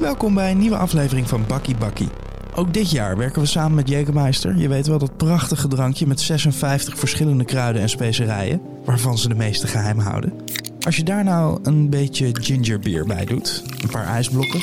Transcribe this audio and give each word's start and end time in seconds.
Welkom 0.00 0.34
bij 0.34 0.50
een 0.50 0.58
nieuwe 0.58 0.76
aflevering 0.76 1.28
van 1.28 1.44
Bakkie 1.46 1.76
Bakkie. 1.76 2.08
Ook 2.54 2.74
dit 2.74 2.90
jaar 2.90 3.16
werken 3.16 3.40
we 3.40 3.46
samen 3.46 3.74
met 3.74 3.90
Jägermeister. 3.90 4.56
Je 4.56 4.68
weet 4.68 4.86
wel 4.86 4.98
dat 4.98 5.16
prachtige 5.16 5.68
drankje 5.68 6.06
met 6.06 6.20
56 6.20 6.98
verschillende 6.98 7.44
kruiden 7.44 7.82
en 7.82 7.88
specerijen, 7.88 8.60
waarvan 8.84 9.18
ze 9.18 9.28
de 9.28 9.34
meeste 9.34 9.66
geheim 9.66 9.98
houden. 9.98 10.32
Als 10.80 10.96
je 10.96 11.04
daar 11.04 11.24
nou 11.24 11.58
een 11.62 11.90
beetje 11.90 12.30
gingerbeer 12.32 13.06
bij 13.06 13.24
doet, 13.24 13.64
een 13.82 13.90
paar 13.90 14.06
ijsblokken 14.06 14.60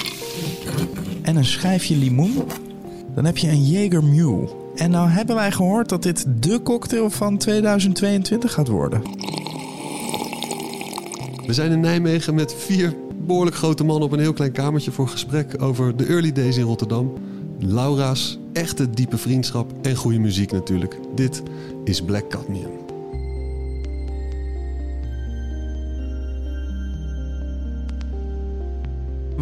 en 1.22 1.36
een 1.36 1.46
schijfje 1.46 1.96
limoen, 1.96 2.44
dan 3.16 3.26
heb 3.26 3.38
je 3.38 3.50
een 3.50 3.66
Jaeger 3.66 4.04
Mule. 4.04 4.50
En 4.76 4.92
nou 4.92 5.10
hebben 5.10 5.36
wij 5.36 5.52
gehoord 5.52 5.90
dat 5.90 6.04
dit 6.04 6.26
de 6.40 6.62
cocktail 6.62 7.10
van 7.10 7.38
2022 7.38 8.54
gaat 8.54 8.68
worden. 8.68 9.02
We 11.46 11.54
zijn 11.54 11.72
in 11.72 11.80
Nijmegen 11.80 12.36
met 12.36 12.54
vier 12.54 12.96
behoorlijk 13.26 13.56
grote 13.56 13.84
mannen 13.84 14.06
op 14.06 14.12
een 14.12 14.20
heel 14.20 14.34
klein 14.34 14.52
kamertje 14.52 14.92
voor 14.92 15.08
gesprek 15.08 15.62
over 15.62 15.98
de 15.98 16.06
early 16.06 16.32
days 16.32 16.58
in 16.58 16.64
Rotterdam. 16.64 17.14
Laura's 17.60 18.40
echte 18.54 18.90
diepe 18.90 19.18
vriendschap 19.18 19.72
en 19.82 19.96
goede 19.96 20.20
muziek 20.20 20.52
natuurlijk. 20.52 20.98
Dit 21.16 21.44
is 21.84 22.02
Black 22.02 22.30
Cadmium. 22.30 22.85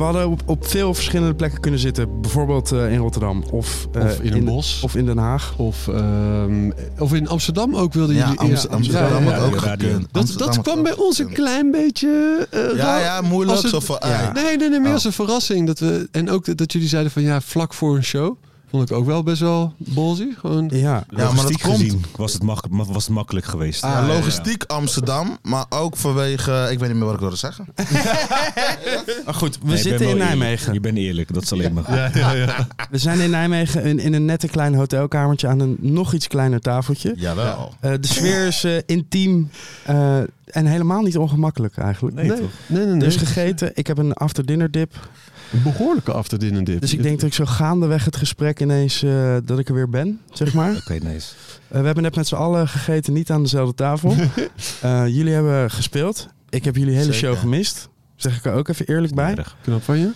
We 0.04 0.10
hadden 0.10 0.30
op, 0.32 0.42
op 0.46 0.68
veel 0.68 0.94
verschillende 0.94 1.34
plekken 1.36 1.60
kunnen 1.60 1.80
zitten. 1.80 2.22
Bijvoorbeeld 2.22 2.72
eh, 2.72 2.92
in 2.92 2.98
Rotterdam 2.98 3.44
of, 3.52 3.88
eh, 3.94 4.04
Of 4.04 4.20
in 4.20 4.34
een 4.34 4.44
bos. 4.46 4.82
Of 4.84 4.96
in 4.96 5.06
Den 5.06 5.18
Haag. 5.18 5.54
Of, 5.58 5.88
ehm, 5.88 6.72
of 7.00 7.14
in 7.14 7.28
Amsterdam 7.28 7.76
ook 7.76 7.94
wilden 7.94 8.16
Ja, 8.16 8.24
jullie 8.26 8.40
Amst- 8.40 8.70
Amsterdam 8.70 9.24
ja, 9.24 9.32
had 9.32 9.40
ja, 9.40 9.46
ook 9.46 9.54
ja. 9.54 9.60
gekund. 9.72 10.02
Dat, 10.12 10.22
Amsterdam 10.22 10.48
dat 10.48 10.62
kwam 10.64 10.84
bij 10.84 10.96
ons 10.96 11.20
een 11.20 11.34
klein 11.34 11.72
beetje. 11.72 12.48
eh, 12.52 12.76
Ja, 12.76 13.00
ja, 13.00 13.22
moeilijk. 13.22 13.62
Als 13.64 13.72
het- 13.72 13.98
ja. 14.02 14.32
Nee, 14.32 14.58
nee, 14.58 14.70
nee, 14.70 14.80
meer 14.80 14.88
Oh. 14.88 14.94
als 14.94 15.04
een 15.04 15.12
verrassing. 15.14 15.68
Dat 15.68 15.80
we, 15.80 16.08
en 16.12 16.30
ook 16.30 16.46
dat, 16.46 16.58
dat 16.58 16.72
jullie 16.74 16.88
zeiden 16.88 17.12
van 17.12 17.22
ja, 17.22 17.42
vlak 17.42 17.74
voor 17.74 17.96
een 17.96 18.04
show. 18.04 18.36
Vond 18.74 18.90
ik 18.90 18.96
ook 18.96 19.06
wel 19.06 19.24
best 19.24 19.40
wel 19.42 19.74
ballsy. 19.78 20.28
Gewoon, 20.40 20.70
Ja, 20.72 20.80
Ja, 20.80 21.04
maar 21.10 21.26
dat 21.26 21.34
Logistiek 21.34 21.62
komt. 21.62 21.76
gezien 21.78 22.04
was 22.16 22.34
het, 22.34 22.44
mak- 22.44 22.70
ma- 22.70 22.86
was 22.86 23.04
het 23.06 23.14
makkelijk 23.14 23.46
geweest. 23.46 23.84
Ah, 23.84 23.92
Ja, 23.92 24.00
ja, 24.00 24.08
ja. 24.08 24.14
logistiek 24.14 24.64
Amsterdam, 24.64 25.38
maar 25.42 25.66
ook 25.70 25.98
vanwege... 25.98 26.68
Ik 26.72 26.80
weet 26.80 26.88
niet 26.90 26.98
meer 26.98 27.06
wat 27.06 27.14
ik 27.14 27.20
wilde 27.20 27.36
zeggen. 27.36 27.66
maar 29.26 29.34
goed, 29.34 29.58
we 29.62 29.68
Nee, 29.68 29.78
zitten 29.78 30.10
in 30.10 30.18
Nijmegen. 30.18 30.50
Eerlijk. 30.58 30.74
Je 30.74 30.80
bent 30.80 30.98
eerlijk, 30.98 31.34
dat 31.34 31.44
is 31.44 31.52
alleen 31.52 31.74
maar 31.74 31.84
goed. 31.84 31.96
ja, 31.96 32.10
ja, 32.14 32.32
ja. 32.32 32.68
We 32.92 32.98
zijn 32.98 33.20
in 33.20 33.30
Nijmegen 33.30 33.84
in, 33.84 34.00
in 34.00 34.14
een 34.14 34.26
nette 34.26 34.48
klein 34.48 34.76
hotelkamertje 34.76 35.48
aan 35.48 35.60
een 35.60 35.78
nog 35.80 36.14
iets 36.14 36.28
kleiner 36.28 36.60
tafeltje. 36.60 37.14
Jawel. 37.16 37.74
Eh, 37.80 37.92
de 38.00 38.08
sfeer 38.08 38.48
is 38.48 38.64
eh, 38.64 38.78
intiem 38.86 39.50
eh, 39.86 40.18
en 40.46 40.66
helemaal 40.66 41.02
niet 41.02 41.18
ongemakkelijk 41.18 41.78
eigenlijk. 41.78 42.16
Nee, 42.16 42.28
Nee, 42.28 42.38
toch? 42.40 42.50
nee, 42.68 42.80
nee. 42.86 42.90
nee. 42.96 43.00
Dus 43.00 43.16
gegeten, 43.16 43.72
ik 43.74 43.88
heb 43.88 43.98
een 43.98 44.14
after 44.14 44.46
dinner 44.46 44.72
dip. 44.72 45.10
Een 45.54 45.64
behoorlijke 45.64 46.12
after 46.12 46.40
dinner 46.40 46.64
dip. 46.64 46.82
Dus 46.82 46.94
ik 46.94 47.04
denk 47.04 47.20
dat 47.20 47.28
ik 47.30 47.34
zo 47.36 47.46
gaandeweg 47.46 48.06
het 48.06 48.16
gesprek 48.16 48.60
ineens 48.60 49.04
eh, 49.04 49.38
dat 49.46 49.60
ik 49.60 49.68
er 49.68 49.74
weer 49.74 49.90
ben, 49.90 50.20
zeg 50.32 50.54
maar. 50.54 50.76
Oké, 50.88 50.94
nice. 50.94 51.34
Eh, 51.68 51.80
we 51.80 51.86
hebben 51.86 52.04
net 52.04 52.16
met 52.16 52.28
z'n 52.28 52.36
allen 52.36 52.68
gegeten, 52.68 53.14
niet 53.14 53.32
aan 53.32 53.44
dezelfde 53.44 53.76
tafel. 53.76 54.16
Eh, 54.82 55.08
jullie 55.08 55.34
hebben 55.34 55.72
gespeeld. 55.72 56.28
Ik 56.50 56.66
heb 56.66 56.76
jullie 56.76 56.94
hele 56.94 57.14
Zeker. 57.14 57.20
show 57.20 57.38
gemist. 57.38 57.90
Zeg 58.16 58.38
ik 58.38 58.46
er 58.46 58.54
ook 58.54 58.68
even 58.68 58.86
eerlijk 58.88 59.16
bij. 59.16 59.46
Knap 59.62 59.84
van 59.84 60.00
je. 60.00 60.12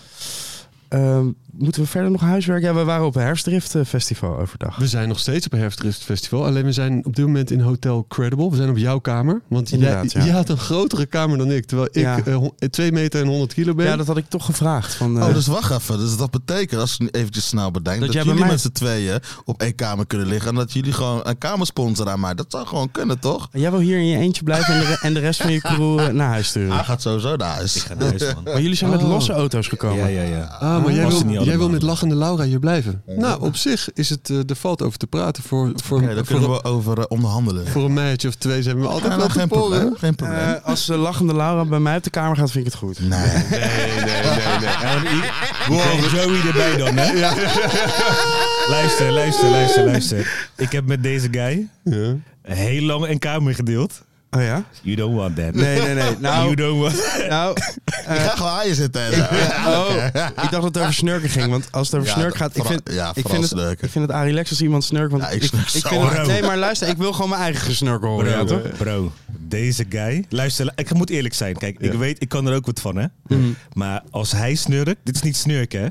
Ehm, 0.88 1.26
moeten 1.58 1.82
we 1.82 1.88
verder 1.88 2.10
nog 2.10 2.20
huiswerk? 2.20 2.62
Ja, 2.62 2.74
we 2.74 2.84
waren 2.84 3.06
op 3.06 3.16
een 3.16 3.22
herfstdrift 3.22 3.74
eh, 3.74 3.84
festival 3.84 4.38
overdag. 4.38 4.76
We 4.76 4.86
zijn 4.86 5.08
nog 5.08 5.18
steeds 5.18 5.46
op 5.46 5.52
een 5.52 5.58
Herfstdrift 5.58 6.02
Festival. 6.02 6.44
Alleen 6.46 6.64
we 6.64 6.72
zijn 6.72 7.04
op 7.04 7.16
dit 7.16 7.26
moment 7.26 7.50
in 7.50 7.60
Hotel 7.60 8.04
Credible. 8.08 8.50
We 8.50 8.56
zijn 8.56 8.68
op 8.70 8.76
jouw 8.78 8.98
kamer. 8.98 9.40
Want 9.48 9.68
jij, 9.68 9.78
Inderdaad, 9.78 10.12
ja. 10.12 10.24
jij 10.24 10.32
had 10.34 10.48
een 10.48 10.58
grotere 10.58 11.06
kamer 11.06 11.38
dan 11.38 11.50
ik. 11.50 11.64
Terwijl 11.66 11.88
ik 11.92 12.02
Ja. 12.02 12.18
eh, 12.24 12.34
hon- 12.34 12.52
2 12.70 12.92
meter 12.92 13.20
en 13.22 13.26
100 13.28 13.54
kilo 13.54 13.74
ben. 13.74 13.86
Ja, 13.86 13.96
dat 13.96 14.06
had 14.06 14.16
ik 14.16 14.28
toch 14.28 14.44
gevraagd. 14.44 14.94
Van, 14.94 15.18
eh, 15.20 15.26
Oh, 15.28 15.34
dus 15.34 15.46
wacht 15.46 15.70
even. 15.70 15.98
Dus 15.98 16.16
dat 16.16 16.30
betekent, 16.30 16.80
als 16.80 16.96
ik 16.98 17.16
eventjes 17.16 17.46
snel 17.46 17.70
bedenk, 17.70 18.00
Dat 18.00 18.12
jij 18.12 18.22
jullie 18.22 18.38
mij- 18.40 18.48
met 18.50 18.60
z'n 18.60 18.72
tweeën 18.72 19.18
op 19.44 19.60
één 19.62 19.74
kamer 19.74 20.06
kunnen 20.06 20.26
liggen. 20.26 20.48
En 20.50 20.54
dat 20.56 20.72
jullie 20.72 20.92
gewoon 20.92 21.20
een 21.22 21.38
kamer 21.38 21.66
sponsoren 21.66 22.12
aan 22.12 22.20
mij. 22.20 22.34
Dat 22.34 22.46
zou 22.48 22.66
gewoon 22.66 22.90
kunnen, 22.90 23.18
toch? 23.18 23.48
Jij 23.52 23.70
wil 23.70 23.80
hier 23.80 23.98
in 23.98 24.06
je 24.06 24.16
eentje 24.18 24.42
blijven 24.42 24.74
en 24.74 24.80
de, 24.80 24.86
re- 24.86 24.98
en 25.00 25.14
de 25.14 25.20
rest 25.20 25.42
van 25.42 25.52
je 25.52 25.60
crew 25.60 25.98
eh, 25.98 26.08
naar 26.08 26.28
huis 26.28 26.46
sturen. 26.48 26.74
Hij 26.74 26.84
gaat 26.84 27.02
sowieso 27.02 27.36
naar 27.36 27.54
huis. 27.54 27.76
Ik 27.76 27.82
ga 27.82 27.94
naar 27.94 28.08
huis, 28.08 28.34
man. 28.34 28.42
Maar 28.44 28.60
jullie 28.60 28.76
zijn 28.76 28.90
met 28.90 29.02
Oh. 29.02 29.08
losse 29.08 29.32
auto's 29.32 29.68
gekomen. 29.68 29.96
Ja, 29.98 30.06
ja, 30.22 30.36
ja. 30.36 30.44
Ah, 30.44 30.84
maar 30.84 30.92
jij, 30.92 31.04
Was 31.04 31.12
er 31.20 31.26
wil, 31.26 31.28
niet 31.28 31.47
jij 31.48 31.58
wil 31.58 31.68
met 31.68 31.82
lachende 31.82 32.14
Laura 32.14 32.44
hier 32.44 32.58
blijven. 32.58 33.02
Nou, 33.06 33.40
op 33.42 33.56
zich 33.56 33.92
is 33.94 34.08
het, 34.10 34.30
eh, 34.30 34.36
er 34.36 34.56
valt 34.56 34.82
over 34.82 34.98
te 34.98 35.06
praten. 35.06 35.42
Voor, 35.42 35.72
voor, 35.84 35.96
Oké, 35.98 36.06
daar 36.06 36.16
voor, 36.16 36.24
kunnen 36.26 36.50
we 36.50 36.64
over 36.64 36.98
eh, 36.98 37.04
onderhandelen. 37.08 37.66
voor 37.68 37.84
een 37.84 37.92
meisje 37.92 38.28
of 38.28 38.34
twee 38.34 38.62
zijn 38.62 38.80
we 38.80 38.86
altijd 38.86 39.02
Ja, 39.12 39.18
wel 39.18 39.26
nou, 39.26 39.30
geen 39.38 39.48
probleem. 39.48 39.94
Geen 39.96 40.14
probleem. 40.14 40.38
Eh, 40.38 40.64
als 40.64 40.86
de 40.86 40.96
lachende 40.96 41.34
Laura 41.34 41.64
bij 41.64 41.78
mij 41.78 41.96
op 41.96 42.02
de 42.02 42.10
kamer 42.10 42.36
gaat, 42.36 42.50
vind 42.50 42.66
ik 42.66 42.72
het 42.72 42.80
goed. 42.80 43.00
nee. 43.00 43.08
Nee, 43.08 43.30
nee, 43.50 43.60
nee, 44.00 45.12
nee. 45.12 45.30
Wow, 45.76 46.10
Joey 46.12 46.40
erbij 46.46 46.76
dan, 46.76 46.96
hè? 46.96 47.12
Luister, 48.74 49.12
luister, 49.12 49.50
luister, 49.50 49.84
luister. 49.84 50.48
Ik 50.56 50.72
heb 50.72 50.86
met 50.86 51.02
deze 51.02 51.28
guy 51.30 51.68
Ja. 51.84 52.14
heel 52.42 52.82
lang 52.82 53.08
een 53.08 53.18
kamer 53.18 53.54
gedeeld. 53.54 54.02
Oh 54.30 54.42
ja? 54.42 54.64
You 54.82 54.96
don't 54.96 55.16
want 55.16 55.36
that. 55.36 55.54
Nee, 55.54 55.80
nee, 55.80 55.94
nee. 55.94 56.16
Nou, 56.18 56.44
You 56.44 56.54
don't 56.54 56.80
want 56.80 57.28
nou 57.28 57.56
Ik 57.86 58.02
ga 58.04 58.28
gewoon 58.36 58.52
aan 58.52 58.66
je 58.68 58.74
zitten. 58.74 59.02
en 59.06 59.12
zo. 59.12 59.22
oh, 59.70 60.04
ik 60.04 60.12
dacht 60.34 60.50
dat 60.50 60.62
het 60.62 60.78
over 60.78 60.94
snurken 60.94 61.28
ging. 61.28 61.50
Want 61.50 61.68
als 61.70 61.86
het 61.90 61.96
over 62.00 62.08
Ja, 62.08 62.14
snurken 62.14 62.36
gaat... 62.38 62.56
Ik 62.56 62.64
vind, 62.64 62.80
ja, 62.92 63.10
ik, 63.14 63.28
vind 63.28 63.50
het, 63.50 63.82
ik 63.82 63.90
vind 63.90 64.06
het 64.06 64.10
Arilex 64.10 64.50
als 64.50 64.60
iemand 64.62 64.84
snurkt. 64.84 65.10
Want 65.10 65.22
Ja, 65.22 65.28
ik 65.28 65.42
ik, 65.42 65.48
snurk 65.48 65.64
ik 65.64 65.86
zo 65.86 65.88
vind 65.88 66.12
het-. 66.12 66.26
Nee, 66.26 66.42
maar 66.42 66.56
luister. 66.56 66.88
Ik 66.88 66.96
wil 66.96 67.12
gewoon 67.12 67.28
mijn 67.28 67.42
eigen 67.42 67.60
gesnurken 67.62 68.08
horen. 68.08 68.30
Ja, 68.30 68.44
toch? 68.44 68.76
bro, 68.76 69.12
deze 69.48 69.84
guy. 69.88 70.24
Luister, 70.28 70.72
ik 70.76 70.94
moet 70.94 71.10
eerlijk 71.10 71.34
zijn. 71.34 71.56
Kijk, 71.56 71.78
ik 71.78 71.92
Ja. 71.92 71.98
weet, 71.98 72.22
ik 72.22 72.28
kan 72.28 72.46
er 72.46 72.54
ook 72.54 72.66
wat 72.66 72.80
van, 72.80 72.96
hè. 72.96 73.06
Mhm. 73.26 73.42
Maar 73.72 74.02
als 74.10 74.32
hij 74.32 74.54
snurkt, 74.54 74.96
dit 75.04 75.14
is 75.14 75.22
niet 75.22 75.36
snurken, 75.36 75.80
hè. 75.82 75.88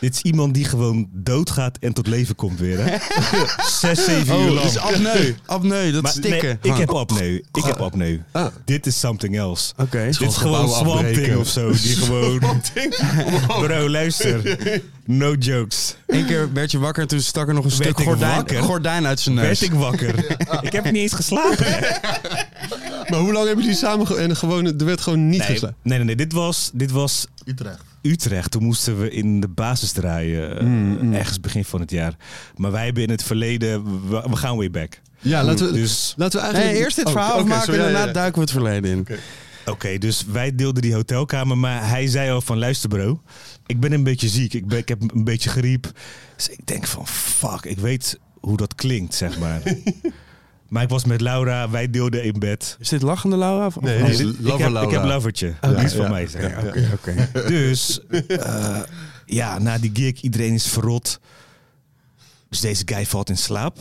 Dit 0.00 0.14
is 0.14 0.20
iemand 0.22 0.54
die 0.54 0.64
gewoon 0.64 1.08
doodgaat 1.12 1.78
en 1.80 1.92
tot 1.92 2.06
leven 2.06 2.34
komt 2.34 2.58
weer, 2.60 2.78
hè. 2.84 2.96
Zes, 3.80 4.04
zeven 4.04 4.40
uur 4.40 4.46
Oh, 4.46 4.52
lang. 4.52 4.60
dus 4.66 4.76
apneu. 4.78 5.34
Apneu, 5.46 5.92
dat 5.92 6.02
Maar 6.02 6.12
stikken. 6.12 6.58
nee, 6.62 6.72
ik 6.72 6.78
heb 6.78 6.90
apneu. 6.90 7.34
Ik 7.52 7.64
heb 7.64 7.76
apneu. 7.80 8.20
Ah. 8.32 8.46
Dit 8.64 8.86
is 8.86 9.00
something 9.00 9.36
else. 9.36 9.72
Oké. 9.76 10.04
Dit 10.04 10.20
is 10.20 10.36
gewoon 10.36 10.68
Swamp 10.68 11.06
Thing 11.14 11.36
of 11.36 11.48
zo. 11.48 11.70
Die 11.70 11.96
gewoon... 11.96 12.40
Bro, 13.66 13.88
luister. 13.88 14.40
No 15.10 15.34
jokes. 15.34 15.96
Eén 16.06 16.26
keer 16.26 16.52
werd 16.52 16.70
je 16.70 16.78
wakker 16.78 17.02
en 17.02 17.08
toen 17.08 17.20
stak 17.20 17.48
er 17.48 17.54
nog 17.54 17.64
een 17.64 17.70
Werd 17.70 17.82
stuk 17.82 18.00
gordijn, 18.00 18.62
gordijn 18.62 19.06
uit 19.06 19.20
zijn 19.20 19.34
neus. 19.34 19.44
Werd 19.44 19.62
ik 19.62 19.72
wakker. 19.72 20.36
Ik 20.60 20.72
heb 20.72 20.84
niet 20.84 20.94
eens 20.94 21.12
geslapen. 21.12 21.66
Maar 23.10 23.18
hoe 23.20 23.32
lang 23.32 23.46
hebben 23.46 23.64
jullie 23.64 23.78
samen 23.80 24.06
ge- 24.06 24.16
en 24.16 24.36
gewoon, 24.36 24.66
er 24.78 24.84
werd 24.84 25.00
gewoon 25.00 25.28
niet 25.28 25.48
Nee, 25.48 25.58
nee, 25.60 25.72
nee, 25.82 26.04
nee. 26.04 26.16
Dit 26.16 26.32
was, 26.32 26.70
dit 26.74 26.90
was 26.90 27.26
Utrecht. 27.44 27.82
Utrecht. 28.02 28.50
Toen 28.50 28.62
moesten 28.62 29.00
we 29.00 29.10
in 29.10 29.40
de 29.40 29.48
basis 29.48 29.92
draaien. 29.92 30.58
eh, 30.58 30.64
Mm, 30.64 30.98
mm. 31.00 31.12
Ergens 31.14 31.40
begin 31.40 31.64
van 31.64 31.80
het 31.80 31.90
jaar. 31.90 32.14
Maar 32.56 32.70
wij 32.70 32.84
hebben 32.84 33.02
in 33.02 33.10
het 33.10 33.22
verleden... 33.22 33.84
We, 34.08 34.22
we 34.30 34.36
gaan 34.36 34.56
way 34.56 34.70
back. 34.70 35.00
Ja, 35.20 35.44
laten 35.44 35.66
we, 35.66 35.72
Dus, 35.72 36.14
laten 36.16 36.38
we 36.38 36.44
eigenlijk... 36.44 36.74
Nee, 36.74 36.84
eerst 36.84 36.96
dit 36.96 37.04
Oh, 37.06 37.12
verhaal 37.12 37.38
sorry, 37.62 37.72
en 37.78 37.78
daarna 37.84 38.04
ja. 38.06 38.12
duiken 38.12 38.34
we 38.34 38.40
het 38.40 38.50
verleden 38.50 38.90
in. 38.90 39.06
oké, 39.66 39.98
dus 39.98 40.24
wij 40.32 40.54
deelden 40.54 40.82
die 40.82 40.94
hotelkamer. 40.94 41.58
Maar 41.58 41.88
hij 41.88 42.06
zei 42.06 42.30
al 42.30 42.40
van... 42.40 42.58
Luister 42.58 42.88
bro, 42.88 43.22
ik 43.66 43.80
ben 43.80 43.92
een 43.92 44.02
beetje 44.04 44.28
ziek. 44.28 44.54
Ik, 44.54 44.66
ben, 44.66 44.78
ik 44.78 44.88
heb 44.88 45.02
een 45.14 45.24
beetje 45.24 45.50
griep. 45.50 45.92
Dus 46.36 46.48
ik 46.48 46.66
denk 46.66 46.86
van... 46.86 47.06
Fuck, 47.06 47.64
ik 47.64 47.78
weet 47.78 48.18
hoe 48.40 48.56
dat 48.56 48.74
klinkt, 48.74 49.14
zeg 49.14 49.38
maar. 49.38 49.60
maar 50.68 50.82
ik 50.82 50.88
was 50.88 51.04
met 51.04 51.20
Laura. 51.20 51.70
Wij 51.70 51.90
deelden 51.90 52.24
in 52.24 52.38
bed. 52.38 52.76
Is 52.80 52.88
dit 52.88 53.02
lachende 53.02 53.36
Laura? 53.36 53.66
Of, 53.66 53.80
Nee, 53.80 53.98
ik, 53.98 54.06
dit- 54.06 54.18
heb, 54.18 54.36
ik 54.38 54.68
Laura. 54.68 54.90
heb 54.90 55.04
lovertje. 55.04 55.54
Die 55.60 55.84
is 55.84 55.92
van 55.92 56.04
ja. 56.04 56.10
mij. 56.10 56.28
Oké, 56.66 56.88
oké. 56.92 57.28
Dus 57.48 58.00
eh, 58.28 58.80
ja, 59.26 59.58
na 59.58 59.78
die 59.78 59.90
gig, 59.94 60.20
iedereen 60.20 60.54
is 60.54 60.66
verrot. 60.66 61.20
Dus 62.48 62.60
deze 62.60 62.82
guy 62.86 63.06
valt 63.06 63.28
in 63.28 63.36
slaap. 63.38 63.76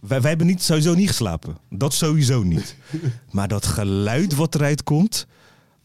Wij, 0.00 0.20
wij 0.20 0.28
hebben 0.28 0.46
niet, 0.46 0.62
sowieso 0.62 0.94
niet 0.94 1.08
geslapen. 1.08 1.56
Dat 1.70 1.94
sowieso 1.94 2.42
niet. 2.42 2.76
Maar 3.30 3.48
dat 3.48 3.66
geluid 3.66 4.34
wat 4.34 4.54
eruit 4.54 4.82
komt... 4.82 5.26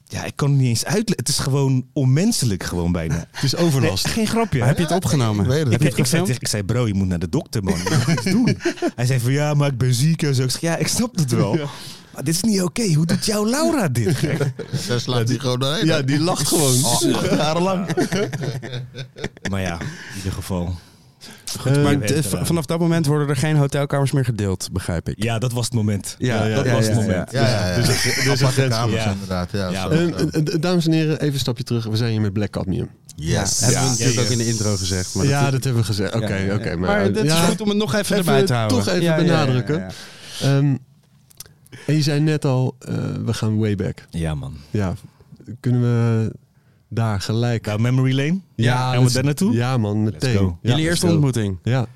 Ja, 0.08 0.24
ik 0.24 0.36
kan 0.36 0.50
het 0.50 0.58
niet 0.60 0.68
eens 0.68 0.86
uitleggen. 0.86 1.16
Het 1.18 1.28
is 1.28 1.38
gewoon 1.40 1.86
onmenselijk 1.94 2.64
gewoon 2.64 2.92
bijna. 2.92 3.28
Het 3.32 3.44
is 3.44 3.54
Nee, 3.54 3.66
overlast. 3.66 4.08
geen 4.08 4.28
grapje. 4.28 4.60
Maar 4.60 4.68
heb 4.68 4.78
je 4.78 4.84
het 4.84 4.92
opgenomen? 4.94 5.44
Ik 5.46 5.52
weet 5.52 5.60
het. 5.64 5.72
Heb 5.72 5.82
je 5.82 5.88
Ik, 5.88 5.92
het 5.92 6.00
ik, 6.00 6.06
zei, 6.06 6.38
ik 6.40 6.48
zei, 6.48 6.64
bro, 6.64 6.88
je 6.88 6.94
moet 6.94 7.08
naar 7.08 7.20
de 7.20 7.30
dokter, 7.30 7.64
man. 7.64 7.78
Je 7.78 8.04
moet 8.08 8.18
iets 8.18 8.32
doen. 8.32 8.58
Hij 8.96 9.06
zei 9.06 9.20
van, 9.20 9.32
ja, 9.32 9.54
maar 9.54 9.72
ik 9.72 9.78
ben 9.78 9.94
ziek 9.94 10.22
en 10.24 10.36
zo. 10.36 10.44
Ik 10.44 10.50
zeg, 10.52 10.62
ja, 10.62 10.76
ik 10.78 10.88
snap 10.88 11.16
het 11.16 11.32
wel. 11.32 11.56
Maar 12.14 12.24
dit 12.24 12.34
is 12.36 12.42
niet 12.44 12.62
oké. 12.62 12.94
Hoe 12.94 13.06
doet 13.06 13.26
jouw 13.26 13.46
Laura 13.50 13.88
dit? 13.88 14.22
Daar 14.88 15.00
slaat 15.00 15.28
hij 15.30 15.38
gewoon 15.40 15.60
doorheen. 15.60 15.86
Ja, 15.86 16.02
die 16.02 16.20
lacht 16.20 16.48
gewoon. 16.48 16.84
Oh, 16.86 17.02
jarenlang. 17.38 17.88
Maar 19.50 19.62
ja, 19.62 19.80
in 19.82 20.16
ieder 20.18 20.32
geval. 20.32 20.76
Eh, 21.66 21.84
Maar 21.84 21.98
v- 22.02 22.10
eraan. 22.32 22.46
vanaf 22.46 22.66
dat 22.66 22.80
moment 22.80 23.06
worden 23.06 23.30
er 23.30 23.36
geen 23.36 23.56
hotelkamers 23.56 24.12
meer 24.12 24.26
gedeeld, 24.26 24.70
begrijp 24.72 25.10
ik. 25.10 25.24
Ja, 25.24 25.40
dat 25.40 25.52
was 25.52 25.66
het 25.66 25.74
moment. 25.74 26.16
Ja, 26.18 26.46
ja, 26.46 26.56
dat 26.56 26.66
ja, 26.66 26.72
was 26.74 26.86
ja, 26.86 26.92
het 26.92 27.00
ja. 27.02 27.06
moment. 27.08 27.32
Ja, 27.32 27.42
ja, 27.50 27.70
ja. 27.70 27.76
Dus- 27.76 27.86
dus 27.88 28.42
grens- 28.42 28.76
kamers 28.76 29.04
ja. 29.04 29.12
inderdaad. 29.12 29.52
Ja, 29.52 29.70
Ja, 29.70 29.82
zo. 29.82 29.90
Eh, 29.90 30.04
eh, 30.08 30.20
eh, 30.34 30.62
dames 30.62 30.86
en 30.86 30.92
heren, 30.92 31.20
even 31.22 31.34
een 31.34 31.40
stapje 31.40 31.64
terug. 31.64 31.86
We 31.86 31.96
zijn 31.98 32.12
hier 32.12 32.22
met 32.22 32.34
Black 32.34 32.50
Cadmium. 32.50 32.90
Yes. 33.16 33.60
Hebben 33.60 33.68
we 33.80 33.84
Ja, 33.84 33.90
natuurlijk 33.90 34.16
ja, 34.16 34.22
ook 34.22 34.28
ja. 34.28 34.32
in 34.32 34.38
de 34.38 34.48
intro 34.48 34.76
gezegd. 34.76 35.16
Maar 35.16 35.26
ja, 35.26 35.42
dat, 35.44 35.52
dat 35.52 35.64
hebben 35.64 35.82
we 35.82 35.88
gezegd. 35.88 36.16
Oké, 36.16 36.28
ja, 36.28 36.36
ja, 36.36 36.46
ja. 36.46 36.54
oké. 36.56 36.76
Maar 36.76 37.02
het 37.02 37.18
is 37.18 37.24
ja, 37.24 37.36
goed 37.46 37.62
om 37.62 37.70
het 37.70 37.78
nog 37.78 37.94
even, 37.94 38.18
even- 38.18 38.18
erbij 38.34 38.46
te 38.46 38.54
houden. 38.54 38.78
toch 38.78 38.88
even 38.88 39.02
Ja, 39.04 39.16
ja, 39.18 39.22
ja, 39.24 39.28
benadrukken. 39.28 39.76
ja, 39.80 39.88
ja. 40.40 40.58
Ehm, 40.58 40.76
en 41.86 41.96
je 41.96 42.02
zei 42.02 42.20
net 42.20 42.46
al, 42.46 42.76
eh, 42.80 42.94
we 43.26 43.34
gaan 43.34 43.58
way 43.58 43.76
back. 43.76 44.06
Ja, 44.10 44.36
man. 44.36 44.58
Ja, 44.72 44.94
kunnen 45.60 45.82
we 45.82 46.32
daar 46.96 47.22
gelijk... 47.22 47.66
Nou, 47.66 47.80
Memory 47.82 48.16
Lane? 48.16 48.40
Ja, 48.56 48.92
Gaan 48.92 49.06
we 49.06 49.12
daar 49.14 49.24
naartoe? 49.24 49.54
Ja 49.54 49.78
man, 49.78 50.04
meteen. 50.04 50.58
Jullie 50.62 50.86
eerste 50.86 51.08
ontmoeting. 51.08 51.58
Ja. 51.64 51.88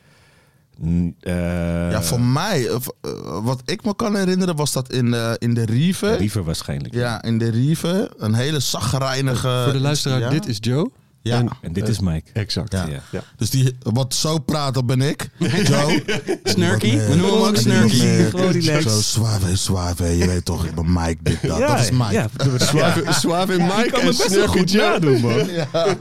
Eh, 1.19 1.92
ja, 1.92 2.01
voor 2.01 2.22
mij, 2.22 2.68
eh, 2.68 2.75
eh, 3.01 3.12
wat 3.44 3.62
ik 3.66 3.84
me 3.86 3.96
kan 3.96 4.16
herinneren, 4.16 4.56
was 4.56 4.72
dat 4.72 4.94
in 4.94 5.12
de, 5.12 5.36
in 5.40 5.54
de 5.54 5.66
Rieven. 5.66 6.18
Liever 6.18 6.44
waarschijnlijk. 6.44 6.94
Ja, 6.94 7.24
in 7.24 7.38
de 7.38 7.50
Rieven. 7.50 8.10
Een 8.18 8.34
hele 8.34 8.60
zaggerijnige... 8.60 9.62
Voor 9.63 9.74
de 9.74 9.80
luisteraar, 9.80 10.19
Ja? 10.19 10.30
dit 10.30 10.48
is 10.48 10.57
Joe. 10.60 10.92
Ja. 11.29 11.37
En- 11.39 11.49
En 11.61 11.73
dit 11.73 11.87
is 11.87 11.99
Mike. 11.99 12.29
Exact. 12.33 12.71
Ja. 12.71 12.85
Ja. 13.11 13.23
Dus 13.37 13.49
die, 13.49 13.75
wat 13.83 14.13
zo 14.15 14.37
praat, 14.37 14.73
dat 14.73 14.85
ben 14.85 15.01
ik. 15.01 15.29
Joe. 15.63 16.03
Snurky? 16.43 16.97
We 16.97 17.15
noemen 17.15 17.25
hem 17.33 17.47
ook 17.47 17.55
Snurky. 17.55 17.95
Gewoon. 18.29 18.81
Zo 18.81 19.01
suave, 19.01 19.55
suave. 19.57 20.17
Je 20.17 20.27
weet 20.27 20.45
toch, 20.45 20.65
ik 20.65 20.75
ben 20.75 20.85
Mike, 20.93 21.17
dit, 21.23 21.37
dat. 21.41 21.59
dat 21.59 21.79
is 21.79 21.91
Mike. 21.91 22.11
Ja. 22.11 22.27
Suave, 22.57 23.03
Suave 23.09 23.57
Mike 23.57 23.99
en 23.99 24.13
Snurky 24.13 24.57
goed 24.57 24.71
Joe. 24.71 24.89
nadoen, 24.89 25.21
man. 25.21 25.39
Oké, 25.39 25.97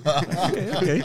oké. 0.74 1.00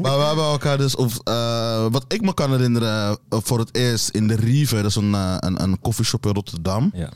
Maar 0.00 0.18
we 0.18 0.24
hebben 0.24 0.44
elkaar 0.44 0.78
dus, 0.78 0.96
of, 0.96 1.18
eh, 1.24 1.86
wat 1.90 2.04
ik 2.08 2.20
me 2.20 2.34
kan 2.34 2.50
herinneren, 2.50 3.18
eh, 3.28 3.38
voor 3.42 3.58
het 3.58 3.74
eerst 3.76 4.08
in 4.08 4.28
de 4.28 4.34
Rieve, 4.36 4.74
dat 4.76 4.84
is 4.84 4.94
een, 4.96 5.14
eh, 5.14 5.34
een, 5.38 5.62
een 5.62 5.80
koffieshop 5.80 6.26
in 6.26 6.32
Rotterdam. 6.34 6.90
Ja. 6.94 7.08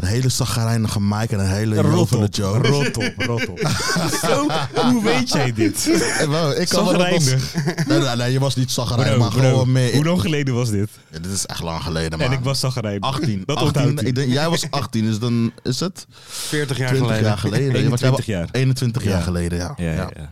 Een 0.00 0.06
hele 0.08 0.28
zaggerijnige 0.28 1.00
Mike 1.00 1.34
en 1.36 1.40
een 1.40 1.50
hele 1.50 1.74
jovele 1.74 2.26
Joe. 2.30 2.58
Rot 2.58 2.96
op, 2.96 3.12
rot 3.16 3.48
op. 3.48 3.58
Zo, 4.24 4.46
hoe 4.90 5.02
weet 5.02 5.30
jij 5.32 5.52
dit? 5.52 5.90
Eh, 5.90 6.60
ik 6.60 6.68
kan 6.68 6.84
wel 6.84 6.98
dat 6.98 7.10
was- 7.10 7.24
Zagrijnig. 7.24 7.86
Nee, 7.86 7.98
nee, 7.98 8.16
nee, 8.16 8.32
je 8.32 8.38
was 8.40 8.54
niet 8.56 8.70
zaggerijnig, 8.70 9.14
Bro, 9.14 9.22
maar 9.24 9.30
bro, 9.30 9.40
gewoon 9.48 9.72
meer. 9.72 9.94
Hoe 9.94 10.04
lang 10.04 10.20
geleden 10.20 10.54
was 10.54 10.70
dit? 10.70 10.88
Ja, 11.10 11.18
dit 11.18 11.32
is 11.32 11.46
echt 11.46 11.60
lang 11.62 11.82
geleden, 11.82 12.18
man. 12.18 12.26
En 12.26 12.32
ik 12.32 12.44
was 12.44 12.60
zagrijnig. 12.60 13.00
18. 13.00 13.42
Dat 13.46 13.56
18 13.56 13.66
onthoudt 13.66 14.00
hij. 14.00 14.08
ik 14.08 14.14
denk, 14.14 14.32
jij 14.32 14.48
was 14.48 14.66
18, 14.70 15.04
dus 15.04 15.18
dan 15.18 15.52
is 15.62 15.80
het 15.80 16.06
40 16.28 16.78
jaar 16.78 16.88
20 16.88 17.06
geleden. 17.08 17.28
jaar 17.28 17.38
geleden. 17.38 17.74
21 17.74 18.10
Want 18.10 18.24
jij- 18.26 18.36
jaar. 18.36 18.48
21 18.52 19.02
jaar 19.04 19.18
Ja. 19.18 19.24
geleden, 19.24 19.58
ja. 19.58 19.74
Ja, 19.76 19.92
ja, 19.92 20.10
ja. 20.16 20.30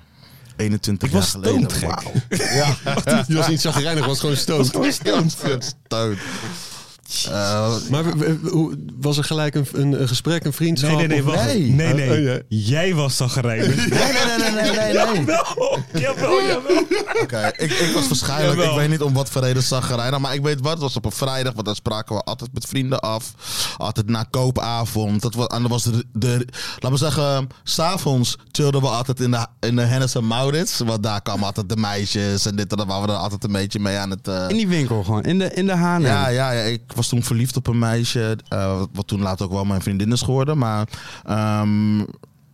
21 0.57 1.09
Ik 1.09 1.15
jaar 1.15 1.23
was 1.23 1.31
geleden. 1.31 1.71
stoned, 1.71 1.73
gek. 1.73 1.89
Wauw. 1.89 3.25
Je 3.29 3.35
was 3.35 3.49
niet 3.49 3.61
zo 3.61 3.73
gereinig, 3.73 4.07
was 4.07 4.21
gewoon 4.21 4.37
stoot. 4.37 4.67
Stoned. 4.67 5.37
Maar 5.89 6.09
we- 6.09 6.17
we- 8.17 8.39
hoe- 8.51 8.77
was 9.01 9.19
er 9.19 9.25
gelijk 9.25 9.55
een, 9.55 9.67
een, 9.73 10.01
een 10.03 10.09
gesprek, 10.09 10.45
een 10.45 10.53
vriendschap? 10.53 10.91
Nee, 10.97 11.07
nee, 11.07 11.23
nee, 11.23 11.35
of-. 11.35 11.45
Nee. 11.45 11.61
Nee, 11.71 11.95
nee. 11.95 12.11
Oh, 12.11 12.25
ja. 12.25 12.41
Jij 12.49 12.95
was 12.95 13.17
zagrijnig. 13.17 13.77
nee, 13.77 13.87
nee, 13.89 14.13
nee, 14.39 14.51
nee, 14.51 14.71
nee, 14.71 14.93
nee. 14.93 15.25
nee. 15.25 15.37
Jawel, 16.03 16.41
jawel, 16.43 16.47
jawel. 16.47 17.23
Oké, 17.23 17.51
ik, 17.57 17.71
ik 17.73 17.91
was 17.95 18.09
waarschijnlijk, 18.09 18.51
Jawel. 18.59 18.71
ik 18.73 18.79
weet 18.79 18.89
niet 18.89 19.01
om 19.03 19.13
wat 19.13 19.31
voor 19.31 19.43
reden 19.43 19.63
zaggerijnig, 19.63 20.19
maar 20.19 20.35
ik 20.35 20.43
weet 20.43 20.61
wat, 20.61 20.73
het 20.73 20.81
was 20.81 20.97
op 20.97 21.05
een 21.05 21.13
vrijdag, 21.13 21.53
want 21.53 21.67
dan 21.67 21.75
spraken 21.75 22.15
we 22.17 22.23
altijd 22.23 22.53
met 22.53 22.67
vrienden 22.67 23.01
af. 23.01 23.33
Altijd 23.79 24.09
na 24.09 24.23
koopavond. 24.31 25.23
Dat 25.23 25.35
was, 25.35 25.47
en 25.47 25.63
dat 25.63 25.71
was 25.71 25.83
de, 25.83 26.05
de 26.13 26.47
laten 26.73 26.91
we 26.91 26.97
zeggen, 26.97 27.49
s'avonds 27.63 28.37
chillden 28.53 28.81
we 28.81 28.87
altijd 28.89 29.21
in 29.21 29.31
de, 29.31 29.47
in 29.61 29.77
de 29.77 29.83
Hennis 29.83 30.15
en 30.15 30.27
Maurits, 30.27 30.79
want 30.79 31.03
daar 31.03 31.23
kwamen 31.23 31.45
altijd 31.47 31.69
de 31.69 31.77
meisjes 31.77 32.47
en 32.47 32.57
dit 32.57 32.71
en 32.71 32.77
dat, 32.77 32.87
waren 32.87 33.07
we 33.07 33.13
er 33.13 33.19
altijd 33.19 33.45
een 33.45 33.53
beetje 33.53 33.79
mee 33.81 33.97
aan 33.97 34.11
het... 34.11 34.29
eh, 34.29 34.45
In 34.49 34.57
die 34.57 34.69
winkel 34.69 35.03
gewoon. 35.05 35.23
In 35.23 35.39
de, 35.39 35.53
in 35.55 35.67
de 35.67 35.73
H&M. 35.77 36.03
ja, 36.03 36.29
ja, 36.29 36.51
ja, 36.51 36.63
ik 36.63 36.83
was 36.99 37.09
toen 37.09 37.23
verliefd 37.23 37.57
op 37.57 37.67
een 37.67 37.79
meisje. 37.79 38.39
eh, 38.49 38.83
wat 38.93 39.07
toen 39.07 39.21
later 39.21 39.47
ook 39.47 39.53
wel 39.53 39.65
mijn 39.65 39.83
vriendin 39.83 40.13
is 40.13 40.23
geworden. 40.23 40.59
Maar 40.59 40.89
ehm, 41.25 42.05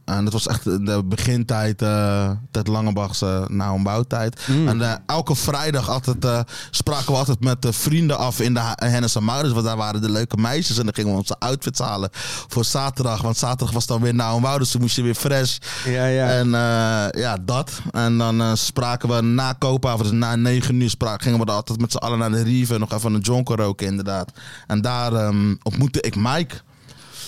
en 0.04 0.24
dat 0.24 0.32
was 0.32 0.46
echt 0.46 0.64
de 0.64 1.02
begintijd, 1.04 1.82
eh 1.82 2.30
Ted 2.50 2.66
Langebachse 2.66 3.44
na 3.48 3.68
een 3.68 3.82
bouwtijd. 3.82 4.40
En 4.66 4.82
eh, 4.82 4.92
elke 5.06 5.34
vrijdag 5.34 5.88
altijd, 5.88 6.24
eh, 6.24 6.40
spraken 6.70 7.12
we 7.12 7.18
altijd 7.18 7.40
met 7.40 7.62
de 7.62 7.72
vrienden 7.72 8.18
af 8.18 8.40
in 8.40 8.54
de 8.54 8.60
Hennis 8.74 9.14
en 9.14 9.24
Maurits. 9.24 9.52
Want 9.52 9.64
daar 9.64 9.76
waren 9.76 10.00
de 10.00 10.10
leuke 10.10 10.36
meisjes. 10.36 10.78
En 10.78 10.84
dan 10.84 10.94
gingen 10.94 11.10
we 11.10 11.18
onze 11.18 11.38
outfits 11.38 11.78
halen 11.78 12.08
voor 12.48 12.64
zaterdag. 12.64 13.22
Want 13.22 13.36
zaterdag 13.36 13.74
was 13.74 13.86
dan 13.86 14.00
weer 14.00 14.14
na 14.14 14.32
een 14.32 14.40
bouw, 14.40 14.58
dus 14.58 14.70
toen 14.70 14.80
moest 14.80 14.96
je 14.96 15.02
weer 15.02 15.14
fresh. 15.14 15.58
Ja, 15.84 16.06
ja. 16.06 16.28
En 16.28 16.54
eh, 16.54 17.20
ja, 17.22 17.36
dat. 17.40 17.80
En 17.90 18.18
dan 18.18 18.40
eh, 18.40 18.50
spraken 18.54 19.08
we 19.08 19.20
na 19.20 19.52
koopavond, 19.52 20.02
dus 20.02 20.18
na 20.18 20.36
negen 20.36 20.80
uur, 20.80 20.90
spraken, 20.90 21.22
gingen 21.22 21.38
we 21.38 21.46
dan 21.46 21.54
altijd 21.54 21.80
met 21.80 21.92
z'n 21.92 21.96
allen 21.96 22.18
naar 22.18 22.30
de 22.30 22.42
Rive. 22.42 22.78
Nog 22.78 22.92
even 22.92 23.14
een 23.14 23.20
jonker 23.20 23.56
roken, 23.56 23.86
inderdaad. 23.86 24.30
En 24.66 24.80
daar 24.80 25.12
ehm, 25.12 25.54
ontmoette 25.62 26.00
ik 26.00 26.16
Mike. 26.16 26.54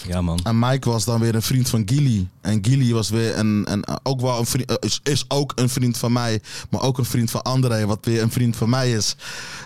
Ja, 0.07 0.21
man. 0.21 0.39
En 0.43 0.59
Mike 0.59 0.89
was 0.91 1.05
dan 1.05 1.21
weer 1.21 1.35
een 1.35 1.43
vriend 1.43 1.69
van 1.69 1.83
Gilly. 1.87 2.29
En 2.41 2.59
Gilly 2.65 2.93
was 2.93 3.09
weer 3.11 3.39
een, 3.39 3.67
een, 3.73 3.85
ook 4.03 4.21
wel 4.21 4.39
een 4.39 4.47
vriend, 4.47 4.85
is, 4.85 5.01
is 5.03 5.25
ook 5.29 5.53
een 5.55 5.69
vriend 5.69 5.99
van 5.99 6.13
mij. 6.13 6.41
Maar 6.71 6.83
ook 6.83 6.99
een 6.99 7.05
vriend 7.05 7.31
van 7.31 7.43
André, 7.43 7.87
wat 7.87 7.99
weer 8.05 8.23
een 8.23 8.31
vriend 8.31 8.57
van 8.57 8.71
mij 8.71 8.93
is. 8.93 9.17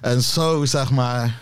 En 0.01 0.23
zo, 0.23 0.65
zeg 0.65 0.91
maar, 0.91 1.41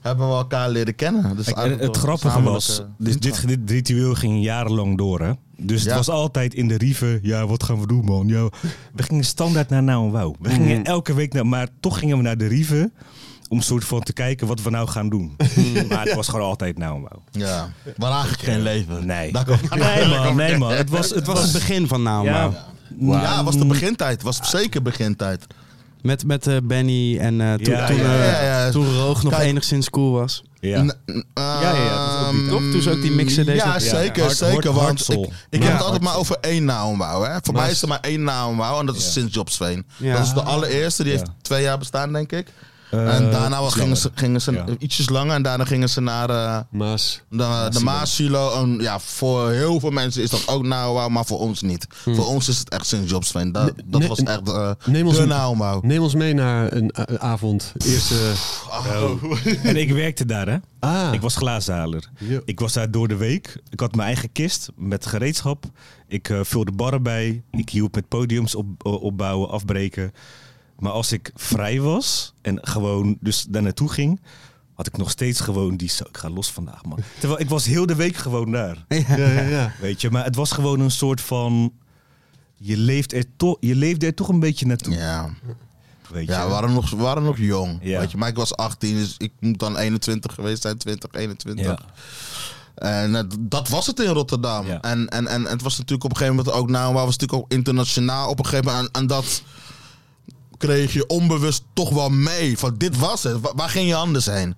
hebben 0.00 0.28
we 0.28 0.34
elkaar 0.34 0.70
leren 0.70 0.94
kennen. 0.94 1.36
Dus 1.36 1.46
en 1.46 1.78
het 1.78 1.96
grappige 1.96 2.42
was, 2.42 2.82
dus 2.98 3.18
dit, 3.18 3.46
dit 3.48 3.70
ritueel 3.70 4.14
ging 4.14 4.42
jarenlang 4.42 4.98
door, 4.98 5.20
hè? 5.20 5.32
Dus 5.56 5.82
Ja. 5.82 5.88
het 5.88 5.96
was 5.96 6.08
altijd 6.08 6.54
in 6.54 6.68
de 6.68 6.76
rieven, 6.76 7.18
ja, 7.22 7.46
wat 7.46 7.62
gaan 7.62 7.80
we 7.80 7.86
doen, 7.86 8.04
man? 8.04 8.28
Ja, 8.28 8.48
we 8.94 9.02
gingen 9.02 9.24
standaard 9.24 9.68
naar 9.68 9.82
Nou 9.82 10.04
en 10.06 10.12
Wauw. 10.12 10.34
We 10.40 10.50
gingen 10.50 10.84
elke 10.84 11.14
week 11.14 11.32
naar, 11.32 11.46
maar 11.46 11.68
toch 11.80 11.98
gingen 11.98 12.16
we 12.16 12.22
naar 12.22 12.38
de 12.38 12.46
rieven 12.46 12.92
om 13.50 13.56
een 13.56 13.62
soort 13.62 13.84
van 13.84 14.00
te 14.02 14.12
kijken 14.12 14.46
wat 14.46 14.62
we 14.62 14.70
nou 14.70 14.88
gaan 14.88 15.08
doen. 15.08 15.36
maar 15.88 16.04
het 16.04 16.14
was 16.14 16.28
gewoon 16.28 16.46
altijd 16.46 16.78
Nou. 16.78 17.08
Ja, 17.30 17.68
maar 17.96 18.10
eigenlijk 18.12 18.42
geen 18.42 18.62
leven. 18.62 19.06
Nee. 19.06 19.32
Daar 19.32 19.44
komt- 19.44 19.74
Nee, 19.74 20.06
man, 20.06 20.36
nee, 20.36 20.56
man. 20.58 20.72
Het 20.72 20.90
was, 20.90 21.10
Het 21.10 21.26
was 21.26 21.42
het 21.42 21.52
begin 21.52 21.88
van 21.88 22.02
Naam. 22.02 22.24
Ja, 22.24 22.50
Ja, 22.98 23.36
het 23.36 23.44
was 23.44 23.56
de 23.56 23.66
begintijd. 23.66 24.12
Het 24.12 24.22
was 24.22 24.50
zeker 24.50 24.82
begintijd. 24.82 25.46
Met, 26.02 26.24
met 26.26 26.46
eh, 26.46 26.56
Benny 26.62 27.18
en 27.18 27.40
eh, 27.40 27.54
toen, 27.54 27.74
Ja, 27.74 27.86
toen, 27.86 27.96
ja, 27.96 28.02
eh, 28.02 28.30
ja, 28.42 28.42
ja. 28.64 28.70
toen 28.70 28.94
Roog 28.96 29.22
nog 29.22 29.32
Kijk. 29.32 29.44
enigszins 29.48 29.90
cool 29.90 30.10
was. 30.12 30.42
ja. 30.60 30.82
N- 30.82 30.92
ja, 31.34 31.60
ja, 31.60 32.06
dat 32.24 32.34
is 32.34 32.50
ook 32.52 32.60
ehm? 32.60 32.70
Toen 32.70 32.82
ze 32.82 32.90
ook 32.90 33.02
die 33.02 33.10
mixen 33.10 33.46
deze- 33.46 33.56
Ja, 33.66 33.72
Ja, 33.72 33.78
zeker, 33.78 34.22
hard- 34.22 34.36
zeker. 34.36 34.70
hard- 34.70 35.06
want 35.06 35.08
ik, 35.12 35.18
ik 35.50 35.60
Ja, 35.62 35.66
heb 35.66 35.72
het 35.72 35.82
altijd 35.82 36.02
maar 36.02 36.16
over 36.16 36.36
één 36.40 36.64
naambouw. 36.64 37.22
Hè. 37.22 37.36
Voor 37.42 37.54
mij 37.54 37.70
is 37.70 37.82
er 37.82 37.88
maar 37.88 38.00
één 38.00 38.22
naambouw 38.22 38.80
en 38.80 38.86
dat 38.86 38.96
is 38.96 39.04
Ja. 39.04 39.10
sinds 39.10 39.34
Jobsveen. 39.34 39.86
Ja. 39.96 40.16
Dat 40.16 40.26
is 40.26 40.32
de 40.32 40.42
allereerste, 40.42 41.02
die 41.02 41.12
Ja. 41.12 41.18
heeft 41.18 41.30
twee 41.42 41.62
jaar 41.62 41.78
bestaan, 41.78 42.12
denk 42.12 42.32
ik. 42.32 42.52
Eh, 42.90 43.14
en 43.16 43.30
daarna 43.30 43.60
was, 43.60 43.74
gingen 43.74 43.96
ze, 43.96 44.10
gingen 44.14 44.40
ze 44.40 44.52
Ja. 44.52 44.64
ietsjes 44.78 45.08
langer 45.08 45.34
en 45.34 45.42
daarna 45.42 45.64
gingen 45.64 45.88
ze 45.88 46.00
naar 46.00 46.30
eh, 46.30 46.58
Maas. 46.70 47.22
de, 47.28 47.68
de 47.70 47.80
Maasilo. 47.80 48.52
En 48.62 48.78
ja, 48.80 48.98
voor 48.98 49.50
heel 49.50 49.80
veel 49.80 49.90
mensen 49.90 50.22
is 50.22 50.30
dat 50.30 50.48
ook 50.48 50.62
naambouw, 50.62 51.08
maar 51.08 51.24
voor 51.24 51.38
ons 51.38 51.62
niet. 51.62 51.86
Voor 51.90 52.26
ons 52.26 52.48
is 52.48 52.58
het 52.58 52.68
echt 52.68 52.86
sinds 52.86 53.10
Jobsveen. 53.10 53.52
Dat, 53.52 53.72
dat 53.84 54.06
was 54.06 54.18
echt 54.22 54.48
eh 54.48 54.70
neem 54.84 55.06
ons 55.06 55.18
naambouw. 55.24 55.80
Neem 55.82 56.02
ons 56.02 56.14
mee 56.14 56.34
naar 56.34 56.72
een 56.72 56.96
avond. 57.20 57.72
Eerste... 57.76 58.32
En 59.62 59.76
ik 59.76 59.92
werkte 59.92 60.24
daar, 60.26 60.48
hè? 60.48 60.56
Ah. 60.80 61.12
Ik 61.12 61.20
was 61.20 61.36
glazenhaler. 61.36 62.08
Ik 62.44 62.60
was 62.60 62.72
daar 62.72 62.90
door 62.90 63.08
de 63.08 63.16
week. 63.16 63.56
Ik 63.70 63.80
had 63.80 63.94
mijn 63.94 64.06
eigen 64.08 64.32
kist 64.32 64.70
met 64.76 65.06
gereedschap. 65.06 65.64
Ik 66.08 66.28
eh, 66.28 66.40
vulde 66.42 66.72
barren 66.72 67.02
bij. 67.02 67.42
Ik 67.50 67.68
hielp 67.70 67.94
met 67.94 68.08
podiums 68.08 68.54
op, 68.54 68.66
opbouwen, 68.86 69.48
afbreken. 69.50 70.12
Maar 70.80 70.92
als 70.92 71.12
ik 71.12 71.30
vrij 71.34 71.80
was 71.80 72.34
en 72.42 72.58
gewoon 72.62 73.16
dus 73.20 73.46
daar 73.48 73.62
naartoe 73.62 73.88
ging, 73.88 74.20
had 74.74 74.86
ik 74.86 74.96
nog 74.96 75.10
steeds 75.10 75.40
gewoon 75.40 75.76
die... 75.76 75.88
Zo, 75.88 76.04
ik 76.08 76.16
ga 76.16 76.30
los 76.30 76.50
vandaag, 76.50 76.84
man. 76.84 76.98
Terwijl 77.18 77.40
ik 77.40 77.48
was 77.48 77.64
heel 77.64 77.86
de 77.86 77.94
week 77.94 78.16
gewoon 78.16 78.50
daar. 78.50 78.84
Ja, 78.88 79.16
ja, 79.16 79.40
ja. 79.40 79.72
Weet 79.80 80.00
je, 80.00 80.10
maar 80.10 80.24
het 80.24 80.34
was 80.34 80.52
gewoon 80.52 80.80
een 80.80 80.90
soort 80.90 81.20
van... 81.20 81.72
Je 82.56 82.76
leeft 82.76 83.12
er, 83.12 83.24
toch 83.36 83.56
je 83.60 83.74
leefde 83.74 84.06
er 84.06 84.14
toch 84.14 84.28
een 84.28 84.40
beetje 84.40 84.66
naartoe. 84.66 84.94
Ja. 84.94 85.30
Weet 86.10 86.26
je? 86.26 86.32
Ja, 86.32 86.44
we 86.44 86.50
waren 86.50 86.72
nog, 86.72 86.90
we 86.90 86.96
waren 86.96 87.22
nog 87.22 87.38
jong. 87.38 87.78
Ja. 87.82 88.00
Weet 88.00 88.10
je, 88.10 88.16
maar 88.16 88.28
ik 88.28 88.36
was 88.36 88.56
18, 88.56 88.94
dus 88.94 89.14
ik 89.18 89.32
moet 89.40 89.58
dan 89.58 89.76
21 89.76 90.34
geweest 90.34 90.62
zijn, 90.62 90.78
20, 90.78 91.10
21. 91.12 91.66
Ja. 91.66 91.78
En 92.74 93.14
eh, 93.14 93.22
dat 93.40 93.68
was 93.68 93.86
het 93.86 94.00
in 94.00 94.10
Rotterdam. 94.10 94.66
Ja. 94.66 94.80
En, 94.80 95.08
en, 95.08 95.26
en 95.26 95.44
het 95.44 95.62
was 95.62 95.78
natuurlijk 95.78 96.04
op 96.04 96.10
een 96.10 96.16
gegeven 96.16 96.36
moment 96.36 96.54
ook, 96.54 96.70
nou, 96.70 96.94
maar 96.94 97.04
was 97.04 97.16
natuurlijk 97.16 97.42
ook 97.42 97.52
internationaal 97.52 98.28
op 98.28 98.38
een 98.38 98.46
gegeven 98.46 98.72
moment. 98.72 98.90
En, 98.92 99.00
en 99.00 99.06
dat 99.06 99.42
kreeg 100.60 100.92
je 100.92 101.06
onbewust 101.06 101.64
toch 101.72 101.90
wel 101.90 102.08
mee. 102.10 102.58
Van 102.58 102.74
dit 102.78 102.96
was 102.98 103.22
het. 103.22 103.40
Wa- 103.40 103.52
Waar 103.56 103.68
ging 103.68 103.88
je 103.88 103.94
anders 103.94 104.26
heen? 104.26 104.54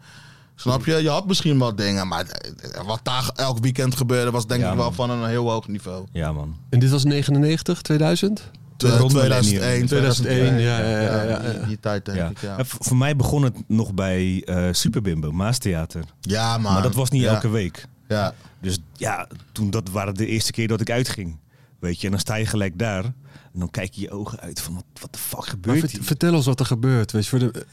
Snap 0.55 0.85
je? 0.87 1.03
Je 1.03 1.09
had 1.09 1.27
misschien 1.27 1.59
wat 1.59 1.77
dingen, 1.79 2.09
maar 2.09 2.27
eh, 2.27 2.81
wat 2.87 3.01
daar 3.03 3.31
elk 3.37 3.59
weekend 3.59 3.97
gebeurde 3.97 4.31
was 4.31 4.47
denk 4.47 4.61
Ja, 4.61 4.71
ik 4.71 4.77
wel 4.77 4.85
man. 4.85 4.95
van 4.95 5.11
een 5.11 5.29
heel 5.29 5.51
hoog 5.51 5.69
niveau. 5.69 6.07
Ja, 6.13 6.33
man. 6.33 6.57
En 6.71 6.79
dit 6.79 6.91
was 6.91 7.05
99, 7.05 7.83
2000? 7.83 8.51
Te- 8.77 8.97
rond 8.97 9.11
2001, 9.11 9.87
2001, 9.87 10.59
ja, 10.61 10.79
ja, 10.79 11.01
ja, 11.01 11.23
ja. 11.23 11.39
Die, 11.39 11.67
die 11.67 11.81
tijd 11.81 12.05
denk 12.05 12.19
Ja. 12.19 12.29
ik, 12.29 12.41
ja. 12.41 12.57
Voor 12.65 12.97
mij 12.97 13.17
begon 13.17 13.43
het 13.43 13.55
nog 13.67 13.95
bij 13.95 14.43
eh 14.45 14.65
Superbimbo, 14.73 15.31
Maastheater. 15.33 16.05
Ja, 16.21 16.59
man. 16.59 16.73
Maar 16.73 16.83
dat 16.83 16.95
was 16.95 17.11
niet 17.11 17.23
Ja. 17.23 17.35
elke 17.35 17.49
week. 17.49 17.87
Ja. 18.09 18.35
Dus 18.61 18.79
ja, 18.97 19.27
toen 19.53 19.71
dat 19.71 19.89
waren 19.91 20.15
de 20.15 20.27
eerste 20.27 20.53
keer 20.53 20.69
dat 20.69 20.81
ik 20.81 20.91
uitging. 20.91 21.39
Weet 21.81 21.99
je, 22.01 22.05
en 22.05 22.11
dan 22.11 22.21
sta 22.21 22.35
je 22.35 22.47
gelijk 22.47 22.79
daar. 22.79 23.05
En 23.53 23.59
dan 23.61 23.71
kijk 23.71 23.93
je 23.95 24.01
je 24.01 24.11
ogen 24.11 24.41
uit 24.41 24.61
van 24.61 24.75
wat, 24.75 24.85
wat 25.01 25.13
de 25.13 25.19
fuck 25.19 25.39
Maar 25.39 25.49
gebeurt 25.49 25.79
vert- 25.81 25.93
hier? 25.93 26.03
vertel 26.03 26.35
ons 26.35 26.47
wat 26.47 26.61
er 26.61 26.67
gebeurt. 26.67 27.13
Weet 27.13 27.23
je, 27.25 27.29
voor 27.29 27.39
de... 27.39 27.67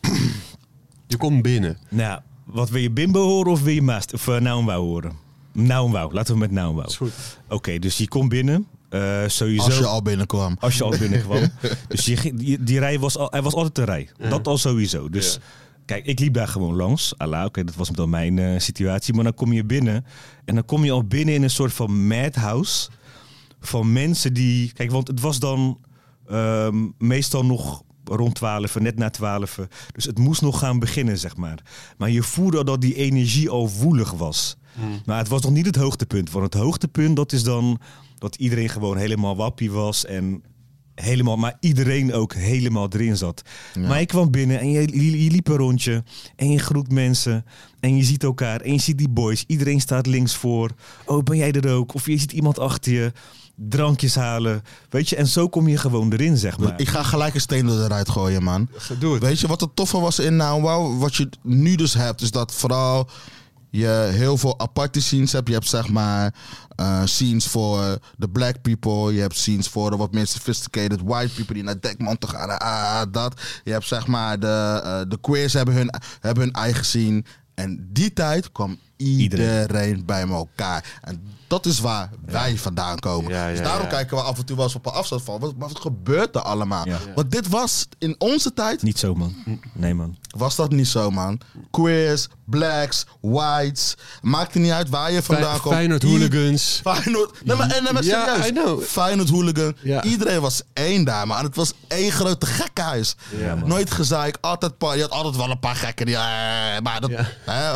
je 1.06 1.16
komt 1.16 1.42
binnen. 1.42 1.78
Nou, 1.88 2.20
wat 2.44 2.70
wil 2.70 2.80
je 2.80 2.90
Bimbo 2.90 3.22
horen 3.26 3.52
of 3.52 3.62
wil 3.62 3.74
je 3.74 3.82
Maast 3.82 4.12
of 4.14 4.26
uh, 4.26 4.36
Nou 4.40 4.70
horen? 4.72 5.12
Nou 5.52 5.86
en 5.86 5.92
Wauw, 5.92 6.12
laten 6.12 6.34
we 6.34 6.40
met 6.40 6.50
Nou 6.50 6.90
goed. 6.94 7.12
Oké, 7.48 7.78
dus 7.78 7.98
je 7.98 8.08
komt 8.08 8.28
binnen. 8.28 8.66
eh, 8.88 9.22
sowieso. 9.26 9.64
Als 9.64 9.78
je 9.78 9.86
al 9.86 10.02
binnenkwam. 10.02 10.56
Als 10.60 10.76
je 10.76 10.84
al 10.84 10.98
binnenkwam. 10.98 11.48
dus 11.88 12.04
je, 12.04 12.16
ging- 12.16 12.38
die, 12.38 12.62
die 12.62 12.78
rij 12.78 12.98
was, 12.98 13.16
al, 13.16 13.32
er 13.32 13.42
was 13.42 13.54
altijd 13.54 13.78
een 13.78 13.84
rij. 13.84 14.08
Dat 14.30 14.46
al 14.46 14.58
sowieso. 14.58 15.08
Dus 15.08 15.38
Kijk, 15.84 16.06
ik 16.06 16.18
liep 16.18 16.34
daar 16.34 16.48
gewoon 16.48 16.74
langs. 16.74 17.18
Allah, 17.18 17.44
oké, 17.44 17.64
dat 17.64 17.74
was 17.74 17.88
dan 17.88 18.10
mijn 18.10 18.38
eh, 18.38 18.58
situatie. 18.60 19.14
Maar 19.14 19.24
dan 19.24 19.34
kom 19.34 19.52
je 19.52 19.64
binnen. 19.64 20.04
En 20.44 20.54
dan 20.54 20.64
kom 20.64 20.84
je 20.84 20.90
al 20.90 21.04
binnen 21.04 21.34
in 21.34 21.42
een 21.42 21.50
soort 21.50 21.72
van 21.72 22.06
madhouse. 22.06 22.88
Van 23.60 23.92
mensen 23.92 24.34
die... 24.34 24.72
Kijk, 24.72 24.90
want 24.90 25.08
het 25.08 25.20
was 25.20 25.38
dan 25.38 25.80
ehm, 26.26 26.86
meestal 26.98 27.44
nog 27.44 27.82
rond 28.04 28.34
12, 28.34 28.78
net 28.78 28.96
na 28.98 29.10
12. 29.10 29.58
Dus 29.92 30.04
het 30.04 30.18
moest 30.18 30.42
nog 30.42 30.58
gaan 30.58 30.78
beginnen, 30.78 31.18
zeg 31.18 31.36
maar. 31.36 31.62
Maar 31.96 32.10
je 32.10 32.22
voelde 32.22 32.64
dat 32.64 32.80
die 32.80 32.94
energie 32.94 33.50
al 33.50 33.70
woelig 33.70 34.10
was. 34.10 34.56
Maar 35.04 35.18
het 35.18 35.28
was 35.28 35.42
nog 35.42 35.52
niet 35.52 35.66
het 35.66 35.76
hoogtepunt. 35.76 36.30
Want 36.30 36.44
het 36.44 36.62
hoogtepunt, 36.62 37.16
dat 37.16 37.32
is 37.32 37.42
dan 37.42 37.80
dat 38.18 38.36
iedereen 38.36 38.68
gewoon 38.68 38.96
helemaal 38.96 39.36
wappie 39.36 39.70
was. 39.70 40.04
En 40.04 40.42
helemaal, 41.00 41.36
maar 41.36 41.56
iedereen 41.60 42.12
ook 42.12 42.34
helemaal 42.34 42.88
erin 42.90 43.16
zat. 43.16 43.42
Maar 43.78 44.00
je 44.00 44.06
kwam 44.06 44.30
binnen 44.30 44.60
en 44.60 44.70
je, 44.70 44.80
je, 44.80 45.24
je 45.24 45.30
liep 45.30 45.48
een 45.48 45.56
rondje. 45.56 46.04
En 46.36 46.50
je 46.50 46.58
groet 46.58 46.92
mensen. 46.92 47.44
En 47.80 47.96
je 47.96 48.04
ziet 48.04 48.24
elkaar. 48.24 48.60
En 48.60 48.72
je 48.72 48.80
ziet 48.80 48.98
die 48.98 49.08
boys. 49.08 49.44
Iedereen 49.46 49.80
staat 49.80 50.06
links 50.06 50.34
voor. 50.34 50.70
Oh, 51.04 51.22
ben 51.22 51.36
jij 51.36 51.52
er 51.52 51.72
ook? 51.72 51.94
Of 51.94 52.06
je 52.06 52.18
ziet 52.18 52.32
iemand 52.32 52.58
achter 52.58 52.92
je. 52.92 53.12
Drankjes 53.54 54.14
halen. 54.14 54.62
Weet 54.90 55.08
je, 55.08 55.16
en 55.16 55.26
zo 55.26 55.48
kom 55.48 55.68
je 55.68 55.76
gewoon 55.76 56.12
erin, 56.12 56.36
zeg 56.36 56.58
maar. 56.58 56.80
Ik 56.80 56.88
ga 56.88 57.02
gelijk 57.02 57.34
een 57.34 57.40
steen 57.40 57.68
eruit 57.68 58.08
gooien, 58.08 58.42
man. 58.42 58.68
Doe 58.98 59.14
het. 59.14 59.22
Weet 59.22 59.40
je 59.40 59.46
wat 59.46 59.60
het 59.60 59.76
toffe 59.76 60.00
was 60.00 60.18
in 60.18 60.36
Nou 60.36 60.62
Wow? 60.62 61.00
Wat 61.00 61.14
je 61.14 61.28
nu 61.42 61.74
dus 61.74 61.94
hebt, 61.94 62.20
is 62.20 62.30
dat 62.30 62.54
vooral 62.54 63.08
je 63.70 64.08
heel 64.12 64.36
veel 64.36 64.60
aparte 64.60 65.00
scenes 65.00 65.32
hebt. 65.32 65.48
Je 65.48 65.54
hebt 65.54 65.68
zeg 65.68 65.88
maar 65.88 66.34
eh, 66.76 67.02
scenes 67.04 67.46
voor 67.46 67.98
de 68.16 68.28
black 68.28 68.62
people. 68.62 69.12
Je 69.14 69.20
hebt 69.20 69.36
scenes 69.36 69.68
voor 69.68 69.90
de 69.90 69.96
wat 69.96 70.12
meer 70.12 70.26
sophisticated 70.26 71.00
white 71.04 71.34
people 71.34 71.54
die 71.54 71.62
naar 71.62 71.80
Dekman 71.80 72.18
te 72.18 72.26
gaan. 72.26 72.58
Ah, 72.58 73.02
dat. 73.10 73.40
Je 73.64 73.72
hebt 73.72 73.86
zeg 73.86 74.06
maar 74.06 74.40
de, 74.40 74.80
eh, 74.84 75.00
de 75.08 75.18
queers 75.20 75.52
hebben 75.52 75.74
hun, 75.74 75.90
hebben 76.20 76.44
hun 76.44 76.52
eigen 76.52 76.84
scene. 76.84 77.24
En 77.54 77.88
die 77.92 78.12
tijd 78.12 78.52
kwam 78.52 78.78
iedereen, 78.98 79.60
Iedereen. 79.60 80.04
bij 80.04 80.28
elkaar. 80.28 80.98
En 81.02 81.22
dat 81.46 81.66
is 81.66 81.80
waar 81.80 82.10
wij 82.26 82.56
vandaan 82.56 82.98
komen. 82.98 83.32
Ja, 83.32 83.48
dus 83.48 83.58
daarom 83.62 83.82
ja. 83.82 83.88
kijken 83.88 84.16
we 84.16 84.22
af 84.22 84.38
en 84.38 84.44
toe 84.44 84.56
wel 84.56 84.64
eens 84.64 84.74
op 84.74 84.86
een 84.86 84.92
afstand 84.92 85.22
van. 85.22 85.40
Wat, 85.40 85.52
wat 85.56 85.80
gebeurt 85.80 86.34
er 86.34 86.40
allemaal? 86.40 86.86
Ja. 86.86 86.98
Want 87.14 87.30
dit 87.30 87.48
was 87.48 87.88
in 87.98 88.14
onze 88.18 88.54
tijd 88.54 88.82
Niet 88.82 88.98
zo, 88.98 89.14
man. 89.14 89.34
Nee, 89.72 89.94
man. 89.94 90.16
was 90.30 90.56
dat 90.56 90.70
niet 90.70 90.88
zo, 90.88 91.10
man. 91.10 91.40
Queers, 91.70 92.28
blacks, 92.44 93.06
whites. 93.20 93.94
Maakt 94.22 94.54
er 94.54 94.60
niet 94.60 94.70
uit 94.70 94.88
waar 94.88 95.12
je 95.12 95.22
vandaan 95.22 95.60
komt. 95.60 95.74
Feyenoord 95.74 96.02
hooligans. 96.02 96.80
Feyenoord. 96.82 97.44
Nee, 97.44 97.56
maar, 97.56 97.66
nee, 97.66 97.92
maar 97.92 98.04
Ja, 98.04 98.24
serieus. 98.26 98.46
I 98.46 98.52
know. 98.52 98.82
Feyenoord 98.82 99.28
hooligan. 99.28 99.76
Ja. 99.82 100.02
Iedereen 100.02 100.40
was 100.40 100.62
één 100.72 101.04
daar, 101.04 101.26
man. 101.26 101.44
Het 101.44 101.56
was 101.56 101.72
één 101.88 102.12
grote 102.12 102.46
man. 103.58 103.68
Nooit 103.68 103.90
gezeik, 103.90 104.38
altijd 104.40 104.78
paar. 104.78 104.96
Je 104.96 105.02
had 105.02 105.10
altijd 105.10 105.36
wel 105.36 105.50
een 105.50 105.58
paar 105.58 105.76
gekken 105.76 106.06
die... 106.06 106.14
eh, 106.14 106.20
maar 106.82 107.00
dat... 107.00 107.10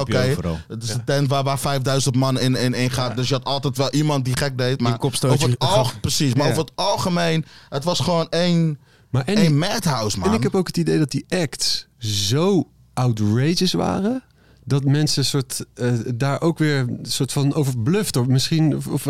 Oké. 0.00 0.36
is 0.82 0.90
een 0.94 1.04
tent 1.12 1.28
waar, 1.28 1.42
waar 1.42 1.58
5000 1.58 2.14
man 2.14 2.40
in, 2.40 2.56
in, 2.56 2.74
in 2.74 2.90
gaat. 2.90 3.16
Dus 3.16 3.28
je 3.28 3.34
had 3.34 3.44
altijd 3.44 3.76
wel 3.76 3.90
iemand 3.90 4.24
die 4.24 4.36
gek 4.36 4.58
deed. 4.58 4.80
Maar 4.80 4.98
over 5.00 5.30
het 5.48 5.58
al- 5.58 5.68
gaf. 5.68 6.00
Precies. 6.00 6.34
Maar 6.34 6.44
Ja. 6.44 6.50
over 6.50 6.64
het 6.64 6.72
algemeen... 6.74 7.44
Het 7.68 7.84
was 7.84 8.00
gewoon 8.00 8.28
één... 8.28 8.78
Maar 9.10 9.24
en, 9.24 9.36
één 9.36 9.58
madhouse, 9.58 10.18
man. 10.18 10.28
en 10.28 10.34
ik 10.34 10.42
heb 10.42 10.54
ook 10.54 10.66
het 10.66 10.76
idee 10.76 10.98
dat 10.98 11.10
die 11.10 11.24
acts 11.28 11.86
zo 11.98 12.68
outrageous 12.94 13.72
waren. 13.72 14.22
Dat 14.64 14.84
mensen 14.84 15.24
soort, 15.24 15.64
eh, 15.74 15.92
daar 16.14 16.40
ook 16.40 16.58
weer 16.58 16.78
een 16.78 16.98
soort 17.02 17.32
van 17.32 17.54
over 17.54 17.78
bluft. 17.78 18.16
Of 18.16 18.26
misschien... 18.26 18.76
Of, 18.76 19.04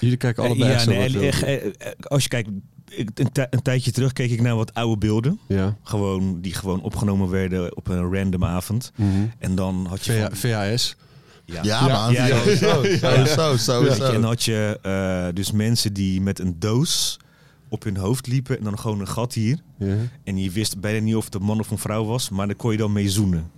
jullie 0.00 0.16
kijken 0.16 0.42
allebei 0.44 0.68
ja, 0.68 0.74
echt 0.74 0.84
zo 0.84 0.90
nee, 0.90 1.12
wat, 1.12 1.22
en- 1.22 1.42
eh, 1.46 1.66
eh, 1.66 1.72
als 2.00 2.22
je 2.22 2.28
kijkt, 2.28 2.48
ik, 2.96 3.10
een, 3.14 3.32
tij- 3.32 3.46
een 3.50 3.62
tijdje 3.62 3.90
terug 3.92 4.12
keek 4.12 4.30
ik 4.30 4.40
naar 4.40 4.56
wat 4.56 4.74
oude 4.74 4.98
beelden. 4.98 5.38
Ja. 5.48 5.76
Gewoon, 5.82 6.40
die 6.40 6.54
gewoon 6.54 6.80
opgenomen 6.82 7.28
werden 7.30 7.76
op 7.76 7.88
een 7.88 8.14
random 8.14 8.44
avond. 8.44 8.92
Mhm. 8.96 9.08
En 9.38 9.54
dan 9.54 9.86
had 9.88 10.04
je... 10.04 10.20
Van- 10.20 10.36
VHS. 10.36 10.96
Ja, 11.44 11.62
Ja, 11.62 11.88
man. 11.88 12.12
ja, 12.12 12.26
ja. 12.26 12.44
Weet 12.44 12.58
Sowieso. 12.58 13.84
je, 13.84 13.90
en 14.04 14.12
dan 14.12 14.24
had 14.24 14.42
je 14.42 14.78
eh, 14.82 15.34
dus 15.34 15.52
mensen 15.52 15.92
die 15.92 16.20
met 16.20 16.38
een 16.38 16.56
doos 16.58 17.16
op 17.68 17.82
hun 17.84 17.96
hoofd 17.96 18.26
liepen 18.26 18.58
en 18.58 18.64
dan 18.64 18.78
gewoon 18.78 19.00
een 19.00 19.08
gat 19.08 19.32
hier. 19.34 19.58
Ja. 19.78 19.94
En 20.24 20.38
je 20.38 20.50
wist 20.50 20.80
bijna 20.80 20.98
niet 21.04 21.14
of 21.16 21.24
het 21.24 21.34
een 21.34 21.42
man 21.42 21.58
of 21.60 21.70
een 21.70 21.78
vrouw 21.78 22.04
was, 22.04 22.28
maar 22.30 22.46
daar 22.46 22.56
kon 22.56 22.70
je 22.72 22.76
dan 22.78 22.92
mee 22.92 23.08
zoenen. 23.08 23.50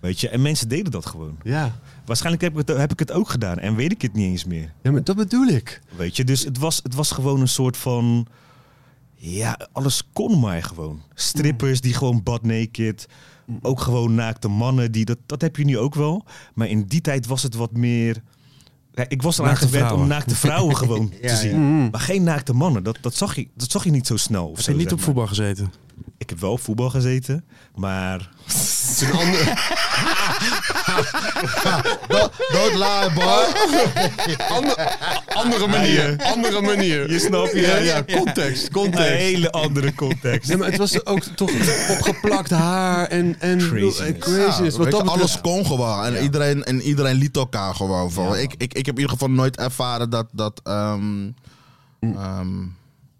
Weet 0.00 0.20
je, 0.20 0.28
en 0.28 0.42
mensen 0.42 0.68
deden 0.68 0.92
dat 0.92 1.06
gewoon. 1.06 1.36
Ja. 1.42 1.78
Waarschijnlijk 2.12 2.42
heb 2.42 2.52
ik, 2.58 2.68
het, 2.68 2.78
heb 2.78 2.92
ik 2.92 2.98
het 2.98 3.12
ook 3.12 3.28
gedaan 3.28 3.58
en 3.58 3.74
weet 3.74 3.92
ik 3.92 4.02
het 4.02 4.12
niet 4.12 4.30
eens 4.30 4.44
meer. 4.44 4.72
ja, 4.82 4.90
maar 4.90 5.04
dat 5.04 5.16
bedoel 5.16 5.46
ik. 5.46 5.80
Weet 5.96 6.16
je, 6.16 6.24
dus 6.24 6.44
het 6.44 6.58
was, 6.58 6.80
het 6.82 6.94
was 6.94 7.10
gewoon 7.10 7.40
een 7.40 7.48
soort 7.48 7.76
van. 7.76 8.26
Ja, 9.14 9.58
alles 9.72 10.02
kon 10.12 10.40
maar 10.40 10.62
gewoon. 10.62 11.02
Strippers 11.14 11.80
die 11.80 11.94
gewoon 11.94 12.22
butt 12.22 12.42
naked. 12.42 13.08
Ook 13.62 13.80
gewoon 13.80 14.14
naakte 14.14 14.48
mannen. 14.48 14.92
Die, 14.92 15.04
dat, 15.04 15.18
dat 15.26 15.40
heb 15.40 15.56
je 15.56 15.64
nu 15.64 15.78
ook 15.78 15.94
wel. 15.94 16.24
Maar 16.54 16.68
in 16.68 16.82
die 16.84 17.00
tijd 17.00 17.26
was 17.26 17.42
het 17.42 17.54
wat 17.54 17.72
meer. 17.72 18.22
Ik 19.08 19.22
was 19.22 19.38
eraan 19.38 19.56
gewend 19.56 19.92
om 19.92 20.06
naakte 20.06 20.34
vrouwen 20.36 20.76
gewoon 20.76 21.08
te 21.22 21.36
zien. 21.36 21.60
ja. 21.60 21.88
Maar 21.90 22.00
geen 22.00 22.22
naakte 22.22 22.52
mannen. 22.52 22.82
Dat, 22.82 22.98
dat, 23.00 23.14
zag 23.14 23.34
je, 23.36 23.48
dat 23.56 23.70
zag 23.70 23.84
je 23.84 23.90
niet 23.90 24.06
zo 24.06 24.16
snel. 24.16 24.48
Of 24.48 24.56
Heb 24.56 24.64
zo, 24.64 24.70
je 24.72 24.76
niet 24.76 24.86
op 24.92 24.96
maar. 24.96 25.04
voetbal 25.04 25.26
gezeten? 25.26 25.72
Ik 26.22 26.30
heb 26.30 26.40
wel 26.40 26.52
op 26.52 26.60
voetbal 26.60 26.90
gezeten. 26.90 27.44
Maar 27.74 28.30
Het 28.46 28.54
is 28.90 29.00
een 29.00 29.12
andere... 29.12 29.54
Lie, 32.72 33.12
boy. 33.14 33.44
andere, 34.48 34.90
andere 35.28 35.66
manier. 35.66 36.16
Andere 36.22 36.60
manier. 36.60 37.10
Je 37.10 37.18
snapt, 37.18 37.52
Ja, 37.52 37.60
ja, 37.60 37.76
ja, 37.76 38.02
ja. 38.06 38.16
context. 38.16 38.66
een 38.66 38.72
Context. 38.72 39.08
hele 39.08 39.50
andere 39.50 39.94
context. 39.94 40.48
Nee, 40.48 40.56
maar 40.56 40.68
het 40.68 40.76
was 40.78 41.06
ook 41.06 41.22
toch 41.22 41.50
opgeplakt 41.90 42.50
haar 42.50 43.06
en, 43.06 43.36
en 43.38 43.58
Craziness. 43.58 43.98
en 44.00 44.18
craziness. 44.18 44.58
Ja, 44.58 44.64
Wat 44.64 44.76
weet 44.76 44.90
dat 44.90 45.02
je, 45.02 45.08
alles 45.10 45.40
kon 45.40 45.66
gewoon. 45.66 46.04
En, 46.04 46.22
iedereen, 46.22 46.64
en 46.64 46.80
iedereen 46.80 47.16
liet 47.16 47.36
elkaar 47.36 47.74
gewoon. 47.74 48.10
Van. 48.12 48.24
Ja, 48.28 48.34
ik, 48.36 48.52
ik, 48.52 48.74
ik 48.74 48.86
heb 48.86 48.94
in 48.94 49.00
ieder 49.00 49.10
geval 49.10 49.30
nooit 49.30 49.56
ervaren 49.56 50.10
dat... 50.10 50.26
dat 50.32 50.60
ehm, 50.64 51.30
ehm, 52.00 52.56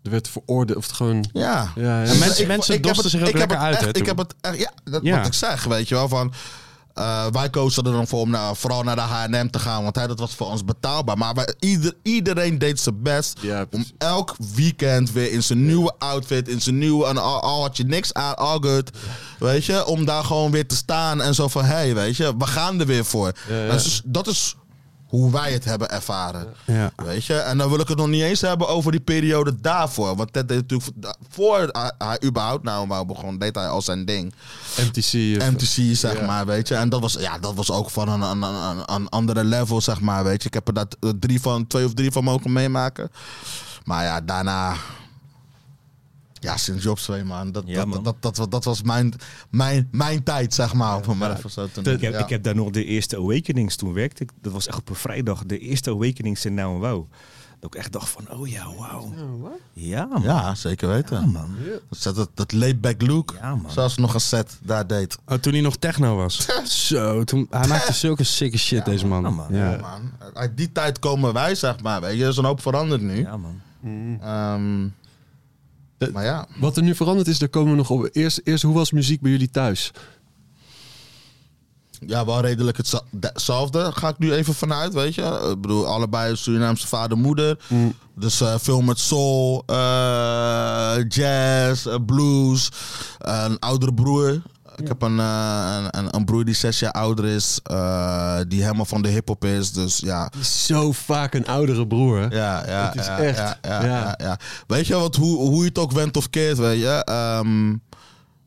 Er 0.03 0.11
werd 0.11 0.29
veroordeeld 0.29 0.79
of 0.79 0.87
het 0.87 0.93
gewoon... 0.97 1.29
ja. 1.33 1.73
Ja, 1.75 1.83
ja. 2.03 2.03
En 2.05 2.19
mensen- 2.19 2.41
Ik- 2.43 2.47
mensen 2.47 2.75
ik 2.75 2.85
zich 2.95 3.21
ook 3.23 3.29
ik 3.29 3.39
heb 3.39 3.49
lekker 3.49 3.57
uit, 3.57 3.79
hè, 3.81 3.87
echt- 3.87 3.97
Ik 3.97 4.07
heb 4.07 4.17
het 4.19 4.35
echt, 4.41 4.59
ja, 4.59 4.71
dat 4.85 5.03
Ja. 5.03 5.17
wat 5.17 5.27
ik 5.27 5.33
zeg, 5.35 5.65
weet 5.65 5.89
je 5.89 5.95
wel. 5.95 6.09
Van, 6.09 6.33
eh, 6.95 7.27
wij 7.27 7.51
kozen 7.51 7.85
er 7.85 7.93
dan 7.93 8.07
voor 8.07 8.21
om 8.21 8.31
naar, 8.31 8.57
vooral 8.57 8.83
naar 8.83 8.95
de 8.97 9.01
H&M 9.03 9.49
te 9.51 9.59
gaan, 9.59 9.83
want 9.83 9.97
hè, 9.97 10.07
dat 10.07 10.19
was 10.19 10.35
voor 10.35 10.47
ons 10.47 10.65
betaalbaar. 10.65 11.19
Maar 11.19 11.35
wij, 11.35 11.55
ieder, 11.59 11.95
iedereen 12.03 12.59
deed 12.59 12.81
zijn 12.81 13.03
best 13.03 13.39
Ja, 13.41 13.67
om 13.71 13.85
elk 13.99 14.37
weekend 14.55 15.13
weer 15.13 15.33
in 15.33 15.43
zijn 15.43 15.67
nieuwe 15.67 15.95
outfit, 15.99 16.49
in 16.49 16.61
zijn 16.61 16.79
nieuwe, 16.79 17.07
en 17.07 17.19
al, 17.19 17.41
al 17.41 17.63
had 17.63 17.77
je 17.77 17.85
niks 17.85 18.13
aan, 18.15 18.37
all 18.37 18.59
good, 18.61 18.91
weet 19.39 19.65
je, 19.65 19.87
om 19.87 20.05
daar 20.05 20.25
gewoon 20.25 20.51
weer 20.51 20.67
te 20.67 20.77
staan 20.77 21.21
en 21.23 21.35
zo 21.35 21.49
van, 21.49 21.65
hé, 21.65 21.75
hey, 21.75 21.95
weet 21.95 22.17
je, 22.17 22.37
we 22.39 22.47
gaan 22.47 22.81
er 22.81 22.87
weer 22.87 23.05
voor. 23.05 23.33
Dat 24.05 24.27
is 24.27 24.57
hoe 25.13 25.31
wij 25.33 25.53
het 25.53 25.65
hebben 25.65 25.91
ervaren. 25.91 26.47
Ja. 26.67 26.93
Weet 26.97 27.25
je, 27.25 27.35
en 27.35 27.59
dan 27.59 27.69
wil 27.71 27.81
ik 27.81 27.89
het 27.89 27.97
nog 27.99 28.07
niet 28.09 28.23
eens 28.23 28.41
hebben 28.41 28.69
over 28.69 28.91
die 28.91 29.01
periode 29.01 29.61
daarvoor. 29.61 30.17
Want 30.17 30.33
Ted 30.33 30.49
deed 30.49 30.61
natuurlijk, 30.71 31.17
voor 31.29 31.69
hij, 31.99 32.21
überhaupt 32.25 32.63
nou 32.65 32.89
wou 32.89 33.07
begon, 33.07 33.39
deed 33.39 33.55
hij 33.55 33.69
al 33.69 33.83
zijn 33.83 34.05
ding. 34.05 34.35
MTC. 34.77 35.13
MTC, 35.53 35.97
zeg 35.97 36.19
Ja. 36.19 36.27
maar, 36.27 36.47
weet 36.47 36.69
je. 36.69 36.75
En 36.75 36.89
dat 36.89 37.01
was, 37.01 37.13
ja, 37.13 37.39
dat 37.39 37.55
was 37.55 37.71
ook 37.71 37.91
van 37.91 38.09
een, 38.09 38.21
een, 38.23 38.43
een, 38.43 38.83
een 38.87 39.09
andere 39.09 39.45
level, 39.45 39.81
zeg 39.81 40.01
maar, 40.01 40.25
weet 40.25 40.43
je. 40.43 40.49
Ik 40.49 40.55
heb 40.55 40.69
er 40.69 40.75
dat, 40.75 40.97
eh, 41.01 41.11
drie 41.21 41.41
van, 41.41 41.67
twee 41.67 41.85
of 41.85 41.95
drie 41.95 42.11
van 42.13 42.25
mogen 42.25 42.53
meemaken. 42.53 43.11
Maar 43.85 44.05
ja, 44.05 44.21
daarna... 44.21 44.75
Ja, 46.43 46.57
sinds 46.57 46.83
Jobs 46.85 47.03
2, 47.03 47.25
man. 47.25 47.53
Dat, 47.53 47.63
Ja, 47.67 47.85
dat. 47.85 48.05
Dat, 48.05 48.17
dat, 48.21 48.37
dat, 48.37 48.51
dat 48.51 48.65
was 48.65 48.83
mijn, 48.83 49.15
mijn, 49.51 49.89
mijn 49.91 50.23
tijd, 50.23 50.55
zeg 50.55 50.75
maar. 50.75 50.97
het 50.97 51.07
maar 51.15 51.37
even 51.37 51.51
zo 51.51 51.69
te 51.73 51.81
Ik 51.81 52.01
heb, 52.01 52.13
Ja. 52.13 52.19
ik 52.19 52.29
heb 52.29 52.43
daar 52.43 52.55
nog 52.55 52.71
de 52.71 52.85
eerste 52.85 53.17
Awakenings 53.17 53.77
toen 53.77 53.93
werkte. 53.93 54.23
ik. 54.23 54.31
Dat 54.41 54.53
was 54.53 54.67
echt 54.67 54.79
op 54.79 54.89
een 54.89 54.95
vrijdag. 54.95 55.45
De 55.47 55.59
eerste 55.59 55.91
Awakenings 55.91 56.45
in 56.45 56.55
Nou 56.55 56.75
en 56.75 56.81
Wauw. 56.81 57.09
Dat 57.61 57.75
ik 57.75 57.81
echt 57.81 57.93
dacht 57.93 58.09
van, 58.09 58.31
oh 58.31 58.49
ja, 58.49 58.67
wauw. 58.79 59.13
Ja, 59.73 60.05
man. 60.07 60.23
Ja, 60.23 60.55
zeker 60.55 60.89
weten. 60.89 61.21
Ja, 61.21 61.27
man. 61.27 61.57
Dat, 62.03 62.15
dat, 62.15 62.31
dat 62.35 62.53
laid-back 62.53 63.03
look, 63.03 63.35
Ja, 63.41 63.55
man. 63.55 63.71
zoals 63.71 63.97
nog 63.97 64.15
een 64.15 64.21
set 64.21 64.59
daar 64.63 64.87
deed. 64.87 65.19
Oh, 65.27 65.37
toen 65.37 65.53
hij 65.53 65.63
nog 65.63 65.77
techno 65.77 66.17
was. 66.17 66.47
Zo, 66.89 67.25
toen, 67.25 67.47
hij 67.51 67.67
maakte 67.69 67.93
zulke 68.07 68.25
sikke 68.25 68.59
shit, 68.59 68.85
deze 68.85 69.07
man. 69.07 69.23
Ja, 69.23 69.31
man. 69.31 69.47
Ja. 69.51 69.71
Ja, 69.71 69.77
man. 69.81 70.11
Uit 70.35 70.57
die 70.57 70.73
tijd 70.73 70.99
komen 70.99 71.33
wij, 71.33 71.55
zeg 71.55 71.81
maar. 71.83 72.01
Weet 72.01 72.17
je, 72.17 72.23
er 72.23 72.29
is 72.29 72.37
een 72.37 72.45
hoop 72.45 72.61
veranderd 72.61 73.01
nu. 73.03 73.19
Ja, 73.21 73.37
man. 73.37 73.61
Ehm, 74.21 74.85
Eh, 74.85 74.91
maar 76.13 76.25
ja, 76.25 76.47
Wat 76.61 76.77
er 76.77 76.83
nu 76.83 76.95
veranderd 76.95 77.29
is, 77.29 77.39
daar 77.39 77.49
komen 77.49 77.71
we 77.71 77.77
nog 77.77 77.91
op. 77.91 78.09
Eerst, 78.13 78.41
eerst 78.45 78.63
hoe 78.63 78.75
was 78.75 78.91
muziek 78.93 79.21
bij 79.21 79.31
jullie 79.31 79.51
thuis? 79.51 79.91
ja, 82.07 82.25
wel 82.25 82.41
redelijk 82.41 82.77
hetze- 82.77 83.03
hetzelfde. 83.21 83.93
Ga 83.93 84.09
ik 84.09 84.19
nu 84.19 84.33
even 84.33 84.55
vanuit, 84.55 84.93
weet 84.95 85.15
je. 85.15 85.49
Ik 85.53 85.61
bedoel, 85.61 85.87
allebei 85.87 86.37
Surinaamse 86.37 86.87
vader, 86.87 87.19
moeder. 87.19 87.59
Dus 88.15 88.41
eh, 88.41 88.55
veel 88.59 88.81
met 88.81 88.99
soul, 88.99 89.63
eh, 89.67 90.95
jazz, 91.09 91.87
eh, 91.87 91.95
blues. 92.07 92.69
een 93.19 93.59
oudere 93.59 93.95
broer. 93.95 94.43
Ik 94.77 94.89
heb 94.89 95.03
een, 95.03 95.19
eh, 95.19 95.77
een, 95.79 95.99
een, 95.99 96.15
een 96.17 96.25
broer 96.25 96.45
die 96.45 96.55
zes 96.55 96.79
jaar 96.79 96.93
ouder 96.93 97.25
is. 97.25 97.61
eh, 97.63 98.39
die 98.49 98.63
helemaal 98.63 98.85
van 98.85 99.03
de 99.03 99.09
hip-hop 99.09 99.45
is. 99.45 99.73
Dus 99.73 99.99
ja, 99.99 100.31
Zo 100.43 100.93
vaak 100.93 101.35
een 101.35 101.47
oudere 101.47 101.87
broer. 101.87 102.19
hè? 102.19 102.27
Ja, 102.37 102.67
ja, 102.67 102.87
Het 102.87 103.01
is 103.01 103.07
ja, 103.07 103.19
echt, 103.19 103.39
Ja, 103.39 103.59
ja, 103.63 103.83
ja. 103.85 103.87
ja, 103.87 104.15
ja. 104.19 104.39
Weet 104.67 104.87
je 104.87 104.95
wat, 104.95 105.17
hoe, 105.17 105.39
hoe 105.39 105.61
je 105.63 105.69
het 105.69 105.79
ook 105.79 105.93
went 105.93 106.17
of 106.17 106.31
keert, 106.31 106.59
weet 106.59 106.81
je. 106.81 107.05
ehm, 107.05 107.77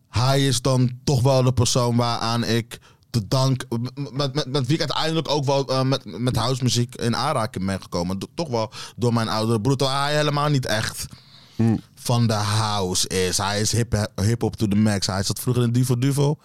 hij 0.10 0.48
is 0.48 0.62
dan 0.62 0.92
toch 1.04 1.22
wel 1.22 1.44
de 1.44 1.54
persoon 1.54 1.96
waaraan 1.96 2.44
ik 2.44 2.80
de 3.10 3.28
dank. 3.28 3.66
Met, 4.12 4.34
met, 4.34 4.46
met 4.52 4.66
wie 4.66 4.74
ik 4.76 4.80
uiteindelijk 4.80 5.30
ook 5.30 5.46
wel 5.46 5.68
eh, 5.68 5.82
met, 5.82 6.20
met 6.20 6.36
housemuziek 6.36 6.96
in 6.96 7.16
aanraking 7.16 7.66
ben 7.66 7.82
gekomen. 7.82 8.20
Do- 8.20 8.28
toch 8.36 8.50
wel 8.50 8.72
door 8.96 9.14
mijn 9.14 9.30
oudere 9.30 9.62
broer. 9.62 9.76
Terwijl 9.78 10.00
hij 10.00 10.16
helemaal 10.16 10.50
niet 10.50 10.66
echt 10.66 11.06
van 12.06 12.28
de 12.28 12.34
house 12.34 13.08
is. 13.08 13.38
Hij 13.38 13.62
is 13.62 13.72
hip- 13.72 14.08
hip-hop 14.22 14.56
to 14.56 14.68
the 14.68 14.76
max. 14.76 15.08
Hij 15.08 15.24
zat 15.24 15.40
vroeger 15.40 15.64
in 15.64 15.72
Duvo 15.72 15.98
Duvo. 16.00 16.38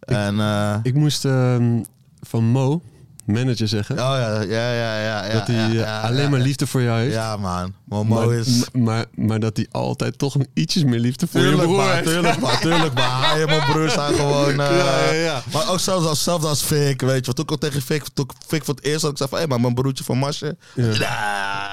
En. 0.00 0.40
eh, 0.40 0.74
Ik 0.82 0.94
moest 0.94 1.24
ehm, 1.24 1.82
van 2.20 2.44
Mo, 2.44 2.82
manager, 3.24 3.68
zeggen 3.68 3.94
oh 3.98 4.00
ja, 4.18 4.40
ja, 4.40 4.72
ja, 4.72 4.98
ja. 5.00 5.24
ja 5.26 5.32
dat 5.32 5.46
hij 5.46 5.56
ja, 5.56 5.66
eh, 5.68 5.74
ja, 5.74 6.00
alleen 6.00 6.30
maar 6.30 6.40
liefde 6.40 6.66
voor 6.66 6.82
jou 6.82 7.00
heeft. 7.00 7.14
Ja, 7.14 7.36
man. 7.36 7.74
Momo 7.84 8.14
maar, 8.26 8.34
is. 8.34 8.64
maar, 8.72 9.04
maar 9.14 9.40
dat 9.40 9.56
hij 9.56 9.66
altijd 9.70 10.18
toch 10.18 10.34
een 10.34 10.48
ietsjes 10.54 10.84
meer 10.84 10.98
liefde 11.00 11.26
voor 11.26 11.40
je 11.40 11.56
broer 11.56 11.76
maar, 11.76 12.02
tuurlijk, 12.02 12.40
maar, 12.40 12.60
tuurlijk, 12.60 12.94
maar. 12.94 13.30
Hij 13.30 13.40
en 13.40 13.46
mijn 13.46 13.64
broer 13.64 13.90
zijn 13.90 14.14
gewoon... 14.20 14.60
eh. 14.60 15.36
Maar 15.52 15.68
ook 15.70 15.80
zelfs 15.80 16.06
als, 16.06 16.22
zelfs 16.22 16.44
als 16.44 16.62
Fik, 16.62 17.00
weet 17.00 17.26
je. 17.26 17.32
Want 17.32 17.36
toen 17.36 17.44
ik 17.44 17.50
al 17.50 17.56
tegen 17.58 17.82
Fik, 17.82 18.04
toen 18.14 18.24
ik 18.24 18.36
Fik 18.46 18.64
voor 18.64 18.74
het 18.74 18.84
eerst 18.84 19.02
had, 19.02 19.10
ik 19.10 19.16
zei 19.16 19.28
van... 19.28 19.38
Hé, 19.38 19.46
maar 19.46 19.60
mijn 19.60 19.74
broertje 19.74 20.04
van 20.04 20.18
Masje. 20.18 20.56
Ja. 20.74 20.92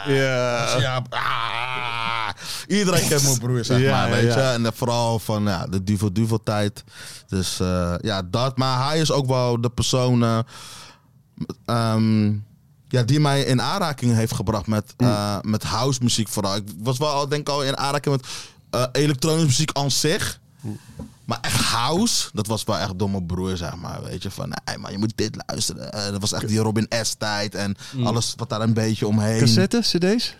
Ja. 0.07 0.79
Ja, 0.79 1.01
ah. 1.09 1.62
Iedereen 2.67 3.07
kent 3.07 3.23
mijn 3.23 3.39
broer, 3.39 3.65
zeg 3.65 3.89
maar, 3.89 4.09
weet 4.09 4.33
je. 4.33 4.39
En 4.39 4.71
vooral 4.73 5.19
van 5.19 5.43
ja, 5.43 5.67
de 5.67 5.83
Duvo 5.83 6.11
Duvo 6.11 6.37
tijd. 6.43 6.83
Dus 7.27 7.59
eh, 7.59 7.93
ja, 8.01 8.21
dat. 8.21 8.57
Maar 8.57 8.87
hij 8.87 8.99
is 8.99 9.11
ook 9.11 9.27
wel 9.27 9.61
de 9.61 9.69
persoon... 9.69 10.23
eh, 10.23 10.39
ehm, 11.65 12.31
ja, 12.87 13.03
die 13.03 13.19
mij 13.19 13.41
in 13.41 13.61
aanraking 13.61 14.15
heeft 14.15 14.33
gebracht 14.33 14.67
met, 14.67 14.93
eh, 14.97 15.37
met 15.41 15.63
house 15.63 15.99
muziek 16.03 16.27
vooral. 16.27 16.55
Ik 16.55 16.63
was 16.77 16.97
wel 16.97 17.07
al, 17.09 17.27
denk 17.27 17.41
ik 17.41 17.53
al 17.53 17.63
in 17.63 17.77
aanraking 17.77 18.15
met 18.15 18.27
eh, 18.69 18.85
elektronische 18.91 19.45
muziek 19.47 19.71
aan 19.73 19.91
zich. 19.91 20.39
Maar 21.25 21.37
echt 21.41 21.61
house, 21.61 22.29
dat 22.33 22.47
was 22.47 22.63
wel 22.63 22.77
echt 22.77 22.99
door 22.99 23.09
mijn 23.09 23.25
broer, 23.25 23.57
zeg 23.57 23.75
maar. 23.75 24.03
Weet 24.03 24.23
je, 24.23 24.31
van, 24.31 24.53
nee, 24.65 24.77
maar 24.77 24.91
je 24.91 24.97
moet 24.97 25.13
dit 25.15 25.37
luisteren. 25.47 25.91
Dat 26.11 26.21
was 26.21 26.33
echt 26.33 26.47
die 26.47 26.59
Robin 26.59 26.87
S-tijd 27.01 27.55
en 27.55 27.75
alles 28.03 28.33
wat 28.37 28.49
daar 28.49 28.61
een 28.61 28.73
beetje 28.73 29.07
omheen. 29.07 29.39
Cassette, 29.39 29.79
cd's? 29.79 30.35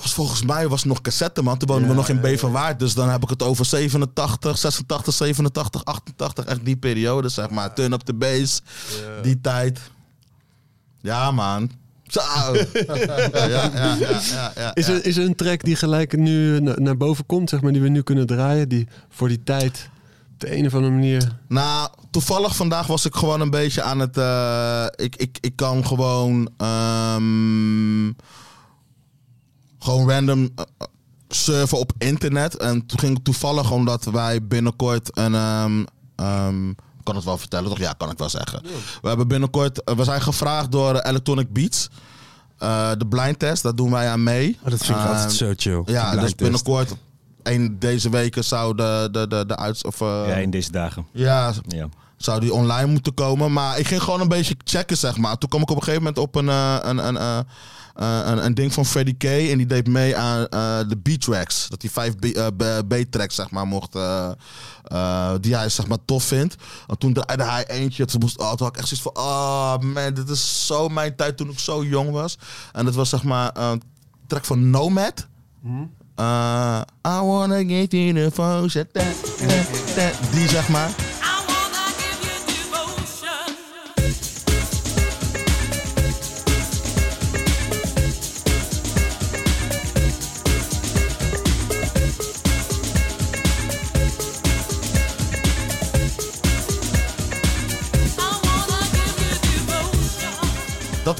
Was 0.00 0.14
volgens 0.14 0.42
mij 0.42 0.68
was 0.68 0.80
het 0.80 0.88
nog 0.88 1.00
cassette, 1.00 1.42
man. 1.42 1.58
Toen 1.58 1.68
woonden 1.68 1.88
we 1.88 1.94
nog 1.94 2.08
in 2.08 2.20
Beverwaard. 2.20 2.78
Dus 2.78 2.94
dan 2.94 3.08
heb 3.08 3.22
ik 3.22 3.28
het 3.28 3.42
over 3.42 3.64
87, 3.64 4.58
86, 4.58 5.14
87, 5.14 5.84
88. 5.84 6.44
Echt 6.44 6.64
die 6.64 6.76
periode, 6.76 7.28
zeg 7.28 7.50
maar. 7.50 7.74
Turn 7.74 7.92
up 7.92 8.00
the 8.00 8.14
bass. 8.14 8.62
Die 9.22 9.40
tijd. 9.40 9.80
Ja, 11.00 11.30
man. 11.30 11.70
Zo. 12.06 12.20
ja, 12.24 12.54
ja, 13.46 13.70
ja, 13.74 13.96
ja, 14.30 14.52
ja, 14.56 14.74
Is, 14.74 14.88
er, 14.88 15.04
is 15.04 15.16
er 15.16 15.24
een 15.24 15.34
track 15.34 15.64
die 15.64 15.76
gelijk 15.76 16.16
nu 16.16 16.60
na- 16.60 16.74
naar 16.78 16.96
boven 16.96 17.26
komt, 17.26 17.48
zeg 17.50 17.60
maar, 17.60 17.72
die 17.72 17.80
we 17.82 17.88
nu 17.88 18.02
kunnen 18.02 18.26
draaien, 18.26 18.68
die 18.68 18.88
voor 19.08 19.28
die 19.28 19.42
tijd 19.42 19.90
op 20.32 20.40
de 20.40 20.56
een 20.56 20.66
of 20.66 20.74
andere 20.74 20.92
manier... 20.92 21.36
Nou, 21.48 21.88
toevallig 22.10 22.56
vandaag 22.56 22.86
was 22.86 23.04
ik 23.04 23.14
gewoon 23.14 23.40
een 23.40 23.50
beetje 23.50 23.82
aan 23.82 23.98
het. 23.98 24.16
eh, 24.16 24.84
ik, 24.96 25.16
ik, 25.16 25.38
ik 25.40 25.56
kan 25.56 25.86
gewoon. 25.86 26.50
ehm, 26.56 28.06
gewoon 29.82 30.10
random 30.10 30.42
eh, 30.42 30.64
eh, 30.78 30.86
surfen 31.28 31.78
op 31.78 31.92
internet. 31.98 32.56
En 32.56 32.86
toen 32.86 32.98
ging 32.98 33.14
het 33.14 33.24
toevallig 33.24 33.70
omdat 33.70 34.04
wij 34.04 34.46
binnenkort 34.46 35.18
een. 35.18 35.34
ehm, 35.34 35.84
ehm, 36.16 36.68
ik 36.70 37.06
kan 37.06 37.14
het 37.16 37.24
wel 37.24 37.38
vertellen, 37.38 37.68
toch? 37.68 37.78
Ja, 37.78 37.92
kan 37.92 38.10
ik 38.10 38.18
wel 38.18 38.28
zeggen. 38.28 38.62
We 39.02 39.08
hebben 39.08 39.28
binnenkort. 39.28 39.84
eh, 39.84 39.94
we 39.96 40.04
zijn 40.04 40.20
gevraagd 40.20 40.72
door 40.72 40.98
Electronic 40.98 41.52
Beats. 41.52 41.88
Eh, 42.58 42.90
de 42.98 43.06
blind 43.06 43.38
test, 43.38 43.62
daar 43.62 43.74
doen 43.74 43.90
wij 43.90 44.08
aan 44.08 44.22
mee. 44.22 44.58
Oh, 44.64 44.70
dat 44.70 44.78
vind 44.84 44.98
ik 44.98 45.04
Ehm, 45.04 45.06
altijd 45.14 45.32
zo 45.32 45.52
chill. 45.56 45.82
Ja, 45.86 46.16
dus 46.16 46.34
binnenkort. 46.34 46.94
Een, 47.42 47.76
deze 47.78 48.10
weken 48.10 48.44
zou 48.44 48.74
de, 48.74 49.08
de, 49.12 49.26
de, 49.28 49.44
de 49.46 49.56
uits... 49.56 49.84
Of, 49.84 50.00
eh, 50.00 50.24
ja, 50.26 50.34
in 50.34 50.50
deze 50.50 50.70
dagen. 50.72 51.06
ja, 51.12 51.52
Ja. 51.66 51.88
Zou 52.22 52.40
die 52.40 52.52
online 52.52 52.86
moeten 52.86 53.14
komen. 53.14 53.52
Maar 53.52 53.78
ik 53.78 53.86
ging 53.86 54.02
gewoon 54.02 54.20
een 54.20 54.28
beetje 54.28 54.56
checken, 54.64 54.96
zeg 54.96 55.16
maar. 55.16 55.38
Toen 55.38 55.48
kwam 55.48 55.62
ik 55.62 55.70
op 55.70 55.76
een 55.76 55.82
gegeven 55.82 56.02
moment 56.02 56.22
op 56.22 56.34
een, 56.34 56.48
eh, 56.48 56.76
een, 56.80 57.06
een, 57.06 57.16
eh, 57.16 57.38
eh, 57.94 58.20
een, 58.24 58.44
een 58.44 58.54
ding 58.54 58.72
van 58.72 58.86
Freddie 58.86 59.14
K. 59.14 59.24
En 59.24 59.56
die 59.56 59.66
deed 59.66 59.86
mee 59.86 60.16
aan 60.16 60.46
de 60.88 60.96
B-tracks. 61.02 61.66
Dat 61.68 61.82
hij 61.82 61.90
vijf 61.90 62.14
B-tracks, 62.88 63.34
zeg 63.34 63.50
maar, 63.50 63.66
mocht... 63.66 63.92
die 65.42 65.56
hij, 65.56 65.68
zeg 65.68 65.86
maar, 65.86 65.98
tof 66.04 66.24
vindt. 66.24 66.54
En 66.86 66.98
toen 66.98 67.12
draaide 67.12 67.44
hij 67.44 67.66
eentje. 67.66 68.04
Toen, 68.04 68.20
moest, 68.20 68.38
oh, 68.38 68.52
toen 68.52 68.66
had 68.66 68.76
ik 68.76 68.76
echt 68.76 68.88
zoiets 68.88 69.08
van... 69.12 69.24
Oh 69.24 69.78
man, 69.78 70.14
dit 70.14 70.28
is 70.28 70.66
zo 70.66 70.88
mijn 70.88 71.16
tijd 71.16 71.36
toen 71.36 71.50
ik 71.50 71.58
zo 71.58 71.84
jong 71.84 72.10
was. 72.10 72.38
En 72.72 72.84
dat 72.84 72.94
was, 72.94 73.08
zeg 73.08 73.22
maar, 73.22 73.50
een 73.54 73.82
track 74.26 74.44
van 74.44 74.70
Nomad. 74.70 75.26
Eh, 76.14 76.80
I 77.06 77.20
wanna 77.22 77.64
get 77.64 77.92
you 77.92 78.12
the 78.12 78.30
phone. 78.32 78.68
Die, 80.32 80.48
zeg 80.48 80.68
maar. 80.68 81.09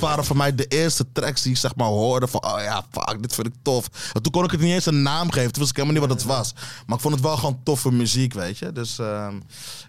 Waren 0.00 0.24
voor 0.24 0.36
mij 0.36 0.54
de 0.54 0.66
eerste 0.66 1.12
tracks 1.12 1.42
die 1.42 1.52
ik 1.52 1.58
zeg 1.58 1.76
maar 1.76 1.86
hoorde 1.86 2.28
van, 2.28 2.44
oh 2.44 2.60
ja, 2.62 2.84
fuck, 2.90 3.22
dit 3.22 3.34
vind 3.34 3.46
ik 3.46 3.54
tof. 3.62 4.10
En 4.12 4.22
toen 4.22 4.32
kon 4.32 4.44
ik 4.44 4.50
het 4.50 4.60
niet 4.60 4.72
eens 4.72 4.86
een 4.86 5.02
naam 5.02 5.30
geven, 5.30 5.52
toen 5.52 5.62
wist 5.62 5.70
ik 5.70 5.76
helemaal 5.76 6.00
niet 6.00 6.08
wat 6.08 6.18
het 6.20 6.28
was. 6.28 6.54
Maar 6.86 6.96
ik 6.96 7.02
vond 7.02 7.14
het 7.14 7.22
wel 7.22 7.36
gewoon 7.36 7.60
toffe 7.62 7.92
muziek, 7.92 8.32
weet 8.32 8.58
je. 8.58 8.72
Dus 8.72 8.98
ehm, 8.98 9.34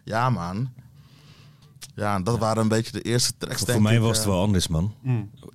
ja, 0.04 0.30
man. 0.30 0.70
Ja, 1.96 2.20
dat 2.20 2.38
waren 2.38 2.62
een 2.62 2.68
beetje 2.68 2.92
de 2.92 3.02
eerste 3.02 3.34
tracks, 3.38 3.60
denk 3.60 3.72
Voor 3.72 3.82
mij 3.82 3.96
ik, 3.96 4.02
was 4.02 4.18
het 4.18 4.26
eh. 4.26 4.32
wel 4.32 4.42
anders, 4.42 4.68
man. 4.68 4.94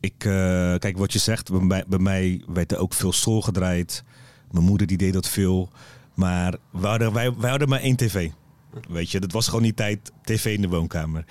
Ik, 0.00 0.24
eh, 0.24 0.74
kijk, 0.78 0.98
wat 0.98 1.12
je 1.12 1.18
zegt, 1.18 1.50
bij 1.50 1.60
mij, 1.60 1.84
bij 1.86 1.98
mij 1.98 2.42
werd 2.46 2.72
er 2.72 2.78
ook 2.78 2.94
veel 2.94 3.12
soul 3.12 3.42
gedraaid. 3.42 4.04
Mijn 4.50 4.64
moeder 4.64 4.86
die 4.86 4.96
deed 4.96 5.12
dat 5.12 5.28
veel. 5.28 5.70
Maar 6.14 6.56
wij 6.70 6.90
hadden, 6.90 7.12
wij, 7.12 7.34
wij 7.34 7.50
hadden 7.50 7.68
maar 7.68 7.80
één 7.80 7.96
tv. 7.96 8.30
Weet 8.88 9.10
je, 9.10 9.20
dat 9.20 9.32
was 9.32 9.46
gewoon 9.46 9.62
die 9.62 9.74
tijd 9.74 10.12
tv 10.22 10.54
in 10.54 10.60
de 10.60 10.68
woonkamer. 10.68 11.24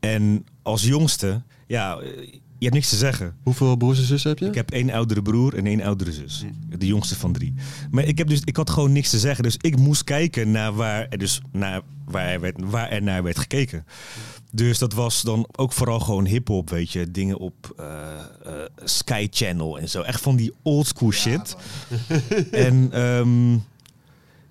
En 0.00 0.46
als 0.62 0.82
jongste, 0.82 1.42
ja, 1.66 1.98
eh, 1.98 2.40
je 2.62 2.68
hebt 2.68 2.80
niks 2.80 2.88
te 2.88 2.96
zeggen. 2.96 3.36
Hoeveel 3.42 3.76
broers 3.76 3.98
en 3.98 4.04
zussen 4.04 4.30
heb 4.30 4.38
je? 4.38 4.46
Ik 4.46 4.54
heb 4.54 4.70
één 4.70 4.90
oudere 4.90 5.22
broer 5.22 5.56
en 5.56 5.66
één 5.66 5.82
oudere 5.82 6.12
zus. 6.12 6.44
De 6.78 6.86
jongste 6.86 7.16
van 7.16 7.32
drie. 7.32 7.54
Maar 7.90 8.04
ik, 8.04 8.18
heb 8.18 8.28
dus, 8.28 8.40
ik 8.44 8.56
had 8.56 8.70
gewoon 8.70 8.92
niks 8.92 9.10
te 9.10 9.18
zeggen. 9.18 9.42
Dus 9.42 9.56
ik 9.60 9.76
moest 9.76 10.04
kijken 10.04 10.50
naar 10.50 10.74
waar 10.74 11.06
er, 11.08 11.18
dus 11.18 11.40
naar 11.52 11.80
waar 12.04 12.28
er, 12.28 12.40
werd, 12.40 12.56
waar 12.60 12.90
er 12.90 13.02
naar 13.02 13.22
werd 13.22 13.38
gekeken. 13.38 13.86
Dus 14.50 14.78
dat 14.78 14.92
was 14.92 15.22
dan 15.22 15.48
ook 15.52 15.72
vooral 15.72 16.00
gewoon 16.00 16.26
hip-hop, 16.26 16.70
weet 16.70 16.90
je. 16.90 17.10
Dingen 17.10 17.38
op 17.38 17.74
eh, 17.76 17.86
eh, 18.44 18.52
Sky 18.84 19.26
Channel 19.30 19.78
en 19.78 19.88
zo. 19.88 20.02
Echt 20.02 20.20
van 20.20 20.36
die 20.36 20.52
oldschool 20.62 21.12
shit. 21.12 21.56
en 22.50 22.88
ehm, 22.92 23.58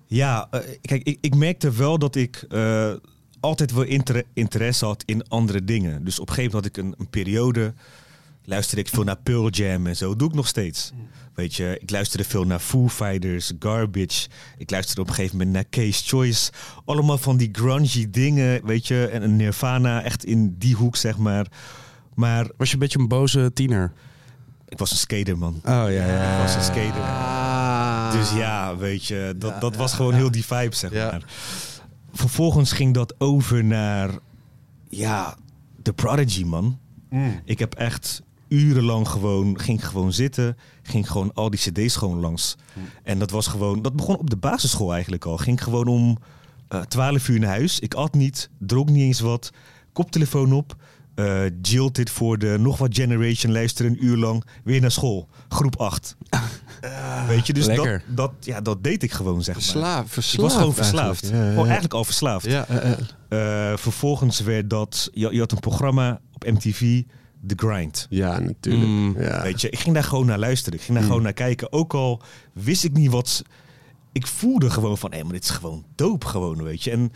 ja, 0.06 0.48
eh, 0.50 0.60
kijk, 0.80 1.02
ik, 1.02 1.18
ik 1.20 1.34
merkte 1.34 1.70
wel 1.70 1.98
dat 1.98 2.14
ik 2.14 2.46
altijd 3.40 3.72
wel 3.72 3.84
inter- 3.84 4.24
interesse 4.32 4.84
had 4.84 5.02
in 5.06 5.28
andere 5.28 5.64
dingen. 5.64 6.04
Dus 6.04 6.18
op 6.18 6.28
een 6.28 6.34
gegeven 6.34 6.56
moment 6.56 6.76
had 6.76 6.84
ik 6.84 6.90
een, 6.90 6.94
een 6.98 7.10
periode 7.10 7.72
luisterde 8.44 8.82
ik 8.82 8.88
veel 8.88 9.04
naar 9.04 9.16
Pearl 9.22 9.48
Jam 9.48 9.86
en 9.86 9.96
zo. 9.96 10.16
Doe 10.16 10.28
ik 10.28 10.34
nog 10.34 10.46
steeds. 10.46 10.92
Weet 11.34 11.54
je, 11.54 11.78
ik 11.80 11.90
luisterde 11.90 12.24
veel 12.24 12.44
naar 12.44 12.58
Foo 12.58 12.88
Fighters, 12.88 13.52
Garbage. 13.58 14.28
Ik 14.58 14.70
luisterde 14.70 15.00
op 15.00 15.08
een 15.08 15.14
gegeven 15.14 15.36
moment 15.36 15.54
naar 15.54 15.68
Case 15.70 16.02
Choice. 16.06 16.50
Allemaal 16.84 17.18
van 17.18 17.36
die 17.36 17.48
grungy 17.52 18.10
dingen, 18.10 18.66
weet 18.66 18.86
je. 18.86 19.06
En 19.06 19.22
een 19.22 19.36
Nirvana, 19.36 20.02
echt 20.02 20.24
in 20.24 20.54
die 20.58 20.74
hoek, 20.74 20.96
zeg 20.96 21.18
maar. 21.18 21.46
Maar 22.14 22.50
Was 22.56 22.68
je 22.68 22.74
een 22.74 22.80
beetje 22.80 22.98
een 22.98 23.08
boze 23.08 23.50
tiener? 23.54 23.92
ik 24.68 24.78
was 24.78 24.90
een 24.90 24.96
skater, 24.96 25.38
man. 25.38 25.54
Oh 25.54 25.62
ja, 25.64 25.88
ja. 25.88 26.32
Ik 26.36 26.42
was 26.42 26.54
een 26.54 26.62
skater. 26.62 28.20
Dus 28.20 28.32
ja, 28.32 28.76
weet 28.76 29.04
je, 29.06 29.34
dat, 29.38 29.60
dat 29.60 29.76
was 29.76 29.94
gewoon 29.94 30.14
heel 30.14 30.30
die 30.30 30.44
vibe, 30.44 30.74
zeg 30.74 30.92
Ja. 30.92 31.10
maar. 31.10 31.22
Vervolgens 32.12 32.72
ging 32.72 32.94
dat 32.94 33.14
over 33.18 33.64
naar, 33.64 34.10
ja, 34.88 35.36
The 35.82 35.92
Prodigy, 35.92 36.44
man. 36.44 36.78
Ik 37.44 37.58
heb 37.58 37.74
echt 37.74 38.22
urenlang 38.52 39.08
gewoon, 39.08 39.60
ging 39.60 39.88
gewoon 39.88 40.12
zitten, 40.12 40.56
ging 40.82 41.10
gewoon 41.10 41.30
al 41.34 41.50
die 41.50 41.60
cd's 41.60 41.96
gewoon 41.96 42.20
langs. 42.20 42.56
En 43.02 43.18
dat 43.18 43.30
was 43.30 43.46
gewoon, 43.46 43.82
dat 43.82 43.96
begon 43.96 44.16
op 44.16 44.30
de 44.30 44.36
basisschool 44.36 44.92
eigenlijk 44.92 45.24
al. 45.24 45.36
Ging 45.36 45.62
gewoon 45.62 45.86
om 45.86 46.18
eh 46.68 46.80
12 46.80 47.28
uur 47.28 47.40
naar 47.40 47.50
huis. 47.50 47.80
Ik 47.80 47.94
at 47.94 48.14
niet, 48.14 48.50
dronk 48.58 48.88
niet 48.90 49.02
eens 49.02 49.20
wat, 49.20 49.50
koptelefoon 49.92 50.52
op. 50.52 50.74
eh 51.14 51.44
Jilted 51.62 52.10
voor 52.10 52.38
de 52.38 52.56
nog 52.58 52.78
wat 52.78 52.94
generation 52.94 53.52
luisteren 53.52 53.90
een 53.92 54.04
uur 54.04 54.16
lang 54.16 54.44
weer 54.64 54.80
naar 54.80 54.90
school. 54.90 55.28
Groep 55.48 55.76
8. 55.76 56.16
Weet 57.28 57.46
je, 57.46 57.52
dus 57.52 57.66
dat, 57.66 57.76
lekker. 57.76 58.02
dat, 58.06 58.32
ja, 58.40 58.60
dat 58.60 58.84
deed 58.84 59.02
ik 59.02 59.12
gewoon, 59.12 59.42
zeg 59.42 59.54
maar. 59.54 59.62
Verslaafd, 59.64 60.06
Ik 60.06 60.12
verslaafd 60.12 60.42
was 60.42 60.54
gewoon 60.54 60.74
verslaafd. 60.74 61.22
eigenlijk. 61.22 61.54
Ja, 61.54 61.60
ja, 61.60 61.64
eigenlijk 61.64 61.94
al 61.94 62.04
verslaafd. 62.04 62.44
Ja, 62.46 62.66
eh, 62.68 62.92
eh. 62.92 63.70
Eh, 63.72 63.78
vervolgens 63.78 64.40
werd 64.40 64.70
dat... 64.70 65.10
Je, 65.12 65.32
je 65.32 65.38
had 65.38 65.52
een 65.52 65.58
programma 65.60 66.20
op 66.34 66.44
MTV, 66.44 67.02
The 67.46 67.54
Grind. 67.56 68.06
ja, 68.10 68.38
natuurlijk. 68.38 68.86
Mm. 68.86 69.14
Ja. 69.20 69.42
Weet 69.42 69.60
je, 69.60 69.70
ik 69.70 69.78
ging 69.78 69.94
daar 69.94 70.04
gewoon 70.04 70.26
naar 70.26 70.38
luisteren. 70.38 70.78
Ik 70.78 70.84
ging 70.84 70.98
daar 70.98 71.06
gewoon 71.06 71.22
naar 71.22 71.32
kijken. 71.32 71.72
Ook 71.72 71.94
al 71.94 72.22
wist 72.52 72.84
ik 72.84 72.92
niet 72.92 73.10
wat... 73.10 73.42
ik 74.12 74.26
voelde 74.26 74.70
gewoon 74.70 74.98
van, 74.98 75.12
hé, 75.12 75.22
maar 75.22 75.32
dit 75.32 75.44
is 75.44 75.50
gewoon 75.50 75.84
dope 75.94 76.26
gewoon, 76.26 76.62
weet 76.62 76.82
je. 76.82 76.90
En 76.90 77.12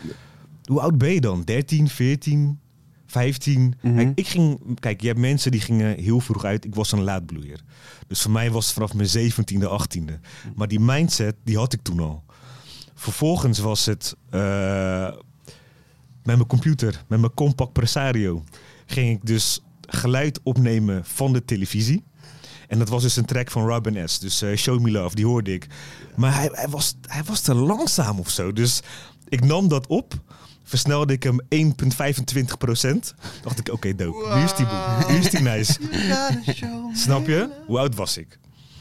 hoe 0.65 0.81
oud 0.81 0.99
ben 0.99 1.13
je 1.13 1.21
dan? 1.21 1.43
13, 1.43 1.89
14, 1.89 2.59
15? 3.07 3.75
Mhm. 3.83 3.97
Kijk, 3.97 4.13
ik 4.15 4.27
ging, 4.27 4.81
kijk, 4.81 5.01
je 5.01 5.07
hebt 5.07 5.19
mensen 5.19 5.51
die 5.51 5.61
gingen 5.61 5.99
heel 5.99 6.21
vroeg 6.21 6.45
uit. 6.45 6.65
Ik 6.65 6.75
was 6.75 6.93
een 6.93 7.03
laadbloeier. 7.03 7.61
Dus 8.07 8.23
voor 8.23 8.31
mij 8.31 8.51
was 8.51 8.65
het 8.65 8.75
vanaf 8.75 8.95
mijn 8.95 9.33
17e, 9.33 9.69
18e. 9.69 10.15
Maar 10.55 10.69
die 10.69 10.81
mindset, 10.81 11.37
die 11.45 11.57
had 11.57 11.73
ik 11.73 11.83
toen 11.83 12.01
al. 12.01 12.25
Vervolgens 12.95 13.59
was 13.59 13.87
het 13.87 14.17
eh, 14.31 15.13
met 16.23 16.37
mijn 16.37 16.47
computer, 16.47 17.05
met 17.09 17.21
mijn 17.21 17.35
Compact 17.35 17.73
Presario, 17.73 18.45
ging 18.87 19.17
ik 19.17 19.27
dus 19.27 19.61
geluid 19.87 20.41
opnemen 20.43 21.05
van 21.05 21.33
de 21.33 21.45
televisie. 21.45 22.05
En 22.69 22.79
dat 22.79 22.89
was 22.89 23.03
dus 23.03 23.17
een 23.17 23.25
track 23.25 23.51
van 23.51 23.67
Robin 23.67 24.09
S. 24.09 24.19
Dus 24.19 24.43
eh, 24.43 24.57
Show 24.57 24.81
Me 24.81 24.91
Love, 24.91 25.15
die 25.15 25.27
hoorde 25.27 25.53
ik. 25.53 25.67
Maar 26.17 26.35
hij, 26.35 26.49
hij, 26.53 26.69
was, 26.69 26.97
hij 27.01 27.25
was 27.25 27.41
te 27.41 27.55
langzaam 27.55 28.19
of 28.19 28.31
zo. 28.31 28.53
Dus 28.53 28.81
ik 29.29 29.45
nam 29.45 29.69
dat 29.69 29.87
op. 29.87 30.15
Versnelde 30.63 31.13
ik 31.13 31.23
hem 31.23 31.41
1,25 31.55 32.59
procent. 32.59 33.15
Dacht 33.43 33.59
ik, 33.59 33.73
oké, 33.73 33.95
dope. 33.95 34.35
Nu 34.35 34.43
is 34.43 34.55
die 34.55 34.67
boel. 34.67 35.11
Nu 35.11 35.19
is 35.19 35.31
die 35.31 35.41
nice. 35.41 35.79
Snap 37.05 37.27
je? 37.27 37.49
Hoe 37.67 37.79
oud 37.79 37.95
was 37.95 38.17
ik? 38.17 38.39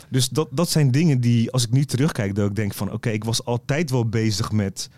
Dus 0.10 0.30
dat, 0.30 0.48
dat 0.52 0.70
zijn 0.70 0.92
dingen 0.92 1.22
die, 1.22 1.52
als 1.52 1.64
ik 1.64 1.72
nu 1.72 1.86
terugkijk, 1.86 2.36
dat 2.36 2.50
ik 2.50 2.56
denk 2.56 2.74
van... 2.74 2.92
Oké, 2.92 3.10
ik 3.10 3.24
was 3.24 3.46
altijd 3.46 3.90
wel 3.90 4.10
bezig 4.10 4.52
met... 4.52 4.90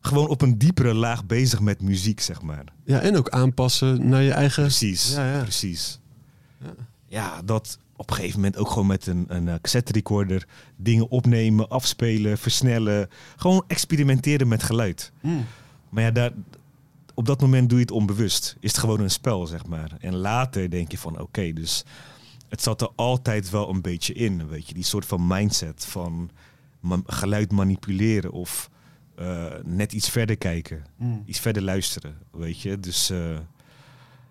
Gewoon 0.00 0.28
op 0.28 0.42
een 0.42 0.58
diepere 0.58 0.94
laag 0.94 1.26
bezig 1.26 1.60
met 1.60 1.82
muziek, 1.82 2.20
zeg 2.20 2.42
maar. 2.42 2.64
Ja, 2.84 3.00
en 3.00 3.16
ook 3.16 3.28
aanpassen 3.28 4.08
naar 4.08 4.22
je 4.22 4.32
eigen... 4.32 4.62
Precies, 4.62 5.14
Ja, 5.14 5.32
ja. 5.32 5.42
precies. 5.42 6.00
Ja. 7.06 7.42
dat 7.44 7.78
op 7.96 8.10
een 8.10 8.16
gegeven 8.16 8.36
moment 8.40 8.56
ook 8.56 8.68
gewoon 8.68 8.86
met 8.86 9.06
een, 9.06 9.24
een 9.28 9.48
eh, 9.48 9.54
cassette 9.60 9.92
recorder 9.92 10.46
dingen 10.76 11.10
opnemen, 11.10 11.68
afspelen, 11.68 12.38
versnellen. 12.38 13.08
Gewoon 13.36 13.64
experimenteren 13.66 14.48
met 14.48 14.62
geluid. 14.62 15.12
Mm. 15.20 15.44
Maar 15.88 16.02
ja, 16.02 16.10
daar, 16.10 16.32
op 17.14 17.26
dat 17.26 17.40
moment 17.40 17.68
doe 17.68 17.78
je 17.78 17.84
het 17.84 17.94
onbewust. 17.94 18.56
Is 18.60 18.70
het 18.70 18.80
gewoon 18.80 19.00
een 19.00 19.10
spel, 19.10 19.46
zeg 19.46 19.66
maar. 19.66 19.96
En 20.00 20.16
later 20.16 20.70
denk 20.70 20.90
je 20.90 20.98
van, 20.98 21.20
oké, 21.20 21.52
dus 21.52 21.84
het 22.48 22.62
zat 22.62 22.80
er 22.80 22.90
altijd 22.94 23.50
wel 23.50 23.68
een 23.68 23.80
beetje 23.82 24.12
in, 24.12 24.48
weet 24.48 24.68
je. 24.68 24.74
Die 24.74 24.84
soort 24.84 25.06
van 25.06 25.26
mindset 25.26 25.84
van 25.84 26.30
geluid 27.06 27.52
manipuleren 27.52 28.32
of 28.32 28.70
eh, 29.18 29.44
net 29.64 29.92
iets 29.92 30.08
verder 30.08 30.36
kijken. 30.36 30.84
Mm. 30.96 31.22
Iets 31.26 31.40
verder 31.40 31.62
luisteren, 31.62 32.18
weet 32.30 32.60
je. 32.60 32.80
Dus 32.80 33.10
eh, 33.10 33.38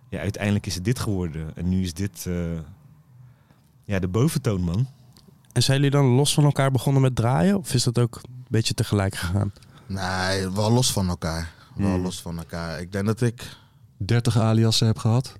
ja, 0.09 0.19
uiteindelijk 0.19 0.65
is 0.65 0.75
het 0.75 0.83
dit 0.83 0.99
geworden. 0.99 1.51
En 1.55 1.69
nu 1.69 1.81
is 1.81 1.93
dit 1.93 2.25
eh, 2.27 2.59
ja, 3.83 3.99
de 3.99 4.07
boventoon, 4.07 4.61
man. 4.61 4.87
En 5.53 5.63
zijn 5.63 5.77
jullie 5.77 5.91
dan 5.91 6.05
los 6.05 6.33
van 6.33 6.43
elkaar 6.43 6.71
begonnen 6.71 7.01
met 7.01 7.15
draaien? 7.15 7.57
Of 7.57 7.73
is 7.73 7.83
dat 7.83 7.99
ook 7.99 8.15
een 8.23 8.45
beetje 8.47 8.73
tegelijk 8.73 9.15
gegaan? 9.15 9.51
Nee, 9.85 10.49
wel 10.49 10.71
los 10.71 10.91
van 10.91 11.09
elkaar. 11.09 11.51
Wel 11.75 11.91
Hmm. 11.93 12.01
los 12.01 12.21
van 12.21 12.37
elkaar. 12.37 12.81
Ik 12.81 12.91
denk 12.91 13.05
dat 13.05 13.21
ik... 13.21 13.57
30 13.97 14.37
aliasen 14.37 14.87
heb 14.87 14.97
gehad. 14.97 15.35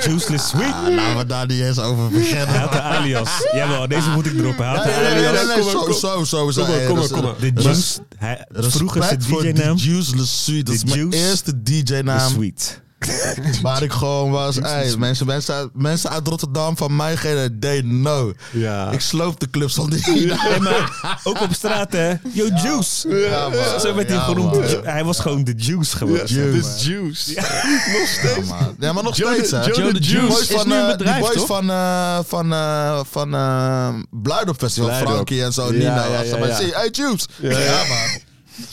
Juiceless 0.00 0.48
Sweet. 0.48 0.72
Ah, 0.72 0.94
laten 0.94 1.16
we 1.16 1.26
daar 1.26 1.46
niet 1.46 1.60
eens 1.60 1.78
over 1.78 2.08
beginnen. 2.10 2.48
Hij 2.48 2.58
had 2.58 2.72
de 2.72 2.80
alias. 2.80 3.30
Jawel, 3.52 3.88
deze 3.88 4.10
moet 4.10 4.26
ik 4.26 4.36
droppen. 4.38 4.64
Hij 4.68 4.74
had 4.76 4.84
Nee, 4.84 4.94
de 4.94 5.00
nee, 5.00 5.14
nee, 5.14 5.28
alias. 5.28 5.46
nee, 5.46 5.64
nee, 5.86 5.94
zo, 5.98 6.24
zo, 6.24 6.50
zo. 6.50 6.64
Kom 6.64 6.74
maar, 6.74 6.86
kom 6.86 6.98
maar, 6.98 7.08
kom 7.08 7.22
maar. 7.22 7.34
De 7.38 7.50
res- 7.54 7.64
Juice. 7.64 8.00
Hij, 8.16 8.46
vroeger 8.52 9.02
zijn 9.02 9.18
DJ-naam. 9.18 9.76
Juiceless 9.76 10.44
Sweet. 10.44 10.66
Dat 10.66 10.74
is 10.74 10.84
mijn 10.84 11.12
eerste 11.12 11.62
DJ-naam 11.62 12.30
Sweet. 12.30 12.82
waar 13.62 13.82
ik 13.82 13.92
gewoon 13.92 14.30
was. 14.30 14.56
Hey, 14.56 14.94
mensen, 14.98 15.26
mensen, 15.26 15.54
uit, 15.54 15.70
mensen 15.72 16.10
uit 16.10 16.28
Rotterdam 16.28 16.76
van 16.76 16.96
mijn 16.96 17.18
generatie, 17.18 17.58
they 17.58 17.80
know. 17.80 18.32
Ja. 18.50 18.90
Ik 18.90 19.00
sloop 19.00 19.40
de 19.40 19.50
clubs 19.50 19.74
van 19.74 19.90
die 19.90 20.00
Hey, 20.36 20.60
maar 20.68 21.00
ook 21.24 21.40
op 21.40 21.52
straat, 21.52 21.92
hè. 21.92 22.08
Yo, 22.32 22.46
Juice. 22.62 23.08
Ja, 23.08 23.48
man. 23.48 23.80
Zo 23.80 23.94
werd 23.94 24.08
hij 24.08 24.16
Ja, 24.16 24.22
genoemd. 24.22 24.56
Hij 24.84 25.04
was 25.04 25.18
gewoon 25.18 25.44
de 25.44 25.54
Juice 25.56 25.96
gewoon. 25.96 26.20
Juice. 26.24 26.90
Juice. 26.90 27.32
Ja, 27.34 28.40
man. 28.48 28.76
Ja, 28.78 28.92
maar 28.92 29.02
nog 29.02 29.16
Joe 29.16 29.34
steeds, 29.34 29.50
hè. 29.50 29.60
Joe 29.64 29.92
Die 29.92 30.02
the 30.02 30.08
Juice 30.08 30.26
boys 30.26 30.48
is 30.48 30.56
van, 30.56 30.68
nu 30.68 30.74
een 30.74 30.80
eh, 30.80 30.96
bedrijf, 30.96 31.20
boys 31.20 31.34
toch? 31.34 31.46
van, 31.46 31.70
eh, 31.70 32.18
van, 32.26 32.52
eh, 32.52 33.00
van 33.10 34.06
Blijdorp 34.10 34.58
Festival. 34.58 34.90
Frankie 34.94 35.42
en 35.42 35.52
zo, 35.52 35.64
Ja, 35.64 35.70
Nino. 35.72 35.84
ja, 35.84 36.22
ja, 36.22 36.36
ja. 36.46 36.54
hey, 36.54 36.88
Juice. 36.92 37.26
Ja, 37.40 37.82
man. 37.88 38.23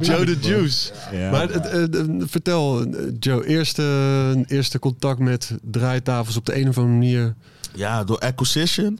Joe 0.00 0.24
the 0.24 0.36
Juice. 0.40 0.92
Ja. 1.12 1.30
Maar 1.30 1.50
eh, 1.50 1.84
vertel, 2.18 2.86
Joe, 3.18 3.46
eerste, 3.46 4.44
eerste 4.46 4.78
contact 4.78 5.18
met 5.18 5.50
draaitafels 5.62 6.36
op 6.36 6.46
de 6.46 6.56
een 6.60 6.68
of 6.68 6.78
andere 6.78 6.94
manier. 6.96 7.34
Ja, 7.74 8.04
door 8.04 8.18
Acquisition. 8.18 8.98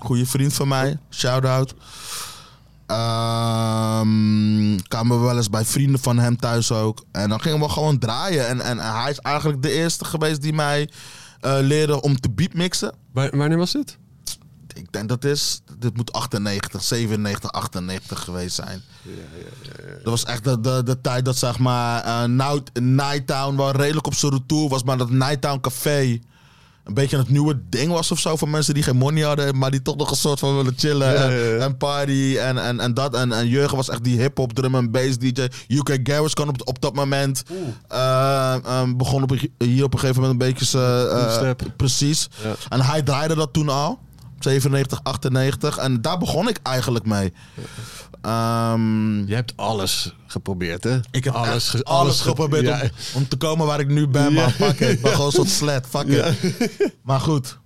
Goeie 0.00 0.26
vriend 0.26 0.52
van 0.52 0.68
mij. 0.68 0.98
Shout-out. 1.10 1.74
Ehm 2.86 4.76
kwamen 4.88 5.18
we 5.18 5.24
wel 5.26 5.36
eens 5.36 5.50
bij 5.50 5.64
vrienden 5.64 6.00
van 6.00 6.18
hem 6.18 6.36
thuis 6.36 6.72
ook. 6.72 7.04
En 7.12 7.28
dan 7.28 7.40
gingen 7.40 7.60
we 7.60 7.68
gewoon 7.68 7.98
draaien. 7.98 8.48
En, 8.48 8.60
en 8.60 8.78
hij 8.78 9.10
is 9.10 9.18
eigenlijk 9.18 9.62
de 9.62 9.70
eerste 9.70 10.04
geweest 10.04 10.42
die 10.42 10.52
mij 10.52 10.88
eh, 11.40 11.56
leerde 11.60 12.00
om 12.02 12.20
te 12.20 12.30
beatmixen. 12.30 12.94
Wa- 13.12 13.30
wanneer 13.32 13.58
was 13.58 13.72
dit? 13.72 13.98
Ik 14.74 14.92
denk 14.92 15.08
dat 15.08 15.24
is, 15.24 15.60
dit 15.78 15.96
moet 15.96 16.12
98, 16.12 16.82
97, 16.82 17.52
98 17.52 18.20
geweest 18.24 18.54
zijn. 18.54 18.82
Dat 20.02 20.10
was 20.12 20.24
echt 20.24 20.44
de, 20.44 20.60
de, 20.60 20.82
de 20.84 21.00
tijd 21.00 21.24
dat 21.24 21.36
zeg 21.36 21.58
maar 21.58 22.28
Night, 22.28 22.80
Nighttown 22.80 23.56
wel 23.56 23.70
redelijk 23.70 24.06
op 24.06 24.14
zijn 24.14 24.32
retour 24.32 24.68
was, 24.68 24.82
maar 24.82 24.96
dat 24.98 25.10
Nighttown 25.10 25.60
Café 25.60 26.20
een 26.88 26.94
beetje 26.94 27.16
het 27.16 27.28
nieuwe 27.28 27.60
ding 27.68 27.92
was 27.92 28.10
of 28.10 28.18
zo 28.18 28.36
voor 28.36 28.48
mensen 28.48 28.74
die 28.74 28.82
geen 28.82 28.96
money 28.96 29.22
hadden, 29.22 29.58
maar 29.58 29.70
die 29.70 29.82
toch 29.82 29.96
nog 29.96 30.10
een 30.10 30.16
soort 30.16 30.38
van 30.38 30.56
willen 30.56 30.74
chillen 30.76 31.12
Ja, 31.12 31.14
en, 31.14 31.30
ja, 31.32 31.44
ja. 31.44 31.56
en 31.56 31.76
party 31.76 32.36
en, 32.38 32.58
en, 32.58 32.80
en 32.80 32.94
dat. 32.94 33.14
En, 33.14 33.32
en 33.32 33.48
Jurgen 33.48 33.76
was 33.76 33.88
echt 33.88 34.04
die 34.04 34.20
hip-hop 34.20 34.52
drum 34.52 34.74
en 34.74 34.90
bass 34.90 35.18
DJ. 35.18 35.46
UK 35.68 35.98
Garage 36.02 36.34
kan 36.34 36.48
op, 36.48 36.60
op 36.64 36.80
dat 36.80 36.94
moment 36.94 37.42
eh, 37.88 38.54
eh, 38.54 38.82
begon 38.96 39.22
op, 39.22 39.30
hier 39.58 39.84
op 39.84 39.92
een 39.92 39.98
gegeven 39.98 40.22
moment 40.22 40.42
een 40.42 40.48
beetje 40.48 40.64
Step. 41.30 41.62
precies. 41.76 42.28
Ja. 42.42 42.54
En 42.68 42.80
hij 42.80 43.02
draaide 43.02 43.34
dat 43.34 43.52
toen 43.52 43.68
al. 43.68 43.98
97, 44.44 45.00
98. 45.02 45.76
En 45.76 46.00
daar 46.02 46.18
begon 46.18 46.48
ik 46.48 46.58
eigenlijk 46.62 47.06
mee. 47.06 47.32
Ehm, 48.22 49.26
Je 49.26 49.34
hebt 49.34 49.52
alles 49.56 50.14
geprobeerd, 50.26 50.84
hè? 50.84 50.98
ik 51.10 51.24
heb 51.24 51.34
alles, 51.34 51.48
alles, 51.50 51.68
ge- 51.68 51.84
alles, 51.84 52.00
alles 52.00 52.20
ge- 52.20 52.28
geprobeerd 52.28 52.64
ja. 52.64 52.80
om, 52.82 52.90
om 53.14 53.28
te 53.28 53.36
komen 53.36 53.66
waar 53.66 53.80
ik 53.80 53.88
nu 53.88 54.06
ben. 54.08 54.32
Maar 54.32 54.50
fuck 54.50 54.80
it. 54.80 54.88
Ik 54.88 55.02
ben 55.02 55.12
gewoon 55.14 55.30
zo'n 55.32 55.46
slet. 55.46 55.86
Fuck 55.88 56.06
it. 56.06 56.34
Maar 57.02 57.20
goed. 57.20 57.58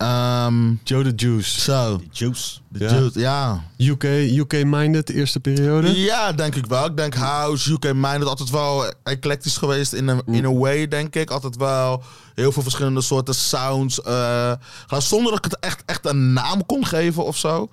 Ehm, 0.00 0.74
Joe 0.84 1.02
the 1.02 1.12
Juice. 1.16 1.60
zo. 1.60 2.00
Juice. 2.10 2.58
De 2.68 2.78
Ja. 2.84 2.90
Juice, 2.90 3.18
ja. 3.18 3.64
UK, 3.78 4.04
UK-minded, 4.04 5.10
eerste 5.10 5.40
periode. 5.40 6.00
Ja, 6.00 6.32
denk 6.32 6.54
ik 6.54 6.66
wel. 6.66 6.84
Ik 6.86 6.96
denk 6.96 7.14
House, 7.14 7.72
UK 7.72 7.92
Minded, 7.94 8.26
altijd 8.26 8.50
wel 8.50 8.92
eclectisch 9.02 9.56
geweest 9.56 9.92
in 9.92 10.08
een, 10.08 10.22
in 10.26 10.44
a 10.44 10.52
way, 10.52 10.88
denk 10.88 11.14
ik. 11.16 11.30
Altijd 11.30 11.56
wel 11.56 12.02
heel 12.34 12.52
veel 12.52 12.62
verschillende 12.62 13.00
soorten 13.00 13.34
sounds. 13.34 14.00
gewoon 14.02 15.02
zonder 15.02 15.32
dat 15.32 15.44
ik 15.44 15.50
het 15.50 15.58
echt, 15.60 15.82
echt 15.86 16.06
een 16.06 16.32
naam 16.32 16.66
kon 16.66 16.86
geven 16.86 17.24
of 17.24 17.36
zo. 17.36 17.68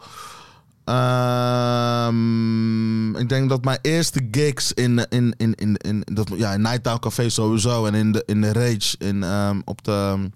Ehm, 1.87 3.15
ik 3.15 3.29
denk 3.29 3.49
dat 3.49 3.63
mijn 3.63 3.79
eerste 3.81 4.27
gigs 4.31 4.73
in, 4.73 5.05
in, 5.09 5.33
in, 5.37 5.55
in, 5.55 5.75
in, 5.77 6.03
dat, 6.13 6.29
ja, 6.35 6.53
in 6.53 6.61
Nighttown 6.61 6.99
Café 6.99 7.29
sowieso 7.29 7.85
en 7.85 7.93
in 7.95 8.11
de, 8.11 8.23
in 8.25 8.41
de 8.41 8.51
Rage, 8.53 8.95
in, 8.97 9.23
ehm, 9.23 9.61
op 9.65 9.83
de, 9.83 10.29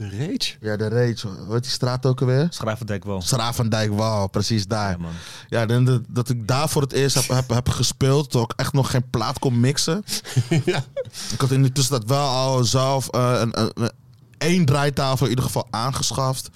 De 0.00 0.08
Rage? 0.10 0.54
ja, 0.60 0.76
de 0.76 0.88
Rage, 0.88 1.28
hoe 1.28 1.52
heet 1.54 1.62
die 1.62 1.72
straat 1.72 2.06
ook 2.06 2.20
alweer? 2.20 2.46
Schravendijk 2.50 3.04
wel. 3.04 3.22
Schravendijk, 3.22 3.92
wauw, 3.92 4.26
precies 4.26 4.66
daar. 4.66 4.90
Ja, 4.90 4.96
man. 4.98 5.10
Ja, 5.48 5.66
denk 5.66 5.86
dat, 5.86 6.02
dat 6.08 6.28
ik 6.28 6.48
daar 6.48 6.68
voor 6.68 6.82
het 6.82 6.92
eerst 6.92 7.14
heb, 7.16 7.28
heb, 7.28 7.48
heb 7.48 7.68
gespeeld. 7.68 8.30
Toen 8.30 8.42
ik 8.42 8.52
echt 8.56 8.72
nog 8.72 8.90
geen 8.90 9.10
plaat 9.10 9.38
kon 9.38 9.60
mixen. 9.60 10.04
Ik 11.32 11.40
had 11.40 11.50
in 11.50 11.62
de 11.62 11.72
tussentijd 11.72 12.08
wel 12.10 12.26
al 12.28 12.64
zelf 12.64 13.08
eh, 13.08 13.32
een, 13.40 13.60
een, 13.60 13.70
een- 13.74 13.90
één 14.38 14.64
draaitafel 14.64 15.24
in 15.24 15.30
ieder 15.30 15.44
geval 15.44 15.66
aangeschaft. 15.70 16.48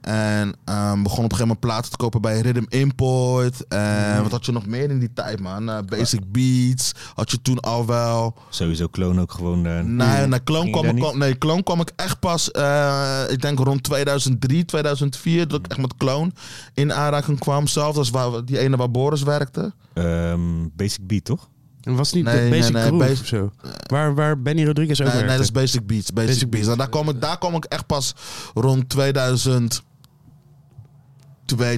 En 0.00 0.54
ehm, 0.64 1.02
begon 1.02 1.24
op 1.24 1.30
een 1.32 1.36
gegeven 1.36 1.38
moment 1.40 1.60
platen 1.60 1.90
te 1.90 1.96
kopen 1.96 2.20
bij 2.20 2.40
Rhythm 2.40 2.64
Import. 2.68 3.66
En 3.68 4.22
wat 4.22 4.30
had 4.30 4.46
je 4.46 4.52
nog 4.52 4.66
meer 4.66 4.90
in 4.90 4.98
die 4.98 5.12
tijd, 5.12 5.40
man? 5.40 5.70
Eh, 5.70 5.78
Basic 5.88 6.32
Beats 6.32 6.92
had 7.14 7.30
je 7.30 7.42
toen 7.42 7.60
al 7.60 7.86
wel. 7.86 8.34
Sowieso 8.48 8.86
kloon 8.86 9.20
ook 9.20 9.32
gewoon. 9.32 9.66
eh, 9.66 9.80
Nee, 9.80 10.26
nee, 10.26 10.40
kloon 10.40 10.70
kwam, 10.70 10.84
ik, 10.96 11.14
nee, 11.14 11.34
kloon 11.34 11.62
kwam 11.62 11.80
ik 11.80 11.92
echt 11.96 12.20
pas, 12.20 12.50
eh, 12.50 13.22
ik 13.28 13.40
denk 13.42 13.58
rond 13.58 13.82
2003, 13.82 14.64
2004, 14.64 15.48
dat 15.48 15.58
ik 15.58 15.66
echt 15.66 15.80
met 15.80 15.94
kloon 15.96 16.32
in 16.74 16.92
aanraking 16.92 17.38
kwam. 17.38 17.66
Zelfs 17.66 17.98
als 17.98 18.10
waar, 18.10 18.44
die 18.44 18.58
ene 18.58 18.76
waar 18.76 18.90
Boris 18.90 19.22
werkte. 19.22 19.72
ehm, 19.94 20.40
Basic 20.76 21.06
Beat, 21.06 21.24
toch? 21.24 21.48
En 21.88 21.94
was 21.96 22.12
niet 22.12 22.24
Nee, 22.24 22.50
Basic 22.50 22.72
nee, 22.72 22.92
Basic- 22.92 23.20
of 23.20 23.26
zo? 23.26 23.52
Waar, 23.86 24.14
waar 24.14 24.40
Benny 24.42 24.64
Rodriguez 24.64 25.00
ook 25.00 25.06
Nee, 25.06 25.16
nee, 25.16 25.24
werkte. 25.24 25.36
dat 25.36 25.56
is 25.56 25.62
Basic 25.62 25.86
Beats. 25.86 26.12
Basic, 26.12 26.30
Basic 26.32 26.50
Beats. 26.50 26.66
En 26.68 26.78
daar, 26.78 26.88
kom 26.88 27.08
ik, 27.08 27.20
daar 27.20 27.38
kom 27.38 27.54
ik 27.54 27.64
echt 27.64 27.86
pas 27.86 28.14
rond 28.54 28.88
2002, 28.88 29.82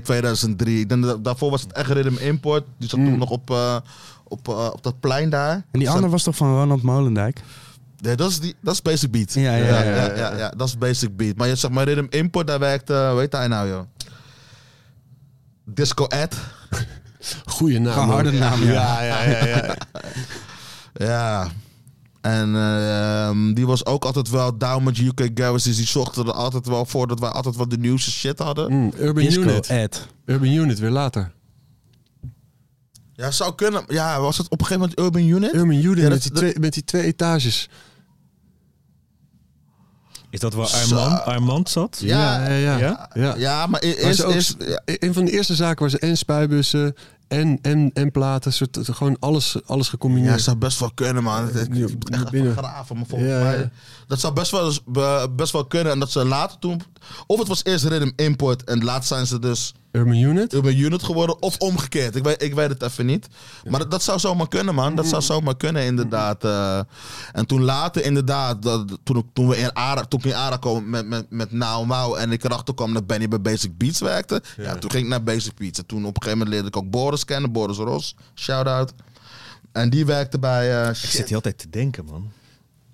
2003. 0.03 0.81
Ik 0.81 0.89
denk 0.89 1.03
dat, 1.03 1.25
daarvoor 1.25 1.51
was 1.51 1.63
het 1.63 1.73
echt 1.73 1.91
Rhythm 1.91 2.17
Import. 2.17 2.65
Die 2.79 2.89
zat 2.89 2.99
toen 3.05 3.19
nog 3.19 3.31
op, 3.31 3.51
eh, 3.51 3.77
op, 4.29 4.49
eh, 4.49 4.69
op 4.73 4.83
dat 4.83 5.01
plein 5.01 5.31
daar. 5.31 5.53
En 5.55 5.65
die 5.73 5.81
Dus 5.83 5.89
andere 5.91 6.09
was 6.09 6.23
toch 6.23 6.37
van 6.37 6.55
Ronald 6.55 6.83
Molendijk? 6.83 7.41
Nee, 8.01 8.15
dat 8.17 8.31
is, 8.31 8.41
die, 8.41 8.55
dat 8.61 8.75
is 8.75 8.83
Basic 8.83 9.11
Beat. 9.11 9.33
Ja, 9.33 9.41
ja, 9.55 9.65
ja, 9.65 9.83
ja, 9.83 9.95
ja, 9.95 10.15
ja, 10.17 10.37
ja, 10.37 10.49
dat 10.57 10.69
is 10.69 10.79
Basic 10.79 11.17
Beat. 11.17 11.37
Maar 11.37 11.49
je 11.49 11.55
zeg 11.55 11.71
maar 11.71 11.85
Rhythm 11.89 12.07
Import, 12.09 12.47
daar 12.47 12.59
werkt, 12.59 12.89
hoe 12.89 13.17
heet 13.19 13.33
hij 13.33 13.49
nou, 13.49 13.69
joh? 13.69 13.83
Disco 15.65 16.07
Ed. 16.07 16.37
Goeie 17.47 17.79
naam. 17.81 18.09
Harde 18.11 18.33
naam, 18.33 18.65
ja. 18.65 19.03
Ja, 19.03 19.03
ja, 19.03 19.23
ja. 19.47 19.47
ja. 19.47 19.77
Ja. 21.07 21.49
En 22.21 22.55
eh, 22.55 23.27
ehm, 23.29 23.53
die 23.55 23.67
was 23.67 23.87
ook 23.87 24.05
altijd 24.05 24.31
wel 24.31 24.59
down 24.59 24.83
met 24.85 24.99
UK 24.99 25.31
Garage. 25.35 25.69
Dus 25.69 25.77
die 25.77 25.87
zochten 25.87 26.27
er 26.27 26.33
altijd 26.33 26.67
wel 26.67 26.85
voor 26.85 27.07
dat 27.07 27.21
wij 27.21 27.29
altijd 27.29 27.57
wel 27.57 27.69
de 27.69 27.79
nieuwste 27.79 28.11
shit 28.11 28.39
hadden. 28.39 28.73
Mm, 28.73 28.93
Urban 28.99 29.25
Disco 29.25 29.41
Unit. 29.43 29.67
Ed. 29.67 30.07
Urban 30.25 30.49
Unit, 30.49 30.79
weer 30.79 30.91
later. 30.91 31.33
Ja, 33.13 33.31
zou 33.31 33.55
kunnen. 33.55 33.83
Ja, 33.89 34.21
was 34.21 34.39
het 34.39 34.49
op 34.49 34.61
een 34.61 34.67
gegeven 34.67 34.89
moment 34.97 35.15
Urban 35.17 35.37
Unit? 35.37 35.55
Urban 35.55 35.75
Unit 35.77 35.97
Ja, 35.99 36.03
dat- 36.03 36.11
met, 36.11 36.23
die 36.23 36.33
twee, 36.33 36.55
met 36.59 36.73
die 36.73 36.85
twee 36.85 37.03
etages. 37.03 37.69
Is 40.31 40.41
dat 40.41 40.55
waar. 40.55 40.69
Armand, 40.69 41.23
Armand 41.25 41.69
zat? 41.71 41.99
Ja, 42.01 42.47
ja, 42.49 42.55
ja. 42.55 42.77
Ja? 42.79 43.11
ja. 43.15 43.35
Ja, 43.37 43.67
maar 43.67 43.83
e- 43.83 43.87
Maar 43.89 43.97
eerst... 43.97 44.19
ze 44.21 44.25
ook- 44.27 44.33
eerst 44.35 44.57
ja. 44.59 44.81
Een 44.85 45.15
van 45.15 45.25
de 45.25 45.31
eerste 45.31 45.55
zaken 45.55 45.81
waar 45.81 45.91
ze 45.91 45.99
en 45.99 46.17
spuibussen 46.17 46.95
en, 47.29 47.59
en, 47.63 47.91
en 47.95 48.11
platen, 48.11 48.53
soort, 48.53 48.79
gewoon 48.83 49.17
alles, 49.21 49.57
alles 49.67 49.85
Ja, 49.85 49.91
gecombineerd. 49.91 50.41
zou 50.43 50.57
best 50.57 50.79
wel 50.81 50.91
kunnen, 50.95 51.23
man. 51.23 51.49
Ik 51.49 51.75
Ja, 51.75 51.81
moet 51.81 52.11
echt 52.11 52.57
graven, 52.57 52.97
maar 52.97 53.07
volgens 53.07 53.31
Ja, 53.31 53.39
mij... 53.43 53.59
ja. 53.59 53.71
Dat 54.07 54.21
zou 54.21 54.33
best 54.33 54.51
wel, 54.51 54.73
best 55.31 55.53
wel 55.53 55.65
kunnen. 55.67 55.93
En 55.93 55.99
dat 55.99 56.11
ze 56.11 56.25
later 56.25 56.59
toen... 56.59 56.83
Of 57.27 57.39
het 57.39 57.49
was 57.49 57.65
eerst 57.65 57.85
Rhythm 57.85 58.11
Import 58.17 58.65
en 58.65 58.85
laatst 58.85 59.09
zijn 59.09 59.27
ze 59.27 59.39
dus 59.39 59.75
Urban 59.93 60.17
Unit? 60.17 60.53
Urban 60.55 60.77
Unit 60.77 61.03
geworden. 61.03 61.43
Of 61.43 61.57
omgekeerd. 61.59 62.17
Ik 62.17 62.23
weet, 62.25 62.43
ik 62.43 62.55
weet 62.55 62.69
het 62.69 62.83
even 62.83 63.07
niet. 63.07 63.27
Maar 63.69 63.81
dat, 63.81 63.91
dat 63.91 64.03
zou 64.03 64.19
zomaar 64.19 64.49
kunnen, 64.49 64.75
man. 64.75 64.95
Dat 64.95 65.07
zou 65.07 65.23
zomaar 65.23 65.57
kunnen, 65.57 65.85
inderdaad. 65.85 66.45
eh. 66.45 66.81
en 67.33 67.47
toen 67.47 67.63
later, 67.63 68.05
inderdaad, 68.05 68.63
dat, 68.63 68.99
toen, 69.03 69.17
ik- 69.17 69.25
toen, 69.33 69.49
we 69.49 69.57
in 69.57 69.75
Ara, 69.75 70.05
toen 70.05 70.19
ik 70.19 70.25
in 70.25 70.35
Ara 70.35 70.57
kwam 70.57 70.91
met, 70.91 71.07
met, 71.07 71.27
met 71.31 71.53
Now 71.53 72.15
en 72.19 72.33
ik 72.33 72.45
erachter 72.45 72.75
kwam 72.75 72.95
dat 72.95 73.07
Benny 73.07 73.29
bij 73.29 73.41
Basic 73.41 73.79
Beats 73.79 74.01
werkte. 74.01 74.43
Ja. 74.57 74.75
toen 74.77 74.91
ging 74.91 75.03
ik 75.03 75.09
naar 75.11 75.23
Basic 75.23 75.55
Beats. 75.55 75.79
En 75.79 75.87
toen 75.87 75.99
op 76.05 76.17
een 76.17 76.23
gegeven 76.23 76.39
moment 76.39 76.49
leerde 76.49 76.69
ik 76.69 76.77
ook 76.77 76.91
Boris 76.91 77.25
kennen. 77.25 77.53
Boris 77.53 77.77
Ros, 77.77 78.15
shout-out. 78.35 78.93
En 79.73 79.91
die 79.91 80.07
werkte 80.07 80.39
bij... 80.39 80.83
eh, 80.83 80.89
Ik 80.89 80.95
zit 80.97 81.27
hier 81.27 81.35
altijd 81.35 81.59
te 81.59 81.71
denken, 81.71 82.05
man. 82.05 82.31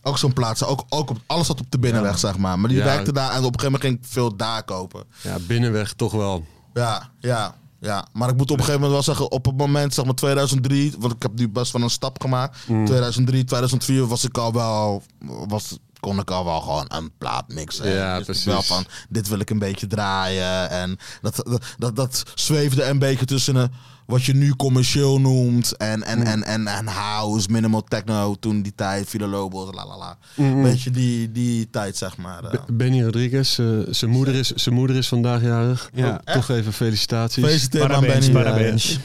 Ook 0.07 0.19
zo'n 0.19 0.33
plaats. 0.33 0.64
Ook, 0.64 0.85
ook 0.88 1.11
op, 1.11 1.19
alles 1.27 1.47
zat 1.47 1.61
op 1.61 1.71
de 1.71 1.79
binnenweg, 1.79 2.19
zeg 2.19 2.38
maar. 2.38 2.59
Maar 2.59 2.69
die 2.69 2.79
Ja. 2.79 2.85
werkte 2.85 3.12
daar 3.12 3.31
en 3.31 3.37
op 3.45 3.55
een 3.55 3.61
gegeven 3.61 3.64
moment 3.64 3.83
ging 3.83 3.99
ik 3.99 4.05
veel 4.12 4.37
daar 4.37 4.62
kopen. 4.64 5.05
Ja, 5.23 5.37
binnenweg 5.47 5.92
toch 5.92 6.12
wel. 6.12 6.45
Ja, 6.75 7.11
ja, 7.21 7.55
ja. 7.81 8.07
Maar 8.12 8.29
ik 8.29 8.37
moet 8.37 8.51
op 8.51 8.59
een 8.59 8.64
gegeven 8.64 8.81
moment 8.81 8.92
wel 9.07 9.14
zeggen, 9.14 9.31
op 9.37 9.45
het 9.45 9.57
moment, 9.57 9.95
zeg 9.95 10.05
maar 10.05 10.14
2003, 10.14 10.95
want 10.99 11.12
ik 11.12 11.23
heb 11.23 11.33
nu 11.35 11.49
best 11.49 11.73
wel 11.73 11.83
een 11.83 11.90
stap 11.90 12.21
gemaakt. 12.21 12.59
2003, 12.66 13.45
2004 13.45 14.07
was 14.07 14.25
ik 14.25 14.38
al 14.38 14.53
wel, 14.53 15.03
was, 15.49 15.79
kon 16.07 16.19
ik 16.19 16.31
al 16.31 16.45
wel 16.45 16.61
gewoon 16.61 16.85
een 16.88 17.11
plaat 17.19 17.49
mixen. 17.49 17.90
Ja, 17.90 18.21
precies. 18.21 18.45
Wel 18.45 18.62
van, 18.62 18.85
dit 19.09 19.29
wil 19.29 19.38
ik 19.38 19.51
een 19.51 19.59
beetje 19.59 19.87
draaien. 19.87 20.71
En 20.71 20.99
dat, 21.21 21.37
dat, 21.45 21.62
dat, 21.79 21.97
dat 21.97 22.23
zweefde 22.35 22.85
een 22.85 22.99
beetje 22.99 23.25
tussen 23.25 23.55
een, 23.57 23.71
wat 24.07 24.25
je 24.25 24.35
nu 24.35 24.55
commercieel 24.57 25.21
noemt 25.21 25.77
en, 25.77 26.03
en, 26.03 26.23
en, 26.23 26.42
en, 26.45 26.66
en 26.66 26.87
house, 26.87 27.51
minimal 27.51 27.83
techno, 27.83 28.35
toen 28.40 28.62
die 28.62 28.73
tijd, 28.75 29.09
Villa 29.09 29.27
Lobos, 29.27 29.75
la 29.75 29.87
la 29.87 29.97
la. 29.99 30.19
Beetje 30.62 30.90
die, 30.90 31.33
die 31.33 31.71
tijd, 31.71 31.97
zeg 31.97 32.16
maar. 32.16 32.45
eh. 32.45 32.51
Be- 32.51 32.73
Benny 32.73 33.03
Rodriguez, 33.03 33.59
eh, 33.59 33.66
zijn 33.90 34.11
moeder, 34.11 34.35
is, 34.35 34.51
zijn 34.51 34.75
moeder 34.75 34.97
is 34.97 35.09
vandaag 35.09 35.42
jarig. 35.42 35.90
Ja. 35.95 36.21
Oh, 36.25 36.35
toch 36.35 36.49
even 36.49 36.73
felicitaties. 36.73 37.42
Gefeliciteerd 37.42 37.92
aan 37.92 38.01
Benny. 38.01 38.31
parabens. 38.31 38.99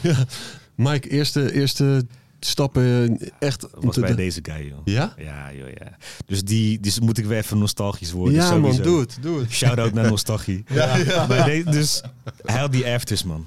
Mike, 0.74 1.08
eerste, 1.08 1.52
eerste 1.52 2.06
stappen 2.46 3.18
eh, 3.20 3.28
echt... 3.38 3.66
Was 3.74 3.96
bij 3.98 4.14
deze 4.14 4.38
guy, 4.42 4.68
joh. 4.68 4.78
Ja? 4.84 5.14
Ja, 5.18 5.52
joh, 5.52 5.68
ja. 5.68 5.96
Dus 6.26 6.44
die 6.44 6.80
dus 6.80 7.00
moet 7.00 7.18
ik 7.18 7.24
weer 7.24 7.38
even 7.38 7.58
nostalgisch 7.58 8.12
worden. 8.12 8.34
Ja 8.34 8.58
man, 8.58 8.76
doe 8.76 9.00
het, 9.00 9.18
doe 9.20 9.40
het. 9.40 9.52
Shout-out 9.52 9.92
naar 9.92 10.10
nostalgie. 10.10 10.64
Maar 11.28 11.44
de- 11.44 11.62
dus 11.70 12.02
hij 12.42 12.58
had 12.60 12.72
die 12.72 12.86
afters, 12.86 13.24
man. 13.24 13.46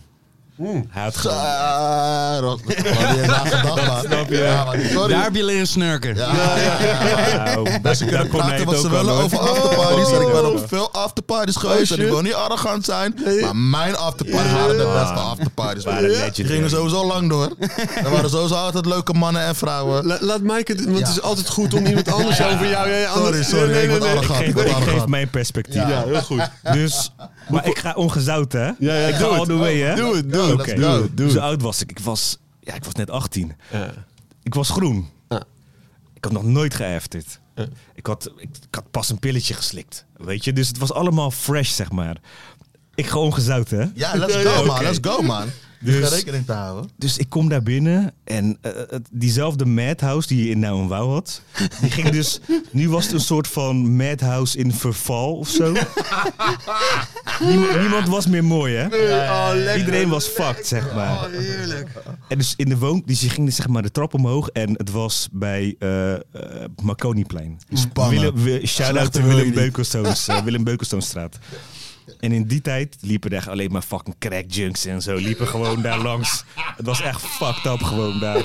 Hij 0.89 1.03
had 1.03 1.17
gewoon... 1.17 1.37
had 2.45 3.63
man. 3.63 3.99
Snap 4.05 4.29
je? 4.29 4.37
Ja, 4.37 4.63
maar 4.65 4.77
sorry. 4.93 5.13
Daar 5.13 5.23
heb 5.23 5.35
je 5.35 5.43
leren 5.43 5.67
snurken. 5.67 6.15
Ja, 6.15 6.33
ja, 6.35 6.77
ja. 6.81 7.43
Nou, 7.53 7.67
Ze 7.67 7.81
daar 7.81 7.95
kunnen 8.07 8.27
praten 8.27 8.55
het 8.55 8.63
wat 8.63 8.79
ze 8.79 8.89
willen 8.89 9.13
hoor. 9.13 9.23
over 9.23 9.39
afterparties. 9.39 10.11
En 10.11 10.21
ik 10.21 10.31
ben 10.31 10.45
Oh. 10.45 10.51
op 10.61 10.67
veel 10.67 10.91
afterparties 10.91 11.55
geweest. 11.55 11.91
en 11.91 11.99
ik 12.01 12.07
wil 12.09 12.21
niet 12.21 12.33
arrogant 12.33 12.85
zijn. 12.85 13.15
Maar 13.41 13.55
mijn 13.55 13.95
afterparties 13.97 14.51
waren 14.51 14.77
de 14.77 14.99
beste 14.99 15.19
afterparties. 15.23 15.83
Waren 15.83 16.33
Die 16.33 16.45
gingen 16.45 16.69
sowieso 16.69 17.05
lang 17.05 17.29
door. 17.29 17.49
Er 18.03 18.09
waren 18.11 18.29
sowieso 18.29 18.55
altijd 18.55 18.85
leuke 18.85 19.13
mannen 19.13 19.41
en 19.41 19.55
vrouwen. 19.55 20.05
La- 20.05 20.17
laat 20.21 20.41
Mike 20.41 20.71
het, 20.71 20.85
want 20.85 20.99
het 20.99 21.07
is 21.07 21.21
altijd 21.21 21.49
goed 21.49 21.73
om 21.73 21.85
iemand 21.85 22.11
anders 22.11 22.41
over 22.43 22.69
jou... 22.69 22.89
Sorry, 23.15 23.43
sorry. 23.43 23.71
Nee, 23.71 23.83
ik. 23.87 23.95
Ik 23.95 24.03
arrogant. 24.03 24.37
geef, 24.43 24.55
Ik 24.65 24.83
geef 24.89 25.05
mijn 25.05 25.29
perspectief. 25.29 25.75
Ja, 25.87 26.03
heel 26.05 26.21
goed. 26.21 26.49
Dus, 26.71 27.11
maar 27.49 27.67
ik 27.67 27.77
ga 27.77 27.93
ongezout, 27.93 28.51
hè? 28.51 28.65
Ja, 28.65 28.75
ja, 28.79 29.07
ik 29.07 29.13
ga 29.13 29.19
doe 29.19 29.27
all 29.27 29.39
het. 29.39 29.47
the 29.47 29.55
way, 29.55 29.77
hè? 29.77 29.95
Doe 29.95 30.15
het, 30.15 30.31
doe 30.33 30.41
het. 30.41 30.53
Oké. 30.53 30.73
Let's 30.75 30.81
go. 30.83 31.07
Doe 31.13 31.29
Zo 31.29 31.35
het. 31.35 31.43
oud 31.43 31.61
was 31.61 31.81
ik. 31.81 31.89
Ik 31.91 31.99
was, 31.99 32.37
ja, 32.59 32.73
ik 32.73 32.83
was 32.83 32.93
net 32.93 33.09
18. 33.09 33.53
Ja. 33.71 33.93
Ik 34.43 34.53
was 34.53 34.69
groen. 34.69 35.07
Ja. 35.29 35.43
Ik 36.13 36.23
had 36.23 36.33
nog 36.33 36.43
nooit 36.43 36.73
geëfterd. 36.75 37.39
Ja. 37.55 37.65
Ik, 37.93 38.05
had, 38.05 38.31
ik, 38.37 38.49
ik 38.67 38.75
had 38.75 38.91
pas 38.91 39.09
een 39.09 39.19
pilletje 39.19 39.53
geslikt. 39.53 40.05
Weet 40.17 40.43
je? 40.43 40.53
Dus 40.53 40.67
het 40.67 40.77
was 40.77 40.93
allemaal 40.93 41.31
fresh, 41.31 41.69
zeg 41.71 41.91
maar. 41.91 42.17
Ik 42.95 43.07
ga 43.07 43.17
ongezout, 43.17 43.69
hè? 43.69 43.85
Ja, 43.93 44.15
let's 44.15 44.35
go, 44.35 44.65
man. 44.65 44.83
Let's 44.83 44.97
go, 45.01 45.21
man. 45.21 45.47
Dus- 45.85 46.09
rekening 46.13 46.45
te 46.45 46.51
houden. 46.53 46.89
Dus 46.97 47.17
ik 47.17 47.29
kom 47.29 47.49
daar 47.49 47.63
binnen 47.63 48.13
en 48.23 48.57
eh, 48.61 48.71
het- 48.89 49.07
diezelfde 49.11 49.65
madhouse 49.65 50.27
die 50.27 50.43
je 50.45 50.49
in 50.49 50.59
Nou 50.59 50.81
en 50.81 50.87
Wouw 50.87 51.09
had, 51.09 51.41
die 51.81 51.89
ging 51.91 52.09
dus, 52.09 52.39
nu 52.71 52.89
was 52.89 53.03
het 53.05 53.13
een 53.13 53.19
soort 53.19 53.47
van 53.47 53.95
madhouse 53.95 54.57
in 54.57 54.73
verval 54.73 55.35
of 55.35 55.49
zo. 55.49 55.71
niemand, 57.49 57.79
niemand 57.79 58.07
was 58.07 58.27
meer 58.27 58.43
mooi, 58.43 58.75
hè? 58.75 58.83
Iedereen 59.77 60.09
was 60.09 60.27
fucked, 60.27 60.67
zeg 60.67 60.93
maar. 60.93 61.29
En 62.27 62.37
dus 62.37 62.53
in 62.57 62.69
de 62.69 62.77
woon, 62.77 63.01
dus 63.05 63.21
je 63.21 63.29
ging 63.29 63.45
dus, 63.45 63.55
zeg 63.55 63.67
maar 63.67 63.81
de 63.81 63.91
trap 63.91 64.13
omhoog 64.13 64.47
en 64.49 64.73
het 64.77 64.91
was 64.91 65.27
bij 65.31 65.75
eh 65.79 66.13
eh, 66.13 66.19
Marconiplein. 66.83 67.59
Spannen. 67.73 68.43
Willem, 68.43 68.65
shout-out 68.67 69.21
Willem. 69.21 69.53
Beukelstoons, 69.53 70.27
eh, 70.27 70.43
Willem 70.43 70.63
Beukelstoonstraat. 70.63 71.37
En 72.19 72.31
in 72.31 72.43
die 72.43 72.61
tijd 72.61 72.95
liepen 73.01 73.29
er 73.31 73.37
echt 73.37 73.47
alleen 73.47 73.71
maar 73.71 73.81
fucking 73.81 74.15
crack 74.19 74.43
junks 74.47 74.85
en 74.85 75.01
zo. 75.01 75.15
Liepen 75.15 75.47
gewoon 75.47 75.81
daar 75.81 75.99
langs. 75.99 76.43
Het 76.55 76.85
was 76.85 77.01
echt 77.01 77.21
fucked 77.21 77.65
up 77.65 77.81
gewoon 77.83 78.19
daar. 78.19 78.43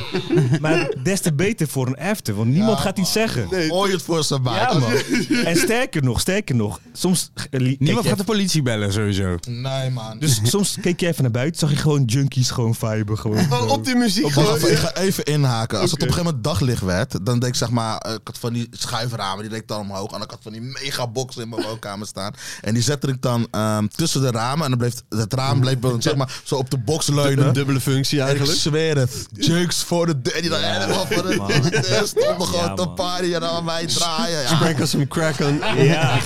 Maar 0.61 0.95
des 1.03 1.21
te 1.21 1.33
beter 1.33 1.69
voor 1.69 1.87
een 1.87 1.97
after, 1.99 2.35
want 2.35 2.49
niemand 2.49 2.79
gaat 2.81 2.99
iets 2.99 3.13
zeggen. 3.13 3.49
Gooi 3.69 3.93
het 3.93 4.03
voor 4.03 4.25
zijn 4.25 4.43
Ja, 4.43 4.51
buik. 4.51 4.79
man. 4.81 4.93
En 5.51 5.57
sterker 5.57 6.03
nog, 6.03 6.21
sterker 6.21 6.55
nog. 6.55 6.81
Soms, 6.93 7.31
eh, 7.51 7.77
Niemand 7.79 8.07
gaat 8.07 8.19
de 8.19 8.25
politie 8.25 8.63
bellen, 8.63 8.93
sowieso. 8.93 9.37
Nee, 9.49 9.91
man. 9.91 10.19
dus 10.19 10.41
soms 10.43 10.77
keek 10.81 11.01
je 11.01 11.07
even 11.07 11.23
naar 11.23 11.33
buiten, 11.33 11.59
zag 11.61 11.71
je 11.71 11.77
gewoon 11.77 12.05
junkies 12.05 12.51
gewoon 12.51 12.75
viben. 12.75 13.19
Gewoon. 13.19 13.69
Op 13.71 13.85
die 13.85 13.95
muziek 13.95 14.31
gewoon. 14.33 14.59
ga, 14.61 14.67
ik 14.69 14.77
ga 14.79 14.95
even 15.07 15.25
inhaken. 15.25 15.79
Als 15.81 15.91
het 15.91 16.01
op 16.03 16.07
een 16.09 16.13
gegeven 16.15 16.33
moment 16.35 16.45
daglicht 16.45 16.83
werd, 16.83 17.27
dan 17.27 17.39
deed 17.39 17.49
ik 17.49 17.55
zeg 17.55 17.71
maar, 17.71 17.99
eh, 17.99 18.13
ik 18.13 18.21
had 18.25 18.39
van 18.39 18.53
die 18.53 18.69
schuiframen, 18.71 19.41
die 19.41 19.51
deed 19.51 19.61
ik 19.61 19.69
dan 19.69 19.81
omhoog. 19.81 20.13
En 20.13 20.23
ik 20.23 20.31
had 20.31 20.39
van 20.43 20.53
die 20.53 20.61
mega 20.61 21.07
boxen 21.07 21.43
in 21.43 21.49
mijn 21.49 21.63
woonkamer 21.63 22.07
staan. 22.07 22.33
En 22.61 22.75
die 22.75 22.83
zette 22.83 23.07
ik 23.09 23.23
dan 23.23 23.47
ehm, 23.51 23.87
tussen 23.87 24.21
de 24.21 24.31
ramen. 24.31 24.65
En 24.65 24.71
dan 24.71 24.79
bleef 24.79 24.95
het 25.09 25.35
raam 25.35 25.61
bleef 25.61 25.77
zeg 25.99 26.17
maar, 26.17 26.41
zo 26.45 26.55
op 26.55 26.71
de 26.71 26.79
box 26.79 27.07
leunen. 27.07 27.47
Een 27.47 27.53
dubbele 27.53 27.81
functie 27.81 28.19
En 28.19 28.25
ik 28.25 28.31
eigenlijk. 28.31 28.59
zweer 28.59 28.97
het. 28.97 29.27
Jukes 29.33 29.83
voor 29.83 30.07
de 30.07 30.21
deur. 30.21 30.41
Die 30.41 30.51
dan 30.51 30.63
helemaal 30.63 31.07
voor 31.07 31.23
de 31.23 31.71
deur 31.71 32.07
stonden 32.07 32.47
gewoon 32.47 32.65
Ja, 32.65 32.75
te 32.75 32.89
party 32.89 33.33
en 33.33 33.51
aan 33.51 33.65
mij 33.65 33.87
draaien. 33.87 34.43
Ja. 34.43 34.57
Sprinkle 34.57 34.87
some 34.87 35.09
crack 35.09 35.39
on. 35.41 35.61
Ja. 35.77 36.19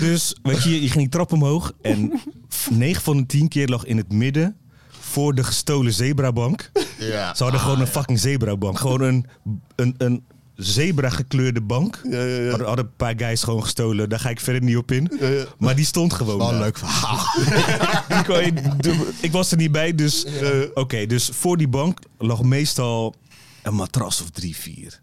Dus 0.00 0.36
weet 0.42 0.62
je, 0.62 0.82
je 0.82 0.88
ging 0.88 0.98
die 0.98 1.08
trap 1.08 1.32
omhoog 1.32 1.72
en 1.82 2.20
9 2.70 3.02
van 3.02 3.16
de 3.16 3.26
10 3.26 3.48
keer 3.48 3.68
lag 3.68 3.84
in 3.84 3.96
het 3.96 4.12
midden 4.12 4.56
voor 5.00 5.34
de 5.34 5.44
gestolen 5.44 5.92
zebrabank. 5.92 6.70
Ja. 6.98 7.34
Ze 7.34 7.42
hadden 7.42 7.60
gewoon 7.60 7.80
een 7.80 7.86
fucking 7.86 8.18
zebrabank. 8.18 8.78
Gewoon 8.78 9.00
een, 9.00 9.26
een, 9.76 9.94
een 9.98 10.24
zebra 10.60 11.08
gekleurde 11.08 11.60
bank. 11.60 12.00
Ja, 12.10 12.22
ja, 12.24 12.36
ja. 12.36 12.48
Hadden, 12.48 12.66
hadden 12.66 12.84
een 12.84 12.96
paar 12.96 13.14
guys 13.16 13.42
gewoon 13.42 13.62
gestolen. 13.62 14.08
Daar 14.08 14.18
ga 14.20 14.28
ik 14.28 14.40
verder 14.40 14.62
niet 14.62 14.76
op 14.76 14.90
in. 14.92 15.10
Maar 15.58 15.76
die 15.76 15.84
stond 15.84 16.12
gewoon 16.12 16.38
Wel 16.38 16.52
een 16.52 16.58
leuk 16.58 16.78
verhaal. 16.78 17.18
Die 18.16 18.24
kon 18.24 18.44
je- 18.44 18.52
de- 18.80 19.10
ik 19.20 19.32
was 19.32 19.50
er 19.50 19.56
niet 19.56 19.72
bij, 19.72 19.94
dus... 19.94 20.26
Oké, 20.74 21.06
dus 21.06 21.30
voor 21.32 21.56
die 21.56 21.68
bank 21.68 21.98
lag 22.18 22.42
meestal 22.42 23.14
een 23.62 23.74
matras 23.74 24.20
of 24.22 24.30
drie, 24.30 24.56
vier. 24.56 25.00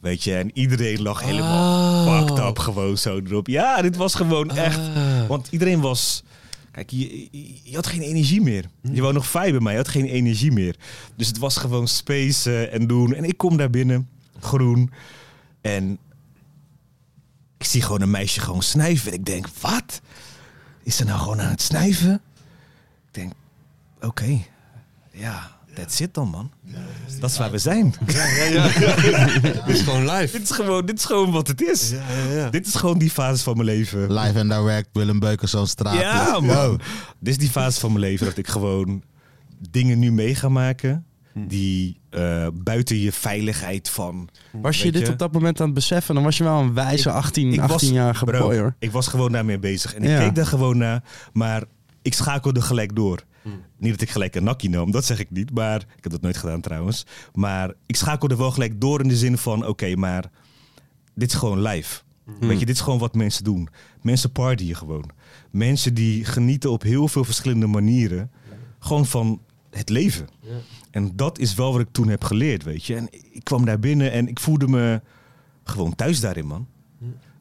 Weet 0.00 0.22
je, 0.22 0.34
en 0.34 0.50
iedereen 0.54 1.02
lag 1.02 1.22
helemaal 1.22 2.18
fucked 2.26 2.38
up 2.44 2.58
gewoon 2.58 2.98
zo 2.98 3.20
erop. 3.26 3.46
Ja, 3.46 3.82
dit 3.82 3.96
was 3.96 4.14
gewoon 4.14 4.50
echt... 4.50 4.80
Want 5.28 5.48
iedereen 5.50 5.80
was... 5.80 6.22
Kijk, 6.70 6.90
je, 6.90 7.28
had 7.72 7.86
geen 7.86 8.00
energie 8.02 8.40
meer. 8.40 8.64
Je 8.92 9.00
wou 9.00 9.12
nog 9.12 9.26
fiber, 9.28 9.62
maar 9.62 9.72
je 9.72 9.78
had 9.78 9.88
geen 9.88 10.04
energie 10.04 10.52
meer. 10.52 10.76
Dus 11.16 11.26
het 11.26 11.38
was 11.38 11.56
gewoon 11.56 11.88
spacen 11.88 12.72
en 12.72 12.86
doen. 12.86 13.14
En 13.14 13.24
ik 13.24 13.36
kom 13.36 13.56
daar 13.56 13.70
binnen, 13.70 14.08
groen. 14.44 14.90
En 15.60 15.98
ik 17.58 17.66
zie 17.66 17.82
gewoon 17.82 18.00
een 18.00 18.10
meisje 18.10 18.40
gewoon 18.40 18.62
snijven. 18.62 19.12
En 19.12 19.18
ik 19.18 19.24
denk, 19.24 19.48
wat? 19.60 20.00
Is 20.82 20.96
ze 20.96 21.04
nou 21.04 21.18
gewoon 21.18 21.40
aan 21.40 21.50
het 21.50 21.62
snijven? 21.62 22.20
Ik 23.06 23.14
denk, 23.14 23.32
oké, 24.00 24.38
ja. 25.10 25.52
That's 25.74 26.00
it 26.00 26.14
dan, 26.14 26.28
man. 26.28 26.50
Dat 27.20 27.30
is 27.30 27.38
waar 27.38 27.50
we 27.50 27.58
zijn. 27.58 27.94
Dit 28.06 28.16
is 29.66 29.80
gewoon 29.80 30.10
live. 30.10 30.38
dit, 30.38 30.42
is 30.42 30.50
gewoon, 30.50 30.86
dit 30.86 30.98
is 30.98 31.04
gewoon 31.04 31.30
wat 31.30 31.48
het 31.48 31.62
is. 31.62 31.90
Ja, 31.90 32.02
ja, 32.10 32.32
ja. 32.34 32.50
Dit 32.50 32.66
is 32.66 32.74
gewoon 32.74 32.98
die 32.98 33.10
fase 33.10 33.42
van 33.42 33.56
mijn 33.56 33.66
leven. 33.66 34.12
Live 34.12 34.38
en 34.38 34.48
direct, 34.48 34.88
Willem 34.92 35.18
Beukenzoon 35.18 35.66
straat. 35.66 35.94
Ja, 35.94 36.40
man. 36.40 36.80
Dit 37.18 37.32
is 37.32 37.38
die 37.38 37.50
fase 37.50 37.80
van 37.80 37.92
mijn 37.92 38.04
leven 38.04 38.26
dat 38.26 38.36
ik 38.36 38.48
gewoon 38.48 39.02
dingen 39.70 39.98
nu 39.98 40.12
mee 40.12 40.34
ga 40.34 40.48
maken 40.48 41.06
die 41.34 42.00
eh, 42.10 42.46
buiten 42.54 42.96
je 42.98 43.12
veiligheid 43.12 43.88
van. 43.90 44.28
Was 44.52 44.82
je 44.82 44.92
dit 44.92 45.06
je? 45.06 45.12
op 45.12 45.18
dat 45.18 45.32
moment 45.32 45.60
aan 45.60 45.66
het 45.66 45.74
beseffen? 45.74 46.14
Dan 46.14 46.24
was 46.24 46.36
je 46.36 46.44
wel 46.44 46.60
een 46.60 46.74
wijze 46.74 47.10
18, 47.10 47.52
Ik 47.52 47.60
was- 47.60 47.82
18-jarige 47.84 48.24
Bro, 48.24 48.38
boy 48.46 48.58
hoor. 48.58 48.74
Ik 48.78 48.90
was 48.90 49.06
gewoon 49.06 49.32
daarmee 49.32 49.58
bezig 49.58 49.94
en 49.94 50.02
ik 50.02 50.08
Ja. 50.08 50.18
keek 50.18 50.34
daar 50.34 50.46
gewoon 50.46 50.78
naar, 50.78 51.02
maar 51.32 51.64
ik 52.02 52.14
schakelde 52.14 52.60
gelijk 52.62 52.96
door. 52.96 53.22
Niet 53.76 53.92
dat 53.92 54.00
ik 54.00 54.10
gelijk 54.10 54.34
een 54.34 54.44
nakkie 54.44 54.70
nam, 54.70 54.90
dat 54.90 55.04
zeg 55.04 55.18
ik 55.18 55.30
niet, 55.30 55.54
maar 55.54 55.80
ik 55.80 56.02
heb 56.02 56.12
dat 56.12 56.20
nooit 56.20 56.36
gedaan 56.36 56.60
trouwens. 56.60 57.06
Maar 57.32 57.72
ik 57.86 57.96
schakelde 57.96 58.36
wel 58.36 58.50
gelijk 58.50 58.80
door 58.80 59.00
in 59.00 59.08
de 59.08 59.16
zin 59.16 59.38
van: 59.38 59.66
oké, 59.66 59.94
maar 59.96 60.24
dit 61.14 61.32
is 61.32 61.38
gewoon 61.38 61.62
live. 61.62 62.00
Weet 62.40 62.58
je, 62.60 62.66
dit 62.66 62.74
is 62.74 62.80
gewoon 62.80 62.98
wat 62.98 63.14
mensen 63.14 63.44
doen. 63.44 63.68
Mensen 64.02 64.32
partyen 64.32 64.76
gewoon. 64.76 65.10
Mensen 65.50 65.94
die 65.94 66.24
genieten 66.24 66.70
op 66.70 66.82
heel 66.82 67.08
veel 67.08 67.24
verschillende 67.24 67.66
manieren. 67.66 68.30
Gewoon 68.78 69.06
van 69.06 69.40
het 69.70 69.88
leven. 69.88 70.28
En 70.94 71.16
dat 71.16 71.38
is 71.38 71.54
wel 71.54 71.72
wat 71.72 71.80
ik 71.80 71.88
toen 71.92 72.08
heb 72.08 72.24
geleerd, 72.24 72.62
weet 72.62 72.84
je. 72.84 72.96
En 72.96 73.08
ik 73.10 73.44
kwam 73.44 73.64
daar 73.64 73.78
binnen 73.78 74.12
en 74.12 74.28
ik 74.28 74.40
voelde 74.40 74.68
me 74.68 75.00
gewoon 75.64 75.94
thuis 75.94 76.20
daarin, 76.20 76.46
man. 76.46 76.66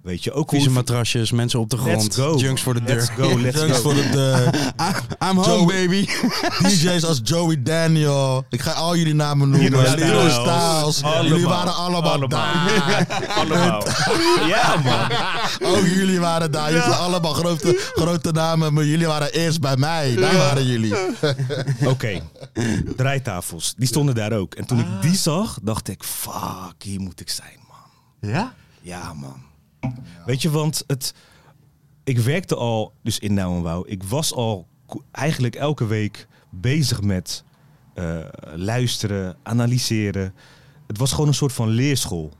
Weet 0.03 0.23
je, 0.23 0.31
ook 0.31 0.49
Vieze 0.49 0.65
hoe... 0.65 0.73
matrasjes, 0.73 1.31
mensen 1.31 1.59
op 1.59 1.69
de 1.69 1.77
grond, 1.77 2.01
Let's 2.03 2.15
go. 2.15 2.35
junks 2.37 2.61
voor 2.61 2.73
de 2.73 2.83
deur. 2.83 2.95
Let's 2.95 3.09
go, 3.09 3.39
let's 3.39 3.59
go. 3.61 3.73
voor 3.73 3.93
de 3.93 4.09
deur. 4.09 4.53
I'm 5.29 5.37
home, 5.37 5.65
baby. 5.65 6.05
DJ's 6.67 7.03
als 7.03 7.19
Joey 7.23 7.63
Daniel. 7.63 8.45
Ik 8.49 8.61
ga 8.61 8.71
al 8.71 8.95
jullie 8.95 9.13
namen 9.13 9.49
noemen. 9.49 9.87
Styles. 10.31 11.01
Jullie 11.21 11.45
waren 11.47 11.75
allemaal, 11.75 12.11
Allemaal. 12.11 12.27
daar. 12.27 13.07
Allemaal. 13.37 13.83
Ja, 14.47 14.75
man. 14.83 15.11
Ook 15.75 15.85
jullie 15.85 16.19
waren 16.19 16.51
daar. 16.51 16.67
Jullie 16.69 16.83
zijn 16.83 16.95
allemaal 16.99 17.33
grote, 17.33 17.91
grote 17.93 18.31
namen. 18.31 18.73
Maar 18.73 18.85
jullie 18.85 19.07
waren 19.07 19.31
eerst 19.31 19.59
bij 19.61 19.77
mij. 19.77 20.15
Daar 20.15 20.35
waren 20.35 20.65
jullie. 20.65 20.93
Oké, 21.85 22.21
draaitafels. 22.95 23.73
Die 23.77 23.87
stonden 23.87 24.15
daar 24.15 24.31
ook. 24.33 24.53
En 24.55 24.65
toen 24.65 24.79
ik 24.79 24.85
die 25.01 25.15
zag, 25.15 25.57
dacht 25.61 25.87
ik, 25.87 26.03
fuck, 26.03 26.75
hier 26.83 26.99
moet 26.99 27.19
ik 27.19 27.29
zijn, 27.29 27.59
man. 27.67 28.31
Ja? 28.31 28.53
Ja, 28.81 29.13
man. 29.13 29.51
Weet 30.25 30.41
je, 30.41 30.49
want 30.49 30.83
het, 30.87 31.13
ik 32.03 32.19
werkte 32.19 32.55
al, 32.55 32.93
dus 33.03 33.19
in 33.19 33.33
Nou 33.33 33.55
en 33.55 33.61
Wouw, 33.61 33.83
ik 33.87 34.03
was 34.03 34.33
al 34.33 34.67
eigenlijk 35.11 35.55
elke 35.55 35.85
week 35.85 36.27
bezig 36.49 37.01
met 37.01 37.43
eh, 37.93 38.19
luisteren, 38.55 39.37
analyseren. 39.43 40.33
Het 40.87 40.97
was 40.97 41.11
gewoon 41.11 41.27
een 41.27 41.33
soort 41.33 41.53
van 41.53 41.67
leerschool. 41.67 42.33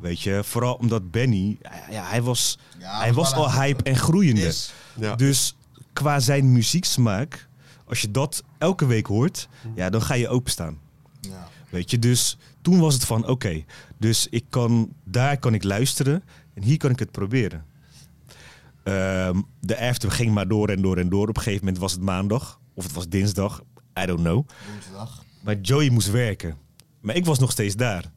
Weet 0.00 0.20
je, 0.20 0.40
vooral 0.44 0.74
omdat 0.74 1.10
Benny, 1.10 1.58
ja, 1.90 2.04
hij 2.04 2.22
was, 2.22 2.58
Ja, 2.78 2.98
hij 2.98 3.12
was 3.12 3.32
al 3.32 3.52
hype 3.52 3.82
en 3.82 3.96
groeiende. 3.96 4.52
Ja. 4.98 5.14
Dus 5.14 5.56
qua 5.92 6.20
zijn 6.20 6.52
muzieksmaak, 6.52 7.48
als 7.84 8.00
je 8.00 8.10
dat 8.10 8.42
elke 8.58 8.86
week 8.86 9.06
hoort, 9.06 9.48
ja, 9.74 9.90
dan 9.90 10.02
ga 10.02 10.14
je 10.14 10.28
openstaan. 10.28 10.78
Ja. 11.20 11.48
Weet 11.70 11.90
je, 11.90 11.98
dus 11.98 12.38
toen 12.62 12.78
was 12.80 12.94
het 12.94 13.04
van 13.04 13.28
oké, 13.28 13.64
dus 13.98 14.26
ik 14.30 14.44
kan, 14.48 14.92
daar 15.04 15.38
kan 15.38 15.54
ik 15.54 15.62
luisteren 15.62 16.22
en 16.54 16.62
hier 16.62 16.76
kan 16.76 16.90
ik 16.90 16.98
het 16.98 17.10
proberen. 17.10 17.64
Ehm, 18.82 19.40
de 19.60 19.78
after 19.80 20.10
ging 20.10 20.34
maar 20.34 20.48
door 20.48 20.68
en 20.68 20.82
door 20.82 20.96
en 20.96 21.08
door. 21.08 21.28
Op 21.28 21.36
een 21.36 21.42
gegeven 21.42 21.64
moment 21.64 21.82
was 21.82 21.92
het 21.92 22.00
maandag 22.00 22.60
of 22.74 22.84
het 22.84 22.92
was 22.92 23.08
dinsdag, 23.08 23.62
I 24.02 24.06
don't 24.06 24.20
know. 24.20 24.46
Maar 25.40 25.60
Joey 25.60 25.90
moest 25.90 26.10
werken. 26.10 26.56
Maar 27.00 27.16
ik 27.16 27.24
was 27.24 27.38
nog 27.38 27.50
steeds 27.50 27.76
daar. 27.76 28.10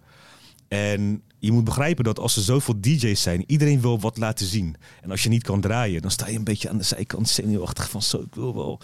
En 0.68 1.22
je 1.40 1.52
moet 1.52 1.64
begrijpen 1.64 2.04
dat 2.04 2.20
als 2.20 2.36
er 2.36 2.42
zoveel 2.42 2.82
DJ's 2.82 3.22
zijn, 3.22 3.44
iedereen 3.48 3.82
wil 3.82 4.00
wat 4.00 4.18
laten 4.18 4.46
zien. 4.46 4.76
En 5.02 5.12
als 5.12 5.24
je 5.24 5.30
niet 5.30 5.44
kan 5.44 5.62
draaien, 5.62 6.02
dan 6.02 6.12
sta 6.12 6.28
je 6.28 6.38
een 6.38 6.44
beetje 6.44 6.70
aan 6.70 6.78
de 6.78 6.84
zijkant 6.84 7.30
zenuwachtig 7.30 7.90
van 7.90 8.02
zo, 8.02 8.22
ik 8.22 8.36
wil 8.36 8.56
wel. 8.56 8.80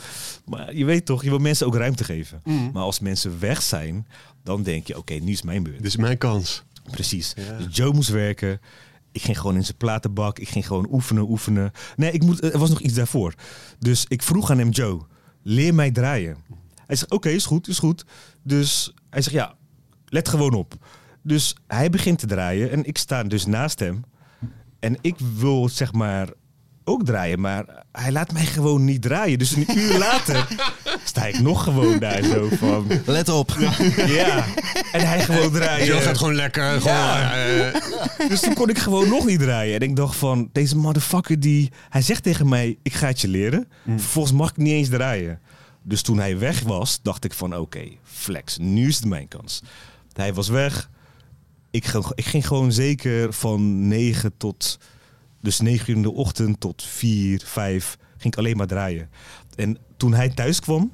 Maar 0.45 0.75
je 0.75 0.85
weet 0.85 1.05
toch, 1.05 1.23
je 1.23 1.29
wil 1.29 1.39
mensen 1.39 1.67
ook 1.67 1.75
ruimte 1.75 2.03
geven. 2.03 2.41
Maar 2.73 2.83
als 2.83 2.99
mensen 2.99 3.39
weg 3.39 3.61
zijn, 3.61 4.07
dan 4.43 4.63
denk 4.63 4.87
je, 4.87 4.97
oké, 4.97 5.13
nu 5.13 5.31
is 5.31 5.41
mijn 5.41 5.63
beurt. 5.63 5.77
Dit 5.77 5.85
is 5.85 5.95
mijn 5.95 6.17
kans. 6.17 6.63
Precies. 6.91 7.33
Dus 7.33 7.75
Joe 7.75 7.93
moest 7.93 8.09
werken. 8.09 8.59
Ik 9.11 9.21
ging 9.21 9.39
gewoon 9.39 9.55
in 9.55 9.63
zijn 9.63 9.77
platenbak. 9.77 10.39
Ik 10.39 10.49
ging 10.49 10.67
gewoon 10.67 10.87
oefenen, 10.91 11.29
oefenen. 11.29 11.71
Nee, 11.95 12.11
ik 12.11 12.23
moet, 12.23 12.43
er 12.43 12.59
was 12.59 12.69
nog 12.69 12.79
iets 12.79 12.93
daarvoor. 12.93 13.33
Dus 13.79 14.05
ik 14.07 14.21
vroeg 14.21 14.51
aan 14.51 14.57
hem, 14.57 14.69
Joe, 14.69 15.01
leer 15.43 15.73
mij 15.73 15.91
draaien. 15.91 16.37
Hij 16.85 16.95
zegt, 16.95 17.11
oké, 17.11 17.29
is 17.29 17.45
goed, 17.45 17.67
is 17.67 17.79
goed. 17.79 18.05
Dus 18.43 18.93
hij 19.09 19.21
zegt, 19.21 19.35
ja, 19.35 19.55
let 20.05 20.29
gewoon 20.29 20.53
op. 20.53 20.73
Dus 21.21 21.55
hij 21.67 21.89
begint 21.89 22.19
te 22.19 22.25
draaien 22.27 22.71
en 22.71 22.85
ik 22.85 22.97
sta 22.97 23.23
dus 23.23 23.45
naast 23.45 23.79
hem. 23.79 24.03
En 24.79 24.97
ik 25.01 25.15
wil 25.35 25.69
zeg 25.69 25.93
maar 25.93 26.29
ook 26.91 27.05
draaien, 27.05 27.39
maar 27.39 27.65
hij 27.91 28.11
laat 28.11 28.31
mij 28.33 28.45
gewoon 28.45 28.85
niet 28.85 29.01
draaien. 29.01 29.39
Dus 29.39 29.55
een 29.55 29.77
uur 29.77 29.97
later 29.97 30.47
sta 31.03 31.25
ik 31.25 31.39
nog 31.39 31.63
gewoon 31.63 31.99
daar 31.99 32.23
zo 32.23 32.49
van... 32.51 32.87
Let 33.05 33.29
op. 33.29 33.55
Ja, 34.07 34.45
en 34.91 35.07
hij 35.07 35.21
gewoon 35.21 35.51
draaien. 35.51 36.01
Gaat 36.01 36.17
gewoon 36.17 36.35
lekker. 36.35 36.83
Ja. 36.83 37.27
Gewoon, 37.27 37.81
eh, 38.17 38.29
Dus 38.29 38.39
toen 38.39 38.53
kon 38.53 38.69
ik 38.69 38.77
gewoon 38.77 39.09
nog 39.09 39.25
niet 39.25 39.39
draaien. 39.39 39.75
En 39.75 39.81
ik 39.89 39.95
dacht 39.95 40.15
van, 40.15 40.49
deze 40.51 40.77
motherfucker 40.77 41.39
die... 41.39 41.71
Hij 41.89 42.01
zegt 42.01 42.23
tegen 42.23 42.49
mij, 42.49 42.77
ik 42.83 42.93
ga 42.93 43.07
het 43.07 43.21
je 43.21 43.27
leren. 43.27 43.67
Vervolgens 43.85 44.33
mag 44.35 44.49
ik 44.49 44.57
niet 44.57 44.73
eens 44.73 44.89
draaien. 44.89 45.39
Dus 45.83 46.01
toen 46.01 46.19
hij 46.19 46.37
weg 46.37 46.61
was, 46.61 46.99
dacht 47.01 47.23
ik 47.25 47.33
van, 47.33 47.57
oké, 47.57 47.83
flex. 48.03 48.57
Nu 48.57 48.87
is 48.87 48.95
het 48.95 49.05
mijn 49.05 49.27
kans. 49.27 49.61
Hij 50.13 50.33
was 50.33 50.47
weg. 50.49 50.89
Ik, 51.71 51.85
ging- 51.85 52.11
ik 52.15 52.25
ging 52.25 52.47
gewoon 52.47 52.71
zeker 52.71 53.33
van 53.33 53.87
9 53.87 54.31
tot... 54.37 54.79
Dus 55.41 55.59
9 55.59 55.89
uur 55.89 55.95
in 55.95 56.01
de 56.01 56.11
ochtend 56.11 56.59
tot 56.59 56.83
4, 56.83 57.41
5 57.45 57.97
ging 58.17 58.33
ik 58.33 58.39
alleen 58.39 58.57
maar 58.57 58.67
draaien. 58.67 59.09
En 59.55 59.77
toen 59.97 60.13
hij 60.13 60.29
thuis 60.29 60.59
kwam, 60.59 60.91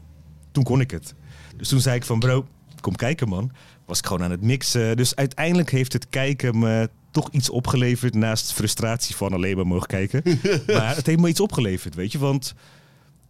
toen 0.52 0.64
kon 0.64 0.80
ik 0.82 0.92
het. 0.92 1.14
Dus 1.58 1.70
toen 1.70 1.80
zei 1.80 1.96
ik 1.96 2.06
van 2.06 2.20
bro, 2.20 2.46
kom 2.82 2.96
kijken 2.96 3.30
man. 3.30 3.52
Was 3.86 3.98
ik 3.98 4.06
gewoon 4.06 4.24
aan 4.24 4.32
het 4.32 4.42
mixen. 4.42 4.98
Dus 4.98 5.16
uiteindelijk 5.16 5.72
heeft 5.72 5.94
het 5.94 6.10
kijken 6.10 6.60
me 6.60 6.90
toch 7.12 7.30
iets 7.32 7.50
opgeleverd 7.50 8.14
naast 8.16 8.54
frustratie 8.54 9.16
van 9.16 9.34
alleen 9.34 9.56
maar 9.56 9.68
mogen 9.68 9.88
kijken. 9.88 10.24
maar 10.68 10.96
het 10.96 11.06
heeft 11.06 11.20
me 11.20 11.28
iets 11.28 11.40
opgeleverd, 11.40 11.96
weet 11.96 12.12
je. 12.12 12.18
Want, 12.18 12.54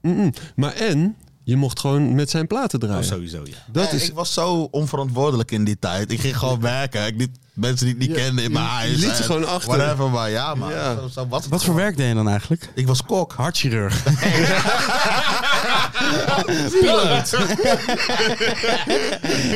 mm-mm. 0.02 0.34
Maar 0.56 0.74
en, 0.74 1.16
je 1.44 1.56
mocht 1.56 1.80
gewoon 1.80 2.16
met 2.16 2.30
zijn 2.30 2.48
platen 2.48 2.80
draaien. 2.80 2.98
oh, 2.98 3.10
sowieso 3.10 3.44
ja. 3.46 3.58
Dat 3.72 3.92
Nee, 3.92 4.02
is, 4.02 4.08
Ik 4.08 4.14
was 4.16 4.34
zo 4.34 4.68
onverantwoordelijk 4.72 5.52
in 5.52 5.64
die 5.64 5.80
tijd. 5.80 6.12
Ik 6.12 6.20
ging 6.20 6.38
gewoon 6.38 6.60
werken. 6.80 7.06
Ik 7.06 7.18
liet 7.18 7.40
mensen 7.58 7.86
die 7.86 7.96
ik 7.96 8.02
niet 8.02 8.10
Ja, 8.18 8.24
kende 8.24 8.42
in 8.44 8.52
mijn 8.52 8.66
je 8.66 8.72
huis. 8.72 8.90
liet 8.98 9.02
ze 9.10 9.16
en 9.18 9.24
gewoon 9.24 9.48
achter. 9.48 9.78
Whatever, 9.78 10.10
maar 10.10 10.30
ja. 10.30 10.56
Ja. 10.70 10.96
Zo, 10.96 11.08
zo 11.08 11.28
was 11.28 11.42
het 11.42 11.50
Wat 11.52 11.60
voor 11.60 11.60
gewoon. 11.60 11.76
werk 11.76 11.98
deed 11.98 12.08
je 12.08 12.14
dan 12.14 12.30
eigenlijk? 12.30 12.70
Ik 12.76 12.88
was 12.88 13.04
kok. 13.04 13.34
Hartchirurg. 13.34 14.04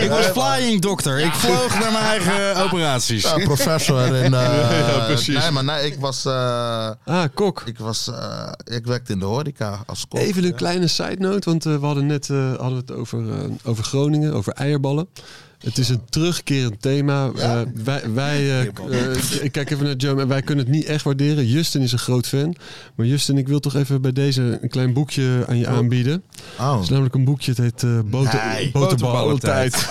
ik 0.01 0.09
was 0.09 0.25
flying 0.25 0.81
dokter. 0.81 1.19
Ik 1.19 1.33
vloog 1.33 1.79
naar 1.79 1.91
mijn 1.91 2.03
eigen 2.05 2.55
operaties. 2.65 3.21
Ja, 3.23 3.37
professor. 3.37 4.15
En, 4.15 4.33
eh, 4.43 4.87
Ja, 4.87 5.05
precies. 5.05 5.37
Nee, 5.37 5.51
maar 5.51 5.63
nee, 5.63 5.85
ik 5.85 5.99
was... 5.99 6.25
eh, 6.25 6.89
ah, 7.05 7.23
kok. 7.33 7.61
ik, 7.65 7.77
was 7.79 8.07
eh, 8.07 8.51
ik 8.63 8.85
werkte 8.85 9.11
in 9.11 9.19
de 9.19 9.25
horeca 9.25 9.83
als 9.85 10.05
kok. 10.07 10.19
Even 10.19 10.43
een 10.43 10.55
kleine 10.55 10.87
side 10.87 11.15
note, 11.19 11.49
want 11.49 11.65
eh, 11.65 11.75
we 11.75 11.85
hadden 11.85 12.05
net 12.05 12.29
eh, 12.29 12.37
hadden 12.49 12.69
we 12.69 12.75
het 12.75 12.91
over, 12.91 13.19
eh, 13.29 13.35
over 13.63 13.83
Groningen, 13.83 14.33
over 14.33 14.53
eierballen. 14.53 15.07
Het 15.61 15.77
is 15.77 15.89
een 15.89 16.01
terugkerend 16.09 16.81
thema. 16.81 17.31
Ja. 17.35 17.61
Eh, 17.61 17.67
wij, 17.83 18.01
wij 18.13 18.37
eh, 18.37 18.61
eh, 18.61 19.43
ik 19.43 19.51
kijk 19.51 19.69
even 19.71 19.85
naar 19.85 19.95
Joe 19.95 20.21
en 20.21 20.27
wij 20.27 20.41
kunnen 20.41 20.65
het 20.65 20.73
niet 20.73 20.85
echt 20.85 21.03
waarderen. 21.03 21.47
Justin 21.47 21.81
is 21.81 21.91
een 21.91 21.99
groot 21.99 22.27
fan. 22.27 22.55
Maar 22.95 23.05
Justin, 23.05 23.37
ik 23.37 23.47
wil 23.47 23.59
toch 23.59 23.75
even 23.75 24.01
bij 24.01 24.11
deze 24.11 24.57
een 24.61 24.69
klein 24.69 24.93
boekje 24.93 25.45
aan 25.47 25.57
je 25.57 25.67
aanbieden. 25.67 26.23
Oh. 26.59 26.73
Het 26.73 26.83
is 26.83 26.89
namelijk 26.89 27.15
een 27.15 27.23
boekje, 27.23 27.51
het 27.51 27.59
heet 27.59 27.83
eh 27.83 27.99
boter, 28.05 28.41
Nee. 28.53 28.71
Boterballentijd. 28.71 29.75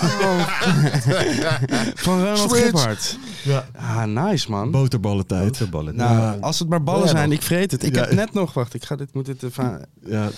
Van 1.95 2.19
Ronald. 2.19 2.53
Giphart. 2.53 3.17
Ja. 3.43 3.65
Ah, 3.75 4.03
nice 4.03 4.49
man. 4.51 4.71
Boterballentijd. 4.71 5.43
Boterballen. 5.45 5.95
Nou, 5.95 6.15
Ja. 6.15 6.37
als 6.41 6.59
het 6.59 6.69
maar 6.69 6.83
ballen 6.83 7.07
zijn, 7.09 7.31
ik 7.31 7.41
vreet 7.41 7.71
het. 7.71 7.83
Ik 7.83 7.95
Ja. 7.95 8.01
heb 8.01 8.13
net 8.13 8.33
nog, 8.33 8.53
wacht, 8.53 8.73
ik 8.73 8.85
ga 8.85 8.95
dit, 8.95 9.13
moet 9.13 9.25
dit 9.25 9.43
even... 9.43 9.87
Ja, 10.05 10.29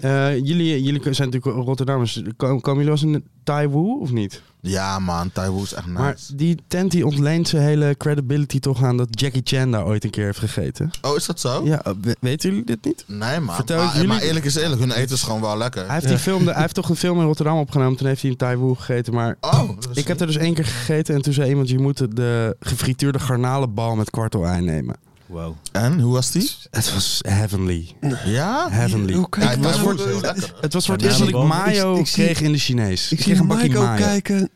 Eh, 0.00 0.34
jullie, 0.36 0.82
jullie 0.82 1.14
zijn 1.14 1.30
natuurlijk 1.30 1.66
Rotterdammers. 1.66 2.22
Komen 2.36 2.60
jullie 2.62 2.84
wel 2.84 2.92
eens 2.92 3.02
in 3.02 3.24
Taiwan 3.44 3.98
of 4.00 4.10
niet? 4.10 4.42
Ja, 4.62 4.98
man. 4.98 5.32
Taiwan 5.32 5.62
is 5.62 5.72
echt 5.74 5.86
nice. 5.86 5.98
Maar 5.98 6.16
die 6.34 6.58
tent 6.68 6.90
die 6.90 7.06
ontleent 7.06 7.48
zijn 7.48 7.62
hele 7.62 7.94
credibility 7.98 8.60
toch 8.60 8.82
aan 8.82 8.96
dat 8.96 9.08
Jackie 9.10 9.40
Chan 9.44 9.70
daar 9.70 9.84
ooit 9.86 10.04
een 10.04 10.10
keer 10.10 10.24
heeft 10.24 10.38
gegeten. 10.38 10.90
Oh, 11.02 11.16
is 11.16 11.26
dat 11.26 11.40
zo? 11.40 11.60
Ja, 11.64 11.82
we- 12.00 12.16
weten 12.20 12.48
jullie 12.50 12.64
dit 12.64 12.84
niet? 12.84 13.04
Nee, 13.06 13.40
man. 13.40 13.54
Vertel 13.54 13.84
maar, 13.84 13.92
jullie- 13.94 14.08
maar 14.08 14.20
eerlijk 14.20 14.44
is 14.44 14.54
eerlijk, 14.54 14.80
hun 14.80 14.92
eten 14.92 15.14
is 15.14 15.22
gewoon 15.22 15.40
wel 15.40 15.56
lekker. 15.56 15.84
Hij 15.84 15.94
heeft, 15.94 16.08
die 16.08 16.18
film, 16.18 16.46
hij 16.46 16.60
heeft 16.60 16.74
toch 16.74 16.88
een 16.88 16.96
film 16.96 17.18
in 17.18 17.24
Rotterdam 17.26 17.58
opgenomen. 17.58 17.96
Toen 17.96 18.06
heeft 18.06 18.22
hij 18.22 18.30
in 18.30 18.36
Taiwan 18.36 18.76
gegeten. 18.76 19.14
Maar 19.14 19.36
Oh, 19.40 19.70
ik 19.94 20.08
heb 20.08 20.20
er 20.20 20.26
dus 20.26 20.36
één 20.36 20.54
keer 20.54 20.64
gegeten. 20.64 21.14
En 21.14 21.22
toen 21.22 21.32
zei 21.32 21.48
iemand, 21.48 21.68
je 21.68 21.78
moet 21.78 22.16
de 22.16 22.56
gefrituurde 22.60 23.18
garnalenbal 23.18 23.96
met 23.96 24.10
kwartel 24.10 24.46
ei 24.46 24.60
nemen. 24.64 24.96
Wow. 25.30 25.56
En, 25.72 26.00
hoe 26.00 26.12
was 26.12 26.30
die? 26.30 26.50
Het 26.70 26.92
was 26.94 27.18
heavenly. 27.28 27.94
Ja? 28.24 28.70
Heavenly. 28.70 29.12
Hoe 29.14 29.28
kijk 29.28 29.44
Ja, 29.44 29.50
ik 29.50 29.56
het 29.56 29.64
was 29.66 29.78
voor 29.78 29.90
het 29.92 30.20
lekker. 30.20 30.54
Het 30.60 30.72
was 30.72 30.86
voor 30.86 30.94
het 30.94 31.04
eerst 31.04 31.18
dat 31.18 31.28
ik 31.28 31.34
mayo 31.34 31.92
ik- 31.94 32.00
ik 32.00 32.06
zie- 32.06 32.24
kreeg 32.24 32.40
in 32.40 32.52
de 32.52 32.58
Chinees. 32.58 33.10
Ik 33.12 33.18
kreeg 33.18 33.32
zie 33.36 33.42
een 33.42 33.48
bakje 33.48 33.68
mayo. 33.70 33.96
kijken. 33.96 34.50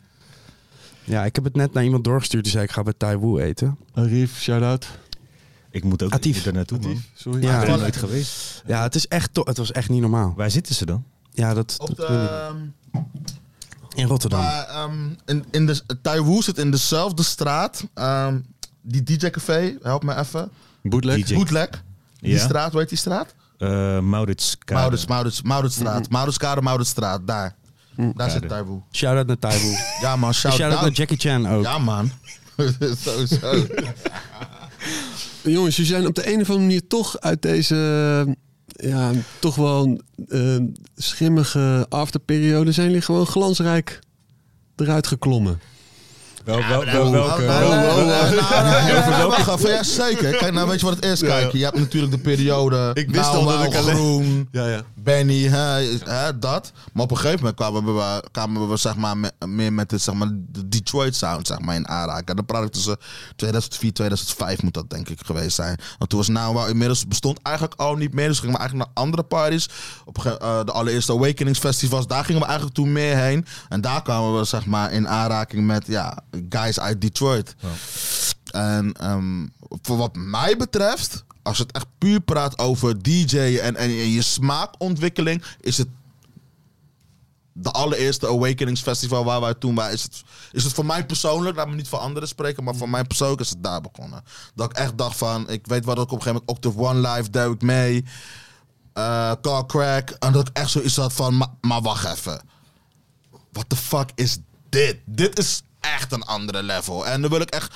Ja, 1.05 1.25
ik 1.25 1.35
heb 1.35 1.45
het 1.45 1.57
net 1.57 1.73
naar 1.73 1.85
iemand 1.85 2.05
doorgestuurd 2.05 2.43
die 2.43 2.53
zei 2.53 2.65
ik 2.65 2.71
ga 2.71 2.83
bij 2.83 2.93
Taiwo 2.97 3.39
eten. 3.39 3.79
Arif, 3.95 4.41
shout-out. 4.41 4.87
Ik 5.71 5.85
moet 5.85 6.03
ook 6.03 6.13
Atief. 6.13 6.43
daar 6.43 6.53
naartoe, 6.53 6.79
man. 6.79 7.03
Sorry. 7.15 7.43
Ja. 7.43 7.55
Ik 7.61 7.65
ben 7.67 7.75
er 7.75 7.81
nooit 7.81 7.97
geweest. 7.97 8.63
Ja, 8.67 8.83
het 8.83 8.95
is 8.95 9.09
echt 9.09 9.31
het 9.45 9.57
was 9.57 9.73
echt 9.73 9.89
niet 9.89 10.01
normaal. 10.01 10.33
Waar 10.37 10.51
zitten 10.51 10.75
ze 10.75 10.87
dan? 10.87 11.05
Ja, 11.31 11.55
dat, 11.55 11.75
Op 11.79 11.87
dat 11.97 11.97
de, 11.97 12.05
ehm, 12.05 12.57
in 13.95 14.07
Rotterdam. 14.07 14.41
ehm, 14.41 14.93
in, 15.27 15.45
in 15.51 15.67
de, 15.67 15.81
Taiwo 16.03 16.41
zit 16.41 16.59
in 16.59 16.71
dezelfde 16.71 17.23
straat. 17.23 17.87
ehm, 17.95 18.39
die 18.85 19.03
DJ-café, 19.03 19.77
help 19.83 20.03
me 20.03 20.17
even. 20.17 20.51
Bootleg. 20.83 21.25
DJ. 21.25 21.35
Bootleg. 21.35 21.69
Die 22.21 22.33
Ja. 22.33 22.39
straat, 22.39 22.71
hoe 22.71 22.81
heet 22.81 22.89
die 22.89 22.99
straat? 22.99 23.35
Eh 23.59 23.99
Maurits 23.99 24.57
Kade. 24.59 24.81
Maurits, 24.81 25.07
Maurits, 25.07 25.43
Mauritsstraat. 25.43 26.09
Maurits-Kade, 26.11 26.61
Mauritsstraat, 26.63 27.27
daar. 27.27 27.55
Daar 28.15 28.31
zit 28.31 28.49
Taiwo. 28.49 28.83
Shout-out 28.93 29.27
naar 29.27 29.39
Taiwo. 29.39 29.71
Ja 30.01 30.17
man, 30.17 30.35
shout, 30.35 30.55
Shout-out 30.55 30.81
naar 30.81 30.89
out. 30.89 30.97
Jackie 30.97 31.17
Chan 31.19 31.49
ook. 31.49 31.63
Ja 31.65 31.79
man. 31.79 32.11
Sowieso. 33.05 33.67
Jongens, 35.43 35.77
jullie 35.77 35.91
zijn 35.93 36.07
op 36.07 36.15
de 36.15 36.27
een 36.33 36.41
of 36.41 36.49
andere 36.51 36.59
manier 36.67 36.87
toch 36.87 37.19
uit 37.21 37.43
deze 37.43 37.75
ja, 38.67 39.11
toch 39.39 39.55
wel 39.55 40.01
eh, 40.29 40.57
schimmige 40.97 41.87
afterperiode 41.89 42.73
zijn 42.73 42.87
jullie 42.87 43.03
gewoon 43.03 43.27
glansrijk 43.27 43.99
eruit 44.77 45.07
geklommen. 45.07 45.61
Wel, 46.45 46.59
wel, 46.69 46.85
wel, 46.85 47.11
welke... 47.11 47.43
Wel- 47.43 47.71
welke? 49.17 49.69
Ja, 49.69 49.83
zeker. 49.83 50.37
Kijk, 50.37 50.53
nou 50.53 50.69
weet 50.69 50.81
je 50.81 50.87
wat 50.87 50.95
het 50.95 51.05
is. 51.05 51.21
Kijk, 51.21 51.53
je 51.53 51.65
hebt 51.65 51.79
natuurlijk 51.79 52.13
de 52.13 52.19
periode. 52.19 52.91
Ik 52.95 53.11
wist 53.11 53.29
al 53.29 53.45
dat 53.45 53.65
ik 53.65 53.75
alleen- 53.75 53.95
groen. 53.95 54.49
Ja, 54.53 54.67
ja. 54.69 54.81
Benny, 54.95 55.49
dat. 56.39 56.73
Maar 56.93 57.03
op 57.05 57.11
een 57.11 57.17
gegeven 57.17 57.39
moment 57.39 57.57
kwamen 57.57 57.85
we, 57.97 58.25
kwamen 58.31 58.69
we 58.69 58.77
zeg 58.77 58.97
maar, 58.97 59.17
me- 59.17 59.31
meer 59.47 59.73
met 59.73 59.91
het, 59.91 60.03
zeg 60.03 60.15
maar, 60.15 60.29
de 60.33 60.69
Detroit 60.69 61.15
sound 61.17 61.47
zeg 61.47 61.59
maar, 61.61 61.75
in 61.75 61.89
aanraken. 61.89 62.37
Dan 62.37 62.45
praat 62.45 62.65
ik 62.65 62.73
tussen 62.73 62.97
2004 63.37 63.93
2005 63.93 64.63
moet 64.63 64.75
dat 64.75 64.91
denk 64.91 65.09
ik 65.09 65.19
geweest 65.25 65.55
zijn. 65.55 65.79
Want 65.99 66.11
toen 66.11 66.19
was 66.19 66.29
nou 66.29 66.55
wel 66.55 66.67
inmiddels 66.69 67.07
bestond 67.09 67.39
eigenlijk 67.43 67.81
al 67.81 67.95
niet 67.97 68.15
meer. 68.15 68.29
Dus 68.29 68.39
gingen 68.39 68.55
we 68.55 68.61
eigenlijk 68.61 68.89
naar 68.91 69.05
andere 69.05 69.23
parties. 69.23 69.69
Op 70.05 70.25
eh, 70.25 70.61
de 70.65 70.73
allereerste 70.73 71.13
Awakenings 71.13 71.59
festivals, 71.59 72.07
daar 72.07 72.25
gingen 72.25 72.41
we 72.41 72.47
eigenlijk 72.47 72.77
toen 72.77 72.93
meer 72.93 73.17
heen. 73.17 73.47
En 73.69 73.81
daar 73.81 74.03
kwamen 74.03 74.39
we 74.39 74.45
zeg 74.45 74.67
maar 74.67 74.93
in 74.93 75.09
aanraking 75.09 75.67
met 75.67 75.87
ja, 75.87 76.19
guys 76.49 76.81
uit 76.81 77.01
Detroit. 77.01 77.55
En 78.51 78.93
ehm, 78.93 79.47
voor 79.83 79.97
wat 79.97 80.17
mij 80.17 80.57
betreft, 80.57 81.25
als 81.43 81.59
het 81.59 81.73
echt 81.73 81.87
puur 81.99 82.21
praat 82.21 82.59
over 82.59 83.03
DJ'en 83.03 83.61
en, 83.61 83.77
en 83.77 83.91
je 83.91 84.23
smaakontwikkeling, 84.23 85.45
is 85.61 85.79
het 85.79 85.89
de 87.57 87.71
allereerste 87.71 88.27
Awakenings 88.27 88.81
Festival 88.81 89.25
waar 89.25 89.41
wij 89.41 89.55
toen 89.55 89.75
waren. 89.75 89.93
Is 89.93 90.03
het, 90.03 90.23
is 90.53 90.65
het 90.65 90.73
voor 90.73 90.87
mij 90.87 91.07
persoonlijk, 91.07 91.57
laat 91.57 91.69
me 91.69 91.75
niet 91.75 91.89
voor 91.89 91.99
anderen 91.99 92.29
spreken, 92.29 92.65
maar 92.65 92.75
voor 92.75 92.89
mij 92.89 93.05
persoonlijk 93.05 93.41
is 93.41 93.51
het 93.51 93.63
daar 93.63 93.81
begonnen. 93.81 94.23
Dat 94.55 94.71
ik 94.71 94.77
echt 94.77 94.99
dacht 94.99 95.17
van, 95.17 95.49
ik 95.49 95.67
weet 95.67 95.85
wat 95.85 95.97
ik 95.97 96.03
op 96.03 96.11
een 96.11 96.23
gegeven 96.23 96.43
moment, 96.47 96.65
Octave 96.65 96.79
One 96.79 97.09
Live, 97.09 97.31
Derek 97.31 97.63
May, 97.63 98.05
eh 98.93 99.33
Carl 99.43 99.67
Crack, 99.67 100.11
en 100.11 100.33
dat 100.33 100.49
ik 100.49 100.57
echt 100.57 100.71
zoiets 100.71 100.97
had 100.97 101.13
van, 101.13 101.37
maar, 101.37 101.49
maar 101.61 101.83
wacht 101.83 102.17
even. 102.17 102.41
What 103.53 103.69
the 103.69 103.77
fuck 103.77 104.11
is 104.15 104.39
dit? 104.69 104.99
Dit 105.05 105.39
is 105.39 105.63
echt 105.95 106.13
een 106.13 106.23
andere 106.23 106.63
level. 106.63 107.07
En 107.07 107.21
dan 107.21 107.31
wil 107.31 107.41
ik 107.41 107.51
echt 107.51 107.75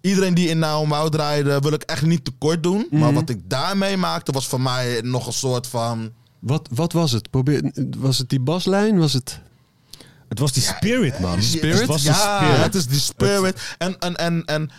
iedereen 0.00 0.34
die 0.34 0.48
in 0.48 0.58
Nou 0.58 0.86
Mouw 0.86 1.08
draaide, 1.08 1.60
wil 1.60 1.72
ik 1.72 1.82
echt 1.82 2.02
niet 2.02 2.24
tekort 2.24 2.62
doen. 2.62 2.86
Maar 2.90 3.12
wat 3.12 3.28
ik 3.28 3.50
daarmee 3.50 3.96
maakte, 3.96 4.32
was 4.32 4.46
voor 4.46 4.60
mij 4.60 5.00
nog 5.04 5.26
een 5.26 5.32
soort 5.32 5.66
van. 5.66 6.12
Wat, 6.38 6.68
wat 6.72 6.92
was 6.92 7.12
het? 7.12 7.30
Probeer, 7.30 7.72
was 7.98 8.18
het 8.18 8.28
die 8.28 8.40
baslijn? 8.40 8.98
Was 8.98 9.12
het... 9.12 9.40
Het 10.28 10.38
was 10.38 10.52
die 10.52 10.62
spirit, 10.62 11.18
man. 11.18 11.42
Spirit? 11.42 11.78
Het 11.78 11.86
was 11.86 12.02
ja, 12.02 12.36
spirit. 12.38 12.62
het 12.62 12.74
is 12.74 12.86
die 12.86 13.00
spirit. 13.00 13.74
En, 13.78 13.98
en, 13.98 14.16
en, 14.16 14.44
en 14.44 14.70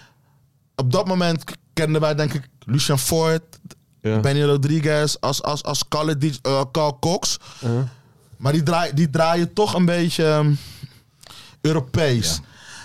op 0.75 0.91
dat 0.91 1.07
moment 1.07 1.43
kenden 1.73 2.01
wij 2.01 2.15
denk 2.15 2.33
ik 2.33 2.49
Lucian 2.65 2.99
Ford, 2.99 3.43
Ja. 4.01 4.19
Benny 4.19 4.43
Rodriguez 4.43 5.15
als, 5.19 5.41
als, 5.41 5.63
als 5.63 5.87
Carl, 5.87 6.19
DJ, 6.19 6.37
eh, 6.41 6.61
Carl 6.71 6.99
Cox. 6.99 7.37
Maar 8.37 8.51
die, 8.51 8.63
draai, 8.63 8.93
die 8.93 9.09
draaien 9.09 9.53
toch 9.53 9.73
een 9.73 9.85
beetje 9.85 10.25
um, 10.25 10.57
Europees. 11.64 12.41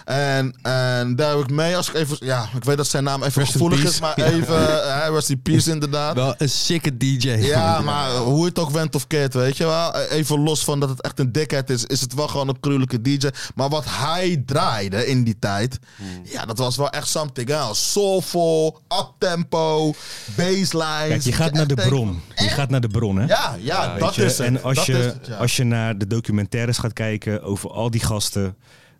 En, 0.08 0.54
en 0.62 1.16
daar 1.16 1.30
heb 1.30 1.38
ik 1.38 1.50
mee, 1.50 1.76
als 1.76 1.88
ik 1.88 1.94
even... 1.94 2.16
Ja, 2.20 2.48
ik 2.56 2.64
weet 2.64 2.76
dat 2.76 2.86
zijn 2.86 3.04
naam 3.04 3.22
even 3.22 3.40
Rest 3.40 3.52
gevoelig 3.52 3.84
is, 3.84 4.00
maar 4.00 4.16
even... 4.16 4.60
Uh, 4.60 5.06
rest 5.10 5.30
in 5.30 5.42
peace 5.42 5.70
inderdaad. 5.70 6.14
Wel 6.14 6.34
een 6.38 6.48
sikke 6.48 6.96
DJ. 6.96 7.28
Ja, 7.28 7.80
maar 7.80 8.10
hoe 8.10 8.44
het 8.44 8.58
ook 8.58 8.70
went 8.70 8.94
of 8.94 9.06
keert, 9.06 9.34
weet 9.34 9.56
je 9.56 9.64
wel. 9.64 9.96
Even 9.96 10.38
los 10.38 10.64
van 10.64 10.80
dat 10.80 10.88
het 10.88 11.02
echt 11.02 11.18
een 11.18 11.32
dikheid 11.32 11.70
is, 11.70 11.84
is 11.84 12.00
het 12.00 12.14
wel 12.14 12.28
gewoon 12.28 12.48
een 12.48 12.56
gruwelijke 12.60 13.02
DJ. 13.02 13.28
Maar 13.54 13.68
wat 13.68 13.84
hij 13.86 14.42
draaide 14.46 15.06
in 15.06 15.24
die 15.24 15.38
tijd, 15.38 15.78
ja, 16.24 16.44
dat 16.44 16.58
was 16.58 16.76
wel 16.76 16.90
echt 16.90 17.08
something 17.08 17.48
else. 17.48 17.84
Soulful, 17.84 18.80
uptempo, 19.00 19.94
bassline. 20.36 21.08
Kijk, 21.08 21.22
je 21.22 21.32
gaat 21.32 21.52
naar 21.52 21.66
de 21.66 21.74
bron. 21.74 22.20
Je 22.34 22.48
gaat 22.48 22.70
naar 22.70 22.80
de 22.80 22.88
bron, 22.88 23.16
hè? 23.16 23.26
Ja, 23.26 23.56
ja, 23.60 23.98
dat 23.98 24.14
je? 24.14 24.24
is 24.24 24.38
het. 24.38 24.46
En 24.46 24.62
als 24.62 24.76
Dat 24.76 24.86
je, 24.86 24.92
het, 24.92 25.26
ja. 25.26 25.36
als 25.36 25.56
je 25.56 25.64
naar 25.64 25.98
de 25.98 26.06
documentaires 26.06 26.78
gaat 26.78 26.92
kijken 26.92 27.42
over 27.42 27.70
al 27.70 27.90
die 27.90 28.00
gasten. 28.04 28.56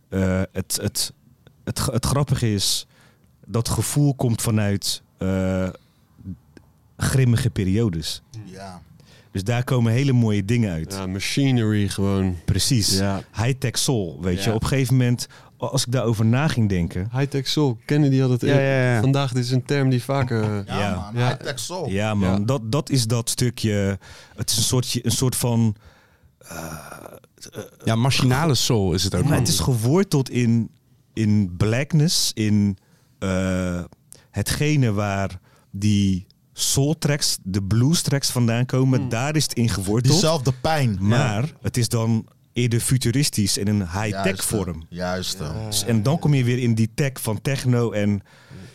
Eh, 0.09 0.43
het, 0.53 0.79
het, 0.83 1.13
het, 1.65 1.81
het 1.93 2.07
grappige 2.07 2.53
is, 2.55 2.87
dat 3.47 3.69
gevoel 3.69 4.15
komt 4.15 4.43
vanuit 4.43 5.03
eh, 5.19 5.69
grimmige 6.97 7.51
periodes. 7.51 8.23
Ja. 8.45 8.81
Dus 9.33 9.45
daar 9.45 9.65
komen 9.65 9.93
hele 9.93 10.13
mooie 10.13 10.45
dingen 10.45 10.73
uit. 10.73 10.93
Ja, 10.93 11.07
machinery 11.07 11.89
gewoon. 11.89 12.37
Precies. 12.45 12.99
Ja. 12.99 13.23
High-tech 13.37 13.79
soul, 13.79 14.19
weet 14.21 14.43
je. 14.43 14.49
Ja. 14.49 14.55
Op 14.57 14.63
een 14.63 14.69
gegeven 14.69 14.97
moment, 14.97 15.27
als 15.57 15.87
ik 15.87 15.93
daarover 15.93 16.25
na 16.27 16.49
ging 16.49 16.69
denken... 16.69 17.09
High-tech 17.13 17.47
soul. 17.49 17.79
Kennedy 17.85 18.19
had 18.19 18.31
het 18.31 18.41
Ja, 18.41 18.59
ja, 18.59 18.93
ja. 18.95 19.01
vandaag. 19.01 19.33
Dit 19.33 19.45
is 19.45 19.51
een 19.51 19.65
term 19.65 19.89
die 19.91 20.03
vaker... 20.03 20.43
eh, 20.43 20.67
Ja, 20.67 20.79
Ja. 20.79 20.95
man. 20.95 21.21
Ja. 21.23 21.27
High-tech 21.29 21.59
soul. 21.59 21.89
Ja, 21.89 22.15
man, 22.15 22.31
Ja. 22.31 22.39
Dat, 22.45 22.73
dat 22.73 22.91
is 22.91 23.07
dat 23.07 23.31
stukje. 23.31 23.99
Het 24.37 24.51
is 24.51 24.57
een 24.57 24.63
soort, 24.63 24.99
een 25.03 25.11
soort 25.11 25.37
van. 25.37 25.75
Ja, 27.85 27.95
machinale 27.95 28.55
soul 28.55 28.93
is 28.93 29.05
het 29.05 29.15
ook. 29.15 29.25
Maar 29.25 29.39
het 29.39 29.49
is 29.49 29.61
geworteld 29.61 30.31
in, 30.31 30.71
in 31.13 31.55
blackness, 31.57 32.31
in 32.35 32.79
eh, 33.19 33.85
hetgene 34.31 34.93
waar 34.93 35.41
die 35.71 36.27
soul 36.53 36.99
tracks, 36.99 37.39
de 37.43 37.63
blues 37.63 38.03
tracks 38.03 38.31
vandaan 38.31 38.67
komen. 38.67 39.09
Daar 39.09 39.37
is 39.37 39.43
het 39.43 39.53
in 39.53 39.69
geworteld. 39.69 40.13
Diezelfde 40.13 40.53
pijn. 40.61 40.99
Maar 41.01 41.53
het 41.61 41.77
is 41.77 41.89
dan 41.89 42.27
eerder 42.53 42.81
futuristisch 42.81 43.57
in 43.59 43.69
een 43.69 43.81
high-tech 43.91 44.45
vorm. 44.45 44.87
Juist. 44.89 45.39
Dus- 45.67 45.85
En 45.85 46.03
dan 46.03 46.19
kom 46.19 46.35
je 46.35 46.45
weer 46.45 46.59
in 46.59 46.75
die 46.75 46.91
tech 46.95 47.13
van 47.21 47.41
techno. 47.41 47.91
En, 47.91 48.21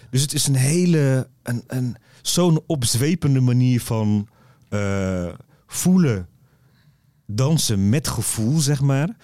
dus 0.09 0.21
het 0.21 0.33
is 0.33 0.47
een 0.47 0.55
hele, 0.55 1.27
een, 1.43 1.63
een, 1.67 1.95
zo'n 2.21 2.61
opzwepende 2.65 3.39
manier 3.39 3.81
van 3.81 4.27
eh, 4.69 5.25
voelen, 5.67 6.27
dansen 7.35 7.89
met 7.89 8.07
gevoel, 8.07 8.59
zeg 8.59 8.81
maar. 8.81 9.15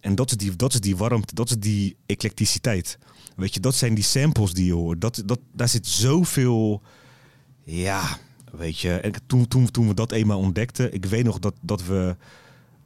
En 0.00 0.14
dat 0.14 0.30
is, 0.30 0.36
die, 0.36 0.56
dat 0.56 0.72
is 0.72 0.80
die 0.80 0.96
warmte, 0.96 1.34
dat 1.34 1.50
is 1.50 1.58
die 1.58 1.96
eclecticiteit. 2.06 2.98
Weet 3.36 3.54
je, 3.54 3.60
dat 3.60 3.74
zijn 3.74 3.94
die 3.94 4.04
samples 4.04 4.52
die 4.52 4.66
je 4.66 4.72
hoort. 4.72 5.00
Dat, 5.00 5.22
dat, 5.26 5.38
daar 5.52 5.68
zit 5.68 5.86
zoveel, 5.86 6.82
ja, 7.62 8.18
weet 8.52 8.78
je. 8.78 8.92
En 8.92 9.12
toen, 9.26 9.48
toen, 9.48 9.70
toen 9.70 9.88
we 9.88 9.94
dat 9.94 10.12
eenmaal 10.12 10.38
ontdekten, 10.38 10.94
ik 10.94 11.04
weet 11.04 11.24
nog 11.24 11.38
dat, 11.38 11.54
dat 11.60 11.84
we... 11.84 12.16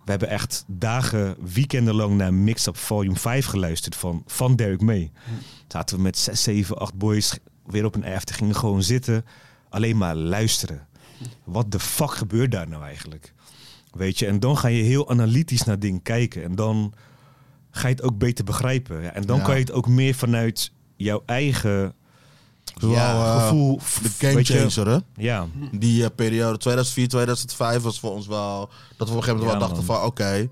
We 0.05 0.15
hebben 0.15 0.33
echt 0.33 0.65
dagen, 0.67 1.37
weekenden 1.53 1.95
lang 1.95 2.17
naar 2.17 2.35
Mix 2.35 2.67
Up 2.67 2.77
Volume 2.77 3.17
5 3.17 3.47
geluisterd 3.47 3.97
van, 3.97 4.23
van 4.27 4.57
Derek 4.57 4.81
May. 4.81 5.11
Zaten 5.67 5.97
we 5.97 6.03
met 6.03 6.19
6, 6.19 6.43
7, 6.43 6.79
8 6.79 6.95
boys 6.95 7.39
weer 7.67 7.85
op 7.85 7.95
een 7.95 8.05
after, 8.05 8.35
gingen 8.35 8.57
gewoon 8.57 8.83
zitten, 8.83 9.25
alleen 9.69 9.97
maar 9.97 10.15
luisteren. 10.15 10.87
Wat 11.45 11.73
de 11.73 11.81
fuck 11.81 12.11
gebeurt 12.11 12.51
daar 12.51 12.69
nou 12.69 12.83
eigenlijk? 12.83 13.35
Weet 13.93 14.19
je, 14.19 14.27
en 14.27 14.41
dan 14.41 14.59
ga 14.59 14.69
je 14.69 14.83
heel 14.83 15.11
analytisch 15.11 15.63
naar 15.65 15.79
dingen 15.79 16.03
kijken. 16.03 16.43
En 16.43 16.55
dan 16.55 16.93
ga 17.71 17.89
je 17.89 17.95
het 17.95 18.03
ook 18.03 18.19
beter 18.19 18.45
begrijpen. 18.45 19.03
Ja, 19.03 19.13
en 19.13 19.23
dan 19.27 19.37
Ja. 19.39 19.45
kan 19.45 19.55
je 19.55 19.61
het 19.61 19.73
ook 19.73 19.89
meer 19.89 20.15
vanuit 20.15 20.73
jouw 20.97 21.23
eigen 21.27 21.93
ja, 22.79 23.13
eh, 23.15 23.43
gevoel. 23.43 23.81
De 24.03 24.09
game 24.27 24.45
changer, 24.45 24.89
hè? 24.89 24.99
Ja, 25.25 25.47
Die 25.73 26.05
eh, 26.05 26.11
periode 26.17 26.59
2004, 26.59 27.09
2005 27.09 27.83
was 27.83 28.01
voor 28.01 28.11
ons 28.13 28.27
wel... 28.27 28.71
Dat 28.97 29.09
we 29.09 29.15
op 29.15 29.19
een 29.21 29.25
gegeven 29.25 29.35
moment 29.35 29.51
wel 29.51 29.59
dachten 29.69 29.87
man. 29.87 29.97
van... 29.97 30.07
Oké, 30.07 30.49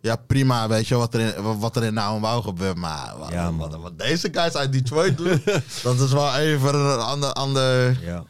ja 0.00 0.16
prima, 0.16 0.68
weet 0.68 0.88
je 0.88 0.94
wat 0.94 1.14
er 1.14 1.20
in, 1.20 1.58
wat 1.58 1.76
er 1.76 1.84
in 1.84 1.94
nou 1.94 2.14
en 2.16 2.20
wou 2.20 2.42
gebeurt. 2.42 2.76
Maar 2.76 3.12
wat, 3.56 3.76
wat 3.76 3.98
deze 3.98 4.28
guys 4.32 4.54
uit 4.54 4.72
Detroit 4.72 5.16
doen... 5.16 5.42
dat 5.82 6.00
is 6.00 6.12
wel 6.12 6.34
even 6.36 6.74
een 6.74 6.98
ander... 6.98 7.32
ander 7.32 7.98
ja. 8.04 8.24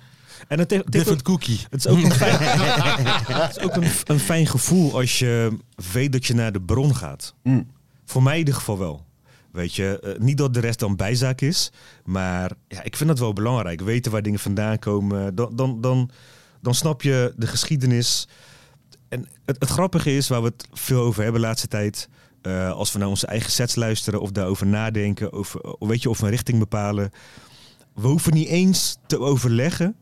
En 0.49 0.59
het, 0.59 0.69
different 0.69 1.09
ook- 1.19 1.23
cookie. 1.25 1.61
het 1.71 1.85
is 1.85 1.87
ook, 1.87 2.03
een 2.03 2.13
fijn, 2.13 2.37
het 3.43 3.57
is 3.57 3.63
ook 3.63 3.77
een, 3.77 3.91
een 4.05 4.21
fijn 4.21 4.47
gevoel 4.47 4.95
als 4.95 5.19
je 5.19 5.57
weet 5.93 6.13
dat 6.13 6.27
je 6.27 6.35
naar 6.35 6.53
de 6.53 6.61
bron 6.61 6.95
gaat. 6.97 7.35
Mm. 7.43 7.71
Voor 8.05 8.23
mij 8.23 8.33
in 8.33 8.39
ieder 8.39 8.55
geval 8.55 8.79
wel. 8.79 9.07
Weet 9.53 9.75
je, 9.75 10.01
eh, 10.01 10.21
niet 10.21 10.37
dat 10.39 10.55
de 10.55 10.61
rest 10.61 10.79
dan 10.79 10.97
bijzaak 10.97 11.41
is, 11.41 11.73
maar 12.05 12.51
ja, 12.69 12.83
ik 12.83 12.97
vind 12.97 13.09
dat 13.09 13.19
wel 13.19 13.33
belangrijk. 13.33 13.81
Weten 13.81 14.13
waar 14.13 14.23
dingen 14.23 14.39
vandaan 14.39 14.79
komen. 14.79 15.35
Dan, 15.35 15.57
dan, 15.57 15.81
dan, 15.81 16.11
dan 16.63 16.75
snap 16.75 17.03
je 17.03 17.33
de 17.37 17.47
geschiedenis. 17.47 18.29
En 19.09 19.29
het, 19.45 19.57
het 19.59 19.69
grappige 19.71 20.17
is, 20.17 20.29
waar 20.29 20.43
we 20.43 20.47
het 20.57 20.69
veel 20.73 21.01
over 21.03 21.23
hebben 21.23 21.41
de 21.41 21.47
laatste 21.47 21.69
tijd. 21.69 22.09
eh, 22.43 22.71
als 22.73 22.93
we 22.93 22.99
naar 22.99 23.09
onze 23.09 23.27
eigen 23.27 23.51
sets 23.51 23.75
luisteren 23.75 24.21
of 24.21 24.31
daarover 24.31 24.67
nadenken, 24.67 25.33
over, 25.33 25.61
of 25.61 25.89
weet 25.89 26.03
je, 26.03 26.11
of 26.11 26.21
een 26.21 26.31
richting 26.31 26.59
bepalen. 26.59 27.11
We 27.95 28.07
hoeven 28.09 28.33
niet 28.35 28.49
eens 28.49 28.97
te 29.07 29.19
overleggen. 29.19 29.97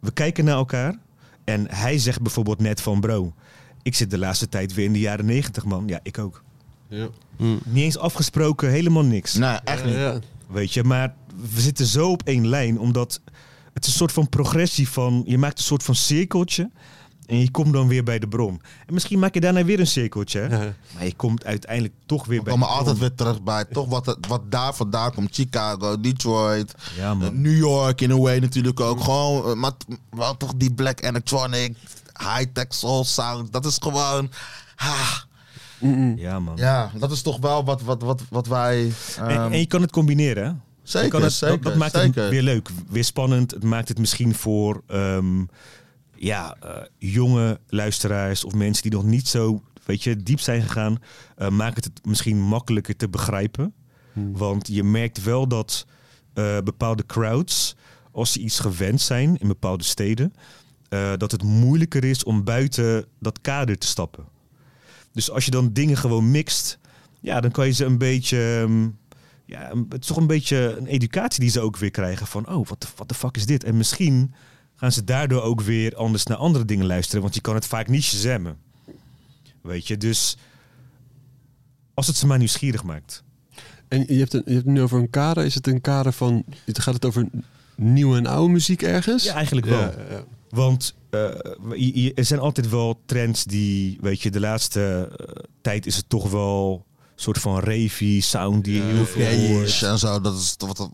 We 0.00 0.10
kijken 0.12 0.44
naar 0.44 0.56
elkaar. 0.56 0.98
En 1.44 1.66
hij 1.70 1.98
zegt 1.98 2.22
bijvoorbeeld 2.22 2.60
net 2.60 2.80
van 2.80 3.00
bro, 3.00 3.34
ik 3.82 3.94
zit 3.94 4.10
de 4.10 4.18
laatste 4.18 4.48
tijd 4.48 4.74
weer 4.74 4.84
in 4.84 4.92
de 4.92 4.98
jaren 4.98 5.26
negentig 5.26 5.64
man. 5.64 5.88
Ja, 5.88 6.00
ik 6.02 6.18
ook. 6.18 6.42
Ja. 6.88 7.08
Niet 7.64 7.84
eens 7.84 7.98
afgesproken, 7.98 8.70
helemaal 8.70 9.04
niks. 9.04 9.34
Nee, 9.34 9.56
echt 9.64 9.84
niet. 9.84 9.94
Ja. 9.94 10.18
Weet 10.48 10.74
je, 10.74 10.84
maar 10.84 11.14
we 11.54 11.60
zitten 11.60 11.86
zo 11.86 12.10
op 12.10 12.22
één 12.22 12.48
lijn, 12.48 12.78
omdat 12.78 13.20
het 13.72 13.84
is 13.84 13.90
een 13.90 13.98
soort 13.98 14.12
van 14.12 14.28
progressie 14.28 14.88
van, 14.88 15.22
je 15.26 15.38
maakt 15.38 15.58
een 15.58 15.64
soort 15.64 15.82
van 15.82 15.94
cirkeltje 15.94 16.70
en 17.28 17.38
je 17.40 17.50
komt 17.50 17.72
dan 17.72 17.88
weer 17.88 18.04
bij 18.04 18.18
de 18.18 18.28
bron. 18.28 18.60
En 18.86 18.94
misschien 18.94 19.18
maak 19.18 19.34
je 19.34 19.40
daarna 19.40 19.64
weer 19.64 19.80
een 19.80 19.86
cirkeltje, 19.86 20.40
hè? 20.40 20.56
Ja. 20.64 20.72
maar 20.94 21.04
je 21.04 21.14
komt 21.14 21.44
uiteindelijk 21.44 21.94
toch 22.06 22.26
weer 22.26 22.38
We 22.38 22.44
bij 22.44 22.52
komen 22.52 22.68
de 22.68 22.72
bron. 22.74 22.86
altijd 22.86 22.98
weer 23.08 23.14
terug 23.14 23.42
bij 23.42 23.64
toch 23.64 23.88
wat, 23.88 24.06
het- 24.06 24.26
wat 24.28 24.50
daar 24.50 24.74
vandaan 24.74 25.14
komt. 25.14 25.34
Chicago, 25.34 26.00
Detroit, 26.00 26.74
Ja, 26.96 27.10
eh, 27.20 27.28
New 27.28 27.56
York 27.56 28.00
in 28.00 28.10
a 28.10 28.16
way 28.16 28.38
natuurlijk 28.38 28.80
ook. 28.80 29.00
Gewoon, 29.00 29.44
eh, 29.50 29.54
maar 29.54 29.72
wel 30.10 30.36
toch 30.36 30.52
die 30.56 30.72
black 30.74 31.00
electronic, 31.02 31.76
high-tech 32.18 32.66
soul 32.68 33.04
sound. 33.04 33.52
Dat 33.52 33.64
is 33.64 33.76
gewoon... 33.80 34.30
ah, 34.76 35.16
Ja, 36.16 36.38
man. 36.40 36.56
ja, 36.56 36.90
dat 36.98 37.10
is 37.10 37.22
toch 37.22 37.38
wel 37.38 37.64
wat, 37.64 37.82
wat, 37.82 38.02
wat, 38.02 38.22
wat 38.30 38.46
wij... 38.46 38.92
En, 39.18 39.28
ehm, 39.28 39.52
en 39.52 39.58
je 39.58 39.66
kan 39.66 39.82
het 39.82 39.90
combineren, 39.90 40.44
hè? 40.44 40.52
zeker, 40.82 41.04
je 41.06 41.12
kan 41.12 41.22
het, 41.22 41.32
zeker, 41.32 41.54
dat, 41.54 41.64
dat 41.64 41.74
maakt 41.76 41.94
zeker. 41.94 42.22
het 42.22 42.30
weer 42.30 42.42
leuk, 42.42 42.68
weer 42.88 43.04
spannend. 43.04 43.50
Het 43.50 43.62
maakt 43.64 43.88
het 43.88 43.98
misschien 43.98 44.34
voor 44.34 44.82
ehm, 44.86 45.44
ja, 46.18 46.56
eh, 46.60 46.82
jonge 46.98 47.60
luisteraars 47.66 48.44
of 48.44 48.54
mensen 48.54 48.82
die 48.82 48.92
nog 48.92 49.04
niet 49.04 49.28
zo 49.28 49.62
weet 49.84 50.02
je, 50.02 50.16
diep 50.16 50.40
zijn 50.40 50.62
gegaan, 50.62 50.98
eh, 51.36 51.48
maakt 51.48 51.84
het 51.84 52.06
misschien 52.06 52.40
makkelijker 52.40 52.96
te 52.96 53.08
begrijpen. 53.08 53.72
Want 54.32 54.66
je 54.66 54.84
merkt 54.84 55.22
wel 55.22 55.48
dat 55.48 55.86
eh, 56.34 56.58
bepaalde 56.64 57.06
crowds, 57.06 57.76
als 58.12 58.32
ze 58.32 58.40
iets 58.40 58.60
gewend 58.60 59.00
zijn 59.00 59.36
in 59.36 59.48
bepaalde 59.48 59.84
steden, 59.84 60.32
dat 61.16 61.30
het 61.30 61.42
moeilijker 61.42 62.04
is 62.04 62.24
om 62.24 62.44
buiten 62.44 63.06
dat 63.20 63.40
kader 63.40 63.78
te 63.78 63.86
stappen. 63.86 64.24
Dus 65.12 65.30
als 65.30 65.44
je 65.44 65.50
dan 65.50 65.72
dingen 65.72 65.96
gewoon 65.96 66.30
mixt, 66.30 66.78
ja, 67.20 67.40
dan 67.40 67.50
kan 67.50 67.66
je 67.66 67.72
ze 67.72 67.84
een 67.84 67.98
beetje. 67.98 68.60
ehm, 68.62 68.88
ja, 69.44 69.72
het 69.88 70.00
is 70.00 70.06
toch 70.06 70.16
een 70.16 70.26
beetje 70.26 70.76
een 70.78 70.86
educatie 70.86 71.40
die 71.40 71.50
ze 71.50 71.60
ook 71.60 71.76
weer 71.76 71.90
krijgen 71.90 72.26
van, 72.26 72.48
oh, 72.48 72.66
wat 72.66 73.08
de 73.08 73.14
fuck 73.14 73.36
is 73.36 73.46
dit? 73.46 73.64
En 73.64 73.76
misschien 73.76 74.34
gaan 74.80 74.92
ze 74.92 75.04
daardoor 75.04 75.42
ook 75.42 75.60
weer 75.60 75.96
anders 75.96 76.24
naar 76.24 76.36
andere 76.36 76.64
dingen 76.64 76.86
luisteren, 76.86 77.22
want 77.22 77.34
je 77.34 77.40
kan 77.40 77.54
het 77.54 77.66
vaak 77.66 77.88
niet 77.88 78.02
shazammen. 78.02 78.56
Weet 79.62 79.86
je, 79.86 79.96
dus 79.96 80.36
als 81.94 82.06
het 82.06 82.16
ze 82.16 82.26
maar 82.26 82.38
nieuwsgierig 82.38 82.82
maakt. 82.84 83.22
En 83.88 84.04
je 84.08 84.18
hebt, 84.18 84.32
een, 84.34 84.42
je 84.44 84.52
hebt 84.52 84.64
het 84.64 84.74
nu 84.74 84.82
over 84.82 84.98
een 84.98 85.10
kader. 85.10 85.44
Is 85.44 85.54
het 85.54 85.66
een 85.66 85.80
kader 85.80 86.12
van... 86.12 86.44
Gaat 86.66 86.94
het 86.94 87.04
over 87.04 87.28
nieuwe 87.74 88.16
en 88.16 88.26
oude 88.26 88.52
muziek 88.52 88.82
ergens? 88.82 89.24
Ja, 89.24 89.34
eigenlijk 89.34 89.66
wel. 89.66 89.80
Ja, 89.80 89.94
ja. 90.10 90.24
Want 90.50 90.94
eh, 91.10 91.20
je- 91.76 92.02
je- 92.02 92.14
er 92.14 92.24
zijn 92.24 92.40
altijd 92.40 92.68
wel 92.68 93.00
trends 93.06 93.44
die, 93.44 93.98
weet 94.00 94.22
je, 94.22 94.30
de 94.30 94.40
laatste 94.40 95.10
eh, 95.16 95.44
tijd 95.60 95.86
is 95.86 95.96
het 95.96 96.08
toch 96.08 96.30
wel 96.30 96.86
een 96.98 97.22
soort 97.22 97.38
van 97.38 97.58
ravey 97.60 98.20
sound 98.20 98.64
die 98.64 98.74
je 98.74 98.82
heel 98.82 99.06
veel 99.06 99.48
hoort. 99.48 99.82
En 99.82 99.98
zo, 99.98 100.20
dat 100.20 100.38
is 100.38 100.54
wat, 100.58 100.90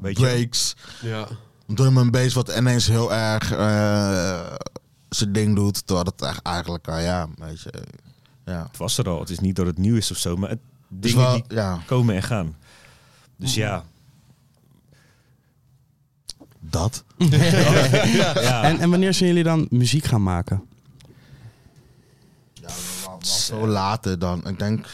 breaks. 0.00 0.74
Ja. 1.02 1.28
Drum 1.66 1.98
en 1.98 2.10
bass 2.10 2.34
wat 2.34 2.56
ineens 2.56 2.86
heel 2.86 3.12
erg 3.14 3.52
eh, 3.52 4.56
zijn 5.08 5.32
ding 5.32 5.54
doet. 5.56 5.86
Terwijl 5.86 6.06
het 6.16 6.22
echt 6.22 6.42
eigenlijk, 6.42 6.86
ja, 6.86 7.28
weet 7.38 7.60
je, 7.60 7.72
ja. 8.44 8.66
Het 8.66 8.76
was 8.76 8.98
er 8.98 9.08
al. 9.08 9.20
Het 9.20 9.30
is 9.30 9.38
niet 9.38 9.56
dat 9.56 9.66
het 9.66 9.78
nieuw 9.78 9.96
is 9.96 10.10
of 10.10 10.16
zo, 10.16 10.36
maar 10.36 10.48
het, 10.50 10.58
Dus 10.88 11.10
dingen 11.12 11.26
wel, 11.26 11.32
die 11.34 11.44
ja, 11.48 11.78
komen 11.86 12.14
en 12.14 12.22
gaan. 12.22 12.56
Dus 13.36 13.54
ja. 13.54 13.84
dat. 16.60 17.04
ja. 18.38 18.62
En, 18.62 18.78
en 18.78 18.90
wanneer 18.90 19.14
zijn 19.14 19.28
jullie 19.28 19.44
dan 19.44 19.66
muziek 19.70 20.04
gaan 20.04 20.22
maken? 20.22 20.62
Zo 23.18 23.66
later 23.66 24.18
dan. 24.18 24.48
Ik 24.48 24.58
denk, 24.58 24.86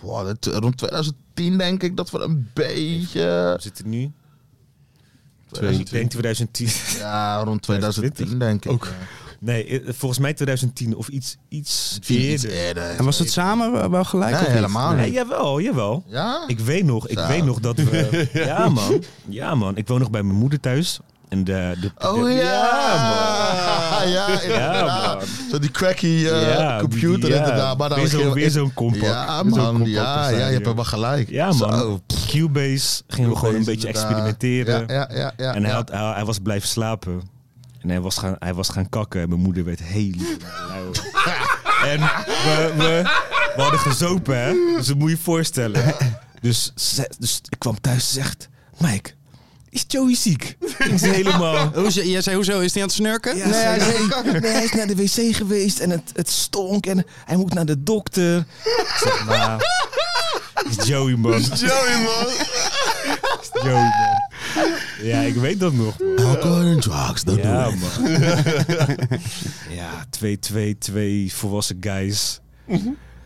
wow, 0.00 0.26
dit- 0.26 0.46
rond 0.46 0.76
2010 0.76 1.58
denk 1.58 1.82
ik 1.82 1.96
dat 1.96 2.10
we 2.10 2.18
een 2.18 2.50
beetje... 2.54 3.20
We 3.20 3.56
zitten 3.60 3.88
nu. 3.88 4.12
22. 5.52 5.80
Ik 5.86 5.90
denk 5.98 6.10
2010. 6.10 6.68
Ja, 6.98 7.42
rond 7.42 7.62
2010 7.62 8.38
denk 8.38 8.64
ik. 8.64 8.70
Ook. 8.72 8.88
Nee, 9.40 9.80
eh, 9.80 9.92
volgens 9.94 10.20
mij 10.20 10.34
2010 10.34 10.96
of 10.96 11.08
iets, 11.08 11.36
iets 11.48 11.98
eerder. 12.06 12.50
eerder. 12.50 12.82
En 12.90 13.04
was 13.04 13.18
het 13.18 13.30
samen 13.30 13.90
wel 13.90 14.04
gelijk? 14.04 14.30
Nee, 14.30 14.40
of 14.40 14.46
niet? 14.46 14.54
helemaal 14.54 14.92
Nee, 14.94 15.04
niet. 15.04 15.14
jawel, 15.14 15.60
jawel. 15.60 16.04
Ja? 16.06 16.44
Ik 16.46 16.58
weet 16.60 16.84
nog, 16.84 17.08
ik 17.08 17.18
Zo. 17.18 17.26
weet 17.26 17.44
nog 17.44 17.60
dat 17.60 17.76
we... 17.76 18.28
ja 18.32 18.68
man, 18.68 19.02
ja 19.28 19.54
man. 19.54 19.76
Ik 19.76 19.88
woon 19.88 19.98
nog 20.00 20.10
bij 20.10 20.22
mijn 20.22 20.38
moeder 20.38 20.60
thuis. 20.60 20.98
En 21.28 21.44
de, 21.44 21.74
de, 21.80 21.90
Oh 22.08 22.22
de- 22.24 22.30
ja! 22.30 22.42
Ja 22.42 23.98
man. 23.98 24.10
Ja, 24.10 24.40
inderdaad. 24.42 25.18
man. 25.18 25.26
Zo 25.50 25.58
die 25.58 25.70
cracky 25.70 26.06
eh, 26.06 26.58
Ja, 26.58 26.78
computer 26.80 27.20
die- 27.20 27.28
ja. 27.30 27.36
inderdaad. 27.38 27.78
Maar 27.78 27.88
dan 27.88 27.98
Weer 27.98 28.08
zo'n- 28.08 28.32
weer 28.32 28.50
zo'n 28.50 28.74
compact. 28.74 29.02
Ja 29.04 29.42
man, 29.42 29.68
compact 29.68 29.88
ja, 29.90 30.28
ja, 30.28 30.46
je 30.46 30.54
hebt 30.54 30.74
wel 30.74 30.84
gelijk. 30.84 31.28
Ja 31.28 31.46
man. 31.46 31.78
Zo. 31.78 32.00
Cubase 32.26 33.02
gingen 33.08 33.30
we 33.30 33.36
gewoon 33.36 33.54
een 33.54 33.64
beetje 33.64 33.86
inderdaad. 33.86 34.10
experimenteren. 34.10 34.84
Ja, 34.88 35.32
en 35.54 35.64
hij, 35.64 35.72
had, 35.72 35.90
hij, 35.90 36.12
hij 36.14 36.24
was 36.24 36.38
blijven 36.38 36.68
slapen. 36.68 37.20
En 37.80 37.88
hij 37.88 38.00
was 38.00 38.16
gaan, 38.16 38.36
hij 38.38 38.54
was 38.54 38.68
gaan 38.68 38.88
kakken. 38.88 39.20
En 39.22 39.28
mijn 39.28 39.40
moeder 39.40 39.64
werd 39.64 39.82
helemaal 39.82 40.26
en 41.92 42.00
we, 42.00 42.72
we, 42.76 43.02
we 43.56 43.62
hadden 43.62 43.80
gezopen, 43.80 44.38
hè. 44.42 44.52
Dus 44.76 44.86
dat 44.86 44.96
moet 44.96 45.10
je 45.10 45.16
je 45.16 45.22
voorstellen. 45.22 45.94
Dus, 46.40 46.72
dus 47.18 47.40
ik 47.48 47.58
kwam 47.58 47.80
thuis 47.80 48.12
en 48.16 48.22
zegt... 48.22 48.48
Mike, 48.78 49.10
is 49.70 49.84
Joey 49.86 50.14
ziek? 50.14 50.56
Zei 50.96 51.12
helemaal... 51.12 51.66
Hoezo, 51.82 52.02
jij 52.02 52.22
zei, 52.22 52.36
hoezo? 52.36 52.60
Is 52.60 52.72
hij 52.72 52.82
aan 52.82 52.88
het 52.88 52.96
snurken? 52.96 53.36
Ja, 53.36 53.46
nee, 53.48 53.60
hij, 53.60 53.78
nee, 54.24 54.40
nee, 54.40 54.50
hij 54.50 54.64
is 54.64 54.72
naar 54.72 54.86
de 54.86 54.96
wc 54.96 55.36
geweest 55.36 55.78
en 55.78 55.90
het, 55.90 56.10
het 56.12 56.28
stonk 56.30 56.86
en 56.86 57.04
hij 57.24 57.36
moet 57.36 57.54
naar 57.54 57.66
de 57.66 57.82
dokter. 57.82 58.38
Ik 58.64 58.96
zeg, 59.02 59.26
nou, 59.26 59.60
is 60.68 60.86
Joey 60.86 61.16
man. 61.16 61.40
Joey 61.40 62.02
man. 62.02 62.26
Joey 63.62 63.72
man. 63.72 64.72
Ja, 65.02 65.20
ik 65.20 65.34
weet 65.34 65.60
dat 65.60 65.72
nog. 65.72 65.98
man. 65.98 66.26
Alcohol 66.26 66.60
en 66.60 66.80
drugs, 66.80 67.24
dat 67.24 67.36
ja, 67.36 67.64
doe 67.64 67.72
ik. 67.72 67.78
man. 67.80 68.10
Ja, 69.76 70.06
twee, 70.10 70.38
twee, 70.38 70.78
twee 70.78 71.32
volwassen 71.34 71.76
guys. 71.80 72.40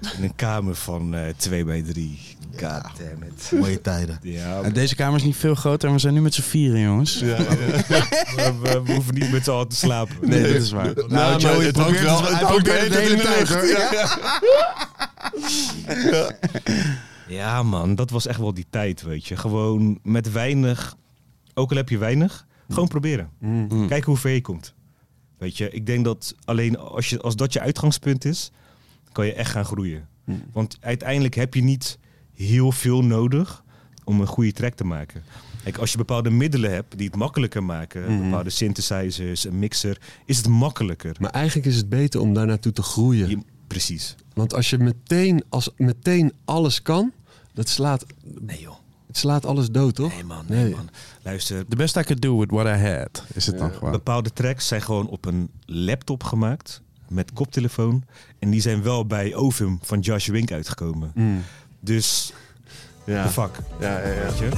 In 0.16 0.22
een 0.24 0.34
kamer 0.36 0.74
van 0.74 1.14
eh 1.14 1.20
2 1.36 1.64
bij 1.64 1.82
3. 1.82 2.18
God 2.53 2.61
damn 2.98 3.22
it. 3.22 3.50
Mooie 3.61 3.80
tijden. 3.80 4.18
Ja, 4.22 4.61
En 4.62 4.72
Deze 4.72 4.94
kamer 4.94 5.16
is 5.18 5.24
niet 5.24 5.36
veel 5.36 5.55
groter 5.55 5.88
en 5.88 5.94
we 5.94 6.00
zijn 6.00 6.14
nu 6.14 6.20
met 6.20 6.34
z'n 6.34 6.42
vieren, 6.42 6.80
jongens. 6.80 7.20
we, 7.20 7.36
we- 8.62 8.82
we 8.84 8.92
hoeven 8.92 9.14
niet 9.14 9.30
met 9.32 9.44
z'n 9.44 9.50
allen 9.50 9.68
te 9.68 9.76
slapen. 9.76 10.16
Nee, 10.20 10.42
dat 10.53 10.62
is 10.62 10.70
waar. 10.70 10.92
Nou, 11.09 11.38
Joey 11.40 11.64
het 11.64 11.72
probeert 11.72 12.05
hangt 12.07 12.30
wel- 12.40 12.55
het- 12.57 12.64
de 12.64 12.70
hele 12.72 13.22
tijd, 13.22 13.48
lucht. 13.48 14.18
Ja, 17.28 17.62
man, 17.62 17.94
dat 17.94 18.11
was 18.11 18.26
echt 18.26 18.38
wel 18.38 18.55
die 18.55 18.66
tijd, 18.70 19.03
weet 19.03 19.26
je. 19.26 19.36
Gewoon 19.36 19.98
met 20.03 20.32
weinig, 20.32 20.96
ook 21.55 21.70
al 21.70 21.76
heb 21.76 21.88
je 21.88 21.98
weinig, 21.98 22.46
gewoon 22.68 22.88
proberen. 22.88 23.30
Mm. 23.38 23.88
Kijken 23.88 24.07
hoe 24.11 24.16
ver 24.16 24.30
je 24.30 24.40
komt. 24.40 24.74
Weet 25.38 25.57
je, 25.57 25.70
ik 25.70 25.86
denk 25.86 26.05
dat 26.05 26.34
alleen 26.44 26.78
als, 26.78 27.11
je, 27.11 27.20
als 27.20 27.36
dat 27.36 27.53
je 27.53 27.61
uitgangspunt 27.61 28.24
is, 28.24 28.50
kan 29.13 29.27
je 29.27 29.33
echt 29.35 29.51
gaan 29.51 29.65
groeien. 29.65 30.09
Want 30.53 30.77
uiteindelijk 30.81 31.35
heb 31.35 31.55
je 31.55 31.63
niet 31.63 31.99
heel 32.35 32.73
veel 32.73 33.05
nodig 33.05 33.65
om 34.05 34.21
een 34.21 34.27
goede 34.27 34.53
track 34.53 34.75
te 34.75 34.85
maken. 34.85 35.23
Kijk, 35.63 35.79
als 35.79 35.91
je 35.91 35.97
bepaalde 35.97 36.31
middelen 36.31 36.71
hebt 36.73 36.97
die 36.99 37.07
het 37.07 37.17
makkelijker 37.17 37.65
maken, 37.65 38.23
bepaalde 38.23 38.51
synthesizers, 38.51 39.45
een 39.45 39.59
mixer, 39.59 40.01
is 40.27 40.37
het 40.37 40.49
makkelijker. 40.49 41.17
Maar 41.21 41.31
eigenlijk 41.31 41.67
is 41.67 41.77
het 41.77 41.89
beter 41.89 42.21
om 42.21 42.35
daar 42.35 42.47
naartoe 42.47 42.73
te 42.73 42.83
groeien. 42.83 43.29
Je- 43.29 43.39
precies. 43.67 44.15
Want 44.35 44.55
als 44.55 44.71
je 44.71 44.79
meteen, 44.79 45.45
als 45.49 45.71
meteen 45.77 46.33
alles 46.45 46.83
kan, 46.83 47.13
dat 47.55 47.69
slaat, 47.69 48.05
Nee 48.41 48.61
joh. 48.61 48.75
het 49.07 49.17
slaat 49.17 49.47
alles 49.47 49.71
dood, 49.71 49.95
toch? 49.95 50.13
Nee 50.13 50.25
man, 50.25 50.45
nee, 50.49 50.71
man. 50.71 50.89
Luister, 51.23 51.67
The 51.69 51.77
best 51.77 51.97
I 51.97 52.03
could 52.03 52.23
do 52.23 52.39
with 52.39 52.51
what 52.51 52.67
I 52.67 52.81
had, 52.81 53.25
is 53.35 53.47
het 53.47 53.59
dan 53.59 53.73
gewoon. 53.73 53.93
Bepaalde 53.93 54.33
tracks 54.33 54.67
zijn 54.67 54.83
gewoon 54.83 55.09
op 55.09 55.25
een 55.25 55.51
laptop 55.67 56.23
gemaakt 56.25 56.83
met 57.13 57.33
koptelefoon. 57.33 58.05
En 58.39 58.51
die 58.51 58.61
zijn 58.61 58.83
wel 58.83 59.07
bij 59.07 59.35
Ovum 59.35 59.79
van 59.83 60.01
Josh 60.01 60.29
Wink 60.29 60.53
uitgekomen. 60.53 61.11
Mm. 61.15 61.43
Dus, 61.81 62.33
Ja. 63.05 63.23
de 63.23 63.29
fuck, 63.29 63.59
Ja, 63.81 63.99
ja, 64.01 64.09
ja. 64.09 64.23
weet 64.23 64.39
je? 64.39 64.49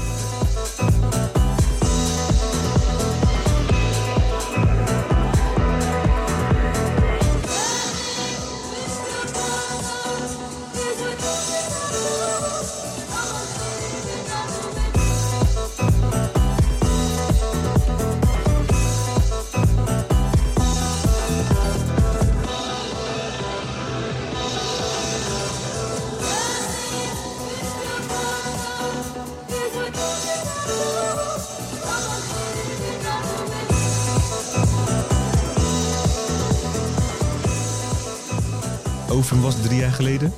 Ovum 39.10 39.40
was 39.40 39.62
drie 39.62 39.78
jaar 39.78 39.92
geleden. 39.92 40.32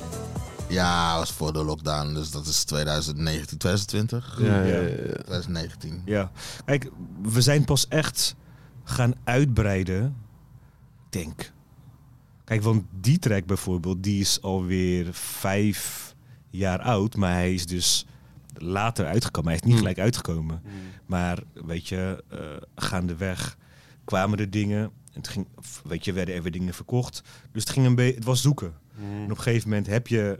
Ja, 0.69 1.09
dat 1.09 1.19
was 1.19 1.31
voor 1.31 1.53
de 1.53 1.63
lockdown. 1.63 2.13
Dus 2.13 2.31
dat 2.31 2.45
is 2.45 2.63
2019, 2.63 3.57
2020? 3.57 4.37
Ja, 4.39 4.45
ja, 4.63 4.63
ja, 4.65 4.79
ja. 4.87 5.13
2019. 5.13 6.01
Ja. 6.05 6.31
Kijk, 6.65 6.89
we 7.21 7.41
zijn 7.41 7.65
pas 7.65 7.87
echt 7.87 8.35
gaan 8.83 9.13
uitbreiden. 9.23 10.15
Denk. 11.09 11.51
Kijk, 12.43 12.61
want 12.61 12.83
die 13.01 13.19
track 13.19 13.45
bijvoorbeeld, 13.45 14.03
die 14.03 14.19
is 14.19 14.41
alweer 14.41 15.07
vijf 15.11 16.15
jaar 16.49 16.79
oud. 16.81 17.15
Maar 17.15 17.33
hij 17.33 17.53
is 17.53 17.65
dus 17.65 18.05
later 18.53 19.05
uitgekomen. 19.05 19.49
Hij 19.49 19.57
is 19.59 19.63
niet 19.63 19.71
Hmm. 19.73 19.81
gelijk 19.81 19.99
uitgekomen. 19.99 20.61
Maar 21.05 21.39
weet 21.65 21.87
je, 21.87 22.23
eh, 22.29 22.39
gaandeweg 22.75 23.57
kwamen 24.05 24.39
er 24.39 24.49
dingen. 24.49 24.91
En 25.17 25.23
het 25.23 25.31
ging, 25.31 25.47
weet 25.83 26.05
je, 26.05 26.13
werden 26.13 26.35
er 26.35 26.41
weer 26.41 26.51
dingen 26.51 26.73
verkocht. 26.73 27.23
Dus 27.51 27.63
het, 27.63 27.71
ging 27.71 27.85
een 27.85 27.95
beetje, 27.95 28.15
het 28.15 28.23
was 28.23 28.41
zoeken. 28.41 28.73
Hmm. 28.95 29.17
En 29.17 29.31
op 29.31 29.37
een 29.37 29.43
gegeven 29.43 29.69
moment 29.69 29.87
heb 29.87 30.07
je, 30.07 30.39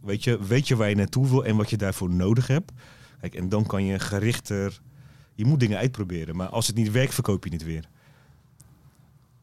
weet 0.00 0.24
je, 0.24 0.46
weet 0.46 0.68
je 0.68 0.76
waar 0.76 0.88
je 0.88 0.94
naartoe 0.94 1.28
wil 1.28 1.44
en 1.44 1.56
wat 1.56 1.70
je 1.70 1.76
daarvoor 1.76 2.10
nodig 2.10 2.46
hebt. 2.46 2.72
Kijk, 3.20 3.34
en 3.34 3.48
dan 3.48 3.66
kan 3.66 3.84
je 3.84 3.98
gerichter, 3.98 4.80
je 5.34 5.44
moet 5.44 5.60
dingen 5.60 5.78
uitproberen. 5.78 6.36
Maar 6.36 6.48
als 6.48 6.66
het 6.66 6.76
niet 6.76 6.90
werkt, 6.90 7.14
verkoop 7.14 7.44
je 7.44 7.50
het 7.52 7.64
weer. 7.64 7.88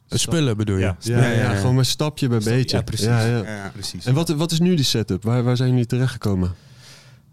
Spullen 0.07 0.57
bedoel 0.57 0.77
je? 0.77 0.81
Ja, 0.83 0.97
Ja, 0.99 1.29
ja, 1.29 1.55
gewoon 1.55 1.75
maar 1.75 1.85
stapje 1.85 2.27
bij 2.27 2.39
Stapje, 2.39 2.57
beetje. 2.59 2.77
ja, 2.77 2.83
precies. 2.83 3.05
Ja, 3.05 3.25
ja. 3.25 3.43
Ja. 3.43 3.69
Precies. 3.69 4.05
En 4.05 4.13
wat, 4.13 4.29
wat 4.29 4.51
is 4.51 4.59
nu 4.59 4.75
die 4.75 4.85
setup? 4.85 5.23
Waar, 5.23 5.43
waar 5.43 5.57
zijn 5.57 5.69
jullie 5.69 5.85
terechtgekomen? 5.85 6.53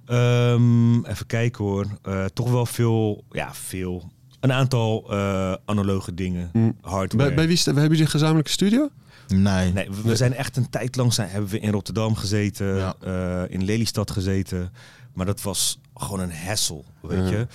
Ehm, 0.06 1.04
even 1.04 1.26
kijken 1.26 1.64
hoor. 1.64 1.86
Eh, 2.02 2.24
toch 2.24 2.50
wel 2.50 2.66
veel, 2.66 3.24
ja, 3.30 3.54
veel. 3.54 4.10
Een 4.42 4.52
aantal 4.52 5.04
eh, 5.10 5.52
analoge 5.64 6.14
dingen. 6.14 6.50
Mm. 6.52 6.76
Hardware. 6.80 7.26
Bij, 7.26 7.34
bij 7.34 7.46
wie 7.46 7.60
hebben 7.64 7.82
jullie 7.82 8.00
een 8.00 8.08
gezamenlijke 8.08 8.50
studio? 8.50 8.88
Nee. 9.28 9.72
Nee, 9.72 9.90
we, 9.90 10.02
we 10.08 10.16
zijn 10.16 10.34
echt 10.34 10.56
een 10.56 10.70
tijd 10.70 10.96
lang 10.96 11.12
zijn, 11.12 11.28
hebben 11.28 11.50
we 11.50 11.58
in 11.58 11.70
Rotterdam 11.70 12.14
gezeten, 12.14 12.76
Ja. 12.76 12.94
eh, 13.00 13.42
in 13.54 13.64
Lelystad 13.64 14.10
gezeten. 14.10 14.72
Maar 15.14 15.26
dat 15.26 15.42
was 15.42 15.78
gewoon 15.94 16.20
een 16.20 16.32
hassel, 16.32 16.84
weet 17.02 17.28
je. 17.28 17.46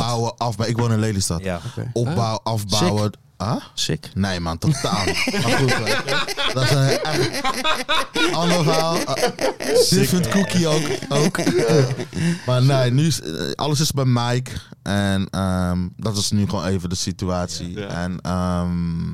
Opbouwen, 0.00 0.30
afbouwen. 0.36 0.68
Ik 0.68 0.82
woon 0.82 0.92
in 0.92 0.98
Lelystad. 0.98 1.42
Ja. 1.44 1.60
Opbouwen, 1.92 2.42
afbouwen. 2.42 3.12
Ah? 3.38 3.62
Sick. 3.74 4.10
Nee 4.14 4.40
man, 4.40 4.58
totaal 4.58 5.04
niet. 5.04 5.32
Maar 5.32 5.58
goed, 5.58 5.76
dat 6.54 6.62
is 6.62 6.70
een 6.70 6.88
echt 6.88 8.32
ander 8.32 8.64
verhaal. 8.64 8.96
Uh, 8.96 9.14
Different 9.90 10.28
cookie 10.28 10.66
ook. 10.66 10.82
ook. 11.08 11.38
Eh, 11.38 11.84
maar 12.46 12.62
nee, 12.62 12.90
nu 12.90 13.06
is, 13.06 13.20
eh, 13.20 13.50
alles 13.54 13.80
is 13.80 13.92
bij 13.92 14.04
Mike. 14.04 14.50
En 14.82 15.28
ehm, 15.30 15.88
dat 15.96 16.16
is 16.16 16.30
nu 16.30 16.48
gewoon 16.48 16.64
even 16.64 16.88
de 16.88 16.94
situatie. 16.94 17.84
En 17.86 18.20
ehm, 18.20 19.10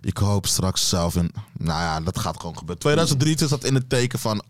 ik 0.00 0.16
hoop 0.16 0.46
straks 0.46 0.88
zelf 0.88 1.16
in... 1.16 1.32
Nou 1.58 1.80
ja, 1.80 2.00
dat 2.00 2.18
gaat 2.18 2.36
gewoon 2.36 2.56
gebeuren. 2.56 2.82
2003 2.82 3.34
is 3.34 3.48
dat 3.48 3.64
in 3.64 3.74
het 3.74 3.88
teken 3.88 4.18
van... 4.18 4.42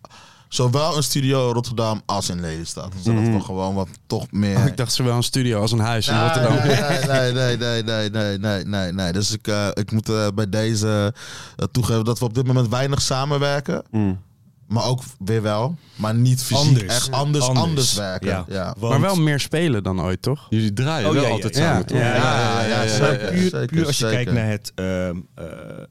Zowel 0.53 0.97
een 0.97 1.03
studio 1.03 1.49
in 1.49 1.55
Rotterdam 1.55 2.03
als 2.07 2.29
in 2.29 2.41
Lelystad. 2.41 2.93
is 2.95 3.05
we 3.05 3.41
gewoon 3.41 3.75
wat 3.75 3.89
toch 4.07 4.27
meer... 4.31 4.67
Ik 4.67 4.77
dacht 4.77 4.93
zowel 4.93 5.17
een 5.17 5.23
studio 5.23 5.61
als 5.61 5.73
een 5.73 5.79
huis 5.79 6.09
in 6.09 6.21
Rotterdam. 6.21 6.55
Nee, 6.55 7.33
nee, 7.33 7.57
nee, 7.57 7.83
nee, 7.83 8.11
nee, 8.11 8.39
nee, 8.39 8.65
nee, 8.65 8.93
nee. 8.93 9.13
Dus 9.13 9.33
ik, 9.33 9.47
ik 9.75 9.91
moet 9.91 10.35
bij 10.35 10.49
deze 10.49 11.15
toegeven 11.71 12.05
dat 12.05 12.19
we 12.19 12.25
op 12.25 12.35
dit 12.35 12.47
moment 12.47 12.69
weinig 12.69 13.03
samenwerken. 13.03 13.83
Maar 14.69 14.85
ook 14.85 15.03
weer 15.25 15.43
wel. 15.43 15.77
Maar 15.97 16.15
niet 16.15 16.43
fysiek. 16.43 16.67
Anders. 16.67 16.95
Echt 16.95 17.11
anders, 17.11 17.47
anders, 17.47 17.95
werken. 17.95 18.45
Ja. 18.49 18.75
Maar 18.81 19.01
wel 19.01 19.17
meer 19.17 19.41
spelen 19.41 19.83
dan 19.83 20.01
ooit, 20.01 20.23
toch? 20.23 20.47
Jullie 20.49 20.73
draaien 20.73 21.13
wel 21.13 21.27
altijd 21.27 21.57
samen, 21.57 21.87
toch? 21.87 21.99
Ja, 21.99 22.65
ja, 22.67 22.83
ja, 22.83 23.31
puur, 23.31 23.67
puur 23.67 23.87
als 23.87 23.99
je 23.99 24.11
kijkt 24.11 24.33
naar 24.33 24.49
het, 24.49 24.73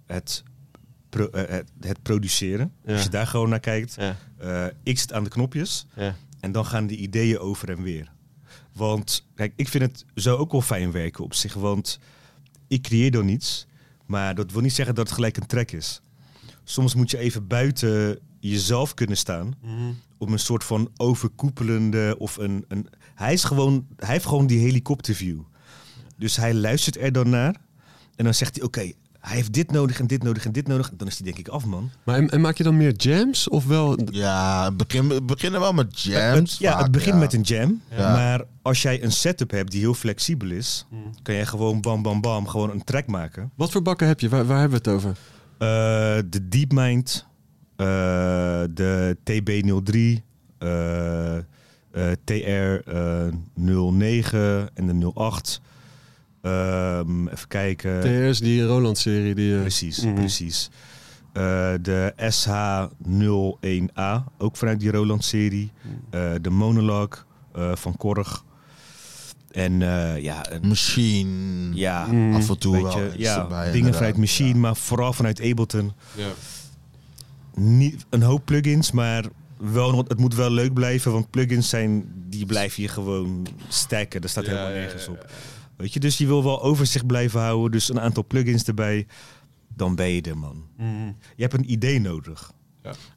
het 0.07 0.43
pro- 1.11 1.29
eh, 1.29 1.59
het, 1.79 2.01
produceren. 2.01 2.71
Ja. 2.85 2.93
Als 2.93 3.03
je 3.03 3.09
daar 3.09 3.27
gewoon 3.27 3.49
naar 3.49 3.59
kijkt. 3.59 3.95
Ja. 3.99 4.15
eh, 4.37 4.65
ik 4.83 4.99
zit 4.99 5.13
aan 5.13 5.23
de 5.23 5.29
knopjes. 5.29 5.85
Ja. 5.95 6.15
En 6.39 6.51
dan 6.51 6.65
gaan 6.65 6.87
de 6.87 6.95
ideeën 6.95 7.39
over 7.39 7.69
en 7.69 7.81
weer. 7.83 8.11
Want 8.73 9.27
kijk, 9.35 9.53
ik 9.55 9.67
vind 9.67 9.83
het 9.83 10.05
zo 10.15 10.35
ook 10.35 10.51
wel 10.51 10.61
fijn 10.61 10.91
werken 10.91 11.23
op 11.23 11.33
zich. 11.33 11.53
Want 11.53 11.99
ik 12.67 12.81
creëer 12.81 13.11
dan 13.11 13.27
iets. 13.27 13.67
Maar 14.05 14.35
dat 14.35 14.51
wil 14.51 14.61
niet 14.61 14.73
zeggen 14.73 14.95
dat 14.95 15.05
het 15.05 15.15
gelijk 15.15 15.37
een 15.37 15.45
track 15.45 15.71
is. 15.71 16.01
Soms 16.63 16.95
moet 16.95 17.11
je 17.11 17.17
even 17.17 17.47
buiten 17.47 18.19
jezelf 18.39 18.93
kunnen 18.93 19.17
staan. 19.17 19.53
Om 20.17 20.31
een 20.31 20.39
soort 20.39 20.63
van 20.63 20.89
overkoepelende 20.97 22.15
of 22.17 22.37
een, 22.37 22.65
een. 22.67 22.87
Hij 23.15 23.33
is 23.33 23.43
gewoon. 23.43 23.87
Hij 23.95 24.09
heeft 24.13 24.25
gewoon 24.25 24.47
die 24.47 24.59
helikopterview. 24.59 25.39
Dus 26.17 26.35
hij 26.35 26.53
luistert 26.53 26.97
er 26.97 27.11
dan 27.11 27.29
naar. 27.29 27.55
En 28.15 28.23
dan 28.23 28.33
zegt 28.33 28.55
hij: 28.55 28.63
Oké, 28.65 28.91
hij 29.21 29.35
heeft 29.35 29.53
dit 29.53 29.71
nodig 29.71 29.99
en 29.99 30.07
dit 30.07 30.23
nodig 30.23 30.45
en 30.45 30.51
dit 30.51 30.67
nodig. 30.67 30.89
En 30.89 30.97
dan 30.97 31.07
is 31.07 31.15
hij 31.15 31.25
denk 31.25 31.37
ik 31.37 31.47
af, 31.47 31.65
man. 31.65 31.89
Maar 32.03 32.17
en, 32.17 32.29
en 32.29 32.41
maak 32.41 32.57
je 32.57 32.63
dan 32.63 32.77
meer 32.77 32.95
jams? 32.95 33.49
Of 33.49 33.65
wel... 33.65 33.99
Ja, 34.11 34.71
begin, 34.71 35.07
we 35.07 35.21
beginnen 35.21 35.59
wel 35.59 35.73
met 35.73 36.01
jams. 36.01 36.57
ja, 36.57 36.71
vaak, 36.71 36.81
het 36.81 36.91
begint 36.91 37.13
ja. 37.13 37.19
met 37.19 37.33
een 37.33 37.41
jam. 37.41 37.81
Ja. 37.89 38.13
Maar 38.13 38.43
als 38.61 38.81
jij 38.81 39.03
een 39.03 39.11
setup 39.11 39.51
hebt 39.51 39.71
die 39.71 39.79
heel 39.79 39.93
flexibel 39.93 40.49
is, 40.49 40.85
kan 41.21 41.35
jij 41.35 41.45
gewoon 41.45 41.81
bam 41.81 42.01
bam 42.01 42.21
bam 42.21 42.47
gewoon 42.47 42.69
een 42.69 42.83
track 42.83 43.07
maken. 43.07 43.51
Wat 43.55 43.71
voor 43.71 43.81
bakken 43.81 44.07
heb 44.07 44.19
je? 44.19 44.29
Waar, 44.29 44.45
waar 44.45 44.59
hebben 44.59 44.83
we 44.83 44.89
het 44.89 44.97
over? 44.97 45.15
Eh, 45.57 45.67
de 46.29 46.47
DeepMind, 46.49 47.25
eh, 47.75 47.85
de 48.73 49.17
TB03, 49.23 50.23
eh, 50.57 51.37
eh, 51.37 51.43
TR09 52.23 54.69
en 54.73 54.87
de 54.87 54.93
08. 54.93 55.61
Ehm, 56.41 57.27
even 57.27 57.47
kijken. 57.47 58.01
TR's, 58.01 58.39
die 58.39 58.65
Roland-serie. 58.65 59.35
Die, 59.35 59.55
eh, 59.55 59.61
Precies, 59.61 60.03
Mhm. 60.03 60.13
precies. 60.13 60.69
Eh, 61.33 61.73
de 61.81 62.13
SH01A, 62.17 64.23
ook 64.37 64.57
vanuit 64.57 64.79
die 64.79 64.91
Roland-serie. 64.91 65.71
Eh, 66.09 66.31
de 66.41 66.49
Monologue 66.49 67.17
eh, 67.55 67.75
van 67.75 67.97
Korg. 67.97 68.43
En 69.51 69.81
eh, 69.81 70.21
ja, 70.21 70.51
een, 70.51 70.67
Machine. 70.67 71.75
ja 71.75 72.05
Mm. 72.05 72.35
Af 72.35 72.49
en 72.49 72.57
toe 72.57 72.81
wel 72.81 72.97
je, 72.99 73.11
ja 73.17 73.41
erbij, 73.41 73.71
dingen 73.71 73.93
vanuit 73.93 74.17
Machine, 74.17 74.53
Ja. 74.53 74.59
maar 74.59 74.75
vooral 74.75 75.13
vanuit 75.13 75.41
Ableton. 75.41 75.91
Ja. 76.15 76.27
Niet 77.55 78.05
een 78.09 78.21
hoop 78.21 78.45
plugins, 78.45 78.91
maar 78.91 79.25
wel, 79.57 79.91
nog- 79.91 80.07
het 80.07 80.19
moet 80.19 80.35
wel 80.35 80.51
leuk 80.51 80.73
blijven, 80.73 81.11
want 81.11 81.29
plugins 81.29 81.69
zijn, 81.69 82.11
die 82.29 82.45
blijven 82.45 82.81
je 82.83 82.89
gewoon 82.89 83.47
stacken. 83.67 84.21
Daar 84.21 84.29
staat 84.29 84.45
Ja, 84.45 84.49
helemaal 84.51 84.71
ja, 84.73 84.79
nergens 84.79 85.05
ja, 85.05 85.11
op. 85.11 85.25
Weet 85.81 85.93
je, 85.93 85.99
dus 85.99 86.17
je 86.17 86.27
wil 86.27 86.43
wel 86.43 86.61
overzicht 86.61 87.07
blijven 87.07 87.39
houden, 87.39 87.71
dus 87.71 87.89
een 87.89 87.99
aantal 87.99 88.25
plugins 88.27 88.63
erbij. 88.63 89.07
Dan 89.75 89.95
ben 89.95 90.09
je 90.09 90.21
er, 90.21 90.37
man. 90.37 90.65
Je 91.35 91.41
hebt 91.41 91.53
een 91.53 91.71
idee 91.71 91.99
nodig. 91.99 92.51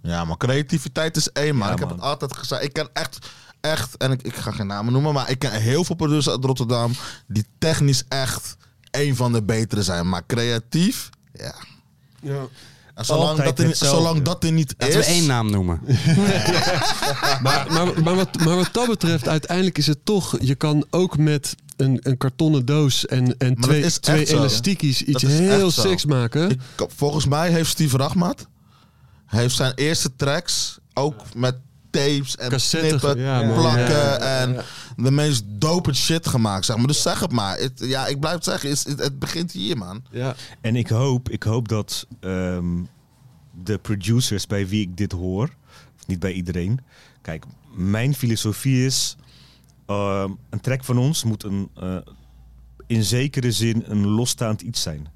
Ja, 0.03 0.25
maar 0.25 0.37
creativiteit 0.37 1.17
is 1.17 1.33
één, 1.33 1.57
man. 1.57 1.67
Ja, 1.67 1.73
ik 1.73 1.79
heb 1.79 1.89
man. 1.89 1.97
het 1.97 2.07
altijd 2.07 2.37
gezegd. 2.37 2.63
Ik 2.63 2.73
ken 2.73 2.89
echt, 2.93 3.31
echt, 3.61 3.97
en 3.97 4.11
ik, 4.11 4.23
ik 4.23 4.35
ga 4.35 4.51
geen 4.51 4.67
namen 4.67 4.93
noemen, 4.93 5.13
maar 5.13 5.31
ik 5.31 5.39
ken 5.39 5.53
heel 5.53 5.85
veel 5.85 5.97
producers 5.97 6.29
uit 6.29 6.45
Rotterdam 6.45 6.93
die 7.27 7.45
technisch 7.59 8.05
echt 8.09 8.57
een 8.91 9.17
van 9.17 9.33
de 9.33 9.43
betere 9.43 9.83
zijn. 9.83 10.09
Maar 10.09 10.27
creatief, 10.27 11.11
ja. 11.33 11.55
Ja. 12.21 12.47
En 12.95 13.05
zolang, 13.05 13.43
dat 13.43 13.59
er, 13.59 13.77
zolang 13.77 14.23
dat 14.23 14.45
er 14.45 14.53
niet 14.53 14.75
Laten 14.79 14.99
is... 14.99 15.07
we 15.07 15.13
één 15.13 15.27
naam 15.27 15.51
noemen. 15.51 15.81
Maar, 17.43 17.67
maar, 17.73 18.03
maar, 18.03 18.15
wat, 18.15 18.39
maar 18.45 18.57
wat 18.57 18.69
dat 18.73 18.87
betreft, 18.87 19.29
uiteindelijk 19.29 19.79
is 19.79 19.87
het 19.87 20.05
toch... 20.05 20.37
Je 20.41 20.55
kan 20.55 20.87
ook 20.91 21.17
met 21.19 21.55
een, 21.77 21.99
een 22.03 22.17
kartonnen 22.17 22.65
doos 22.65 23.07
en, 23.07 23.37
en 23.39 23.55
twee, 23.55 23.91
twee 23.91 24.27
zo. 24.27 24.37
elastiekies 24.37 25.03
iets 25.03 25.23
heel 25.23 25.71
seks 25.71 26.05
maken. 26.05 26.51
Ik, 26.51 26.61
volgens 26.87 27.27
mij 27.27 27.51
heeft 27.51 27.71
Steve 27.71 27.97
Rachmat 27.97 28.47
heeft 29.27 29.57
zijn 29.57 29.73
eerste 29.75 30.17
tracks 30.17 30.79
ook 30.95 31.35
met 31.35 31.57
tapes 31.91 32.37
en 32.37 32.51
Cassetten, 32.51 32.99
knippen, 32.99 33.23
ja, 33.23 33.53
plakken 33.55 33.83
Ja, 33.89 34.19
ja, 34.19 34.19
en 34.41 34.57
de 34.97 35.11
meest 35.11 35.43
dope 35.47 35.95
shit 35.95 36.27
gemaakt, 36.29 36.65
zeg 36.65 36.77
maar. 36.77 36.87
Dus 36.87 37.03
zeg 37.03 37.21
het 37.21 37.33
maar. 37.33 37.59
Het- 37.59 37.81
ja, 37.85 38.07
ik 38.07 38.21
blijf 38.21 38.35
het 38.35 38.45
zeggen, 38.45 38.71
het, 38.97 39.19
begint 39.19 39.53
hier, 39.53 39.77
man. 39.79 40.05
Ja. 40.11 40.35
En 40.61 40.77
ik 40.77 40.89
hoop, 40.89 41.29
ik 41.31 41.43
hoop 41.43 41.69
dat 41.69 42.07
ehm, 42.21 42.83
de 43.65 43.79
producers 43.79 44.47
bij 44.47 44.69
wie 44.69 44.81
ik 44.81 44.97
dit 44.97 45.13
hoor, 45.13 45.51
of 45.99 46.07
niet 46.07 46.19
bij 46.19 46.33
iedereen. 46.33 46.81
Kijk, 47.23 47.45
mijn 47.75 48.15
filosofie 48.15 48.87
is: 48.87 49.17
ehm, 49.87 50.31
een 50.51 50.61
track 50.61 50.85
van 50.85 50.99
ons 50.99 51.25
moet 51.25 51.45
een, 51.45 51.69
eh, 51.75 51.97
in 52.87 53.05
zekere 53.05 53.53
zin 53.53 53.83
een 53.87 54.07
losstaand 54.07 54.61
iets 54.61 54.83
zijn. 54.83 55.09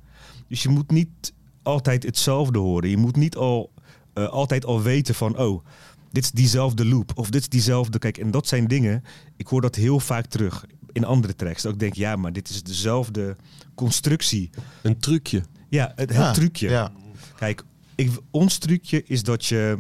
Dus 0.48 0.62
je 0.62 0.68
moet 0.68 0.90
niet 0.90 1.32
altijd 1.62 2.02
hetzelfde 2.02 2.58
horen. 2.58 2.90
Je 2.90 2.96
moet 2.96 3.16
niet 3.16 3.36
al, 3.36 3.72
eh, 4.12 4.28
altijd 4.28 4.64
al 4.64 4.82
weten 4.82 5.14
van: 5.14 5.38
oh, 5.38 5.64
dit 6.10 6.24
is 6.24 6.30
diezelfde 6.30 6.84
loop 6.84 7.10
of 7.14 7.30
dit 7.30 7.40
is 7.40 7.48
diezelfde. 7.48 7.98
Kijk, 7.98 8.18
en 8.18 8.30
dat 8.30 8.46
zijn 8.46 8.66
dingen. 8.66 9.04
Ik 9.36 9.46
hoor 9.46 9.60
dat 9.60 9.74
heel 9.74 10.00
vaak 10.00 10.26
terug 10.26 10.64
in 10.92 11.04
andere 11.04 11.34
tracks. 11.34 11.62
Dat 11.62 11.72
ik 11.72 11.78
denk: 11.78 11.94
ja, 11.94 12.16
maar 12.16 12.32
dit 12.32 12.48
is 12.48 12.62
dezelfde 12.62 13.36
constructie. 13.74 14.50
Een 14.82 14.98
trucje. 14.98 15.42
Ja, 15.68 15.92
het, 15.94 16.08
het 16.08 16.18
Ja, 16.18 16.32
trucje. 16.32 16.68
Ja. 16.68 16.92
Kijk, 17.36 17.64
ik, 17.94 18.10
ons 18.30 18.58
trucje 18.58 19.02
is 19.04 19.22
dat 19.22 19.46
je 19.46 19.78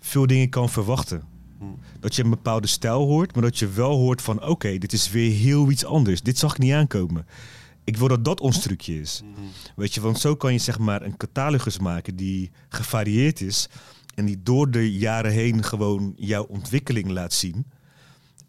veel 0.00 0.26
dingen 0.26 0.48
kan 0.48 0.68
verwachten. 0.68 1.22
Dat 2.00 2.14
je 2.14 2.24
een 2.24 2.30
bepaalde 2.30 2.66
stijl 2.66 3.06
hoort, 3.06 3.34
maar 3.34 3.42
dat 3.42 3.58
je 3.58 3.68
wel 3.68 3.96
hoort 3.96 4.22
van... 4.22 4.46
oké, 4.46 4.78
dit 4.78 4.92
is 4.92 5.10
weer 5.10 5.32
heel 5.32 5.70
iets 5.70 5.84
anders. 5.84 6.22
Dit 6.22 6.38
zag 6.38 6.52
ik 6.52 6.58
niet 6.58 6.72
aankomen. 6.72 7.26
ik 7.84 7.96
wil 7.96 8.08
dat 8.08 8.24
dat 8.24 8.40
ons 8.40 8.60
trucje 8.60 9.00
is. 9.00 9.22
Weet 9.76 9.94
je, 9.94 10.00
want 10.00 10.18
zo 10.18 10.36
kan 10.36 10.52
je 10.52 10.58
zeg 10.58 10.78
maar 10.78 11.02
een 11.02 11.16
catalogus 11.16 11.78
maken 11.78 12.16
die 12.16 12.50
gevarieerd 12.68 13.40
is. 13.40 13.68
En 14.14 14.24
die 14.24 14.42
door 14.42 14.70
de 14.70 14.92
jaren 14.92 15.32
heen 15.32 15.62
gewoon 15.64 16.12
jouw 16.16 16.44
ontwikkeling 16.44 17.08
laat 17.08 17.32
zien. 17.32 17.66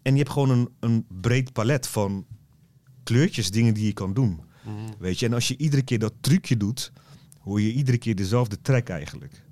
En 0.02 0.12
je 0.12 0.18
hebt 0.18 0.30
gewoon 0.30 0.50
een, 0.50 0.68
een 0.80 1.06
breed 1.20 1.52
palet 1.52 1.86
van 1.88 2.26
kleurtjes, 3.02 3.50
dingen 3.50 3.74
die 3.74 3.86
je 3.86 3.92
kan 3.92 4.14
doen. 4.14 4.40
Weet 4.98 5.18
je, 5.18 5.26
en 5.26 5.32
als 5.32 5.48
je 5.48 5.56
iedere 5.56 5.82
keer 5.82 5.98
dat 5.98 6.12
trucje 6.20 6.56
doet, 6.56 6.92
hoor 7.40 7.60
je 7.60 7.72
iedere 7.72 7.98
keer 7.98 8.14
dezelfde 8.14 8.60
track 8.62 8.88
eigenlijk. 8.88 9.42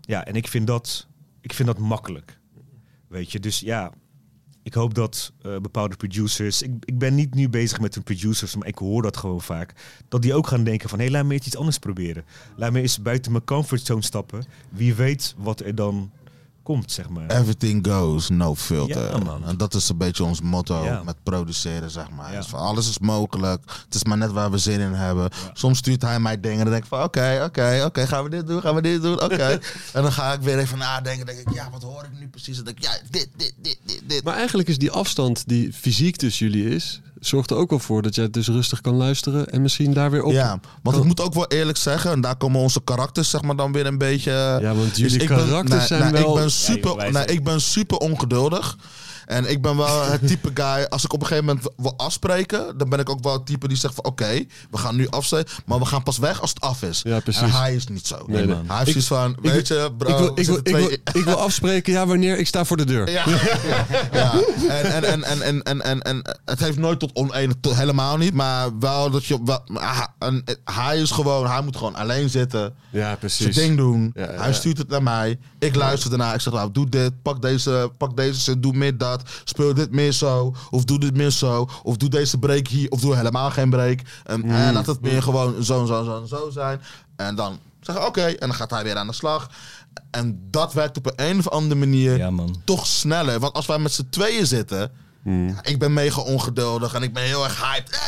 Ja, 0.00 0.24
en 0.24 0.34
ik 0.34 0.48
vind 0.48 0.66
dat, 0.66 1.06
ik 1.40 1.52
vind 1.52 1.68
dat 1.68 1.78
makkelijk. 1.78 2.37
Weet 3.08 3.32
je, 3.32 3.40
dus 3.40 3.60
ja, 3.60 3.92
ik 4.68 4.74
hoop 4.74 4.94
dat 4.94 5.32
eh, 5.42 5.56
bepaalde 5.58 5.96
producers, 5.96 6.62
ik, 6.62 6.70
ik 6.84 6.98
ben 6.98 7.14
niet 7.14 7.34
nu 7.34 7.48
bezig 7.48 7.80
met 7.80 7.94
hun 7.94 8.04
producers, 8.04 8.56
maar 8.56 8.68
ik 8.68 8.78
hoor 8.78 9.02
dat 9.02 9.16
gewoon 9.16 9.40
vaak, 9.40 9.74
dat 10.08 10.22
die 10.22 10.34
ook 10.34 10.46
gaan 10.46 10.64
denken 10.64 10.88
van, 10.88 10.98
hé, 10.98 11.08
laat 11.08 11.24
me 11.24 11.34
iets 11.34 11.56
anders 11.56 11.78
proberen. 11.78 12.24
Laat 12.56 12.72
me 12.72 12.80
eens 12.80 13.02
buiten 13.02 13.32
mijn 13.32 13.44
comfortzone 13.44 14.02
stappen. 14.02 14.44
Wie 14.68 14.94
weet 14.94 15.34
wat 15.38 15.60
er 15.60 15.74
dan 15.74 16.10
komt, 16.68 16.92
zeg 16.92 17.08
maar. 17.08 17.30
Everything 17.30 17.86
goes, 17.86 18.28
no 18.28 18.54
filter. 18.54 19.10
Ja, 19.10 19.18
man. 19.18 19.44
En 19.44 19.56
dat 19.56 19.74
is 19.74 19.88
een 19.88 19.96
beetje 19.96 20.24
ons 20.24 20.40
motto 20.40 20.84
Ja. 20.84 21.02
met 21.04 21.22
produceren, 21.22 21.90
zeg 21.90 22.10
maar. 22.10 22.32
Ja. 22.32 22.36
Dus 22.38 22.46
van 22.46 22.58
alles 22.60 22.88
is 22.88 22.98
mogelijk. 22.98 23.62
Het 23.84 23.94
is 23.94 24.04
maar 24.04 24.16
net 24.18 24.32
waar 24.32 24.50
we 24.50 24.58
zin 24.58 24.80
in 24.80 24.92
hebben. 24.92 25.30
Soms 25.52 25.78
stuurt 25.78 26.02
hij 26.02 26.20
mij 26.20 26.40
dingen 26.40 26.58
en 26.58 26.62
dan 26.64 26.72
denk 26.72 26.82
ik 26.82 26.88
van 26.88 27.02
oké, 27.02 27.42
oké, 27.44 27.82
oké, 27.84 28.06
gaan 28.06 28.24
we 28.24 28.30
dit 28.30 28.46
doen, 28.46 28.60
gaan 28.60 28.74
we 28.74 28.82
dit 28.82 29.02
doen, 29.02 29.22
oké. 29.22 29.44
en 29.92 30.02
dan 30.02 30.12
ga 30.12 30.32
ik 30.32 30.40
weer 30.40 30.58
even 30.58 30.78
nadenken. 30.78 31.26
denk 31.26 31.38
ik, 31.38 31.54
ja, 31.54 31.70
wat 31.70 31.82
hoor 31.82 32.04
ik 32.04 32.18
nu 32.20 32.28
precies? 32.28 32.58
En 32.58 32.64
dan 32.64 32.74
denk 32.74 32.78
ik, 32.78 32.84
ja, 32.84 33.08
dit, 33.10 33.28
dit, 33.36 33.54
dit, 33.62 33.78
dit, 33.84 34.02
dit. 34.06 34.24
Maar 34.24 34.36
eigenlijk 34.36 34.68
is 34.68 34.78
die 34.78 34.90
afstand 34.90 35.42
die 35.48 35.72
fysiek 35.72 36.16
tussen 36.16 36.46
jullie 36.50 36.74
is, 36.74 37.00
zorgt 37.20 37.50
er 37.50 37.56
ook 37.56 37.70
wel 37.70 37.78
voor 37.78 38.02
dat 38.02 38.14
jij 38.14 38.30
dus 38.30 38.48
rustig 38.48 38.80
kan 38.80 38.94
luisteren 38.94 39.48
en 39.48 39.62
misschien 39.62 39.92
daar 39.92 40.10
weer 40.10 40.22
op. 40.22 40.32
Ja, 40.32 40.60
want 40.82 40.96
ik 40.96 41.04
moet 41.04 41.20
ook 41.20 41.34
wel 41.34 41.46
eerlijk 41.46 41.78
zeggen, 41.78 42.10
en 42.10 42.20
daar 42.20 42.36
komen 42.36 42.60
onze 42.60 42.80
karakters 42.84 43.30
zeg 43.30 43.42
maar 43.42 43.56
dan 43.56 43.72
weer 43.72 43.86
een 43.86 43.98
beetje... 43.98 44.32
Ja, 44.60 44.74
want 44.74 44.88
Dus 44.96 45.12
jullie 45.12 45.18
ben- 45.28 45.36
karakters 45.36 45.88
nee, 45.88 45.98
zijn 46.00 46.12
nee, 46.12 46.22
wel. 46.22 46.28
Ik 46.30 46.34
ben, 46.34 46.42
Ja, 46.42 46.48
super, 46.48 46.90
joh, 47.04 47.12
nee, 47.12 47.24
ik 47.26 47.44
ben 47.44 47.60
super 47.60 47.98
ongeduldig. 47.98 48.76
En 49.28 49.50
ik 49.50 49.62
ben 49.62 49.76
wel 49.76 50.04
het 50.04 50.26
type 50.26 50.50
guy, 50.54 50.86
als 50.88 51.04
ik 51.04 51.12
op 51.12 51.20
een 51.20 51.26
gegeven 51.26 51.46
moment 51.48 51.68
wil 51.76 51.94
afspreken, 51.96 52.78
dan 52.78 52.88
ben 52.88 52.98
ik 52.98 53.08
ook 53.10 53.22
wel 53.22 53.32
het 53.32 53.46
type 53.46 53.68
die 53.68 53.76
zegt 53.76 53.94
van 53.94 54.04
oké, 54.04 54.44
we 54.70 54.78
gaan 54.78 54.96
nu 54.96 55.08
afspreken, 55.08 55.52
maar 55.66 55.78
we 55.78 55.84
gaan 55.84 56.02
pas 56.02 56.18
weg 56.18 56.40
als 56.40 56.50
het 56.50 56.60
af 56.60 56.82
is. 56.82 57.00
Ja, 57.04 57.20
precies. 57.20 57.42
En 57.42 57.50
hij 57.50 57.74
is 57.74 57.86
niet 57.86 58.06
zo. 58.06 58.24
Nee, 58.26 58.46
nee. 58.46 58.56
Hij 58.66 58.76
heeft 58.76 58.80
Ik- 58.96 59.02
zoiets 59.02 59.06
van, 59.06 59.30
ik- 59.42 59.50
weet 59.52 59.68
je, 59.68 59.90
bro, 59.98 60.08
ik, 60.10 60.16
wil, 60.18 60.28
ik, 60.34 60.46
wil, 60.46 60.54
zitten 60.54 60.72
ik, 60.74 60.78
wil, 60.78 60.86
twee- 60.86 61.22
ik 61.22 61.24
wil 61.24 61.36
afspreken, 61.48 61.92
ja, 61.92 62.06
wanneer 62.06 62.38
ik 62.38 62.46
sta 62.46 62.64
voor 62.64 62.76
de 62.76 62.84
deur. 62.84 63.10
ja, 63.10 63.24
ja, 63.28 63.84
ja. 64.12 64.32
En, 64.68 64.92
en, 64.92 65.04
en, 65.04 65.22
en, 65.24 65.42
en, 65.42 65.62
en, 65.62 65.82
en, 65.82 66.02
en 66.02 66.22
het 66.44 66.60
heeft 66.60 66.78
nooit 66.78 66.98
tot 66.98 67.10
oneen, 67.14 67.60
tot 67.60 67.74
helemaal 67.74 68.16
niet, 68.16 68.34
maar 68.34 68.78
wel 68.78 69.10
dat 69.10 69.24
je, 69.24 69.38
wel, 69.44 69.60
ah, 69.74 70.02
en, 70.18 70.44
hij 70.64 70.98
is 71.00 71.10
gewoon, 71.10 71.46
hij 71.46 71.62
moet 71.62 71.76
gewoon 71.76 71.94
alleen 71.94 72.30
zitten, 72.30 72.74
Ja, 72.90 73.00
zijn 73.00 73.18
precies. 73.18 73.54
ding 73.54 73.76
doen. 73.76 74.12
Ja. 74.14 74.26
Hij 74.30 74.52
stuurt 74.52 74.78
het 74.78 74.88
naar 74.88 75.02
mij. 75.02 75.38
Ik 75.58 75.74
luister 75.74 76.10
daarna. 76.10 76.34
Ik 76.34 76.40
zeg, 76.40 76.52
nou, 76.52 76.72
doe 76.72 76.88
dit. 76.88 77.22
Pak 77.22 77.42
deze, 77.42 77.92
pak 77.98 78.16
deze 78.16 78.40
zin. 78.40 78.60
Doe 78.60 78.72
meer 78.72 78.98
dat. 78.98 79.17
Speel 79.44 79.74
dit 79.74 79.90
meer 79.92 80.12
zo. 80.12 80.54
Of 80.70 80.84
doe 80.84 80.98
dit 81.00 81.16
meer 81.16 81.30
zo. 81.30 81.68
Of 81.82 81.96
doe 81.96 82.08
deze 82.08 82.38
break 82.38 82.66
hier. 82.68 82.90
Of 82.90 83.00
doe 83.00 83.16
helemaal 83.16 83.50
geen 83.50 83.70
break. 83.70 84.00
En, 84.24 84.40
Mm. 84.40 84.50
en 84.50 84.72
laat 84.72 84.86
het 84.86 85.00
meer 85.00 85.22
gewoon 85.22 85.62
zo, 85.64 85.86
zo, 85.86 86.04
zo, 86.04 86.24
zo 86.26 86.50
zijn. 86.50 86.80
En 87.16 87.34
dan 87.34 87.58
zeggen, 87.80 88.06
oké. 88.06 88.22
En 88.24 88.46
dan 88.48 88.54
gaat 88.54 88.70
hij 88.70 88.82
weer 88.84 88.96
aan 88.96 89.06
de 89.06 89.12
slag. 89.12 89.50
En 90.10 90.46
dat 90.50 90.72
werkt 90.72 90.96
op 90.96 91.12
een, 91.16 91.38
of 91.38 91.48
andere 91.48 91.80
manier 91.80 92.16
Ja, 92.18 92.32
toch 92.64 92.86
sneller. 92.86 93.38
Want 93.40 93.52
als 93.54 93.66
wij 93.66 93.78
met 93.78 93.92
z'n 93.92 94.06
tweeën 94.10 94.46
zitten... 94.46 94.90
Mm. 95.22 95.48
ja, 95.48 95.54
Ik 95.62 95.78
ben 95.78 95.92
mega 95.92 96.20
ongeduldig 96.20 96.94
en 96.94 97.02
ik 97.02 97.12
ben 97.12 97.22
heel 97.22 97.44
erg 97.44 97.62
hyped. 97.62 98.00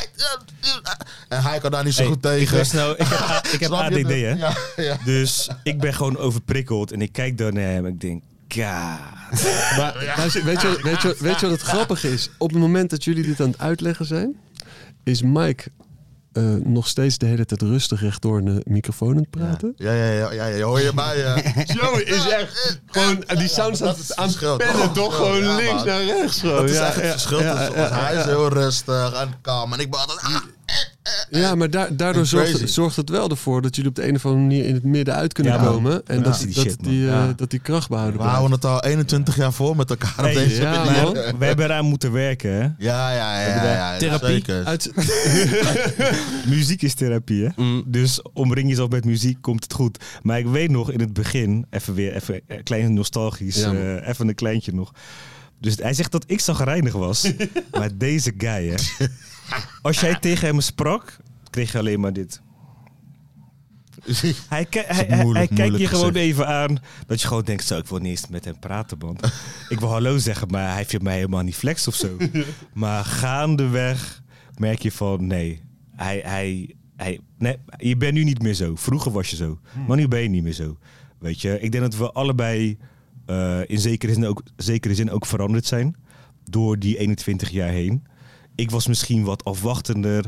En 1.29 1.43
hij 1.43 1.59
kan 1.59 1.71
daar 1.71 1.85
niet 1.85 1.95
zo 1.95 2.03
Hey, 2.03 2.11
goed 2.11 2.23
tegen. 2.23 2.59
Ik, 2.59 2.65
snel, 2.65 2.91
ik 2.91 3.07
heb, 3.07 3.47
ik 3.55 3.61
heb? 3.61 3.71
ADD, 3.73 3.95
hè? 4.09 4.31
Ja, 4.31 4.57
ja. 4.77 4.97
Dus 5.05 5.49
ik 5.63 5.81
ben 5.81 5.95
gewoon 5.95 6.17
overprikkeld 6.17 6.93
en 6.93 7.03
ik 7.03 7.13
kijk 7.13 7.39
daar 7.39 7.53
naar 7.53 7.63
hem 7.65 7.87
en 7.87 7.93
ik 7.93 8.01
denk, 8.01 8.23
God. 8.53 8.63
Maar 9.77 9.95
weet 10.17 10.33
je, 10.33 10.43
weet, 10.45 10.61
je, 10.63 10.79
weet, 10.83 11.03
je, 11.03 11.17
weet 11.19 11.41
je 11.41 11.49
wat 11.49 11.59
het 11.61 11.69
grappige 11.69 12.13
is? 12.13 12.31
Op 12.39 12.51
het 12.51 12.59
moment 12.59 12.91
dat 12.91 13.05
jullie 13.05 13.25
dit 13.25 13.41
aan 13.41 13.51
het 13.51 13.59
uitleggen 13.59 14.07
zijn, 14.07 14.37
is 15.05 15.23
Mike 15.23 15.71
eh, 16.33 16.43
nog 16.65 16.89
steeds 16.89 17.19
de 17.19 17.27
hele 17.27 17.45
tijd 17.45 17.63
rustig 17.63 18.01
rechtdoor 18.01 18.45
de 18.45 18.63
microfoon 18.65 19.11
aan 19.11 19.17
het 19.17 19.31
praten. 19.31 19.73
Ja, 19.77 19.93
ja, 19.93 20.11
ja, 20.11 20.33
ja, 20.33 20.47
ja, 20.47 20.65
hoor 20.65 20.81
je 20.81 20.93
mij? 20.95 21.25
eh? 21.25 21.65
Joey 21.77 22.03
is 22.03 22.29
echt 22.29 22.81
gewoon 22.87 23.25
die 23.29 23.49
sounds 23.49 23.83
aan, 23.83 23.95
is 23.95 23.99
het 24.09 24.17
aan 24.17 24.27
verschil, 24.27 24.57
pennen, 24.57 24.93
toch? 24.93 25.17
Gewoon 25.17 25.43
ja, 25.43 25.57
links 25.57 25.73
man. 25.73 25.87
naar 25.87 26.05
rechts. 26.05 26.41
Gewoon. 26.41 26.57
Dat 26.57 26.71
is 26.71 26.77
ja, 26.77 26.85
het 26.85 26.95
verschil. 26.95 27.39
Hij 27.39 27.71
ja. 27.75 28.09
is 28.09 28.25
heel 28.25 28.49
rustig 28.49 29.13
en 29.13 29.35
kalm. 29.41 29.73
En 29.73 29.79
ik 29.79 29.91
ben 29.91 30.01
altijd... 30.01 30.21
ah, 30.21 30.43
Ja, 31.31 31.55
maar 31.55 31.71
da- 31.71 31.89
daardoor 31.93 32.27
zorgt, 32.27 32.51
Crazy. 32.51 32.67
zorgt 32.67 32.97
het 32.97 33.09
wel 33.11 33.29
ervoor 33.31 33.63
dat 33.63 33.75
jullie 33.77 33.91
op 33.91 33.97
de 33.97 34.09
een 34.09 34.15
of 34.15 34.25
andere 34.27 34.43
manier 34.47 34.65
in 34.65 34.75
het 34.75 34.85
midden 34.85 35.15
uit 35.15 35.33
kunnen 35.33 35.53
Ja, 35.53 35.63
man. 35.63 35.73
komen. 35.73 36.07
En 36.07 36.17
Ja. 36.17 36.23
dat, 36.23 36.39
Die 36.39 36.55
dat, 36.55 36.65
shit, 36.65 36.77
die, 36.85 37.01
eh, 37.07 37.07
Ja. 37.13 37.33
dat 37.37 37.51
die 37.51 37.61
kracht 37.61 37.89
behouden 37.89 38.17
we 38.17 38.23
blijft. 38.23 38.39
houden 38.39 38.59
het 38.59 38.67
al 38.71 38.83
21 38.91 39.37
jaar 39.37 39.53
voor 39.53 39.77
met 39.77 39.91
elkaar 39.91 40.15
op 40.19 40.25
deze 40.35 40.63
ja, 40.63 40.85
manier. 40.85 41.03
man. 41.03 41.13
We 41.39 41.45
hebben 41.45 41.65
eraan 41.65 41.85
moeten 41.85 42.13
werken, 42.13 42.51
hè? 42.53 42.61
Ja, 42.61 42.75
ja, 42.79 43.41
ja. 43.41 43.47
ja, 43.65 43.73
ja 43.73 43.99
Therapie. 43.99 44.45
Uit, 44.65 44.93
Muziek 46.47 46.83
is 46.83 46.95
therapie, 46.95 47.45
hè? 47.45 47.51
Mm. 47.57 47.83
Dus 47.87 48.23
omring 48.33 48.69
jezelf 48.69 48.89
met 48.91 49.05
muziek, 49.05 49.39
komt 49.41 49.63
het 49.63 49.73
goed. 49.73 50.05
Maar 50.23 50.39
ik 50.39 50.47
weet 50.47 50.71
nog 50.71 50.91
in 50.91 51.01
het 51.01 51.13
begin, 51.13 51.67
even 51.71 51.95
weer 51.95 52.15
even 52.15 52.41
een 52.47 52.63
klein 52.63 52.95
nostalgisch, 52.95 53.63
eh, 53.63 54.09
even 54.09 54.29
een 54.29 54.35
kleintje 54.35 54.73
nog. 54.73 54.93
Dus 55.61 55.77
hij 55.77 55.95
zegt 55.95 56.13
dat 56.13 56.25
ik 56.27 56.41
zagrijnig 56.41 56.93
was. 56.93 57.33
maar 57.79 57.89
deze 57.99 58.33
guy, 58.39 58.69
hè? 58.69 59.07
Als 59.83 60.01
jij 60.01 60.15
tegen 60.19 60.47
hem 60.49 60.61
sprak, 60.61 61.17
kreeg 61.51 61.73
je 61.73 61.79
alleen 61.79 62.01
maar 62.01 62.13
dit. 62.13 62.41
Hij, 64.49 64.65
ki- 64.65 64.83
hij, 64.87 65.23
moeilijk, 65.23 65.49
hij 65.49 65.57
kijkt 65.57 65.79
je 65.79 65.87
gewoon 65.87 66.15
even 66.15 66.47
aan. 66.47 66.79
Dat 67.07 67.21
je 67.21 67.27
gewoon 67.27 67.43
denkt, 67.45 67.65
zo, 67.65 67.79
ik 67.79 67.87
wil 67.87 67.99
niet 67.99 68.11
eens 68.11 68.29
met 68.29 68.45
hem 68.45 68.59
praten, 68.59 68.99
man. 68.99 69.19
ik 69.69 69.81
wil 69.81 69.89
hallo 69.89 70.19
zeggen, 70.19 70.49
maar 70.51 70.73
hij 70.73 70.85
vindt 70.87 71.05
mij 71.05 71.15
helemaal 71.15 71.43
niet 71.43 71.55
flex 71.55 71.89
of 71.89 71.95
zo. 71.95 72.17
maar 72.73 73.05
gaandeweg 73.05 74.23
merk 74.57 74.83
je 74.83 74.93
van, 74.93 75.27
nee, 75.27 75.63
hij, 75.97 76.21
hij, 76.25 76.75
hij, 76.97 77.21
nee, 77.39 77.57
je 77.77 77.97
bent 77.97 78.13
nu 78.15 78.25
niet 78.25 78.43
meer 78.43 78.55
zo. 78.55 78.77
Vroeger 78.77 79.13
was 79.13 79.31
je 79.31 79.37
zo, 79.37 79.59
maar 79.87 79.97
nu 79.97 80.09
ben 80.09 80.21
je 80.23 80.29
niet 80.29 80.43
meer 80.43 80.53
zo. 80.53 80.79
Weet 81.19 81.41
je, 81.41 81.61
ik 81.61 81.73
denk 81.73 81.85
dat 81.85 81.97
we 81.97 82.13
allebei 82.13 82.79
eh, 83.27 83.61
in 83.67 83.79
zekere 83.79 84.13
zin, 84.13 84.27
ook, 84.27 84.43
zekere 84.57 84.95
zin 84.95 85.11
ook 85.11 85.27
veranderd 85.27 85.67
zijn. 85.67 85.97
Door 86.45 86.79
die 86.79 86.99
21 86.99 87.51
jaar 87.51 87.69
heen. 87.71 88.07
Ik 88.61 88.71
was 88.71 88.87
misschien 88.87 89.25
wat 89.25 89.45
afwachtender. 89.45 90.25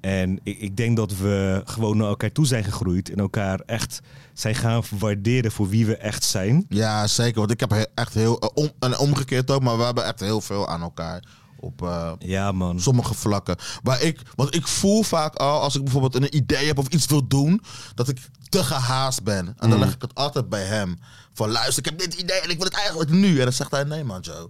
En 0.00 0.40
ik, 0.42 0.58
ik 0.58 0.76
denk 0.76 0.96
dat 0.96 1.16
we 1.16 1.62
gewoon 1.64 1.96
naar 1.96 2.08
elkaar 2.08 2.32
toe 2.32 2.46
zijn 2.46 2.64
gegroeid. 2.64 3.10
En 3.10 3.18
elkaar 3.18 3.60
echt 3.66 4.00
zijn 4.32 4.54
gaan 4.54 4.82
waarderen 4.98 5.52
voor 5.52 5.68
wie 5.68 5.86
we 5.86 5.96
echt 5.96 6.24
zijn. 6.24 6.66
Ja, 6.68 7.06
zeker. 7.06 7.38
Want 7.38 7.50
ik 7.50 7.60
heb 7.60 7.70
he- 7.70 7.84
echt 7.94 8.14
heel... 8.14 8.38
eh, 8.40 8.48
om, 8.54 8.70
en 8.78 8.98
omgekeerd 8.98 9.50
ook, 9.50 9.62
maar 9.62 9.76
we 9.78 9.82
hebben 9.84 10.04
echt 10.04 10.20
heel 10.20 10.40
veel 10.40 10.68
aan 10.68 10.82
elkaar. 10.82 11.24
Op 11.56 11.82
eh, 11.82 12.12
Ja, 12.18 12.52
man. 12.52 12.80
sommige 12.80 13.14
vlakken. 13.14 13.56
Waar 13.82 14.02
ik, 14.02 14.20
want 14.34 14.54
ik 14.54 14.66
voel 14.66 15.02
vaak 15.02 15.34
al, 15.34 15.60
als 15.60 15.74
ik 15.76 15.82
bijvoorbeeld 15.82 16.14
een 16.14 16.36
idee 16.36 16.66
heb 16.66 16.78
of 16.78 16.88
iets 16.88 17.06
wil 17.06 17.26
doen, 17.28 17.62
dat 17.94 18.08
ik 18.08 18.18
te 18.48 18.64
gehaast 18.64 19.22
ben. 19.22 19.46
En 19.46 19.54
dan 19.58 19.70
Mm. 19.72 19.78
leg 19.78 19.94
ik 19.94 20.02
het 20.02 20.14
altijd 20.14 20.48
bij 20.48 20.64
hem. 20.64 20.98
Van 21.32 21.50
luister, 21.50 21.78
ik 21.84 21.90
heb 21.90 21.98
dit 21.98 22.14
idee 22.14 22.40
en 22.40 22.50
ik 22.50 22.56
wil 22.56 22.66
het 22.66 22.74
eigenlijk 22.74 23.10
nu. 23.10 23.38
En 23.38 23.44
dan 23.44 23.52
zegt 23.52 23.70
hij, 23.70 23.84
nee 23.84 24.04
man 24.04 24.20
Joe. 24.20 24.48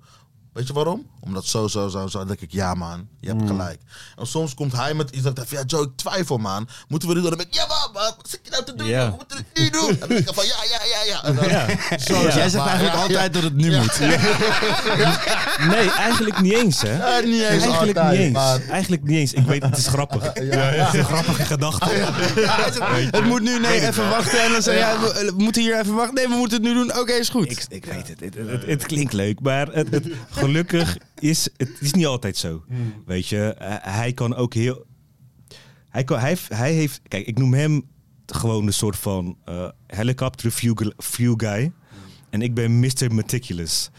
Weet 0.53 0.67
je 0.67 0.73
waarom? 0.73 1.07
Omdat 1.21 1.45
zo, 1.47 1.69
zo, 1.69 1.89
zo, 1.89 2.07
zo. 2.07 2.19
Dan 2.19 2.27
denk 2.27 2.41
ik, 2.41 2.53
ja 2.53 2.75
man, 2.75 3.09
je 3.21 3.33
Mm. 3.33 3.39
hebt 3.39 3.51
gelijk. 3.51 3.81
En 4.19 4.27
soms 4.27 4.55
komt 4.55 4.73
hij 4.73 4.95
met 4.95 5.11
iets 5.11 5.23
dat 5.23 5.31
ik 5.31 5.37
denk, 5.37 5.49
van, 5.49 5.59
ja 5.59 5.65
Joe, 5.67 5.83
ik 5.85 5.91
twijfel 5.97 6.37
man. 6.39 6.69
Moeten 6.89 7.09
we 7.09 7.15
dit 7.15 7.23
doen? 7.23 7.33
Dan 7.33 7.39
ben 7.41 7.49
ik, 7.49 7.55
ja 7.55 7.67
man, 7.67 7.93
wat 7.93 8.17
zit 8.29 8.41
je 8.43 8.51
nou 8.51 8.65
te 8.65 8.75
doen? 8.75 8.87
Ja. 8.87 9.11
We 9.11 9.17
moeten 9.17 9.37
het 9.37 9.47
nu 9.55 9.71
doen. 9.71 9.89
En 9.89 9.99
dan 9.99 10.09
denk 10.09 10.29
ik 10.29 10.35
van, 10.35 10.45
ja, 10.47 10.57
ja, 10.71 10.81
ja, 10.85 11.03
ja. 11.13 11.25
En 11.25 11.35
dan, 11.35 11.45
Zo, 12.01 12.23
Jij 12.23 12.31
zeg 12.31 12.33
zegt 12.33 12.55
maar, 12.55 12.67
eigenlijk 12.67 12.97
ja, 12.97 13.03
altijd 13.03 13.33
dat 13.33 13.43
het 13.43 13.55
nu 13.55 13.77
moet. 13.77 13.99
Nee, 15.69 15.91
eigenlijk 15.91 16.41
niet 16.41 16.53
eens, 16.53 16.83
hè? 16.83 16.97
Ja, 16.97 17.21
niet 17.21 17.35
eens 17.35 17.43
Eigenlijk 17.49 17.99
altijd, 17.99 18.11
niet 18.11 18.21
eens. 18.21 18.33
maar- 18.33 18.61
Eigenlijk 18.69 19.03
niet 19.03 19.19
eens. 19.19 19.33
Ik 19.33 19.45
weet, 19.47 19.63
het 19.63 19.77
is 19.77 19.87
grappig. 19.87 20.23
Het 20.23 20.37
is 20.93 20.99
een 20.99 21.05
grappige 21.05 21.45
gedachte. 21.45 21.89
Het 23.11 23.25
moet 23.25 23.43
nu, 23.43 23.59
nee, 23.59 23.81
even 23.87 24.09
wachten. 24.09 24.43
En 24.43 24.53
dan 24.53 24.63
zeg 24.63 24.75
je, 24.75 24.81
ja, 24.81 25.01
we, 25.01 25.33
we 25.37 25.43
moeten 25.43 25.63
hier 25.63 25.79
even 25.81 25.95
wachten. 25.95 26.15
Nee, 26.15 26.29
we 26.29 26.35
moeten 26.35 26.57
het 26.63 26.67
nu 26.67 26.75
doen. 26.75 26.99
Oké, 26.99 27.13
is 27.13 27.29
goed. 27.29 27.51
Ik, 27.51 27.65
ik 27.69 27.85
weet 27.85 28.09
het. 28.09 28.21
Het, 28.21 28.35
het, 28.51 28.67
het 28.67 28.87
klinkt 28.87 29.13
leuk, 29.13 29.41
maar 29.41 29.67
het, 29.73 29.91
het, 29.91 30.07
gelukkig 30.31 30.97
is 31.21 31.49
het 31.57 31.71
is 31.81 31.93
niet 31.93 32.07
altijd 32.07 32.37
zo. 32.37 32.65
Weet 33.07 33.27
je, 33.29 33.55
hij- 33.59 33.81
hij 33.83 34.13
kan 34.13 34.35
ook 34.35 34.55
heel. 34.55 34.87
Hij, 35.89 36.05
kan, 36.05 36.19
hij, 36.19 36.29
heeft, 36.29 36.49
hij 36.49 36.73
heeft. 36.73 37.01
Kijk, 37.09 37.27
ik 37.27 37.39
noem 37.39 37.55
hem 37.55 37.83
gewoon 38.27 38.67
een 38.67 38.73
soort 38.73 38.97
van 38.97 39.37
eh 39.45 39.69
helicopter 39.87 40.53
view, 40.53 40.91
view 40.97 41.35
guy. 41.37 41.73
En 42.31 42.43
ik 42.43 42.55
ben 42.55 42.81
Mr. 42.81 43.15
Meticulous. 43.15 43.91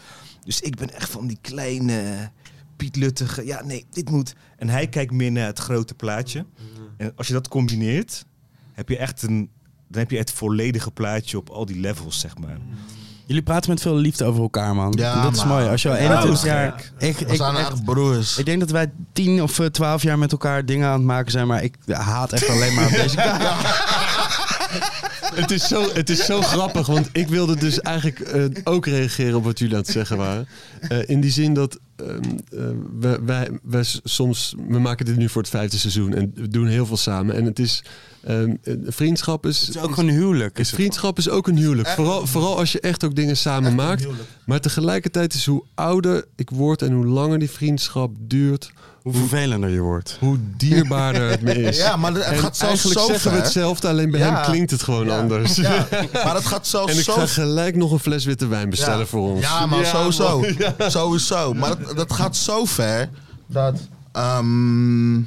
Dus 0.44 0.60
ik 0.60 0.76
ben 0.76 0.94
echt 0.94 1.10
van 1.10 1.26
die 1.26 1.38
kleine, 1.40 2.30
pietluttige. 2.76 3.46
Ja, 3.46 3.64
nee, 3.64 3.84
dit 3.90 4.10
moet. 4.10 4.34
En 4.56 4.68
hij 4.68 4.88
kijkt 4.88 5.12
meer 5.12 5.32
naar 5.32 5.46
het 5.46 5.58
grote 5.58 5.94
plaatje. 5.94 6.46
En 6.96 7.12
als 7.16 7.26
je 7.26 7.32
dat 7.32 7.48
combineert, 7.48 8.24
heb 8.72 8.88
je 8.88 8.96
echt 8.98 9.22
een. 9.22 9.50
Dan 9.88 10.00
heb 10.00 10.10
je 10.10 10.18
het 10.18 10.32
volledige 10.32 10.90
plaatje 10.90 11.38
op 11.38 11.50
al 11.50 11.66
die 11.66 11.80
levels, 11.80 12.20
zeg 12.20 12.38
maar. 12.38 12.58
Jullie 13.26 13.42
praten 13.42 13.70
met 13.70 13.80
veel 13.82 13.96
liefde 13.96 14.24
over 14.24 14.42
elkaar, 14.42 14.74
man. 14.74 14.94
Ja, 14.98 15.14
En 15.16 15.22
dat 15.22 15.36
is 15.36 15.44
mooi. 15.44 15.68
Als 15.68 15.82
je 15.82 15.88
al 15.88 15.94
Ja, 15.94 16.00
21 16.00 16.30
dat 16.30 16.38
is 16.44 16.50
jaar... 16.50 16.66
Ik, 16.98 17.18
We 17.18 17.24
ik, 17.26 17.36
zijn 17.36 17.56
echt- 17.56 17.84
broers. 17.84 18.38
ik 18.38 18.44
denk 18.44 18.60
dat 18.60 18.70
wij 18.70 18.90
10 19.12 19.42
of 19.42 19.58
eh, 19.58 19.66
12 19.66 20.02
jaar 20.02 20.18
met 20.18 20.32
elkaar 20.32 20.64
dingen 20.66 20.86
aan 20.86 20.92
het 20.92 21.02
maken 21.02 21.30
zijn, 21.30 21.46
maar 21.46 21.62
ik 21.62 21.74
haat 21.90 22.32
echt 22.32 22.48
alleen 22.48 22.74
maar 22.74 22.84
op 22.86 22.90
deze 22.90 23.16
guy. 23.20 23.30
Het 25.34 25.50
is, 25.50 25.68
zo, 25.68 25.88
het 25.94 26.10
is 26.10 26.24
zo 26.24 26.42
grappig, 26.42 26.86
want 26.86 27.08
ik 27.12 27.28
wilde 27.28 27.56
dus 27.56 27.80
eigenlijk 27.80 28.20
eh, 28.20 28.44
ook 28.64 28.86
reageren 28.86 29.36
op 29.36 29.44
wat 29.44 29.58
jullie 29.58 29.74
aan 29.74 29.80
het 29.80 29.90
zeggen 29.90 30.16
waren. 30.16 30.48
Eh, 30.80 30.98
in 31.08 31.20
die 31.20 31.30
zin 31.30 31.54
dat 31.54 31.74
eh, 31.74 31.80
we, 32.98 33.18
wij, 33.24 33.48
wij 33.62 33.82
s- 33.84 34.00
soms, 34.04 34.54
we 34.68 34.78
maken 34.78 35.04
dit 35.06 35.16
nu 35.16 35.28
voor 35.28 35.42
het 35.42 35.50
vijfde 35.50 35.78
seizoen 35.78 36.14
en 36.14 36.32
we 36.34 36.48
doen 36.48 36.66
heel 36.66 36.86
veel 36.86 36.96
samen. 36.96 37.34
En 37.34 37.44
het 37.44 37.58
is, 37.58 37.84
ehm, 38.24 38.54
eh, 38.62 38.74
vriendschap 38.86 39.46
is, 39.46 39.60
Het 39.60 39.68
is 39.76 39.82
ook 39.82 39.96
een 39.96 40.08
huwelijk. 40.08 40.58
Is. 40.58 40.70
Vriendschap 40.70 41.18
is 41.18 41.28
ook 41.28 41.48
een 41.48 41.56
huwelijk. 41.56 41.88
Vooral, 41.88 42.26
vooral 42.26 42.58
als 42.58 42.72
je 42.72 42.80
echt 42.80 43.04
ook 43.04 43.14
dingen 43.14 43.36
samen 43.36 43.74
maakt. 43.74 44.06
Maar 44.46 44.60
tegelijkertijd 44.60 45.34
is 45.34 45.46
hoe 45.46 45.64
ouder 45.74 46.24
ik 46.36 46.50
word 46.50 46.82
en 46.82 46.92
hoe 46.92 47.06
langer 47.06 47.38
die 47.38 47.50
vriendschap 47.50 48.10
duurt, 48.18 48.70
Hoe 49.02 49.12
vervelender 49.14 49.70
je 49.70 49.80
wordt. 49.80 50.16
hoe 50.20 50.38
dierbaarder 50.56 51.30
het 51.30 51.40
me 51.42 51.52
is. 51.62 51.76
Ja, 51.86 51.96
maar 51.96 52.12
het 52.12 52.22
En 52.22 52.38
gaat 52.38 52.56
zelfs 52.56 52.60
eigenlijk 52.60 53.00
zo 53.00 53.06
zeggen 53.06 53.30
we 53.32 53.36
hetzelfde, 53.36 53.88
alleen 53.88 54.10
bij 54.10 54.20
Ja. 54.20 54.34
hem 54.34 54.44
klinkt 54.44 54.70
het 54.70 54.82
gewoon 54.82 55.06
Ja. 55.06 55.18
anders. 55.18 55.54
Ja, 55.56 55.86
maar 56.24 56.34
het 56.34 56.46
gaat 56.46 56.66
zelfs 56.66 56.92
En 56.92 56.98
ik 56.98 57.04
zo 57.04 57.12
ga 57.12 57.26
gelijk 57.26 57.76
nog 57.76 57.92
een 57.92 57.98
fles 57.98 58.24
witte 58.24 58.46
wijn 58.46 58.70
bestellen 58.70 58.98
Ja. 58.98 59.06
voor 59.06 59.30
ons. 59.30 59.40
Ja, 59.42 59.66
maar 59.66 59.86
sowieso. 59.86 60.40
man. 60.40 60.90
Sowieso. 60.90 61.54
Maar 61.54 61.78
dat, 61.82 61.96
dat 61.96 62.12
gaat 62.12 62.36
zo 62.36 62.64
ver 62.64 63.08
dat 63.46 63.76
ehm, 64.12 65.20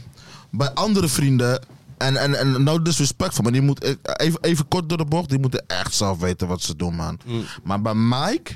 bij 0.52 0.70
andere 0.74 1.08
vrienden. 1.08 1.60
En, 1.98 2.18
en, 2.18 2.40
en 2.40 2.64
no 2.64 2.82
disrespect 2.82 3.36
van, 3.36 3.44
maar 3.44 3.54
die 3.54 3.62
moet 3.62 3.96
even, 4.04 4.40
even 4.42 4.68
kort 4.68 4.90
door 4.90 4.98
de 4.98 5.06
bocht. 5.06 5.30
Die 5.30 5.40
moeten 5.40 5.64
echt 5.68 5.94
zelf 5.94 6.20
weten 6.20 6.48
wat 6.48 6.62
ze 6.62 6.76
doen, 6.76 6.96
man. 6.96 7.20
Maar 7.64 7.82
bij 7.82 7.94
Mike 7.94 8.52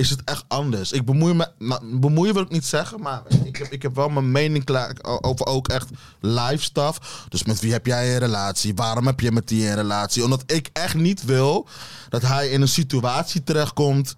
is 0.00 0.10
het 0.10 0.24
echt 0.24 0.44
anders. 0.48 0.92
Ik 0.92 1.04
bemoei 1.04 1.34
me, 1.34 1.48
nou, 1.58 1.98
bemoeien 1.98 2.34
wil 2.34 2.42
ik 2.42 2.50
niet 2.50 2.64
zeggen, 2.64 3.00
maar 3.00 3.22
ik 3.44 3.56
heb, 3.56 3.72
ik 3.72 3.82
heb 3.82 3.94
wel 3.94 4.08
mijn 4.08 4.30
mening 4.30 4.64
klaar 4.64 4.96
over 5.02 5.46
ook 5.46 5.68
echt 5.68 5.88
live 6.20 6.62
stuff. 6.62 7.26
Dus 7.28 7.44
met 7.44 7.60
wie 7.60 7.72
heb 7.72 7.86
jij 7.86 8.12
een 8.12 8.18
relatie? 8.18 8.74
Waarom 8.74 9.06
heb 9.06 9.20
je 9.20 9.32
met 9.32 9.48
die 9.48 9.68
een 9.68 9.74
relatie? 9.74 10.24
Omdat 10.24 10.42
ik 10.46 10.70
echt 10.72 10.94
niet 10.94 11.24
wil 11.24 11.68
dat 12.08 12.22
hij 12.22 12.48
in 12.48 12.60
een 12.60 12.68
situatie 12.68 13.44
terechtkomt 13.44 14.16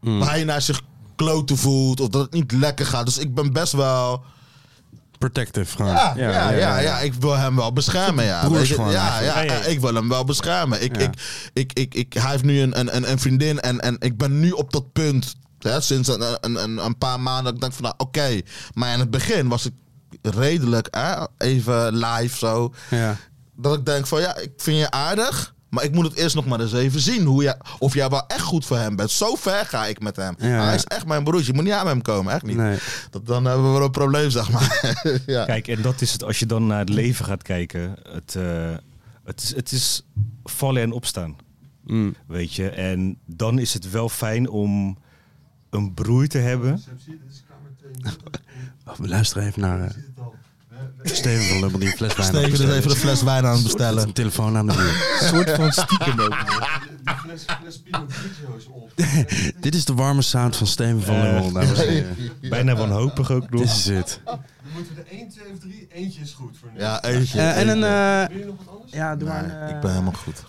waar 0.00 0.30
hij 0.30 0.44
naar 0.44 0.62
zich 0.62 0.80
kloten 1.16 1.56
voelt 1.56 2.00
of 2.00 2.08
dat 2.08 2.22
het 2.22 2.32
niet 2.32 2.52
lekker 2.52 2.86
gaat. 2.86 3.04
Dus 3.04 3.18
ik 3.18 3.34
ben 3.34 3.52
best 3.52 3.72
wel. 3.72 4.24
Protective 5.20 5.76
gewoon. 5.76 5.92
Ja, 5.92 6.12
ja, 6.16 6.50
ja, 6.50 6.78
ja, 6.78 6.98
ik 6.98 7.14
wil 7.14 7.36
hem 7.36 7.56
wel 7.56 7.72
beschermen. 7.72 8.24
Ja, 8.24 8.44
Broers 8.44 8.70
gewoon 8.70 8.90
ja, 8.90 9.20
ja, 9.20 9.40
ik 9.64 9.80
wil 9.80 9.94
hem 9.94 10.08
wel 10.08 10.24
beschermen. 10.24 10.82
Ik, 10.82 10.96
Ja. 11.00 11.02
ik, 11.02 11.14
ik, 11.52 11.72
ik, 11.72 11.94
ik, 11.94 12.12
hij 12.12 12.30
heeft 12.30 12.44
nu 12.44 12.60
een, 12.60 12.78
een, 12.78 12.96
een- 12.96 13.10
een 13.10 13.18
vriendin 13.18 13.60
en, 13.60 13.80
en 13.80 13.96
ik 13.98 14.16
ben 14.16 14.40
nu 14.40 14.50
op 14.50 14.72
dat 14.72 14.92
punt. 14.92 15.34
Hè, 15.58 15.80
sinds 15.80 16.08
een, 16.08 16.22
een, 16.40 16.62
een, 16.62 16.84
een 16.84 16.98
paar 16.98 17.20
maanden. 17.20 17.44
dat 17.44 17.54
Ik 17.54 17.60
denk 17.60 17.72
van 17.72 17.82
nou, 17.82 17.94
oké. 17.98 18.40
Maar 18.74 18.92
in 18.92 18.98
het 19.00 19.10
begin 19.10 19.48
was 19.48 19.66
ik 19.66 19.72
redelijk 20.22 20.88
hè, 20.90 21.14
even 21.38 21.96
live 21.96 22.36
zo. 22.38 22.74
Ja. 22.90 23.16
Dat 23.56 23.74
ik 23.78 23.86
denk 23.86 24.06
van 24.06 24.20
ja, 24.20 24.36
ik 24.36 24.50
vind 24.56 24.78
je 24.78 24.90
aardig. 24.90 25.54
Maar 25.70 25.84
ik 25.84 25.92
moet 25.92 26.04
het 26.04 26.14
eerst 26.14 26.34
nog 26.34 26.46
maar 26.46 26.60
eens 26.60 26.72
even 26.72 27.00
zien. 27.00 27.24
Hoe 27.24 27.42
jij, 27.42 27.56
of 27.78 27.94
jij 27.94 28.08
wel 28.08 28.26
echt 28.26 28.40
goed 28.40 28.66
voor 28.66 28.76
hem 28.76 28.96
bent. 28.96 29.10
Zo 29.10 29.34
ver 29.34 29.66
ga 29.66 29.86
ik 29.86 30.00
met 30.00 30.16
hem. 30.16 30.34
Ja, 30.38 30.64
hij 30.64 30.74
is 30.74 30.84
echt 30.84 31.06
mijn 31.06 31.24
broertje. 31.24 31.46
Je 31.46 31.52
moet 31.52 31.64
niet 31.64 31.72
aan 31.72 31.86
hem 31.86 32.02
komen. 32.02 32.32
Echt 32.32 32.42
niet. 32.42 32.56
Nee. 32.56 32.78
Dat, 33.10 33.26
dan 33.26 33.44
hebben 33.44 33.66
we 33.66 33.72
wel 33.72 33.84
een 33.84 33.90
probleem, 33.90 34.30
zeg 34.30 34.50
maar. 34.50 34.96
ja. 35.26 35.44
Kijk, 35.44 35.68
en 35.68 35.82
dat 35.82 36.00
is 36.00 36.12
het 36.12 36.24
als 36.24 36.38
je 36.38 36.46
dan 36.46 36.66
naar 36.66 36.78
het 36.78 36.88
leven 36.88 37.24
gaat 37.24 37.42
kijken. 37.42 37.96
Het, 38.08 38.34
eh, 38.34 38.74
het, 39.24 39.42
is, 39.42 39.54
het 39.54 39.72
is 39.72 40.06
vallen 40.44 40.82
en 40.82 40.92
opstaan. 40.92 41.36
Mm. 41.84 42.14
Weet 42.26 42.54
je, 42.54 42.68
en 42.68 43.18
dan 43.26 43.58
is 43.58 43.74
het 43.74 43.90
wel 43.90 44.08
fijn 44.08 44.48
om 44.48 44.98
een 45.70 45.94
broer 45.94 46.26
te 46.26 46.38
hebben. 46.38 46.82
Oh, 48.86 48.96
we 48.96 49.08
luisteren 49.08 49.46
even 49.46 49.60
naar 49.60 49.80
eh, 49.80 49.90
Steven 51.02 51.44
van 51.48 51.60
Lubbel 51.60 51.78
die 51.78 51.88
fles 51.88 52.14
wijn 52.16 52.34
aan 52.34 52.42
het 52.42 52.54
Steven 52.54 52.68
is 52.68 52.76
even 52.78 52.90
een 52.90 52.96
fles 52.96 53.22
wijn 53.22 53.46
aan 53.46 53.52
het 53.54 53.62
bestellen. 53.62 54.02
Een 54.02 54.12
telefoon 54.12 54.56
aan 54.56 54.66
de 54.66 54.72
buurt. 54.74 55.20
Een 55.20 55.28
soort 55.28 55.50
van 55.50 55.72
stiekem 55.72 56.20
ook. 56.20 56.36
Dit 59.60 59.74
is 59.74 59.84
de 59.84 59.94
warme 59.94 60.22
sound 60.22 60.56
van 60.56 60.66
Steven 60.66 61.02
van 61.02 61.14
en 61.16 61.76
heren. 61.76 62.16
Bijna 62.40 62.74
wanhopig 62.76 63.30
ook 63.30 63.50
nog. 63.50 63.60
Dit 63.60 63.70
is 63.70 63.84
het. 63.86 64.20
Dan 64.24 64.40
moeten 64.74 64.94
we 64.94 65.00
er 65.00 65.06
1, 65.18 65.28
2 65.28 65.44
of 65.52 65.58
3. 65.58 65.86
Eentje 65.92 66.20
is 66.20 66.32
goed 66.32 66.56
voor 66.60 66.68
nu. 66.74 66.78
Ja, 66.80 67.02
eentje. 67.02 67.38
Eh, 67.40 67.60
en 67.60 67.68
een... 67.68 67.84
eh, 67.84 68.28
Wil 68.28 68.38
je 68.38 68.44
nog 68.46 68.56
wat 68.64 68.74
anders? 68.74 68.92
ja, 68.92 69.16
doe 69.16 69.28
Nee, 69.28 69.42
maar 69.42 69.62
een... 69.68 69.74
ik 69.74 69.80
ben 69.80 69.90
helemaal 69.90 70.12
goed. 70.12 70.44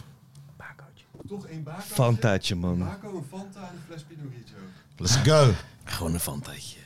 Toch 1.28 1.46
één 1.48 1.64
bako? 1.64 1.82
Fantaatje, 1.88 2.56
man. 2.56 2.80
Bako, 2.80 3.18
een 3.18 3.24
Fanta 3.30 3.60
en 3.60 3.66
een 3.76 3.82
fles 3.88 4.02
Pinot 4.08 4.26
Grigio. 4.34 4.58
Let's 4.98 5.16
go. 5.24 5.54
Gewoon 5.84 6.14
een 6.14 6.20
fantaatje. 6.20 6.78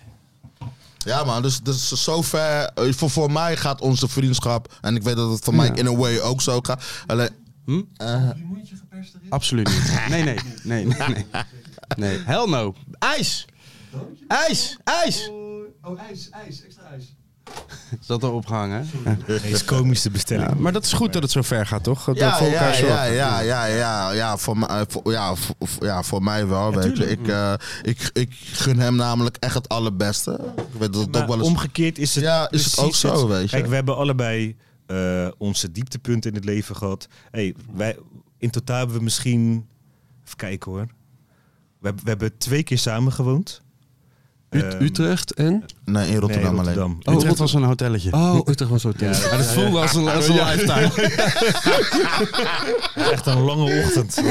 Ja 1.05 1.23
man, 1.23 1.41
dus, 1.41 1.61
dus 1.61 1.87
zover. 2.03 2.39
eh, 2.65 2.93
Voor, 2.93 3.09
voor 3.09 3.31
mij 3.31 3.57
gaat 3.57 3.81
onze 3.81 4.07
vriendschap. 4.07 4.73
En 4.81 4.95
ik 4.95 5.03
weet 5.03 5.15
dat 5.15 5.31
het 5.31 5.43
voor 5.43 5.55
mij 5.55 5.69
in 5.73 5.87
a 5.87 5.95
way 5.95 6.19
ook 6.19 6.41
zo 6.41 6.59
gaat. 6.61 6.83
Alleen, 7.07 7.29
Hm? 7.65 7.81
eh, 7.97 8.13
erin? 8.23 9.29
Absoluut 9.29 9.67
niet. 9.67 9.99
Nee, 10.09 10.23
nee. 10.23 10.37
Nee, 10.63 10.85
nee, 10.85 10.97
nee. 11.07 11.25
Nee, 11.97 12.19
hell 12.25 12.45
no. 12.45 12.75
IJs! 12.99 13.45
IJs! 14.27 14.77
IJs! 14.83 15.29
Oh, 15.81 15.99
ijs, 15.99 16.29
ijs, 16.29 16.63
extra 16.63 16.83
ijs. 16.91 17.14
Is 18.01 18.07
dat 18.07 18.23
al 18.23 18.31
opgehangen? 18.31 18.87
hè? 19.03 19.17
De 19.25 19.39
meest 19.43 19.65
komische 19.65 20.09
bestelling. 20.11 20.49
Ja, 20.49 20.55
maar 20.55 20.71
dat 20.71 20.85
is 20.85 20.93
goed 20.93 21.13
dat 21.13 21.21
het 21.21 21.31
zo 21.31 21.41
ver 21.41 21.65
gaat, 21.65 21.83
toch? 21.83 22.03
Dat 22.05 22.17
ja, 22.17 22.37
voor 22.37 22.47
ja, 22.47 22.53
elkaar 22.53 22.85
ja, 22.85 23.03
ja, 23.03 23.39
ja, 23.39 23.65
ja, 23.65 24.11
ja, 24.11 24.37
voor 24.37 24.57
mij, 24.57 24.85
voor, 24.87 25.11
ja, 25.11 25.35
voor, 25.35 25.55
ja, 25.79 26.03
voor 26.03 26.23
mij 26.23 26.47
wel, 26.47 26.73
weet 26.73 26.97
je. 26.97 27.09
Ik, 27.09 27.27
eh, 27.27 27.53
ik, 27.81 28.09
ik 28.13 28.33
gun 28.33 28.79
hem 28.79 28.95
namelijk 28.95 29.37
echt 29.39 29.53
het 29.53 29.69
allerbeste. 29.69 30.39
Ik 30.55 30.79
weet 30.79 30.93
dat 30.93 31.05
het 31.05 31.17
ook 31.17 31.27
wel 31.27 31.37
eens... 31.37 31.47
omgekeerd 31.47 31.97
is 31.97 32.15
het, 32.15 32.23
Ja, 32.23 32.51
is 32.51 32.65
het 32.65 32.77
ook 32.79 32.95
zo, 32.95 33.27
weet 33.27 33.41
je. 33.41 33.47
Kijk, 33.57 33.67
we 33.67 33.75
hebben 33.75 33.97
allebei 33.97 34.55
eh, 34.85 35.27
onze 35.37 35.71
dieptepunten 35.71 36.29
in 36.29 36.35
het 36.35 36.45
leven 36.45 36.75
gehad. 36.75 37.07
Hey, 37.31 37.55
wij, 37.73 37.97
in 38.37 38.49
totaal 38.49 38.77
hebben 38.77 38.95
we 38.97 39.03
misschien... 39.03 39.67
Even 40.25 40.37
kijken 40.37 40.71
hoor. 40.71 40.85
We, 41.79 41.85
hebben- 41.87 42.03
we 42.03 42.09
hebben 42.09 42.37
twee 42.37 42.63
keer 42.63 42.77
samen 42.77 43.11
gewoond. 43.13 43.61
Ut- 44.49 44.73
Ehm, 44.73 44.83
Utrecht 44.83 45.33
en? 45.33 45.63
Nee, 45.85 46.09
in 46.09 46.17
Rotterdam, 46.17 46.51
nee, 46.55 46.75
alleen. 46.75 46.97
Oh, 47.03 47.13
Utrecht 47.15 47.37
was 47.37 47.53
een 47.53 47.63
hotelletje. 47.63 48.11
Oh, 48.11 48.39
Utrecht 48.45 48.71
was 48.71 48.81
zo 48.81 48.91
Ja, 48.97 49.07
Maar 49.09 49.37
dat 49.37 49.45
voelde 49.53 49.79
als 49.79 49.93
een, 49.93 50.07
als 50.07 50.27
een 50.27 50.35
lifetime. 50.35 50.91
echt 53.11 53.25
een 53.25 53.39
lange 53.41 53.81
ochtend. 53.83 54.21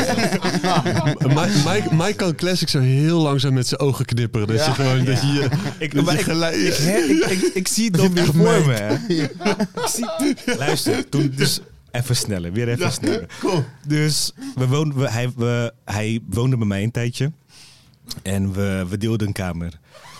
Mike, 1.27 1.51
Mike, 1.65 1.95
Mike 1.95 2.15
kan 2.15 2.35
classic 2.35 2.69
zo 2.69 2.81
heel 2.81 3.21
langzaam 3.21 3.53
met 3.55 3.67
zijn 3.67 3.81
ogen 3.81 4.05
knipperen. 4.05 4.47
Dat 4.47 4.65
je 4.65 4.73
gewoon, 4.73 5.05
dat 5.05 5.21
je, 5.21 5.27
je- 5.27 5.49
Ik, 5.79 5.95
dat 5.95 6.11
je 6.11 6.19
ik, 6.19 6.21
gelijk... 6.25 6.55
ik, 6.57 6.79
ik, 6.79 7.25
ik, 7.31 7.43
ik 7.55 7.69
zie 7.69 7.85
het 7.85 7.95
dan 7.97 8.13
weer 8.15 8.25
voor 8.25 8.35
me. 8.67 8.73
Hè. 8.73 8.95
Ik 8.95 9.31
zie, 9.89 10.57
luister, 10.59 11.09
toen 11.09 11.33
dus 11.37 11.61
even 11.91 12.17
sneller, 12.17 12.53
weer 12.53 12.69
even 12.69 12.93
sneller. 12.93 13.27
Dus 13.87 14.33
we 14.55 14.67
woonden, 14.67 14.99
we, 14.99 15.11
hij, 15.11 15.33
we, 15.37 15.73
hij 15.85 16.21
woonde 16.31 16.57
bij 16.57 16.67
mij 16.67 16.83
een 16.83 16.91
tijdje. 16.91 17.33
En 18.23 18.53
we, 18.53 18.87
we 18.89 18.99
deelden 18.99 19.27
een 19.27 19.33
kamer. 19.33 19.73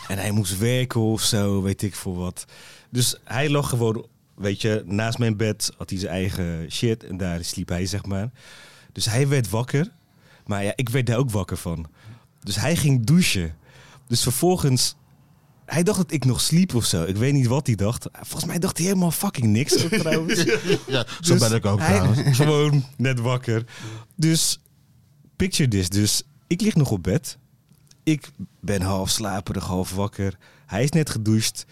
En 0.09 0.19
hij 0.19 0.31
moest 0.31 0.59
werken 0.59 1.01
of 1.01 1.23
zo, 1.23 1.63
weet 1.63 1.83
ik 1.83 1.95
voor 1.95 2.17
wat. 2.17 2.45
Dus 2.91 3.17
hij 3.25 3.51
lag 3.51 3.69
gewoon, 3.69 4.07
weet 4.35 4.61
je, 4.61 4.83
naast 4.87 5.19
mijn 5.19 5.37
bed 5.37 5.71
had 5.77 5.91
hij 5.91 5.99
zijn 5.99 6.13
eigen 6.13 6.71
shit. 6.71 7.05
En 7.05 7.17
daar 7.17 7.45
sliep 7.45 7.69
hij, 7.69 7.87
zeg 7.87 8.07
maar. 8.07 8.31
Dus 8.93 9.05
hij 9.05 9.29
werd 9.29 9.51
wakker. 9.51 9.93
Maar 10.47 10.65
ja, 10.65 10.73
ik 10.77 10.89
werd 10.89 11.07
daar 11.07 11.19
ook 11.19 11.31
wakker 11.31 11.57
van. 11.57 11.87
Dus 12.43 12.57
hij 12.57 12.77
ging 12.77 13.07
douchen. 13.07 13.57
Dus 14.07 14.23
vervolgens 14.23 14.97
hij 15.65 15.83
dacht 15.83 15.99
dat 15.99 16.13
ik 16.13 16.25
nog 16.25 16.41
sliep 16.41 16.75
of 16.75 16.85
zo. 16.85 17.05
Ik 17.05 17.17
weet 17.17 17.33
niet 17.33 17.47
wat 17.47 17.67
hij 17.67 17.77
dacht. 17.77 18.07
Volgens 18.13 18.45
mij 18.45 18.59
dacht 18.59 18.77
hij 18.77 18.87
helemaal 18.87 19.11
fucking 19.11 19.47
niks 19.47 19.77
trouwens. 19.91 20.43
Ja, 20.87 21.07
zo 21.21 21.33
Dus 21.33 21.49
ben 21.49 21.57
ik 21.57 21.67
ook 21.67 21.81
trouwens. 21.81 22.21
Gewoon 22.37 22.85
net 22.97 23.21
wakker. 23.21 23.65
Dus 24.17 24.61
picture 25.37 25.69
this. 25.69 25.89
Dus 25.89 26.23
ik 26.47 26.61
lig 26.61 26.75
nog 26.75 26.91
op 26.91 27.03
bed. 27.03 27.39
Ik 28.05 28.31
ben 28.61 28.83
half 28.83 29.11
slaperig, 29.11 29.65
half 29.65 29.95
wakker. 29.95 30.37
Hij 30.67 30.83
is 30.83 30.91
net 30.91 31.11
gedoucht. 31.11 31.67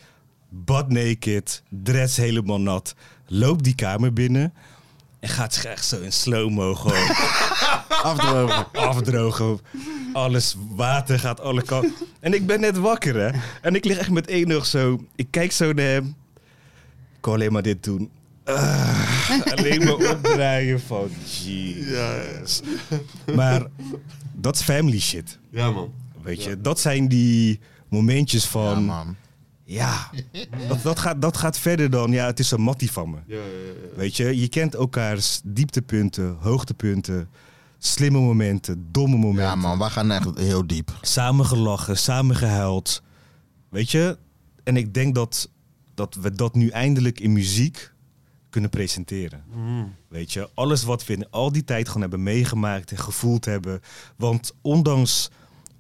Butt 0.48 0.88
naked. 0.88 1.62
Dress 1.68 2.16
helemaal 2.16 2.60
nat. 2.60 2.94
Loopt 3.26 3.64
die 3.64 3.74
kamer 3.74 4.12
binnen. 4.12 4.52
En 5.20 5.28
gaat 5.28 5.54
zich 5.54 5.64
echt 5.64 5.84
zo 5.84 6.00
in 6.00 6.12
slow-mo 6.12 6.74
gewoon 6.74 7.08
Afdrogen. 8.02 8.66
afdrogen. 8.72 9.58
Alles, 10.12 10.56
water 10.70 11.18
gaat 11.18 11.40
alle 11.40 11.62
kanten. 11.62 11.94
En 12.20 12.34
ik 12.34 12.46
ben 12.46 12.60
net 12.60 12.76
wakker, 12.76 13.14
hè. 13.14 13.38
En 13.62 13.74
ik 13.74 13.84
lig 13.84 13.98
echt 13.98 14.10
met 14.10 14.26
één 14.26 14.52
oog 14.52 14.66
zo. 14.66 15.04
Ik 15.16 15.26
kijk 15.30 15.52
zo 15.52 15.72
naar 15.72 15.84
hem. 15.86 16.06
Ik 17.14 17.18
kan 17.20 17.32
alleen 17.34 17.52
maar 17.52 17.62
dit 17.62 17.84
doen. 17.84 18.10
Ah, 18.44 19.30
alleen 19.54 19.84
maar 19.84 20.10
opdraaien 20.10 20.80
van 20.80 21.10
jeez. 21.44 22.60
Maar 23.34 23.66
dat 24.34 24.54
is 24.54 24.62
family 24.62 25.00
shit. 25.00 25.38
Ja, 25.50 25.70
man. 25.70 25.92
Weet 26.22 26.42
je, 26.42 26.60
dat 26.60 26.80
zijn 26.80 27.08
die 27.08 27.60
momentjes 27.88 28.42
Ja, 28.42 28.50
van... 28.50 28.84
man. 28.84 29.16
Ja, 29.64 30.10
dat, 30.68 30.82
dat, 30.82 30.98
gaat, 30.98 31.22
dat 31.22 31.36
gaat 31.36 31.58
verder 31.58 31.90
dan... 31.90 32.10
Ja, 32.10 32.26
het 32.26 32.38
is 32.38 32.50
een 32.50 32.60
mattie 32.60 32.90
van 32.92 33.10
me. 33.10 33.16
Ja, 33.26 33.36
ja, 33.36 33.42
ja. 33.42 33.96
Weet 33.96 34.16
je, 34.16 34.40
je 34.40 34.48
kent 34.48 34.74
elkaars 34.74 35.40
dieptepunten, 35.44 36.36
hoogtepunten. 36.40 37.28
Slimme 37.78 38.18
momenten, 38.18 38.88
domme 38.90 39.16
momenten. 39.16 39.44
Ja 39.44 39.54
man, 39.54 39.78
wij 39.78 39.88
gaan 39.88 40.10
echt 40.10 40.38
heel 40.38 40.66
diep. 40.66 40.98
Samen 41.00 41.46
gelachen, 41.46 41.98
samen 41.98 42.36
gehuild. 42.36 43.02
Weet 43.68 43.90
je? 43.90 44.18
En 44.64 44.76
ik 44.76 44.94
denk 44.94 45.14
dat, 45.14 45.50
dat 45.94 46.14
we 46.14 46.32
dat 46.32 46.54
nu 46.54 46.68
eindelijk 46.68 47.20
in 47.20 47.32
muziek 47.32 47.92
kunnen 48.50 48.70
presenteren. 48.70 49.44
Weet 50.08 50.32
je? 50.32 50.48
Alles 50.54 50.82
wat 50.82 51.06
we 51.06 51.12
in 51.12 51.30
al 51.30 51.52
die 51.52 51.64
tijd 51.64 51.86
gewoon 51.86 52.02
hebben 52.02 52.22
meegemaakt 52.22 52.90
en 52.90 52.98
gevoeld 52.98 53.44
hebben. 53.44 53.80
Want 54.16 54.52
ondanks 54.60 55.30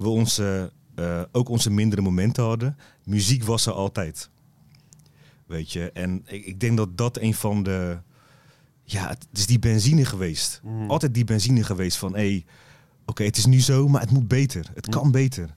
we 0.02 0.08
onze, 0.08 0.72
eh, 0.94 1.22
ook 1.32 1.48
onze 1.48 1.70
mindere 1.70 2.02
momenten 2.02 2.44
hadden, 2.44 2.76
muziek 3.04 3.44
was 3.44 3.66
er 3.66 3.72
altijd. 3.72 4.30
Weet 5.46 5.72
je? 5.72 5.90
En 5.92 6.22
ik, 6.26 6.44
ik 6.44 6.60
denk 6.60 6.76
dat 6.76 6.96
dat 6.96 7.18
een 7.18 7.34
van 7.34 7.62
de... 7.62 7.98
Ja, 8.84 9.08
het 9.08 9.26
is 9.32 9.46
die 9.46 9.58
benzine 9.58 10.04
geweest. 10.04 10.60
Altijd 10.88 11.14
die 11.14 11.24
benzine 11.24 11.64
geweest 11.64 11.96
van... 11.96 12.12
hé, 12.12 12.18
hey, 12.18 12.44
oké, 13.06 13.24
het 13.24 13.36
is 13.36 13.46
nu 13.46 13.60
zo, 13.60 13.88
maar 13.88 14.00
het 14.00 14.10
moet 14.10 14.28
beter. 14.28 14.70
Het 14.74 14.88
kan 14.88 15.10
beter. 15.10 15.54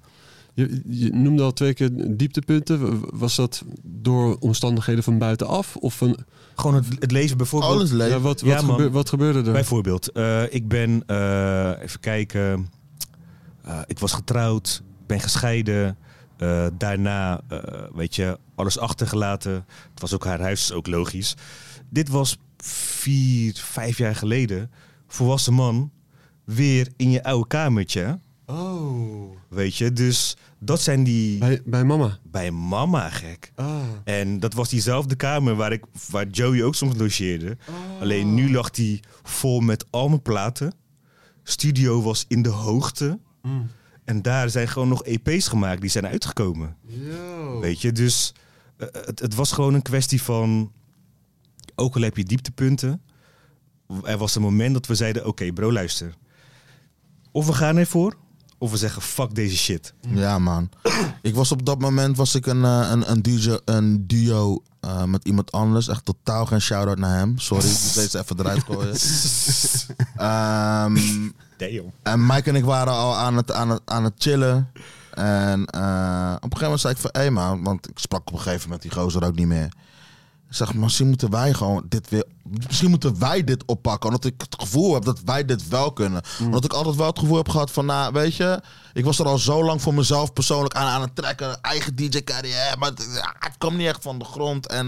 Je, 0.54 0.82
je 0.88 1.14
noemde 1.14 1.44
al 1.44 1.54
twee 1.54 1.74
keer 1.74 2.18
dieptepunten. 2.18 3.02
Was 3.18 3.36
dat 3.36 3.64
door 3.84 4.38
omstandigheden 4.40 5.04
van 5.04 5.18
buitenaf? 5.18 5.76
Of 5.76 5.98
van, 5.98 6.18
Gewoon 6.56 6.76
het, 6.76 6.86
het 7.00 7.12
leven 7.12 7.38
bijvoorbeeld. 7.38 7.72
Alles 7.72 7.92
leeg. 7.92 8.10
ja, 8.10 8.20
wat, 8.20 8.42
wat, 8.42 8.90
wat 8.92 9.10
gebeurde 9.10 9.40
er? 9.40 9.52
Bijvoorbeeld, 9.52 10.12
eh, 10.12 10.54
ik 10.54 10.68
ben, 10.68 11.04
eh, 11.06 11.72
even 11.82 12.00
kijken, 12.00 12.70
Eh, 13.66 13.80
ik 13.86 14.00
was 14.00 14.14
getrouwd, 14.14 14.84
ben 15.06 15.20
gescheiden. 15.20 15.98
Eh, 16.38 16.68
daarna, 16.78 17.42
eh, 17.48 17.60
weet 17.94 18.16
je, 18.16 18.40
alles 18.56 18.80
achtergelaten. 18.80 19.66
Het 19.92 20.02
was 20.02 20.14
ook 20.14 20.26
haar 20.26 20.42
huis, 20.42 20.62
is 20.62 20.72
ook 20.72 20.88
logisch. 20.88 21.36
Dit 21.90 22.10
was 22.10 22.38
vier, 22.58 23.54
vijf 23.54 23.98
jaar 23.98 24.16
geleden. 24.16 24.72
Volwassen 25.08 25.54
man, 25.54 25.92
weer 26.44 26.92
in 26.98 27.12
je 27.12 27.24
oude 27.24 27.48
kamertje. 27.48 28.20
Oh. 28.46 29.38
Weet 29.48 29.76
je, 29.76 29.94
dus 29.94 30.38
dat 30.60 30.82
zijn 30.82 31.04
die... 31.04 31.38
Bij, 31.38 31.62
bij 31.66 31.84
mama. 31.84 32.18
Bij 32.24 32.52
mama, 32.52 33.10
gek. 33.10 33.52
Ah. 33.56 33.78
En 34.04 34.40
dat 34.40 34.54
was 34.54 34.70
diezelfde 34.70 35.16
kamer 35.16 35.56
waar, 35.56 35.72
ik, 35.72 35.84
waar 36.10 36.28
Joey 36.28 36.64
ook 36.64 36.76
soms 36.76 36.96
logeerde. 36.98 37.58
Alleen 38.00 38.34
nu 38.34 38.52
lag 38.52 38.70
die 38.70 39.00
vol 39.24 39.60
met 39.60 39.86
al 39.90 40.08
mijn 40.08 40.22
platen. 40.22 40.74
Studio 41.44 42.02
was 42.02 42.26
in 42.28 42.42
de 42.42 42.50
hoogte. 42.50 43.20
En 44.04 44.22
daar 44.22 44.50
zijn 44.50 44.68
gewoon 44.68 44.88
nog 44.88 45.04
EP's 45.04 45.48
gemaakt 45.48 45.82
die 45.82 45.90
zijn 45.90 46.08
uitgekomen. 46.08 46.76
Weet 47.62 47.82
je, 47.82 47.92
dus 47.92 48.34
eh, 48.78 48.88
het, 48.92 49.20
het 49.20 49.36
was 49.36 49.52
gewoon 49.52 49.74
een 49.74 49.82
kwestie 49.82 50.22
van... 50.22 50.72
Ook 51.76 51.96
al 51.96 52.02
heb 52.02 52.18
je 52.18 52.24
dieptepunten. 52.24 53.02
Er 54.04 54.18
was 54.18 54.36
een 54.36 54.42
moment 54.42 54.74
dat 54.74 54.88
we 54.88 54.96
zeiden, 54.96 55.26
oké 55.26 55.52
bro 55.52 55.72
luister. 55.72 56.16
Of 57.32 57.46
we 57.46 57.54
gaan 57.54 57.78
ervoor, 57.78 58.16
of 58.58 58.72
we 58.72 58.78
zeggen 58.78 59.02
fuck 59.02 59.36
deze 59.36 59.58
shit. 59.58 59.94
Ja, 60.10 60.40
man. 60.40 60.70
Ik 61.22 61.36
was 61.36 61.52
op 61.52 61.66
dat 61.66 61.80
moment 61.80 62.18
was 62.18 62.36
ik 62.36 62.46
een, 62.46 62.64
eh, 62.64 62.90
een, 62.92 63.12
een, 63.12 63.22
duo, 63.22 63.60
een 63.66 64.08
duo 64.08 64.64
eh, 64.80 65.04
met 65.04 65.26
iemand 65.26 65.52
anders. 65.52 65.88
Echt 65.88 66.06
totaal 66.06 66.46
geen 66.46 66.62
shout-out 66.62 66.98
naar 66.98 67.18
hem. 67.18 67.38
Sorry, 67.38 67.66
ik 67.66 67.80
moet 67.84 67.96
deze 67.96 68.20
even 68.20 68.40
eruit 68.40 68.64
gooien. 68.64 68.96
Ehm, 70.16 71.30
Damn. 71.58 71.92
en 72.04 72.26
Mike 72.26 72.50
en 72.50 72.56
ik 72.56 72.66
waren 72.66 72.94
al 72.94 73.16
aan 73.16 73.38
het, 73.38 73.52
aan 73.52 73.70
het, 73.70 73.82
aan 73.86 74.04
het 74.04 74.14
chillen. 74.18 74.72
En 75.16 75.66
eh, 75.66 76.34
op 76.36 76.52
een 76.52 76.58
gegeven 76.58 76.62
moment 76.62 76.80
zei 76.82 76.94
ik 76.94 77.00
van... 77.00 77.10
Hé 77.12 77.30
man, 77.30 77.64
want 77.64 77.90
ik 77.90 78.00
sprak 78.00 78.28
op 78.28 78.34
een 78.34 78.40
gegeven 78.40 78.64
moment 78.64 78.82
die 78.82 78.92
gozer 78.92 79.26
ook 79.26 79.36
niet 79.36 79.48
meer. 79.48 79.74
Ik 80.50 80.56
zeg, 80.56 80.74
misschien 80.74 81.08
moeten 81.08 81.30
wij 81.30 81.54
gewoon 81.54 81.86
dit 81.90 82.10
weer... 82.10 82.26
Misschien 82.68 82.90
moeten 82.90 83.20
wij 83.20 83.44
dit 83.44 83.66
oppakken. 83.66 84.10
Omdat 84.10 84.26
ik 84.26 84.34
het 84.38 84.56
gevoel 84.60 84.94
heb 84.94 85.04
dat 85.04 85.22
wij 85.26 85.46
dit 85.46 85.68
wel 85.68 85.94
kunnen. 85.94 86.22
Omdat 86.42 86.66
ik 86.66 86.74
altijd 86.74 86.96
wel 86.96 87.08
het 87.08 87.20
gevoel 87.20 87.38
heb 87.38 87.50
gehad 87.50 87.72
van... 87.72 87.86
Nou, 87.86 88.14
weet 88.14 88.36
je... 88.36 88.62
Ik 88.94 89.06
was 89.06 89.20
er 89.20 89.26
al 89.26 89.38
zo 89.38 89.64
lang 89.64 89.82
voor 89.82 89.94
mezelf 89.94 90.34
persoonlijk 90.34 90.74
aan, 90.74 90.88
aan 90.88 91.02
het 91.02 91.16
trekken. 91.16 91.62
Eigen 91.62 91.96
DJ-carrière. 91.96 92.78
Maar 92.78 92.90
het, 92.90 93.10
ja, 93.14 93.36
het 93.40 93.58
kwam 93.58 93.76
niet 93.76 93.88
echt 93.88 94.02
van 94.02 94.20
de 94.20 94.26
grond. 94.26 94.68
En 94.68 94.86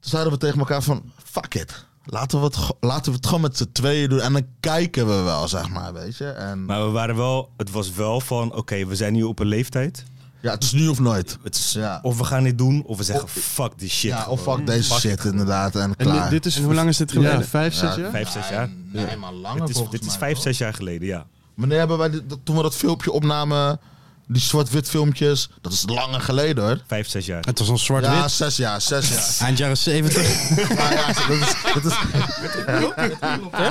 toen 0.00 0.10
zeiden 0.10 0.32
we 0.32 0.38
tegen 0.38 0.58
elkaar 0.58 0.82
van... 0.82 1.12
Fuck 1.24 1.54
it. 1.54 1.86
Laten 2.06 2.38
we 2.40 2.44
het, 2.44 2.56
laten 2.80 3.10
we 3.10 3.16
het 3.16 3.26
gewoon 3.26 3.40
met 3.40 3.56
z'n 3.56 3.68
tweeën 3.72 4.08
doen. 4.08 4.20
En 4.20 4.32
dan 4.32 4.46
kijken 4.60 5.06
we 5.06 5.22
wel, 5.22 5.48
zeg 5.48 5.68
maar, 5.68 5.92
weet 5.92 6.16
je. 6.16 6.26
En, 6.26 6.64
Maar 6.64 6.84
we 6.84 6.90
waren 6.90 7.16
wel, 7.16 7.50
het 7.56 7.70
was 7.70 7.92
wel 7.92 8.20
van, 8.20 8.54
oké, 8.54 8.86
we 8.86 8.96
zijn 8.96 9.12
nu 9.12 9.22
op 9.22 9.38
een 9.38 9.46
leeftijd. 9.46 10.04
ja, 10.40 10.50
het 10.50 10.62
is 10.62 10.72
nu 10.72 10.88
of 10.88 10.98
nooit. 11.00 11.38
Het 11.42 11.54
is, 11.54 11.72
Ja. 11.72 11.98
Of 12.02 12.18
we 12.18 12.24
gaan 12.24 12.42
dit 12.42 12.58
doen, 12.58 12.82
of 12.86 12.96
we 12.96 13.02
zeggen 13.04 13.28
fuck 13.28 13.72
die 13.78 13.88
shit. 13.88 14.10
Ja, 14.10 14.26
of 14.26 14.42
fuck 14.42 14.66
deze 14.66 14.92
shit 14.94 15.24
inderdaad. 15.24 15.76
En 15.76 15.94
En 15.96 16.06
klaar. 16.06 16.22
dit, 16.22 16.30
dit 16.30 16.46
is 16.46 16.56
En 16.58 16.64
hoe 16.64 16.74
lang 16.74 16.88
is 16.88 16.96
dit 16.96 17.12
geleden? 17.12 17.38
Ja, 17.38 17.44
vijf, 17.44 17.74
zes 17.74 17.94
Ja, 17.94 18.00
jaar? 18.00 18.10
Vijf, 18.10 18.28
zes 18.28 18.48
jaar. 18.48 18.70
Nee, 18.92 19.16
maar 19.16 19.32
langer 19.32 19.66
Dit 19.66 19.76
is, 19.76 19.82
dit 19.90 20.04
is 20.04 20.16
vijf, 20.16 20.38
zes 20.38 20.58
jaar 20.58 20.74
geleden, 20.74 21.08
ja. 21.08 21.26
Wanneer 21.54 21.78
hebben 21.78 21.98
wij 21.98 22.10
dit, 22.10 22.22
toen 22.42 22.56
we 22.56 22.62
dat 22.62 22.74
filmpje 22.76 23.12
opnamen, 23.12 23.80
die 24.26 24.42
zwart-wit 24.42 24.88
filmpjes, 24.88 25.48
dat 25.60 25.72
is 25.72 25.84
langer 25.86 26.20
geleden 26.20 26.64
hoor. 26.64 26.80
Vijf, 26.86 27.08
zes 27.08 27.26
jaar. 27.26 27.44
Het 27.44 27.58
was 27.58 27.68
een 27.68 27.78
zwart-wit. 27.78 28.14
Ja, 28.14 28.28
zes 28.28 28.56
jaar, 28.56 28.80
zes 28.80 29.08
jaar. 29.08 29.36
Eind 29.46 29.58
jaren 29.58 29.76
70. 29.76 30.68
Ja, 30.68 30.90
ja, 30.92 31.06
dat 31.06 31.28
is, 31.30 31.54
dat 31.74 31.84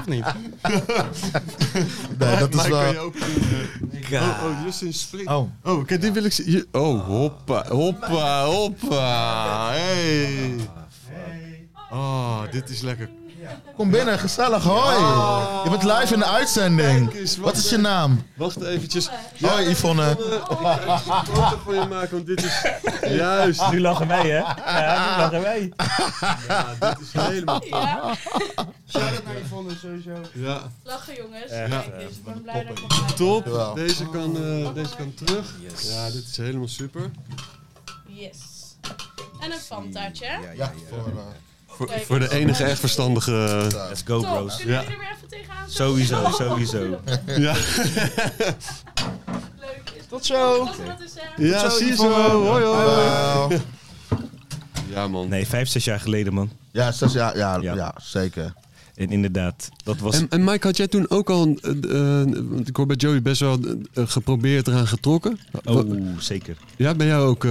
is, 0.01 0.05
niet? 0.05 0.25
nee, 2.19 2.37
dat 2.37 2.53
is 2.53 2.67
wel... 2.67 2.97
ook 2.97 3.15
Oh, 4.11 4.43
oh, 4.43 4.63
Justin 4.65 4.93
Spring. 4.93 5.29
Oh, 5.29 5.49
Oh, 5.63 5.85
kijk, 5.85 6.01
dit 6.01 6.13
wil 6.13 6.23
ik 6.23 6.31
zien. 6.31 6.65
Oh, 6.71 7.05
hoppa, 7.05 7.65
hoppa, 7.67 8.45
hoppa. 8.45 9.69
Hey. 9.71 10.55
Oh, 11.91 12.41
dit 12.51 12.69
is 12.69 12.81
lekker. 12.81 13.09
Kom 13.75 13.91
binnen, 13.91 14.19
gezellig, 14.19 14.63
hoi. 14.63 14.95
Je 15.63 15.69
bent 15.69 15.83
live 15.83 16.13
in 16.13 16.19
de 16.19 16.25
uitzending. 16.25 17.13
Eens, 17.13 17.37
wat 17.37 17.57
is 17.57 17.69
je 17.69 17.77
naam? 17.77 18.25
Wacht 18.35 18.61
eventjes. 18.61 19.09
Hoi 19.41 19.69
Yvonne. 19.69 20.09
Ik 20.09 20.17
ga 20.49 20.91
een 20.91 21.25
foto 21.25 21.59
van 21.65 21.73
je 21.73 21.85
maken, 21.89 22.11
want 22.11 22.25
dit 22.25 22.43
is... 22.43 22.61
Juist. 23.17 23.71
Nu 23.71 23.81
lachen 23.81 24.07
wij, 24.07 24.29
hè? 24.29 24.37
Ja, 24.37 25.15
nu 25.15 25.21
lachen 25.21 25.41
wij. 25.41 25.73
Ja, 26.47 26.65
dit 26.79 26.99
is 26.99 27.21
helemaal... 27.21 27.65
Ja, 27.65 28.15
Shout-out 28.89 29.25
naar 29.25 29.37
Yvonne 29.37 29.71
sowieso. 29.81 30.11
Ja, 30.33 30.61
lachen 30.83 31.15
jongens. 31.15 31.51
Ja. 31.51 31.67
Kijk 31.67 32.09
ik 32.09 32.23
ben 32.23 32.41
blij 32.41 32.65
dat 32.65 32.79
ik 32.79 33.15
top. 33.15 33.71
Deze 33.75 34.09
kan, 34.09 34.35
eh, 34.35 34.73
deze 34.73 34.95
kan 34.95 35.13
terug. 35.13 35.55
Ja, 35.81 36.09
dit 36.09 36.27
is 36.29 36.37
helemaal 36.37 36.67
super. 36.67 37.11
Yes. 38.07 38.37
En 39.39 39.51
een 39.51 39.57
fantaatje. 39.57 40.39
Ja, 40.55 40.73
voor, 40.89 41.07
eh, 41.07 41.13
Voor, 41.75 41.89
voor 42.05 42.19
de 42.19 42.31
enige 42.31 42.63
echt 42.63 42.79
verstandige... 42.79 43.31
Let's 43.89 44.01
go, 44.05 44.21
Top, 44.21 44.37
bros. 44.37 44.55
kunnen 44.55 44.75
Ja. 44.75 44.81
jullie 44.81 44.95
er 44.95 44.99
weer 44.99 45.15
even 45.15 45.27
tegenaan? 45.29 45.69
Sowieso, 45.69 46.29
sowieso. 46.31 46.99
Ja, 47.45 47.53
Leuk 49.59 49.91
is 49.97 50.03
Tot 50.09 50.25
zo. 50.25 50.59
Als 50.59 50.77
we 50.77 50.83
dat 50.85 51.01
eens 51.01 51.13
zeggen. 51.13 51.45
ja 51.45 51.69
zie 51.69 51.85
je 51.87 51.95
zo. 51.95 52.45
Hoi, 52.45 52.63
hoi. 52.63 53.59
Ja, 54.89 55.07
man. 55.07 55.29
Nee, 55.29 55.47
vijf, 55.47 55.67
zes 55.69 55.83
jaar 55.85 55.99
geleden, 55.99 56.33
man. 56.33 56.49
Ja, 56.71 56.91
zes 56.91 57.13
jaar, 57.13 57.37
ja, 57.37 57.57
Ja. 57.61 57.73
ja. 57.75 57.95
zeker. 58.01 58.53
En 58.95 59.09
inderdaad, 59.11 59.69
dat 59.83 59.97
was... 59.97 60.19
En, 60.19 60.29
en 60.29 60.43
Mike, 60.43 60.67
had 60.67 60.77
jij 60.77 60.87
toen 60.87 61.09
ook 61.09 61.29
al, 61.29 61.57
eh, 61.61 62.21
eh, 62.21 62.27
ik 62.65 62.75
hoor 62.75 62.85
bij 62.85 62.95
Joey 62.95 63.21
best 63.21 63.39
wel 63.39 63.59
eh, 63.93 64.03
geprobeerd 64.07 64.67
eraan 64.67 64.87
getrokken? 64.87 65.39
Oh, 65.63 65.91
zeker. 66.19 66.57
Ja, 66.75 66.93
ben 66.93 67.07
jij 67.07 67.17
ook... 67.17 67.43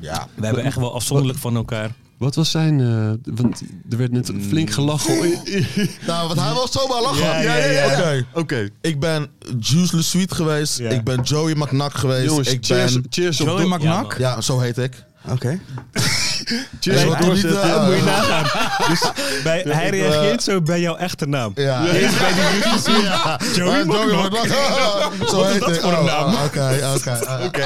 Ja. 0.00 0.28
We 0.34 0.44
hebben 0.46 0.64
echt 0.64 0.76
wel 0.76 0.94
afzonderlijk 0.94 1.38
van 1.38 1.56
elkaar. 1.56 1.90
Wat 2.24 2.34
was 2.34 2.50
zijn... 2.50 2.80
eh, 2.80 3.34
want 3.34 3.62
er 3.90 3.96
werd 3.96 4.12
net 4.12 4.30
flink 4.48 4.70
gelachen. 4.70 5.14
Nou, 6.06 6.26
want 6.28 6.40
hij 6.40 6.52
wil 6.52 6.68
zomaar 6.70 7.02
lachen. 7.02 7.24
Ja, 7.24 7.56
ja, 7.56 7.56
ja. 7.70 7.86
Oké. 7.86 8.26
Oké, 8.34 8.68
Ik 8.80 9.00
ben 9.00 9.28
Juice 9.60 9.96
Le 9.96 10.02
Sweet 10.02 10.32
geweest. 10.34 10.78
Ja. 10.78 10.90
Ik 10.90 11.04
ben 11.04 11.20
Joey 11.22 11.54
McNack 11.54 11.94
geweest. 11.94 12.24
jongens, 12.24 12.52
ik 12.52 12.64
cheers, 12.64 12.92
ben... 12.92 13.06
cheers 13.08 13.40
op... 13.40 13.46
Joey 13.46 13.64
McNack? 13.66 14.18
Ja, 14.18 14.40
zo 14.40 14.58
heet 14.58 14.78
ik. 14.78 15.04
Oké. 15.28 15.58
doorzetten. 16.80 17.62
eh, 17.62 17.86
Moet 17.86 17.96
je 17.96 18.02
nagaan. 18.04 18.44
Dus 18.90 19.00
bij, 19.42 19.64
hij 19.68 19.86
ik, 19.86 19.92
eh, 19.92 20.00
reageert 20.00 20.42
zo 20.42 20.60
bij 20.62 20.80
jouw 20.80 20.96
echte 20.96 21.26
naam. 21.26 21.52
Ja. 21.54 21.86
Eerst 21.86 22.18
bij 22.18 22.32
die 22.32 22.72
muziek. 22.72 23.02
Ja. 23.14 23.38
Joey 23.54 23.80
Ah, 23.80 23.86
McNack. 23.86 24.30
McNack. 24.30 25.28
Zo 25.28 25.36
Wat 25.36 25.46
is 25.46 25.52
heet 25.52 25.60
dat 25.60 25.74
ik. 25.74 25.80
voor 25.80 25.92
een 25.92 25.98
Oh, 25.98 26.04
naam? 26.04 26.34
oh, 26.34 26.44
Oké, 26.44 26.92
oké. 26.94 27.18
Oké, 27.44 27.60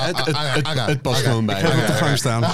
het, 0.81 1.03
past 1.03 1.23
gewoon 1.23 1.47
bij. 1.47 1.61
Ga 1.61 1.69
op 1.81 1.87
de 1.87 1.93
gang 1.93 2.19
staan. 2.19 2.45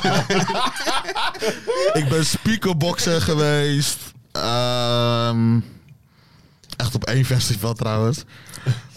Ik 1.92 2.08
ben 2.08 2.26
speakerboxer 2.26 3.20
geweest. 3.20 3.96
Ehm, 4.32 5.58
echt 6.76 6.94
op 6.94 7.04
één 7.04 7.24
festival 7.24 7.72
trouwens. 7.74 8.24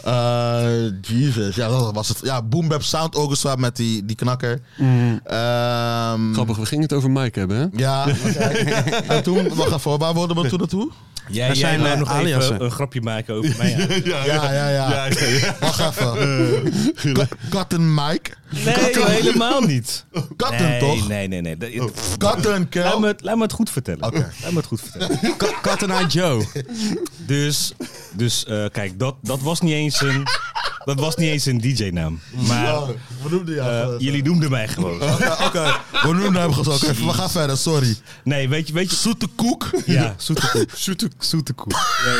Eh 0.08 0.90
Jesus, 1.00 1.54
ja, 1.56 1.68
dat 1.68 1.94
was 1.94 2.08
het. 2.08 2.18
Ja, 2.22 2.42
Boom 2.42 2.68
Bap 2.68 2.82
Sound 2.82 3.16
Orchestra 3.16 3.54
met 3.54 3.76
die, 3.76 4.04
die 4.04 4.16
knakker. 4.16 4.60
Ehm, 4.78 6.32
Grappig, 6.32 6.56
we 6.56 6.66
gingen 6.66 6.82
het 6.82 6.92
over 6.92 7.10
Mike 7.10 7.38
hebben, 7.38 7.56
hè? 7.56 7.66
Ja, 7.72 8.06
en 9.14 9.22
toen, 9.22 9.54
wacht 9.54 9.72
even, 9.72 9.98
waar 9.98 10.14
worden 10.14 10.42
we 10.42 10.48
toen 10.48 10.58
naartoe? 10.58 10.90
Jij, 11.30 11.46
jij 11.46 11.54
zijn, 11.54 11.86
eh, 11.86 11.98
nog 11.98 12.10
aliasen. 12.10 12.52
even 12.54 12.64
een 12.64 12.70
grapje 12.70 13.00
maken 13.00 13.34
over 13.34 13.54
mij. 13.58 14.00
Ja. 14.04 14.24
Ja, 14.24 14.52
ja, 14.52 14.68
ja. 14.68 15.08
Wacht 15.60 15.80
even. 15.80 17.12
Ka- 17.12 17.28
Katten 17.50 17.94
Mike. 17.94 18.30
Nee, 18.64 18.74
helemaal 19.10 19.60
niet. 19.60 20.04
Katten 20.36 20.68
nee, 20.68 20.80
toch? 20.80 21.08
Nee, 21.08 21.28
nee, 21.28 21.40
nee. 21.40 21.56
Dat- 21.56 21.70
Katten, 22.18 22.50
Laat 22.58 22.68
kel. 22.68 23.00
me, 23.00 23.06
het, 23.06 23.22
laat 23.22 23.36
me 23.36 23.42
het 23.42 23.52
goed 23.52 23.70
vertellen. 23.70 24.04
Oké. 24.06 24.30
Laat 24.42 24.50
me 24.50 24.56
het 24.56 24.66
goed 24.66 24.80
vertellen. 24.90 25.36
Ka- 25.36 25.58
Kat 25.62 25.82
en 25.82 25.90
Eye 25.90 26.06
Joe. 26.06 26.44
Dus, 27.16 27.72
dus 28.12 28.44
eh, 28.44 28.64
kijk, 28.72 28.98
dat, 28.98 29.14
dat 29.22 29.40
was 29.40 29.60
niet 29.60 29.72
eens 29.72 30.00
een, 30.00 30.22
dat 30.88 31.00
was 31.00 31.16
niet 31.16 31.30
eens 31.30 31.46
een 31.46 31.60
DJ-naam. 31.60 32.20
Maar 32.46 32.86
we 33.22 33.28
noemden 33.30 33.54
jou. 33.54 33.70
eh, 33.70 33.80
gewoon. 33.82 33.98
jullie 33.98 34.22
noemden 34.22 34.50
mij 34.50 34.68
gewoon. 34.68 35.02
Oké, 35.12 35.36
oké. 35.44 35.76
we 36.02 36.12
noemden 36.14 36.42
hem 36.42 36.52
gewoon. 36.52 36.74
Oké, 36.74 36.94
we 36.94 37.12
gaan 37.12 37.30
verder, 37.30 37.56
sorry. 37.58 37.96
Nee, 38.24 38.48
weet 38.48 38.66
je, 38.68 38.72
weet 38.74 38.90
je. 38.90 38.96
Zoete 38.96 39.26
koek. 39.26 39.70
Ja, 39.86 40.14
zoete 40.26 40.48
koek. 40.50 40.70
Zoete 40.74 41.10
Zoete 41.18 41.52
koek. 41.52 41.72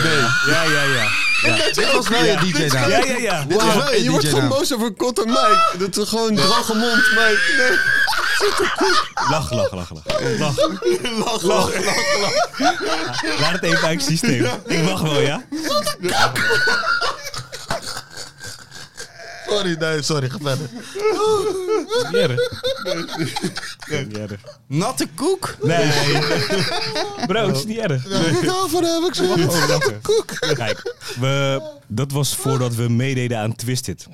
Nee. 0.05 0.17
Ja, 0.55 0.63
ja, 0.63 0.83
ja. 0.83 1.07
Ja, 1.43 1.57
Dit 1.57 1.93
was 1.93 2.09
wel 2.09 2.25
je 2.25 2.37
DJ-naam. 2.37 2.91
ja, 2.91 3.05
ja. 3.05 3.17
ja. 3.19 3.45
Dit 3.45 3.63
wel 3.63 3.95
je 3.95 4.11
wordt 4.11 4.25
DJ-naam. 4.27 4.41
gewoon 4.43 4.59
boos 4.59 4.75
over 4.75 4.93
Kot 4.93 5.19
en 5.25 5.29
Mike. 5.29 5.61
Dat 5.79 5.97
is 5.97 6.09
gewoon 6.09 6.35
droge 6.35 6.75
mond, 6.75 6.95
Mike. 6.95 7.41
Nee. 7.59 7.79
Lach, 9.31 9.51
lach, 9.53 9.73
lach, 9.73 9.91
lach. 9.93 10.05
Lach. 10.39 10.57
Lach, 11.19 11.43
lach, 11.43 11.43
lach. 11.43 11.71
Laat 13.41 13.53
het 13.53 13.63
even 13.63 13.81
uit 13.83 14.01
het 14.01 14.09
systeem. 14.09 14.47
Ik 14.67 14.83
mag 14.83 15.01
wel, 15.01 15.21
ja? 15.21 15.43
Sorry, 19.49 19.77
nee, 19.79 20.03
sorry, 20.03 20.29
ga 20.31 20.39
verder. 20.43 20.69
Niet 22.13 22.15
erg. 22.15 22.41
Niet 24.07 24.19
erg. 24.19 24.41
Natte 24.67 25.07
koek? 25.15 25.57
Nee. 25.63 25.91
Bro, 27.27 27.47
het 27.47 27.57
is 27.57 27.65
niet 27.65 27.79
erg. 27.79 28.07
Ik 28.43 28.49
hou 28.49 28.71
van 28.71 28.85
hem, 28.85 29.05
ik 29.05 29.15
zeg 29.15 29.29
Oh, 29.31 29.69
lachen. 29.69 30.01
Kijk, 30.55 30.95
we, 31.21 31.63
dat 31.87 32.13
was 32.13 32.35
voordat 32.37 32.75
we 32.75 32.89
meededen 32.89 33.39
aan 33.39 33.55
Twisted. 33.55 34.07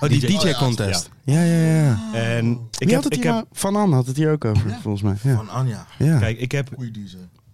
Oh, 0.00 0.08
die 0.08 0.20
DJ 0.20 0.26
DJ-contest. 0.38 1.08
Ja, 1.24 1.42
ja, 1.42 1.64
ja. 1.82 1.98
En 2.12 2.50
ik 2.50 2.58
Wie 2.78 2.88
heb, 2.88 2.90
had 2.94 3.04
het 3.04 3.12
ik 3.12 3.22
hier 3.22 3.32
heb, 3.32 3.34
nou- 3.34 3.46
Van 3.52 3.76
Anne 3.76 3.94
had 3.94 4.06
het 4.06 4.16
hier 4.16 4.32
ook 4.32 4.44
over, 4.44 4.76
volgens 4.82 5.02
mij. 5.02 5.14
Ja. 5.22 5.34
Van 5.36 5.48
Anja. 5.48 5.86
ja. 5.98 6.18
kijk, 6.18 6.38
ik 6.38 6.52
heb 6.52 6.68
Goeie 6.74 6.90
DJ. 6.90 7.00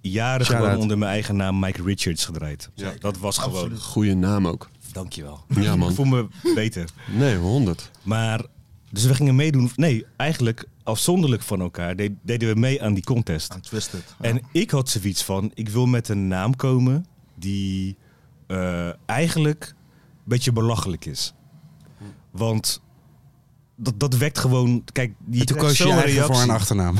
jaren 0.01 0.47
Shout-out. 0.47 0.67
gewoon 0.69 0.83
onder 0.83 0.99
mijn 0.99 1.11
eigen 1.13 1.37
naam 1.37 1.59
Mike 1.59 1.83
Richards 1.83 2.25
gedraaid. 2.25 2.69
Dat 2.99 3.19
was 3.19 3.39
gewoon. 3.39 3.59
Absoluut. 3.61 3.83
Goeie 3.83 4.17
naam 4.17 4.49
ook. 4.49 4.69
Dankjewel. 4.95 5.45
Ja, 5.49 5.73
Ik 5.73 5.79
man. 5.79 5.95
voel 5.95 6.05
me 6.07 6.27
beter. 6.55 6.89
Nee, 7.13 7.37
100. 7.37 7.91
Maar, 8.03 8.45
dus 8.91 9.05
we 9.05 9.15
gingen 9.15 9.35
meedoen. 9.35 9.71
Nee, 9.77 10.07
eigenlijk 10.17 10.65
afzonderlijk 10.83 11.43
van 11.43 11.61
elkaar 11.61 11.97
de- 11.97 12.15
deden 12.23 12.55
we 12.55 12.61
mee 12.61 12.83
aan 12.83 12.95
die 12.95 13.05
contest. 13.05 13.53
Aan 13.53 13.61
Twisted. 13.61 14.15
En 14.21 14.41
ik 14.53 14.71
had 14.71 14.89
zoiets 14.89 15.23
van, 15.23 15.51
ik 15.55 15.69
wil 15.69 15.87
met 15.87 16.09
een 16.09 16.29
naam 16.29 16.57
komen 16.57 17.07
die 17.35 17.97
eh, 18.47 18.89
eigenlijk 19.07 19.65
een 19.69 20.23
beetje 20.25 20.53
belachelijk 20.53 21.05
is. 21.05 21.35
Want 22.31 22.83
dat, 23.77 24.01
dat 24.01 24.17
wekt 24.17 24.39
gewoon, 24.39 24.85
kijk, 24.93 25.13
je 25.31 25.41
En 25.41 25.47
toen 25.47 25.57
koos 25.57 25.79
je 25.79 25.85
eigen 25.85 26.11
reactie. 26.11 26.35
voor 26.35 26.43
een 26.43 26.51
achternaam. 26.51 26.97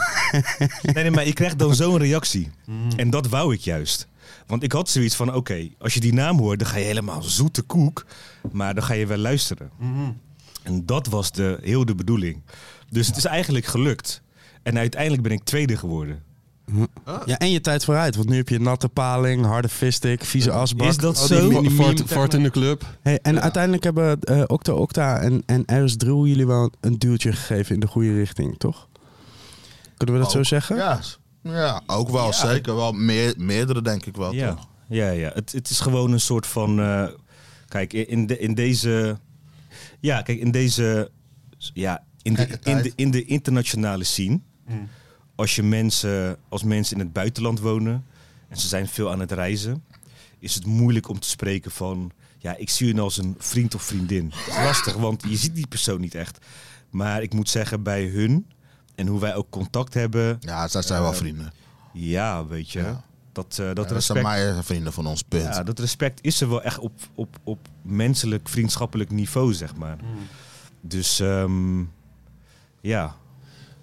Nee, 0.83 0.95
nee, 0.95 1.11
maar 1.11 1.27
je 1.27 1.33
krijgt 1.33 1.59
dan 1.59 1.75
zo'n 1.85 1.97
reactie. 1.99 2.51
En 2.97 3.11
dat 3.11 3.29
wou 3.29 3.55
ik 3.55 3.61
juist. 3.61 4.09
Want 4.47 4.63
ik 4.63 4.73
had 4.73 4.89
zoiets 4.89 5.17
van, 5.17 5.35
oké, 5.35 5.69
als 5.79 5.95
je 5.95 6.01
die 6.01 6.13
naam 6.13 6.39
hoort, 6.39 6.59
dan 6.59 6.69
ga 6.69 6.77
je 6.77 6.85
helemaal 6.85 7.23
zoete 7.23 7.63
koek. 7.63 8.07
Maar 8.53 8.75
dan 8.75 8.85
ga 8.85 8.95
je 8.95 9.07
wel 9.07 9.19
luisteren. 9.19 9.71
En 10.63 10.87
dat 10.87 11.07
was 11.07 11.33
de, 11.33 11.59
heel 11.63 11.85
de 11.85 11.95
bedoeling. 11.95 12.43
Dus 12.91 13.07
het 13.07 13.17
is 13.17 13.25
eigenlijk 13.25 13.67
gelukt. 13.67 14.23
En 14.63 14.79
uiteindelijk 14.79 15.23
ben 15.23 15.33
ik 15.33 15.45
tweede 15.45 15.77
geworden. 15.77 16.23
Ja, 17.25 17.39
en 17.39 17.51
je 17.51 17.61
tijd 17.61 17.85
vooruit. 17.85 18.17
Want 18.17 18.29
nu 18.29 18.37
heb 18.37 18.49
je 18.49 18.61
natte 18.61 18.89
paling, 18.89 19.45
harde 19.45 19.69
fistik, 19.69 20.25
vieze 20.25 20.51
asbak. 20.51 20.89
Is 20.89 20.97
dat 20.97 21.19
zo? 21.19 21.51
meme 21.51 21.97
Fart, 22.07 22.35
in 22.35 22.43
de 22.43 22.51
club. 22.51 22.85
Hey, 23.03 23.19
en 23.23 23.41
uiteindelijk 23.41 23.85
hebben 23.85 24.21
eh 24.21 24.43
Octa 24.47 24.73
Octa 24.73 25.21
en, 25.21 25.43
en 25.47 25.85
RS 25.85 25.97
Drill 25.97 26.23
jullie 26.23 26.47
wel 26.47 26.73
een 26.81 26.99
duwtje 26.99 27.33
gegeven 27.33 27.75
in 27.75 27.81
de 27.81 27.87
goede 27.87 28.15
richting, 28.15 28.59
toch? 28.59 28.89
Kunnen 29.97 30.15
we 30.15 30.23
dat 30.23 30.31
zo 30.31 30.39
Ook. 30.39 30.45
zeggen? 30.45 30.77
Ja, 30.77 31.01
ja 31.53 31.83
ook 31.87 32.09
wel, 32.11 32.33
zeker. 32.33 32.75
Wel 32.75 32.93
meer, 32.93 33.35
meerdere, 33.37 33.83
denk 33.83 34.07
ik 34.07 34.17
wel. 34.17 34.33
Ja, 34.33 34.55
toch? 34.55 34.69
ja, 34.89 35.11
ja. 35.11 35.31
Het, 35.35 35.53
het 35.53 35.71
is 35.71 35.81
gewoon 35.81 36.13
een 36.13 36.21
soort 36.21 36.47
van. 36.47 36.81
eh, 36.81 37.09
kijk, 37.69 37.93
in, 37.93 38.27
de, 38.27 38.39
in 38.39 38.55
deze. 38.55 39.19
Ja, 40.01 40.23
kijk, 40.23 40.39
in 40.39 40.51
deze. 40.51 41.11
Ja, 41.59 42.05
in 42.23 42.35
de, 42.35 42.59
in, 42.63 42.83
de, 42.83 42.93
in 42.97 43.11
de 43.11 43.25
internationale 43.25 44.05
scene. 44.05 44.41
Als 45.35 45.57
je 45.57 45.63
mensen. 45.63 46.37
Als 46.49 46.63
mensen 46.63 46.97
in 46.97 47.03
het 47.05 47.13
buitenland 47.13 47.61
wonen. 47.61 48.05
en 48.49 48.57
ze 48.57 48.69
zijn 48.69 48.89
veel 48.89 49.11
aan 49.11 49.21
het 49.21 49.33
reizen. 49.33 49.85
is 50.39 50.55
het 50.55 50.67
moeilijk 50.67 51.09
om 51.09 51.19
te 51.19 51.29
spreken 51.29 51.71
van. 51.71 52.11
Ja, 52.39 52.57
ik 52.57 52.71
zie 52.71 52.95
je 52.95 53.01
als 53.01 53.17
een 53.19 53.35
vriend 53.39 53.75
of 53.75 53.83
vriendin. 53.83 54.29
Dat 54.29 54.39
is 54.57 54.63
lastig, 54.65 54.95
want 54.95 55.23
je 55.29 55.37
ziet 55.37 55.55
die 55.55 55.67
persoon 55.67 56.01
niet 56.01 56.15
echt. 56.15 56.39
Maar 56.91 57.23
ik 57.23 57.33
moet 57.35 57.49
zeggen, 57.51 57.83
bij 57.83 58.05
hun. 58.05 58.47
En 58.95 59.07
hoe 59.07 59.21
wij 59.21 59.35
ook 59.35 59.51
contact 59.51 59.95
hebben. 59.95 60.37
Ja, 60.41 60.69
zij 60.69 60.83
zijn 60.83 61.03
wel 61.03 61.13
vrienden. 61.13 61.53
Ja, 61.93 62.47
weet 62.47 62.71
je. 62.71 62.79
Ja. 62.81 63.05
Dat, 63.33 63.47
eh, 63.61 63.67
dat 63.67 63.77
Dat 63.77 63.85
zijn 63.87 64.19
respect. 64.19 64.23
mij 64.55 64.63
vrienden 64.63 64.93
van 64.93 65.07
ons, 65.07 65.23
punt. 65.23 65.43
Ja, 65.43 65.63
dat 65.63 65.79
respect 65.79 66.19
is 66.23 66.41
er 66.41 66.49
wel 66.49 66.63
echt 66.63 66.79
op, 66.79 66.93
op, 67.15 67.37
op 67.45 67.59
menselijk, 67.83 68.49
vriendschappelijk 68.49 69.11
niveau, 69.11 69.55
zeg 69.55 69.77
maar. 69.77 69.97
Dus 70.81 71.21
ehm, 71.21 71.81
ja. 72.81 73.15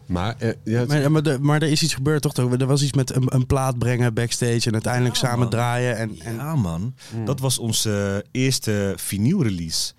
Maar, 0.08 0.36
eh, 0.38 0.54
ja, 0.64 0.80
het- 0.80 0.88
Maar, 0.88 1.12
maar, 1.12 1.24
de- 1.24 1.40
maar 1.40 1.62
er 1.62 1.68
is 1.72 1.84
iets 1.84 1.94
gebeurd, 1.94 2.22
toch? 2.22 2.34
Er 2.52 2.66
was 2.66 2.82
iets 2.84 2.94
met 2.94 3.16
een, 3.16 3.36
een 3.36 3.46
plaat 3.46 3.78
brengen 3.78 4.14
backstage 4.14 4.62
en 4.66 4.74
uiteindelijk 4.74 5.16
Ja, 5.16 5.22
samen 5.22 5.40
man. 5.40 5.50
draaien. 5.50 5.98
En, 5.98 6.20
en 6.20 6.36
ja, 6.36 6.56
man. 6.56 6.96
Dat 7.26 7.40
was 7.40 7.60
onze 7.60 8.26
eerste 8.32 8.94
vinyl 8.98 9.44
release. 9.44 9.94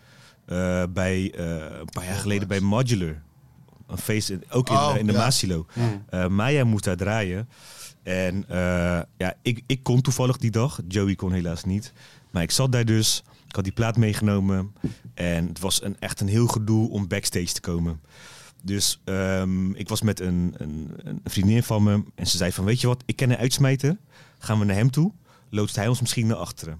eh, 0.47 0.83
bij, 0.91 1.33
eh, 1.35 1.47
een 1.81 1.89
paar 1.93 2.05
jaar 2.05 2.15
geleden 2.17 2.49
bij 2.49 2.61
Modular. 2.61 3.23
Een 3.93 3.99
feest, 3.99 4.30
in- 4.30 4.45
ook 4.51 4.68
in, 4.68 4.74
Oh, 4.76 4.90
eh, 4.95 5.01
in 5.01 5.07
de 5.07 5.12
ja. 5.12 5.18
Maasilo. 5.18 5.66
Eh, 6.09 6.26
Maya 6.26 6.64
moest 6.64 6.84
daar 6.84 6.97
draaien. 6.97 7.49
En 8.03 8.45
eh, 8.49 8.57
ja, 9.16 9.34
ik, 9.43 9.62
ik 9.66 9.82
kon 9.82 10.01
toevallig 10.01 10.36
die 10.36 10.51
dag. 10.51 10.80
Joey 10.88 11.14
kon 11.14 11.32
helaas 11.32 11.64
niet. 11.64 11.93
Maar 12.30 12.43
ik 12.43 12.51
zat 12.51 12.72
daar 12.72 12.84
dus. 12.84 13.22
Ik 13.49 13.55
had 13.55 13.64
die 13.64 13.72
plaat 13.72 13.97
meegenomen. 13.97 14.72
En 15.14 15.47
het 15.49 15.59
was 15.61 15.82
een, 15.82 15.97
echt 15.99 16.20
een 16.20 16.28
heel 16.28 16.47
gedoe 16.47 16.90
om 16.90 17.09
backstage 17.09 17.53
te 17.53 17.61
komen. 17.61 18.01
Dus 18.64 19.01
ehm, 19.05 19.70
ik 19.72 19.88
was 19.88 20.03
met 20.03 20.20
een, 20.20 20.55
een, 20.57 20.90
een 20.97 21.20
vriendin 21.24 21.62
van 21.62 21.82
me. 21.82 22.03
En 22.14 22.26
ze 22.26 22.36
zei 22.36 22.53
van, 22.53 22.64
weet 22.64 22.80
je 22.80 22.86
wat, 22.86 23.03
ik 23.07 23.16
ken 23.16 23.30
een 23.30 23.36
uitsmijter. 23.36 23.97
Gaan 24.38 24.59
we 24.59 24.64
naar 24.64 24.76
hem 24.76 24.90
toe. 24.90 25.12
Loodst 25.51 25.76
hij 25.76 25.88
ons 25.88 26.01
misschien 26.01 26.26
naar 26.26 26.36
achteren. 26.36 26.78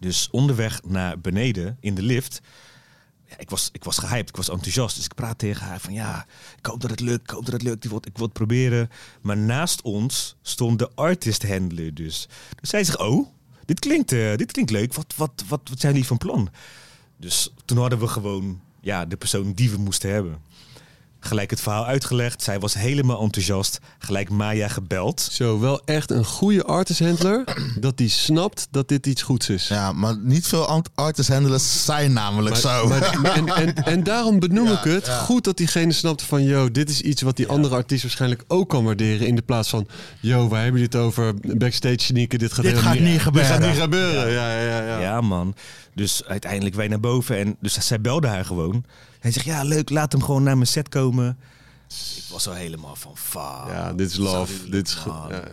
Dus 0.00 0.28
onderweg 0.30 0.80
naar 0.84 1.20
beneden 1.20 1.76
in 1.80 1.94
de 1.94 2.02
lift. 2.02 2.40
Ik, 3.38 3.50
was, 3.50 3.68
ik 3.72 3.84
was 3.84 3.98
gehyped, 3.98 4.28
ik 4.28 4.36
was 4.36 4.50
enthousiast. 4.50 4.96
Dus 4.96 5.04
ik 5.04 5.14
praat 5.14 5.38
tegen 5.38 5.66
haar 5.66 5.80
van 5.80 5.92
ja, 5.92 6.26
ik 6.58 6.66
hoop 6.66 6.80
dat 6.80 6.90
het 6.90 7.00
lukt, 7.00 7.22
ik 7.22 7.30
hoop 7.30 7.44
dat 7.44 7.54
het 7.54 7.62
lukt. 7.62 7.84
Ik 7.84 7.90
wil, 7.90 8.00
ik 8.04 8.16
wil 8.16 8.24
het 8.24 8.32
proberen. 8.32 8.90
Maar 9.20 9.36
naast 9.36 9.82
ons 9.82 10.36
stond 10.42 10.78
de 10.78 10.90
artist 10.94 11.48
handler 11.48 11.94
dus. 11.94 12.28
Dus 12.60 12.70
zij 12.70 12.84
zegt, 12.84 12.98
oh, 12.98 13.26
dit 13.64 13.78
klinkt, 13.78 14.12
eh, 14.12 14.36
dit 14.36 14.52
klinkt 14.52 14.70
leuk. 14.70 14.94
Wat, 14.94 15.14
wat, 15.16 15.44
wat, 15.48 15.60
wat 15.68 15.80
zijn 15.80 15.92
jullie 15.92 16.08
van 16.08 16.18
plan? 16.18 16.50
Dus 17.16 17.52
toen 17.64 17.78
hadden 17.78 17.98
we 17.98 18.06
gewoon 18.06 18.60
ja, 18.80 19.06
de 19.06 19.16
persoon 19.16 19.52
die 19.52 19.70
we 19.70 19.78
moesten 19.78 20.10
hebben. 20.10 20.38
Gelijk 21.26 21.50
het 21.50 21.60
verhaal 21.60 21.86
uitgelegd. 21.86 22.42
Zij 22.42 22.58
was 22.58 22.74
helemaal 22.74 23.20
enthousiast. 23.22 23.78
Gelijk 23.98 24.30
Maya 24.30 24.68
gebeld. 24.68 25.28
zo, 25.32 25.60
wel 25.60 25.82
echt 25.84 26.10
een 26.10 26.24
goede 26.24 26.64
artisthandler. 26.64 27.44
dat 27.80 27.96
die 27.96 28.08
snapt 28.08 28.68
dat 28.70 28.88
dit 28.88 29.06
iets 29.06 29.22
goeds 29.22 29.48
is. 29.48 29.68
Ja, 29.68 29.92
maar 29.92 30.16
niet 30.18 30.46
veel 30.46 30.66
ant- 30.66 30.88
artist 30.94 31.28
handlers 31.28 31.84
zijn 31.84 32.12
namelijk 32.12 32.62
Maar- 32.62 32.74
zo. 32.76 32.86
maar- 32.88 33.34
en, 33.34 33.46
en, 33.48 33.74
en 33.74 34.02
daarom 34.02 34.38
benoem 34.38 34.66
Ja, 34.72 34.78
ik 34.78 34.84
het. 34.92 35.06
ja. 35.06 35.18
Goed 35.18 35.44
dat 35.44 35.56
diegene 35.56 35.92
snapt 35.92 36.22
van... 36.22 36.42
yo, 36.44 36.70
dit 36.70 36.90
is 36.90 37.00
iets 37.00 37.22
wat 37.22 37.36
die 37.36 37.46
andere 37.48 37.74
artiest 37.74 38.02
waarschijnlijk 38.02 38.44
ook 38.48 38.68
kan 38.68 38.84
waarderen... 38.84 39.26
in 39.26 39.34
de 39.36 39.42
plaats 39.42 39.68
van... 39.68 39.86
yo, 40.20 40.48
wij 40.48 40.62
hebben 40.62 40.80
dit 40.80 40.94
over 40.96 41.34
backstage 41.58 42.00
sneaken. 42.00 42.38
Dit 42.38 42.52
gaat, 42.52 42.64
Dit 42.64 42.78
gaat 42.78 42.98
niet 42.98 43.04
Dit 43.12 43.20
gebeuren. 43.20 43.50
gaat 43.50 43.60
niet 43.70 43.80
gebeuren. 43.80 44.30
Ja, 44.30 44.60
ja, 44.60 44.82
ja. 44.82 44.98
Ja. 45.00 45.20
man. 45.20 45.54
Dus 45.94 46.24
uiteindelijk 46.24 46.74
wij 46.74 46.88
naar 46.88 47.00
boven. 47.00 47.36
En 47.38 47.56
dus 47.60 47.78
zij 47.86 48.00
belde 48.00 48.26
haar 48.26 48.44
gewoon. 48.44 48.84
Hij 49.26 49.34
zegt, 49.34 49.46
ja 49.46 49.62
leuk, 49.62 49.90
laat 49.90 50.12
hem 50.12 50.22
gewoon 50.22 50.42
naar 50.42 50.54
mijn 50.56 50.66
set 50.66 50.88
komen. 50.88 51.38
Ik 51.88 52.22
was 52.30 52.48
al 52.48 52.54
helemaal 52.54 52.96
van, 52.96 53.16
fuck. 53.16 53.68
Ja, 53.68 53.92
dit 53.92 54.10
is 54.10 54.16
love. 54.16 54.70
Dit 54.70 54.88
is. 54.88 54.98
Ja, 55.06 55.26
ja. 55.30 55.44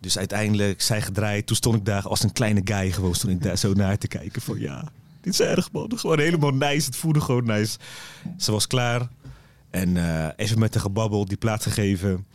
Dus 0.00 0.18
uiteindelijk, 0.18 0.82
zij 0.82 1.02
gedraaid. 1.02 1.46
Toen 1.46 1.56
stond 1.56 1.76
ik 1.76 1.84
daar 1.84 2.02
als 2.02 2.22
een 2.22 2.32
kleine 2.32 2.60
guy 2.64 2.92
gewoon. 2.92 3.14
Stond 3.14 3.32
ik 3.32 3.42
daar 3.42 3.56
zo 3.56 3.72
naar 3.72 3.98
te 3.98 4.08
kijken 4.08 4.42
van, 4.42 4.58
ja, 4.58 4.84
dit 5.20 5.32
is 5.32 5.40
erg 5.40 5.72
man. 5.72 5.92
Gewoon 5.94 6.18
helemaal 6.18 6.50
nice. 6.50 6.86
Het 6.86 6.96
voelde 6.96 7.20
gewoon 7.20 7.44
nice. 7.44 7.78
Ze 8.36 8.52
was 8.52 8.66
klaar. 8.66 9.08
En 9.70 9.96
eh, 9.96 10.28
even 10.36 10.58
met 10.58 10.72
de 10.72 10.80
gebabbel, 10.80 11.24
die 11.24 11.36
plaats 11.36 11.64
gegeven. 11.64 12.26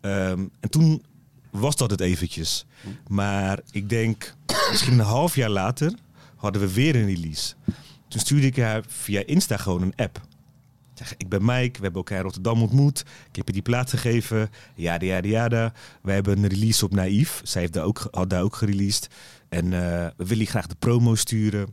Ehm, 0.00 0.44
en 0.60 0.70
toen 0.70 1.02
was 1.50 1.76
dat 1.76 1.90
het 1.90 2.00
eventjes. 2.00 2.66
Maar 3.08 3.60
ik 3.70 3.88
denk, 3.88 4.34
misschien 4.70 4.98
een 4.98 5.04
half 5.04 5.34
jaar 5.34 5.50
later 5.50 5.92
hadden 6.36 6.60
we 6.60 6.72
weer 6.72 6.96
een 6.96 7.06
release. 7.06 7.54
Toen 8.14 8.22
stuurde 8.22 8.46
ik 8.46 8.56
haar 8.56 8.82
via 8.86 9.22
Insta 9.26 9.56
gewoon 9.56 9.82
een 9.82 9.92
app. 9.96 10.20
Zeg, 10.94 11.14
ik 11.16 11.28
ben 11.28 11.44
Mike, 11.44 11.76
we 11.78 11.82
hebben 11.82 11.94
elkaar 11.94 12.16
in 12.18 12.24
Rotterdam 12.24 12.62
ontmoet. 12.62 13.00
Ik 13.28 13.36
heb 13.36 13.46
je 13.46 13.52
die 13.52 13.62
plaat 13.62 13.90
gegeven. 13.90 14.50
Jada, 14.74 15.06
jada, 15.06 15.28
jada. 15.28 15.72
We 16.02 16.12
hebben 16.12 16.38
een 16.38 16.48
release 16.48 16.84
op 16.84 16.92
Naïef. 16.94 17.40
Zij 17.44 17.60
heeft 17.60 17.72
daar 17.72 17.84
ook, 17.84 18.08
had 18.10 18.30
daar 18.30 18.42
ook 18.42 18.56
gereleased. 18.56 19.08
En 19.48 19.64
eh, 19.64 20.06
we 20.16 20.24
willen 20.26 20.38
je 20.44 20.46
graag 20.50 20.66
de 20.66 20.74
promo 20.78 21.14
sturen. 21.14 21.68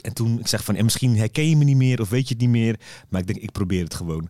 En 0.00 0.12
toen, 0.12 0.38
ik 0.40 0.46
zeg 0.46 0.64
van, 0.64 0.74
en 0.76 0.84
misschien 0.84 1.16
herken 1.16 1.48
je 1.48 1.56
me 1.56 1.64
niet 1.64 1.76
meer 1.76 2.00
of 2.00 2.08
weet 2.08 2.28
je 2.28 2.34
het 2.34 2.42
niet 2.42 2.50
meer. 2.52 2.80
Maar 3.08 3.20
ik 3.20 3.26
denk, 3.26 3.38
ik 3.38 3.52
probeer 3.52 3.84
het 3.84 3.94
gewoon. 3.94 4.28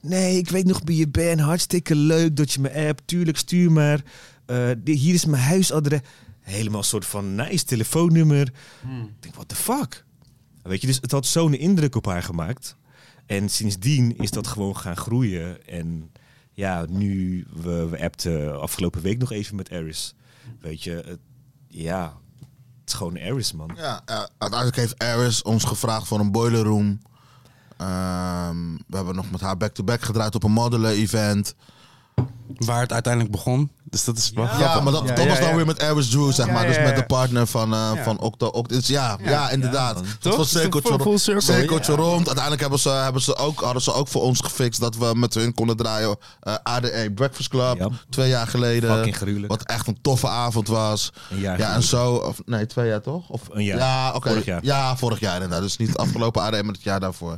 Nee, 0.00 0.36
ik 0.38 0.48
weet 0.50 0.66
nog 0.66 0.80
wie 0.84 0.96
je 0.96 1.08
bent. 1.08 1.40
Hartstikke 1.40 1.94
leuk 1.94 2.36
dat 2.36 2.52
je 2.52 2.60
me 2.60 2.86
appt. 2.88 3.02
Tuurlijk, 3.06 3.36
stuur 3.38 3.72
maar. 3.72 4.02
Di- 4.78 4.92
hier 4.92 5.14
is 5.14 5.24
mijn 5.24 5.42
huisadres. 5.42 6.00
Helemaal 6.40 6.78
een 6.78 6.84
soort 6.86 7.06
van 7.06 7.34
nice 7.34 7.64
telefoonnummer. 7.64 8.52
Ik 9.06 9.22
denk, 9.22 9.34
what 9.34 9.48
the 9.48 9.54
fuck? 9.54 10.04
Weet 10.62 10.80
je, 10.80 10.86
dus 10.86 10.98
het 11.00 11.10
had 11.10 11.26
zo'n 11.26 11.54
indruk 11.54 11.94
op 11.94 12.06
haar 12.06 12.22
gemaakt. 12.22 12.76
En 13.26 13.48
sindsdien 13.48 14.16
is 14.16 14.30
dat 14.30 14.46
gewoon 14.46 14.76
gaan 14.76 14.96
groeien. 14.96 15.66
En 15.66 16.12
ja, 16.52 16.86
nu, 16.88 17.44
we, 17.62 17.88
we 17.88 18.02
appten 18.02 18.60
afgelopen 18.60 19.02
week 19.02 19.18
nog 19.18 19.32
even 19.32 19.56
met 19.56 19.70
Eris. 19.70 20.14
Weet 20.60 20.82
je, 20.82 21.18
ja, 21.68 22.16
het 22.80 22.88
is 22.88 22.94
gewoon 22.94 23.16
Eris, 23.16 23.52
man. 23.52 23.70
Ja, 23.76 24.02
eh, 24.04 24.22
uiteindelijk 24.38 24.76
heeft 24.76 24.98
Aris 24.98 25.42
ons 25.42 25.64
gevraagd 25.64 26.06
voor 26.06 26.20
een 26.20 26.32
boiler 26.32 26.62
room. 26.62 27.00
Ehm, 27.76 28.74
we 28.86 28.96
hebben 28.96 29.14
nog 29.14 29.30
met 29.30 29.40
haar 29.40 29.56
back-to-back 29.56 30.02
gedraaid 30.02 30.34
op 30.34 30.42
een 30.42 30.52
modellen-event. 30.52 31.54
Waar 32.58 32.80
het 32.80 32.92
uiteindelijk 32.92 33.32
begon. 33.32 33.70
Dus 33.84 34.04
dat 34.04 34.16
is 34.16 34.30
wel 34.34 34.44
Ja, 34.44 34.50
grappig. 34.50 34.82
maar 34.82 34.92
dat, 34.92 35.02
Ja, 35.08 35.14
dat 35.14 35.24
ja, 35.24 35.30
was 35.30 35.38
dan 35.38 35.48
ja. 35.48 35.54
weer 35.56 35.66
met 35.66 35.82
Aris 35.82 36.08
Drew, 36.08 36.32
zeg 36.32 36.46
Ja, 36.46 36.52
maar. 36.52 36.66
Dus 36.66 36.76
ja, 36.76 36.82
met 36.82 36.90
ja. 36.90 36.96
de 36.96 37.06
partner 37.06 37.46
van, 37.46 37.72
eh 37.74 37.90
Ja. 37.94 38.02
van 38.02 38.18
Octo. 38.20 38.46
Octo. 38.46 38.74
Dus 38.76 38.86
ja, 38.86 39.18
ja, 39.22 39.50
inderdaad. 39.50 40.00
Toch? 40.20 40.36
was 40.36 40.50
cirkeltje, 40.50 40.92
een 40.92 41.00
full- 41.00 41.18
circle, 41.18 41.42
cirkeltje 41.42 41.92
ja. 41.92 41.98
rond. 41.98 42.16
Uiteindelijk 42.26 42.60
hebben 42.60 42.78
ze, 42.78 42.88
hebben 42.88 43.22
ze 43.22 43.36
ook, 43.36 43.60
hadden 43.60 43.82
ze 43.82 43.92
ook 43.92 44.08
voor 44.08 44.22
ons 44.22 44.40
gefixt 44.40 44.80
dat 44.80 44.96
we 44.96 45.10
met 45.14 45.34
hun 45.34 45.54
konden 45.54 45.76
draaien. 45.76 46.16
eh, 46.40 46.54
ADE 46.62 47.12
Breakfast 47.14 47.48
Club, 47.48 47.78
Ja. 47.78 47.88
twee 48.10 48.28
jaar 48.28 48.46
geleden. 48.46 48.94
Fucking 48.94 49.16
gruwelijk. 49.16 49.52
Wat 49.52 49.62
echt 49.62 49.86
een 49.86 49.98
toffe 50.02 50.28
avond 50.28 50.68
was. 50.68 51.12
Een 51.30 51.38
jaar 51.38 51.58
Ja, 51.58 51.64
en 51.64 51.82
geleden. 51.82 51.88
zo. 51.88 52.14
Of, 52.14 52.40
nee, 52.46 52.66
twee 52.66 52.88
jaar 52.88 53.00
toch? 53.02 53.28
Of 53.28 53.40
Een 53.50 53.64
jaar. 53.64 53.78
Ja, 53.78 54.12
oké. 54.14 54.28
Vorig 54.28 54.44
jaar. 54.44 54.60
Ja, 54.64 54.96
vorig 54.96 55.20
jaar 55.20 55.34
inderdaad. 55.34 55.60
Dus 55.62 55.76
niet 55.76 55.88
het 55.88 55.98
afgelopen 55.98 56.42
ADE, 56.42 56.62
maar 56.62 56.74
het 56.74 56.82
jaar 56.82 57.00
daarvoor. 57.00 57.36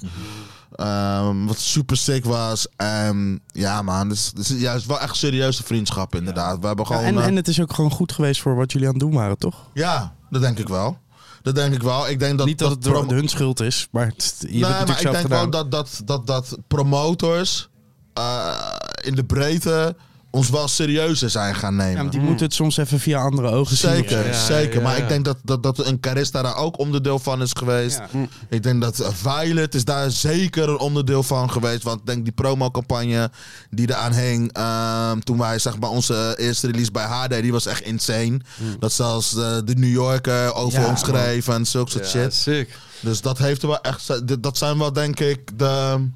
Ehm, 0.75 1.45
wat 1.47 1.59
super 1.59 1.97
sick 1.97 2.25
was. 2.25 2.67
En 2.77 3.41
ja, 3.47 3.83
man. 3.83 4.09
Dus, 4.09 4.33
dus, 4.33 4.49
ja, 4.49 4.73
het 4.73 4.81
is 4.81 4.87
wel 4.87 5.01
echt 5.01 5.17
serieuze 5.17 5.63
vriendschap, 5.63 6.15
inderdaad. 6.15 6.59
We 6.61 6.67
hebben 6.67 6.87
Ja, 6.89 6.95
gewoon. 6.97 7.09
en, 7.09 7.19
eh, 7.19 7.27
en 7.27 7.37
het 7.37 7.49
is 7.49 7.61
ook 7.61 7.73
gewoon 7.73 7.91
goed 7.91 8.13
geweest 8.13 8.41
voor 8.41 8.57
wat 8.57 8.73
jullie 8.73 8.87
aan 8.89 8.95
het 8.95 9.03
doen 9.03 9.13
waren, 9.15 9.39
toch? 9.39 9.55
ja, 9.75 10.15
dat 10.31 10.41
denk 10.41 10.59
ik 10.59 10.69
wel. 10.69 10.99
Dat 11.43 11.55
denk 11.55 11.75
ik 11.75 11.83
wel. 11.83 12.09
Ik 12.09 12.19
denk 12.19 12.39
dat 12.39 12.47
Niet 12.47 12.59
dat 12.59 12.71
het 12.71 12.83
door 12.83 13.05
hun 13.11 13.29
schuld 13.29 13.61
is, 13.61 13.89
maar 13.91 14.07
het, 14.07 14.37
je 14.41 14.47
Nee, 14.49 14.65
hebt 14.65 14.79
het 14.79 14.89
maar 14.89 14.97
ik 14.97 15.03
denk 15.03 15.17
gedaan. 15.17 15.51
wel 15.51 15.51
dat, 15.51 15.71
dat, 15.71 16.01
dat, 16.05 16.27
dat 16.27 16.59
promotors 16.69 17.69
eh, 18.15 18.57
in 19.03 19.15
de 19.15 19.25
breedte 19.25 19.97
ons 20.35 20.51
wel 20.51 20.69
serieuzer 20.69 21.31
zijn 21.31 21.55
gaan 21.55 21.77
nemen. 21.77 21.93
Ja, 21.93 21.99
want 21.99 22.13
die 22.13 22.21
moeten 22.21 22.45
het 22.47 22.55
soms 22.55 22.77
even 22.77 23.01
via 23.01 23.21
andere 23.21 23.49
ogen 23.49 23.77
zien. 23.77 23.91
Zeker, 23.91 24.27
Ja, 24.27 24.45
zeker. 24.45 24.75
ja, 24.77 24.83
maar 24.83 24.97
ja. 24.97 25.03
ik 25.03 25.09
denk 25.09 25.25
dat, 25.25 25.37
dat, 25.43 25.63
dat 25.63 25.87
een 25.87 26.01
Carista 26.01 26.43
daar 26.43 26.57
ook 26.57 26.79
onderdeel 26.79 27.19
van 27.19 27.43
is 27.43 27.51
geweest. 27.53 28.01
Ik 28.49 28.63
denk 28.63 28.81
dat 28.83 29.01
eh, 29.01 29.09
Violet 29.13 29.75
is 29.75 29.85
daar 29.85 30.11
zeker 30.11 30.69
een 30.69 30.79
onderdeel 30.79 31.23
van 31.23 31.51
geweest. 31.51 31.83
Want 31.83 32.01
ik 32.01 32.07
denk 32.07 32.25
die 32.25 32.33
promocampagne 32.33 33.31
die 33.71 33.89
eraan 33.91 34.13
hing... 34.13 34.53
ehm, 34.53 35.19
toen 35.19 35.39
wij 35.39 35.59
zeg 35.59 35.79
maar 35.79 35.91
onze 35.91 36.35
eerste 36.39 36.67
release 36.67 36.91
bij 36.91 37.05
haar 37.05 37.29
deden, 37.29 37.43
die 37.43 37.53
was 37.53 37.67
echt 37.67 37.83
insane. 37.83 38.41
Dat 38.79 38.93
zelfs 38.93 39.37
eh, 39.37 39.57
de 39.65 39.75
New 39.75 39.93
Yorker 39.93 40.55
over 40.55 40.81
Ja, 40.81 40.89
ons 40.89 41.01
schreef 41.01 41.49
en 41.49 41.67
zulke 41.67 41.91
soort 41.91 42.13
Ja, 42.13 42.21
shit. 42.21 42.35
sick. 42.35 42.79
Dus 43.01 43.21
dat 43.21 43.39
heeft 43.39 43.63
er 43.63 43.69
wel 43.69 43.81
echt... 43.81 44.43
Dat 44.43 44.59
zijn 44.59 44.79
wel 44.79 44.93
denk 44.93 45.21
ik 45.21 45.59
de 45.59 46.09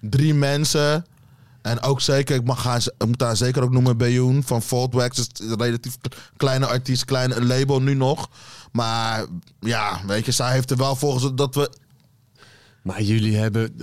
drie 0.00 0.34
mensen... 0.34 1.06
En 1.62 1.80
ook 1.82 2.00
zeker, 2.00 2.36
ik, 2.36 2.44
mag 2.44 2.62
haar, 2.62 2.86
moet 3.06 3.20
haar 3.20 3.36
zeker 3.36 3.62
ook 3.62 3.70
noemen, 3.70 3.96
Beyoon 3.96 4.42
van 4.42 4.62
Voltwax. 4.62 5.18
is 5.18 5.28
een 5.40 5.62
relatief 5.62 5.96
kleine 6.36 6.66
artiest, 6.66 7.04
klein 7.04 7.46
label 7.46 7.82
nu 7.82 7.94
nog. 7.94 8.28
Maar 8.72 9.26
ja, 9.60 10.00
weet 10.06 10.24
je, 10.24 10.32
zij 10.32 10.52
heeft 10.52 10.70
er 10.70 10.76
wel 10.76 10.96
volgens 10.96 11.34
dat 11.34 11.54
we... 11.54 11.70
Maar 12.82 13.02
jullie 13.02 13.36
hebben, 13.36 13.74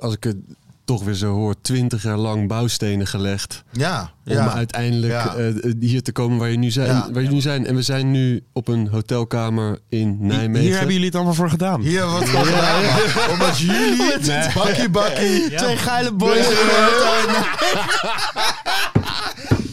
als 0.00 0.14
ik 0.14 0.24
het 0.24 0.36
toch 0.84 1.04
weer 1.04 1.14
zo 1.14 1.32
hoor, 1.34 1.54
twintig 1.60 2.02
jaar 2.02 2.16
lang 2.16 2.48
bouwstenen 2.48 3.06
gelegd. 3.06 3.62
Ja, 3.72 4.10
Om 4.26 4.32
ja. 4.32 4.52
uiteindelijk 4.54 5.12
Ja. 5.12 5.34
eh, 5.34 5.72
hier 5.80 6.02
te 6.02 6.12
komen 6.12 6.38
waar 6.38 6.50
je 6.50 6.56
nu 6.58 6.70
zijn. 6.70 6.86
Ja. 6.88 7.00
Waar 7.12 7.22
jullie 7.22 7.34
nu 7.36 7.40
zijn. 7.40 7.66
En 7.66 7.74
we 7.74 7.82
zijn 7.82 8.10
nu 8.10 8.44
op 8.52 8.68
een 8.68 8.88
hotelkamer 8.88 9.78
in 9.88 10.16
Nijmegen. 10.20 10.66
Hier 10.66 10.74
hebben 10.76 10.92
jullie 10.92 11.06
het 11.06 11.14
allemaal 11.16 11.34
voor 11.34 11.50
gedaan. 11.50 11.80
Hier 11.80 12.02
gedaan. 12.02 12.82
man. 12.82 13.30
Omdat 13.30 13.58
jullie, 13.58 14.52
bakkie 14.54 14.88
bakkie, 14.88 15.54
Twee 15.54 15.76
geile 15.76 16.12
boys. 16.12 16.46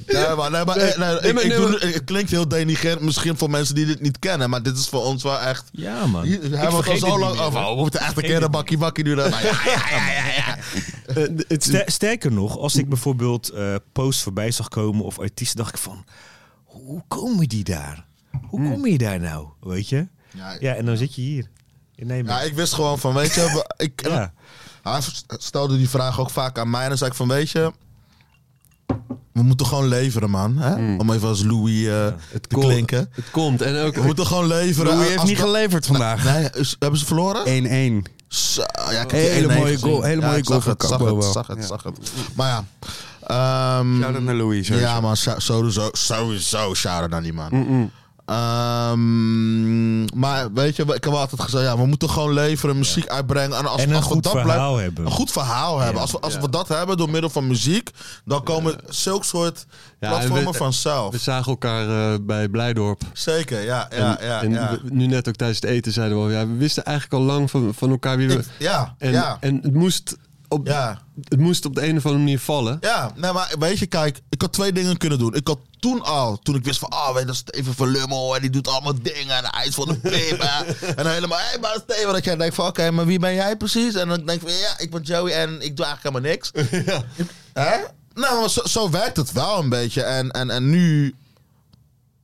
Nee, 0.08 0.36
maar, 0.36 0.52
nee, 0.52 0.66
maar, 0.66 0.78
nee, 0.78 0.88
ik, 0.88 0.98
maar- 0.98 1.24
ik 1.24 1.34
nee, 1.34 1.50
doe- 1.58 1.80
het 1.80 2.04
klinkt 2.04 2.32
heel 2.32 2.48
denigrerend 2.48 3.02
misschien 3.02 3.38
voor 3.38 3.50
mensen 3.50 3.76
die 3.76 3.86
dit 3.86 4.02
niet 4.02 4.20
kennen. 4.20 4.50
Maar 4.50 4.64
dit 4.64 4.78
is 4.78 4.88
voor 4.88 5.04
ons 5.04 5.24
wel 5.24 5.40
echt... 5.40 5.70
Ja, 5.72 6.06
man. 6.06 6.24
Hier, 6.24 6.40
we 6.42 6.58
hebben 6.58 6.78
het 6.78 6.88
al 6.90 6.98
zo 6.98 7.06
het 7.12 7.20
lang 7.20 7.40
over. 7.40 7.60
hè. 7.60 7.70
We 7.70 7.76
moeten 7.76 8.00
echt 8.00 8.18
een 8.18 8.24
keer 8.24 8.44
een 8.44 8.52
bakkie 8.52 8.78
bakkie 8.78 9.04
doen. 9.04 9.16
Ja, 9.30 9.30
ja, 9.30 9.82
ja, 9.90 10.26
ja, 10.38 10.58
Eh, 11.16 11.84
sterker 11.86 12.32
nog, 12.32 12.58
als 12.58 12.76
ik 12.76 12.90
bijvoorbeeld 12.90 13.50
eh 13.50 13.76
posts 13.92 14.24
voorbij 14.24 14.52
zag 14.52 14.68
komen 14.68 15.06
of 15.06 15.20
artiesten, 15.20 15.58
dacht 15.58 15.76
ik 15.76 15.82
van, 15.82 16.06
hoe 16.64 17.04
komen 17.08 17.48
die 17.50 17.64
daar? 17.64 18.06
Hoe 18.48 18.72
kom 18.72 18.86
je 18.88 18.98
daar 18.98 19.20
nou? 19.20 19.48
Weet 19.60 19.90
je? 19.90 20.08
Ja, 20.34 20.56
Ja, 20.60 20.74
en 20.76 20.86
dan 20.86 20.98
zit 20.98 21.16
je 21.16 21.22
hier 21.22 21.50
in 21.96 22.08
Nijmegen. 22.08 22.38
Ja, 22.40 22.44
ik 22.46 22.54
wist 22.54 22.74
gewoon 22.74 23.00
van, 23.00 23.14
weet 23.14 23.34
je, 23.34 23.66
ik, 23.78 24.02
Ja. 24.08 24.34
hij 24.84 25.02
stelde 25.28 25.78
die 25.78 25.90
vraag 25.90 26.20
ook 26.20 26.30
vaak 26.30 26.58
aan 26.58 26.70
mij. 26.70 26.82
En 26.84 26.90
dan 26.90 26.98
zei 26.98 27.10
ik 27.10 27.16
van, 27.16 27.28
weet 27.28 27.50
je, 27.50 27.72
we 29.34 29.42
moeten 29.44 29.66
gewoon 29.66 29.88
leveren, 29.88 30.30
man. 30.30 30.58
Hè? 30.58 30.98
Om 30.98 31.12
even 31.12 31.28
als 31.28 31.44
Louis 31.44 31.86
eh, 31.86 32.04
het 32.32 32.50
te 32.50 32.56
komt- 32.56 32.66
klinken. 32.66 33.10
Het 33.12 33.30
komt. 33.32 33.62
En 33.62 33.76
ook, 33.86 33.96
We 33.96 34.02
moeten 34.02 34.26
gewoon 34.26 34.48
leveren. 34.48 34.92
Louis 34.94 35.08
heeft 35.08 35.20
Als 35.20 35.30
niet 35.30 35.40
geleverd 35.40 35.86
vandaag. 35.86 36.24
Nee, 36.24 36.50
is- 36.54 36.76
hebben 36.80 37.00
ze 37.00 37.06
verloren? 37.06 37.46
1-1. 37.46 38.12
Zo, 38.32 38.62
ja, 38.76 38.90
ik 39.02 39.12
heb 39.12 39.12
Hele 39.12 39.48
die 39.48 39.58
1-1 39.58 39.60
mooie 39.60 39.72
gezien. 39.74 39.90
goal- 39.90 40.02
hele 40.02 40.22
Ja, 40.22 40.28
mooie 40.28 40.40
ik 40.40 40.46
goal 40.48 40.62
zag 40.62 40.70
het, 40.70 40.80
van 40.82 40.90
zag 40.90 40.98
Kakbo 41.00 41.16
het, 41.16 41.24
wel. 41.24 41.34
zag 41.34 41.48
het, 41.48 41.66
zag 41.66 41.84
het. 41.84 42.12
Maar 42.36 42.48
ja. 42.48 42.66
ehm, 43.80 44.00
Shout-out 44.02 44.24
naar 44.24 44.36
Louis, 44.36 44.68
sowieso. 44.68 44.88
Ja, 44.88 45.00
man, 45.02 45.16
sho- 45.18 45.40
sowieso, 45.40 45.90
sowieso 45.92 46.74
shout-out 46.74 47.10
naar 47.10 47.22
die 47.22 47.34
man. 47.34 47.92
Ehm, 48.26 50.04
maar 50.20 50.54
weet 50.54 50.76
je, 50.76 50.84
ik 50.84 51.04
heb 51.04 51.14
altijd 51.14 51.42
gezegd, 51.42 51.64
ja, 51.64 51.78
we 51.78 51.86
moeten 51.86 52.10
gewoon 52.10 52.34
leveren, 52.34 52.78
muziek 52.78 53.08
uitbrengen. 53.08 53.58
En, 53.58 53.66
als, 53.66 53.82
En 53.82 53.90
een 53.90 53.96
als 53.96 54.08
we 54.08 54.14
goed 54.14 54.24
dat 54.24 54.32
verhaal 54.32 54.56
blijven- 54.58 54.84
hebben. 54.84 55.06
Een 55.06 55.12
goed 55.12 55.32
verhaal 55.32 55.80
hebben. 55.80 56.02
Als, 56.02 56.12
we, 56.12 56.20
als 56.20 56.38
we 56.38 56.50
dat 56.50 56.68
hebben 56.68 56.98
door 56.98 57.10
middel 57.10 57.30
van 57.30 57.48
muziek, 57.48 57.90
dan 58.26 58.44
komen 58.44 58.76
zulke 58.90 59.26
soort 59.26 59.66
Ja, 60.00 60.10
platformen 60.10 60.54
vanzelf. 60.56 61.12
we 61.12 61.18
zagen 61.18 61.52
elkaar 61.52 62.14
eh, 62.14 62.20
bij 62.22 62.50
Blijdorp. 62.50 63.02
Zeker, 63.14 63.64
ja, 63.64 63.88
ja, 63.92 64.20
en, 64.20 64.26
ja. 64.28 64.42
en 64.42 64.52
ja. 64.52 64.72
we- 64.72 64.94
nu 64.94 65.06
net 65.08 65.28
ook 65.28 65.36
tijdens 65.36 65.62
het 65.62 65.70
eten 65.70 65.92
zeiden 65.92 66.18
we 66.18 66.24
al, 66.24 66.30
ja, 66.30 66.48
we 66.48 66.56
wisten 66.58 66.84
eigenlijk 66.86 67.22
al 67.22 67.28
lang 67.36 67.52
van, 67.52 67.74
van 67.74 67.90
elkaar 67.90 68.18
wie 68.18 68.28
we... 68.28 68.34
Ik- 68.34 68.46
ja, 68.60 68.96
en, 68.98 69.12
ja, 69.12 69.38
en 69.40 69.60
het 69.62 69.74
moest 69.74 70.18
op, 70.52 70.68
ja. 70.68 71.02
het 71.24 71.40
moest 71.40 71.66
op 71.66 71.76
de 71.76 71.88
een 71.88 71.98
of 71.98 72.06
andere 72.06 72.24
manier 72.24 72.40
vallen. 72.40 72.78
Ja, 72.82 73.12
nee, 73.16 73.32
maar 73.32 73.56
weet 73.60 73.80
je, 73.80 73.86
kijk, 73.86 74.22
ik 74.30 74.42
had 74.42 74.54
twee 74.54 74.72
dingen 74.72 74.98
kunnen 74.98 75.20
doen. 75.20 75.36
Ik 75.36 75.48
had 75.48 75.60
toen 75.80 76.02
al, 76.04 76.38
toen 76.38 76.56
ik 76.56 76.64
wist 76.64 76.80
van, 76.80 76.90
ah, 76.90 77.12
weet 77.12 77.20
je, 77.20 77.26
dat 77.26 77.36
is 77.36 77.40
Steven 77.42 77.74
van 77.74 77.88
Lummel 77.88 78.36
en 78.36 78.42
die 78.42 78.50
doet 78.50 78.68
allemaal 78.68 79.02
dingen 79.02 79.38
en 79.38 79.44
hij 79.46 79.66
is 79.66 79.76
van 79.76 79.88
de 79.88 79.96
pip. 80.10 80.42
hè. 80.42 80.88
en 80.88 81.04
dan 81.04 81.14
helemaal, 81.14 81.38
hé, 81.38 81.44
hey, 81.44 81.60
maar 81.60 81.78
Steven, 81.84 82.14
dat 82.14 82.24
jij 82.24 82.36
denkt 82.36 82.56
van, 82.56 82.68
oké, 82.68 82.92
maar 82.92 83.06
wie 83.06 83.20
ben 83.20 83.34
jij 83.34 83.58
precies? 83.58 83.96
En 83.96 84.08
dan 84.08 84.26
denk 84.26 84.42
ik 84.42 84.50
van, 84.50 84.58
ja, 84.58 84.78
ik 84.78 84.92
ben 84.92 85.02
Joey 85.02 85.34
en 85.34 85.62
ik 85.62 85.78
doe 85.78 85.86
eigenlijk 85.86 86.16
helemaal 86.16 86.32
niks. 86.32 86.52
Hè? 87.54 87.78
Nou, 88.14 88.40
maar 88.40 88.50
zo, 88.50 88.62
zo 88.66 88.90
werkt 88.90 89.18
het 89.18 89.32
wel 89.32 89.60
een 89.60 89.70
beetje. 89.70 90.02
En, 90.04 90.32
en, 90.32 90.50
en 90.50 90.70
nu 90.70 91.16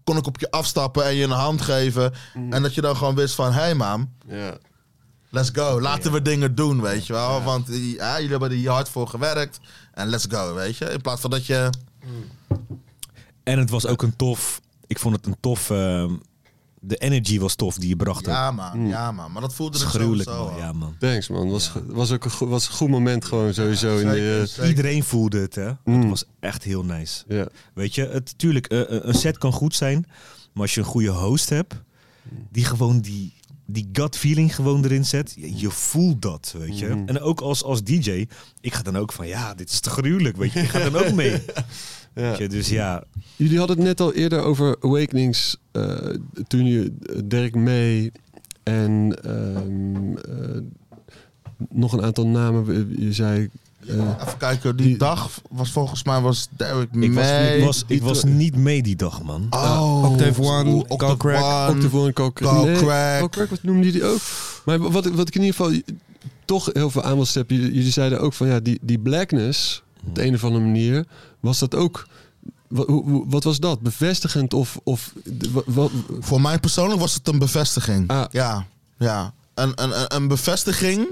kon 0.03 0.17
ik 0.17 0.27
op 0.27 0.39
je 0.39 0.51
afstappen 0.51 1.05
en 1.05 1.15
je 1.15 1.23
een 1.23 1.29
hand 1.29 1.61
geven. 1.61 2.13
En 2.49 2.61
dat 2.61 2.73
je 2.73 2.81
dan 2.81 2.97
gewoon 2.97 3.15
wist 3.15 3.35
van, 3.35 3.53
hé 3.53 3.61
hey, 3.61 4.07
Ja. 4.27 4.57
Let's 5.37 5.49
go. 5.53 5.81
Laten 5.81 6.11
we 6.11 6.21
dingen 6.21 6.55
doen, 6.55 6.81
weet 6.81 7.07
je 7.07 7.13
wel. 7.13 7.43
Want 7.43 7.67
die- 7.67 7.95
ja, 7.95 8.13
jullie 8.15 8.29
hebben 8.31 8.49
er 8.49 8.55
hier 8.55 8.69
hard 8.69 8.89
voor 8.89 9.07
gewerkt. 9.07 9.59
En 9.93 10.07
let's 10.07 10.25
go, 10.29 10.53
weet 10.53 10.77
je. 10.77 10.85
In 10.85 11.01
plaats 11.01 11.21
van 11.21 11.29
dat 11.29 11.45
je... 11.45 11.69
En 13.43 13.59
het 13.59 13.69
was 13.69 13.85
ook 13.85 14.01
een 14.01 14.15
tof, 14.15 14.61
ik 14.87 14.99
vond 14.99 15.15
het 15.15 15.25
een 15.25 15.37
tof, 15.39 15.69
ehm, 15.69 16.13
de 16.79 16.95
energy 16.97 17.39
was 17.39 17.55
tof 17.55 17.75
die 17.77 17.89
je 17.89 17.95
bracht. 17.95 18.25
Ja, 18.25 18.51
man. 18.51 18.87
Ja, 18.87 19.11
man. 19.11 19.31
Maar 19.31 19.41
dat 19.41 19.53
voelde 19.53 19.77
Het 19.77 19.81
het 19.87 19.95
gruwelijk, 19.95 20.29
sowieso 20.29 20.45
man. 20.51 20.53
al. 20.53 20.59
Ja, 20.65 20.73
man. 20.73 20.95
Thanks 20.99 21.27
man, 21.27 21.49
was, 21.49 21.71
was 21.87 22.11
ook 22.11 22.23
een, 22.25 22.31
goed- 22.31 22.49
was 22.49 22.67
een 22.67 22.73
goed 22.73 22.89
moment 22.89 23.25
gewoon 23.25 23.53
sowieso. 23.53 23.93
in 23.97 24.09
Zeker, 24.09 24.13
de, 24.55 24.61
eh. 24.61 24.67
Iedereen 24.67 25.03
voelde 25.03 25.39
het, 25.39 25.55
hè. 25.55 25.63
Het 25.63 25.77
Mm. 25.83 26.09
was 26.09 26.23
echt 26.39 26.63
heel 26.63 26.83
nice. 26.83 27.23
ja. 27.27 27.47
Weet 27.73 27.95
je, 27.95 28.05
het, 28.07 28.37
tuurlijk, 28.37 28.67
eh, 28.67 28.81
eh, 28.81 28.87
een 28.89 29.13
set 29.13 29.37
kan 29.37 29.51
goed 29.51 29.75
zijn. 29.75 30.05
Maar 30.53 30.63
als 30.63 30.73
je 30.73 30.79
een 30.79 30.85
goede 30.87 31.09
host 31.09 31.49
hebt, 31.49 31.73
die 32.51 32.65
gewoon 32.65 32.99
die, 32.99 33.33
die 33.67 33.89
gut 33.93 34.17
feeling 34.17 34.55
gewoon 34.55 34.83
erin 34.83 35.05
zet. 35.05 35.33
Je, 35.35 35.57
je 35.57 35.69
voelt 35.71 36.21
dat, 36.21 36.55
weet 36.57 36.79
je. 36.79 36.85
Mhm. 36.87 37.07
En 37.07 37.19
ook 37.19 37.41
als, 37.41 37.63
als 37.63 37.83
DJ, 37.83 38.25
ik 38.61 38.73
ga 38.73 38.81
dan 38.81 38.97
ook 38.97 39.11
van, 39.11 39.27
ja, 39.27 39.53
dit 39.53 39.69
is 39.69 39.79
te 39.79 39.89
gruwelijk, 39.89 40.37
weet 40.37 40.51
je. 40.53 40.59
Ik 40.59 40.69
ga 40.69 40.89
dan 40.89 40.95
ook 41.05 41.13
mee. 41.13 41.41
Ja. 42.13 42.29
Weet 42.29 42.37
je, 42.37 42.47
dus 42.47 42.69
ja, 42.69 43.03
Jullie 43.35 43.57
hadden 43.57 43.77
het 43.77 43.85
net 43.85 43.99
al 44.01 44.13
eerder 44.13 44.41
over 44.41 44.77
Awakenings. 44.79 45.57
eh, 45.71 46.09
toen 46.47 46.65
je 46.65 46.93
Dirk 47.25 47.55
May 47.55 48.11
en 48.63 49.17
ehm, 49.23 50.17
eh, 50.17 50.61
nog 51.69 51.93
een 51.93 52.01
aantal 52.03 52.27
namen. 52.27 52.95
Je 52.99 53.13
zei... 53.13 53.49
eh, 53.87 53.95
Even 54.21 54.37
kijken, 54.37 54.75
die, 54.75 54.87
Die- 54.87 54.97
dag 54.97 55.29
was 55.49 55.71
volgens 55.71 56.03
mij 56.03 56.21
was 56.21 56.47
Derek 56.49 56.87
Ik 56.93 57.13
was, 57.13 57.25
ik, 57.55 57.63
was, 57.63 57.83
ik 57.87 58.01
was 58.01 58.23
niet 58.23 58.55
mee 58.55 58.83
die 58.83 58.95
dag, 58.95 59.23
man. 59.23 59.47
Oh, 59.49 60.03
Octave 60.11 60.41
One, 60.41 60.83
Octave 60.87 61.13
One, 61.27 61.69
Octave 61.75 61.97
One, 61.97 62.13
Carl 62.13 62.33
Crack. 62.33 62.51
Carl 62.51 62.65
Nee, 62.65 62.75
Crack. 62.75 63.17
Carl 63.17 63.29
Crack, 63.29 63.49
wat 63.49 63.63
noemde 63.63 63.91
die 63.91 64.03
ook? 64.05 64.19
Maar 64.65 64.79
wat, 64.79 65.05
wat 65.05 65.27
ik 65.27 65.35
in 65.35 65.41
ieder 65.43 65.55
geval 65.55 65.81
toch 66.45 66.69
heel 66.73 66.89
veel 66.89 67.03
aan 67.03 67.15
wil 67.15 67.25
steppen. 67.25 67.55
Jullie, 67.55 67.73
jullie 67.73 67.91
zeiden 67.91 68.19
ook 68.19 68.33
van 68.33 68.47
ja, 68.47 68.59
die, 68.59 68.79
die 68.81 68.99
blackness, 68.99 69.83
op 70.07 70.15
de 70.15 70.25
een 70.25 70.33
of 70.33 70.43
andere 70.43 70.63
manier, 70.65 71.05
was 71.39 71.59
dat 71.59 71.75
ook... 71.75 72.07
Wat, 73.27 73.43
was 73.43 73.59
dat? 73.59 73.81
Bevestigend 73.81 74.53
of... 74.53 74.79
of 74.83 75.13
de- 75.23 75.51
wat, 75.51 75.63
wat- 75.67 75.91
Voor 76.19 76.41
mij 76.41 76.59
persoonlijk 76.59 76.99
was 76.99 77.13
het 77.13 77.27
een 77.27 77.39
bevestiging. 77.39 78.07
Ah. 78.09 78.23
Ja, 78.31 78.65
ja. 78.97 79.33
Een, 79.53 79.71
een- 79.75 80.15
een 80.15 80.27
bevestiging 80.27 81.07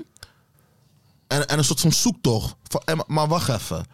en, 1.28 1.48
en 1.48 1.58
een 1.58 1.64
soort 1.64 1.80
van 1.80 1.92
zoektocht. 1.92 2.56
Van, 2.64 2.82
eh, 2.86 2.96
maar- 3.08 3.28
wacht 3.28 3.50
even. 3.50 3.86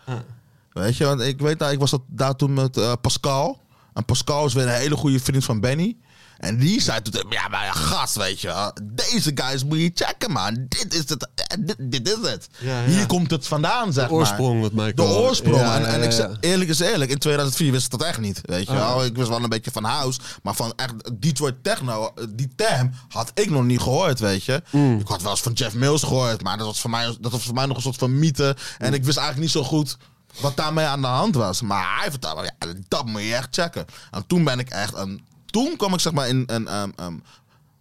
Weet 0.71 0.97
je, 0.97 1.05
want 1.05 1.21
ik 1.21 1.39
weet 1.39 1.59
dat 1.59 1.71
ik 1.71 1.79
was 1.79 1.91
dat, 1.91 2.01
daar 2.07 2.35
toen 2.35 2.53
met 2.53 2.77
eh, 2.77 2.93
Pascal. 3.01 3.59
En 3.93 4.05
Pascal 4.05 4.45
is 4.45 4.53
weer 4.53 4.63
een 4.67 4.73
hele 4.73 4.95
goede 4.95 5.19
vriend 5.19 5.43
van 5.45 5.59
Benny. 5.59 5.97
En 6.41 6.57
die 6.57 6.81
zei 6.81 7.01
toen, 7.01 7.25
ja, 7.29 7.47
maar 7.47 7.65
ja, 7.65 7.71
gast, 7.71 8.15
weet 8.15 8.41
je. 8.41 8.47
wel, 8.47 8.73
Deze 8.83 9.31
guys 9.35 9.63
moet 9.63 9.77
je 9.77 9.91
checken, 9.93 10.31
man. 10.31 10.65
Dit 10.67 10.93
is 10.93 11.09
het. 11.09 11.27
eh, 11.35 11.57
Dit, 11.59 11.75
dit 11.79 12.07
is 12.07 12.29
het. 12.29 12.47
Ja, 12.59 12.81
ja. 12.81 12.85
Hier 12.89 13.05
komt 13.05 13.31
het 13.31 13.47
vandaan, 13.47 13.93
zeg 13.93 14.07
de 14.07 14.13
oorsprong, 14.13 14.61
wat 14.61 14.71
maar. 14.71 14.85
Michael... 14.85 15.07
De 15.07 15.13
oorsprong. 15.13 15.55
Ja, 15.55 15.75
en 15.75 15.85
en 15.85 15.97
ik 16.03 16.11
ja, 16.11 16.15
zeg, 16.15 16.29
eerlijk 16.39 16.69
is 16.69 16.79
eerlijk, 16.79 17.11
in 17.11 17.17
2004 17.17 17.71
wist 17.71 17.85
ik 17.85 17.91
dat 17.99 18.07
echt 18.07 18.19
niet. 18.19 18.39
Weet 18.43 18.65
je 18.67 18.71
Ah. 18.71 18.77
wel. 18.77 19.05
Ik 19.05 19.15
wist 19.15 19.29
wel 19.29 19.43
een 19.43 19.49
beetje 19.49 19.71
van 19.71 19.83
house. 19.83 20.19
Maar 20.43 20.53
van 20.55 20.73
echt 20.75 20.93
Detroit 21.21 21.63
techno, 21.63 22.13
die 22.29 22.53
term 22.55 22.91
had 23.09 23.31
ik 23.33 23.49
nog 23.49 23.63
niet 23.63 23.79
gehoord, 23.81 24.19
weet 24.19 24.43
je. 24.43 24.61
Mm. 24.71 24.99
Ik 24.99 25.07
had 25.07 25.21
wel 25.21 25.31
eens 25.31 25.41
van 25.41 25.53
Jeff 25.53 25.75
Mills 25.75 26.03
gehoord. 26.03 26.43
Maar 26.43 26.57
dat 26.57 26.65
was 26.67 26.79
voor 26.81 26.89
mij, 26.89 27.15
dat 27.19 27.31
was 27.31 27.43
voor 27.43 27.53
mij 27.55 27.65
nog 27.65 27.75
een 27.75 27.83
soort 27.83 27.97
van 27.97 28.19
mythe. 28.19 28.55
En 28.77 28.87
Mm. 28.87 28.93
ik 28.93 29.03
wist 29.03 29.17
eigenlijk 29.17 29.39
niet 29.53 29.63
zo 29.63 29.69
goed 29.69 29.97
wat 30.41 30.57
daarmee 30.57 30.85
aan 30.85 31.01
de 31.01 31.07
hand 31.07 31.35
was. 31.35 31.61
Maar 31.61 31.99
hij 31.99 32.09
vertelde, 32.11 32.43
ja, 32.43 32.73
dat 32.87 33.05
moet 33.05 33.21
je 33.21 33.35
echt 33.35 33.47
checken. 33.51 33.85
En 34.11 34.25
toen 34.27 34.43
ben 34.43 34.59
ik 34.59 34.69
echt... 34.69 34.93
Een, 34.95 35.29
toen 35.51 35.75
kwam 35.77 35.93
ik 35.93 35.99
zeg 35.99 36.13
maar 36.13 36.27
in... 36.27 36.43
een 36.47 36.75
um, 36.75 36.93
um, 36.99 37.23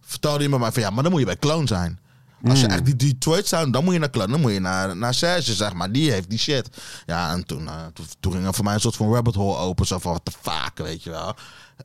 vertelde 0.01 0.43
iemand 0.43 0.61
mij 0.61 0.71
van, 0.71 0.81
ja, 0.81 0.89
maar 0.89 1.03
dan 1.03 1.11
moet 1.11 1.21
je 1.21 1.25
bij 1.25 1.37
Clone 1.37 1.67
zijn. 1.67 1.99
Als 2.43 2.61
je 2.61 2.67
echt 2.67 2.85
die 2.85 2.95
Detroit 2.95 3.47
sound, 3.47 3.73
dan 3.73 3.83
moet 3.83 3.93
je 3.93 3.99
naar 3.99 4.09
Clone. 4.09 4.31
Dan 4.31 4.41
moet 4.41 4.51
je 4.51 4.59
naar, 4.59 4.97
naar 4.97 5.13
Serge, 5.13 5.53
zeg 5.53 5.73
maar. 5.73 5.91
Die 5.91 6.11
heeft 6.11 6.29
die 6.29 6.39
shit. 6.39 6.69
Ja, 7.05 7.31
en 7.31 7.45
toen, 7.45 7.67
eh, 7.67 7.73
toen, 7.93 8.05
toen 8.19 8.31
ging 8.31 8.45
er 8.45 8.53
voor 8.53 8.63
mij 8.63 8.73
een 8.73 8.79
soort 8.79 8.95
van 8.95 9.13
rabbit 9.13 9.35
hole 9.35 9.57
open. 9.57 9.85
Zo 9.87 9.99
van, 9.99 10.11
what 10.11 10.25
the 10.25 10.31
fuck, 10.41 10.85
weet 10.85 11.03
je 11.03 11.09
wel. 11.09 11.35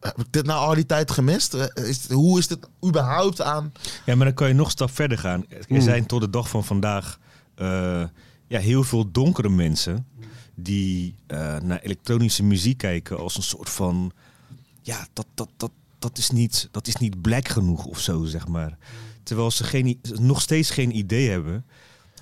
Heb 0.00 0.18
ik 0.18 0.26
dit 0.30 0.46
nou 0.46 0.60
al 0.68 0.74
die 0.74 0.86
tijd 0.86 1.10
gemist? 1.10 1.54
Eh, 1.54 1.88
Is, 1.88 2.10
hoe 2.10 2.38
is 2.38 2.46
dit 2.46 2.58
überhaupt 2.86 3.42
aan... 3.42 3.72
Ja, 4.04 4.14
maar 4.14 4.26
dan 4.26 4.34
kan 4.34 4.48
je 4.48 4.54
nog 4.54 4.66
een 4.66 4.72
stap 4.72 4.90
verder 4.94 5.18
gaan. 5.18 5.44
Er 5.48 5.64
Hmm. 5.68 5.80
zijn 5.80 6.06
tot 6.06 6.20
de 6.20 6.30
dag 6.30 6.48
van 6.48 6.64
vandaag 6.64 7.18
eh, 7.54 8.02
ja, 8.46 8.58
heel 8.58 8.82
veel 8.84 9.10
donkere 9.10 9.48
mensen 9.48 10.06
die 10.54 11.14
eh, 11.26 11.56
naar 11.62 11.78
elektronische 11.78 12.42
muziek 12.42 12.78
kijken 12.78 13.18
als 13.18 13.36
een 13.36 13.42
soort 13.42 13.70
van 13.70 14.12
ja, 14.86 15.06
dat, 15.12 15.26
dat, 15.34 15.48
dat, 15.56 15.70
dat, 15.98 16.18
is 16.18 16.30
niet, 16.30 16.68
dat 16.70 16.86
is 16.86 16.96
niet 16.96 17.20
black 17.22 17.48
genoeg 17.48 17.84
of 17.84 18.00
zo, 18.00 18.24
zeg 18.24 18.48
maar. 18.48 18.76
Terwijl 19.22 19.50
ze 19.50 19.64
geen, 19.64 20.00
nog 20.20 20.40
steeds 20.40 20.70
geen 20.70 20.96
idee 20.96 21.30
hebben. 21.30 21.64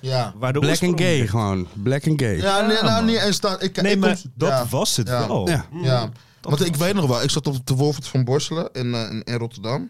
Ja. 0.01 0.33
Waar 0.37 0.53
de 0.53 0.59
Black 0.59 0.83
and 0.83 0.99
gay 1.01 1.17
ligt. 1.17 1.29
gewoon. 1.29 1.67
Black 1.73 2.07
and 2.07 2.21
gay. 2.21 2.35
Ja, 2.37 2.61
nee, 2.67 2.81
nou, 2.81 3.05
niet 3.05 3.21
eens 3.21 3.39
dat. 3.39 3.63
Ik, 3.63 3.81
Nee, 3.81 3.93
ik 3.93 3.99
maar 3.99 4.15
kom- 4.21 4.31
dat 4.35 4.49
ja. 4.49 4.65
was 4.69 4.97
het 4.97 5.07
Ja. 5.07 5.27
wel. 5.27 5.49
Ja. 5.49 5.65
Ja, 5.81 6.09
want 6.41 6.65
ik 6.65 6.75
weet 6.75 6.93
nog 6.93 7.07
wel, 7.07 7.23
ik 7.23 7.29
zat 7.29 7.47
op 7.47 7.65
de 7.67 7.73
Wolfert 7.75 8.07
van 8.07 8.23
Borselen 8.23 8.69
in, 8.73 8.93
eh, 8.93 9.01
in, 9.09 9.23
in 9.23 9.35
Rotterdam. 9.37 9.89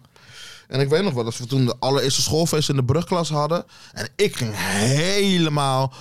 En 0.67 0.79
ik 0.79 0.89
weet 0.89 1.03
nog 1.03 1.13
wel 1.13 1.23
dat 1.23 1.37
we 1.37 1.45
toen 1.45 1.65
de 1.65 1.75
allereerste 1.79 2.21
schoolfeest 2.21 2.69
in 2.69 2.75
de 2.75 2.83
brugklas 2.83 3.29
hadden. 3.29 3.65
En 3.93 4.09
ik 4.15 4.35
ging 4.35 4.51
helemaal 4.55 5.93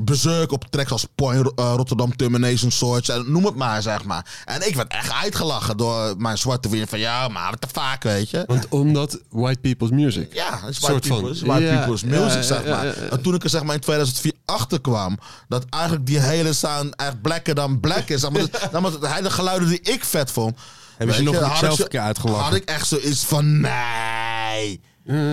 bezurk 0.00 0.52
op 0.52 0.64
tracks 0.70 0.90
als 0.90 1.06
Point 1.14 1.52
eh, 1.54 1.72
Rotterdam 1.76 2.16
Termination 2.16 2.70
Swords 2.70 3.08
en 3.08 3.32
noem 3.32 3.44
het 3.44 3.54
maar, 3.54 3.82
zeg 3.82 4.04
maar. 4.04 4.42
En 4.44 4.68
ik 4.68 4.74
werd 4.74 4.92
echt 4.92 5.12
uitgelachen 5.12 5.76
door 5.76 6.14
mijn 6.18 6.38
zwarte 6.38 6.68
vrienden 6.68 6.88
van 6.88 6.98
ja, 6.98 7.28
maar 7.28 7.50
wat 7.50 7.60
de 7.60 7.68
vaak, 7.72 8.02
weet 8.02 8.30
je. 8.30 8.44
Want 8.46 8.68
omdat 8.68 9.18
white 9.28 9.60
people's 9.60 9.90
music. 9.90 10.34
Ja, 10.34 10.58
het 10.60 10.68
is 10.70 10.76
Soort 10.76 10.90
white 10.92 11.08
van. 11.08 11.16
people's, 11.16 11.40
white 11.40 11.62
Ja, 11.62 11.78
people's 11.78 12.00
ja, 12.00 12.06
music, 12.06 12.36
ja, 12.36 12.42
zeg 12.42 12.64
maar. 12.66 12.86
En 12.86 13.22
toen 13.22 13.34
ik 13.34 13.44
er 13.44 13.50
zeg 13.50 13.62
maar 13.62 13.74
in 13.74 13.80
2004 13.80 14.32
achter 14.44 14.80
kwam, 14.80 15.18
dat 15.48 15.64
eigenlijk 15.70 16.06
die 16.06 16.18
hele 16.18 16.52
sound 16.52 16.96
echt 16.96 17.20
blacker 17.22 17.54
dan 17.54 17.80
black 17.80 18.08
is. 18.08 18.20
Dan 18.70 18.82
was 18.82 18.92
het 18.92 19.06
hele 19.06 19.30
geluiden 19.30 19.68
die 19.68 19.80
ik 19.80 20.04
vet 20.04 20.30
vond. 20.30 20.58
Hebben 20.96 21.16
ze 21.16 21.22
nog 21.22 21.34
ik 21.34 21.56
zelf 21.56 21.78
een 21.78 21.88
keer 21.88 22.00
uitgelachen? 22.00 22.44
Had 22.44 22.54
ik 22.54 22.64
echt 22.64 22.86
zoiets 22.86 23.24
van, 23.24 23.60
nee. 23.60 24.80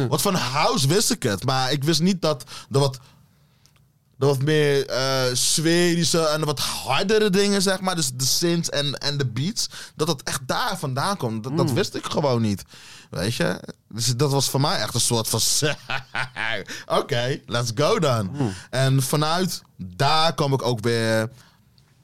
Wat 0.08 0.22
van 0.22 0.36
house 0.36 0.88
wist 0.88 1.12
ik 1.12 1.24
het, 1.24 1.46
maar 1.46 1.72
ik 1.72 1.84
wist 1.84 2.02
niet 2.02 2.22
dat 2.22 2.44
er 2.72 2.80
wat... 2.80 3.00
De 4.24 4.30
wat 4.30 4.42
meer 4.42 4.86
sferische 5.34 6.28
en 6.28 6.40
de 6.40 6.46
wat 6.46 6.60
hardere 6.60 7.30
dingen, 7.30 7.62
zeg 7.62 7.80
maar. 7.80 7.96
Dus 7.96 8.12
de 8.14 8.26
synths 8.26 8.70
en, 8.70 8.98
en 8.98 9.18
de 9.18 9.26
beats. 9.26 9.70
Dat 9.96 10.08
het 10.08 10.24
echt 10.24 10.42
daar 10.46 10.78
vandaan 10.78 11.18
komt. 11.18 11.44
Dat, 11.44 11.58
dat 11.58 11.72
wist 11.72 11.96
ik 11.96 12.06
gewoon 12.06 12.42
niet. 12.42 12.64
Weet 13.10 13.36
je? 13.36 13.60
Dus 13.90 14.16
dat 14.16 14.32
was 14.32 14.50
voor 14.50 14.62
mij 14.62 14.80
echt 14.80 14.94
een 14.94 15.00
soort 15.00 15.28
van... 15.28 15.42
Oké, 17.00 17.40
let's 17.46 17.72
go 17.76 18.00
dan. 18.00 18.54
En 18.70 19.02
vanuit 19.02 19.62
daar 19.78 20.34
kwam 20.34 20.54
ik 20.54 20.62
ook 20.62 20.80
weer 20.80 21.30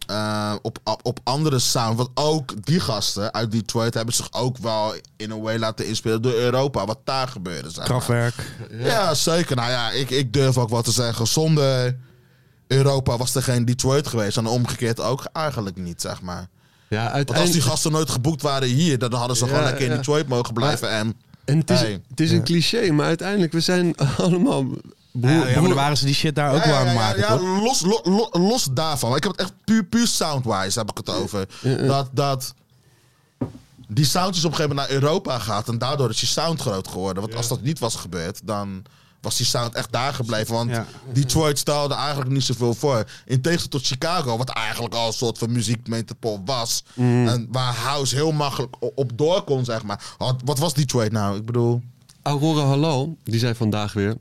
eh, 0.05 0.55
op, 0.61 0.79
op, 0.83 0.99
op 1.03 1.19
andere 1.23 1.59
sound. 1.59 1.97
Want 1.97 2.09
ook 2.13 2.65
die 2.65 2.79
gasten 2.79 3.33
uit 3.33 3.51
Detroit 3.51 3.93
hebben 3.93 4.13
zich 4.13 4.31
ook 4.31 4.57
wel 4.57 4.93
in 5.17 5.31
een 5.31 5.41
way 5.41 5.57
laten 5.57 5.87
inspelen 5.87 6.21
door 6.21 6.33
Europa. 6.33 6.85
Wat 6.85 6.99
daar 7.03 7.27
gebeurde. 7.27 7.69
Zeg 7.69 7.77
maar. 7.77 7.85
Kraftwerk. 7.85 8.35
Ja, 8.71 9.13
zeker. 9.13 9.55
Nou 9.55 9.69
ja, 9.71 9.91
ik, 9.91 10.09
ik 10.09 10.33
durf 10.33 10.57
ook 10.57 10.69
wat 10.69 10.83
te 10.83 10.91
zeggen. 10.91 11.27
Zonder 11.27 11.97
Europa 12.77 13.17
was 13.17 13.35
er 13.35 13.43
geen 13.43 13.65
Detroit 13.65 14.07
geweest. 14.07 14.37
En 14.37 14.45
omgekeerd 14.47 14.99
ook 14.99 15.23
eigenlijk 15.33 15.75
niet, 15.75 16.01
zeg 16.01 16.21
maar. 16.21 16.47
Ja, 16.87 16.97
Want 16.97 17.05
als 17.07 17.13
uiteindelijk... 17.15 17.53
die 17.61 17.69
gasten 17.71 17.91
nooit 17.91 18.09
geboekt 18.09 18.41
waren 18.41 18.67
hier, 18.67 18.97
dan 18.99 19.13
hadden 19.13 19.37
ze 19.37 19.43
gewoon 19.45 19.59
Ja, 19.59 19.65
lekker 19.65 19.85
in. 19.85 19.91
Detroit 19.95 20.27
mogen 20.27 20.53
blijven. 20.53 20.89
En 20.89 21.15
En 21.45 21.57
het 21.57 21.69
is, 21.69 21.79
Hey. 21.79 22.01
het 22.09 22.19
is 22.19 22.31
een 22.31 22.43
cliché, 22.43 22.91
maar 22.91 23.05
uiteindelijk, 23.05 23.51
we 23.51 23.59
zijn 23.59 23.95
allemaal... 24.17 24.63
broer- 25.11 25.31
Ja, 25.31 25.47
ja, 25.47 25.59
maar 25.59 25.67
dan 25.69 25.73
waren 25.77 25.97
ze 25.97 26.05
die 26.05 26.13
shit 26.13 26.35
daar 26.35 26.53
ook 26.53 26.63
ja, 26.63 26.67
wel 26.67 26.75
aan 26.77 26.85
ja, 26.85 26.89
het 26.89 26.97
ja, 26.99 27.05
maken, 27.05 27.21
ja, 27.21 27.27
toch? 27.55 27.63
los, 27.63 27.81
lo- 27.81 28.11
lo- 28.11 28.29
los 28.47 28.67
daarvan. 28.71 29.15
Ik 29.15 29.23
heb 29.23 29.31
het 29.31 29.41
echt 29.41 29.53
puur, 29.65 29.83
puur 29.83 30.07
soundwise 30.07 30.79
heb 30.79 30.89
ik 30.89 30.97
het 30.97 31.09
over. 31.09 31.47
Dat, 31.87 32.09
dat 32.11 32.53
die 33.87 34.05
sound 34.05 34.35
is 34.35 34.45
op 34.45 34.51
een 34.51 34.55
gegeven 34.55 34.75
moment 34.75 34.93
naar 34.93 35.01
Europa 35.01 35.39
gaat. 35.39 35.67
En 35.67 35.77
daardoor 35.77 36.09
is 36.09 36.19
die 36.19 36.29
sound 36.29 36.61
groot 36.61 36.87
geworden. 36.87 37.23
Want 37.23 37.35
als 37.35 37.47
dat 37.47 37.61
niet 37.61 37.79
was 37.79 37.95
gebeurd, 37.95 38.39
dan 38.43 38.83
was 39.21 39.37
die 39.37 39.45
sound 39.45 39.73
echt 39.73 39.91
daar 39.91 40.13
gebleven. 40.13 40.53
Want 40.53 40.69
Ja. 40.69 40.85
Detroit 41.13 41.57
stelde 41.59 41.93
eigenlijk 41.93 42.31
niet 42.31 42.43
zoveel 42.43 42.73
voor. 42.73 42.97
In 43.25 43.41
tegenstelling 43.41 43.61
tot 43.69 43.85
Chicago, 43.85 44.37
wat 44.37 44.49
eigenlijk 44.49 44.95
al 44.95 45.07
een 45.07 45.13
soort 45.13 45.37
van 45.37 45.51
muziekmetropool 45.51 46.41
was. 46.45 46.83
En 46.95 47.47
waar 47.51 47.73
house 47.75 48.15
heel 48.15 48.31
makkelijk 48.31 48.75
op 48.95 49.11
door 49.17 49.43
kon, 49.43 49.65
zeg 49.65 49.83
maar. 49.83 50.15
Wat- 50.17 50.41
Wat 50.45 50.59
was 50.59 50.73
Detroit 50.73 51.11
nou? 51.11 51.37
Ik 51.37 51.45
bedoel... 51.45 51.81
Aurora 52.21 52.65
Halal, 52.65 53.17
die 53.23 53.39
zei 53.39 53.55
vandaag 53.55 53.93
weer... 53.93 54.15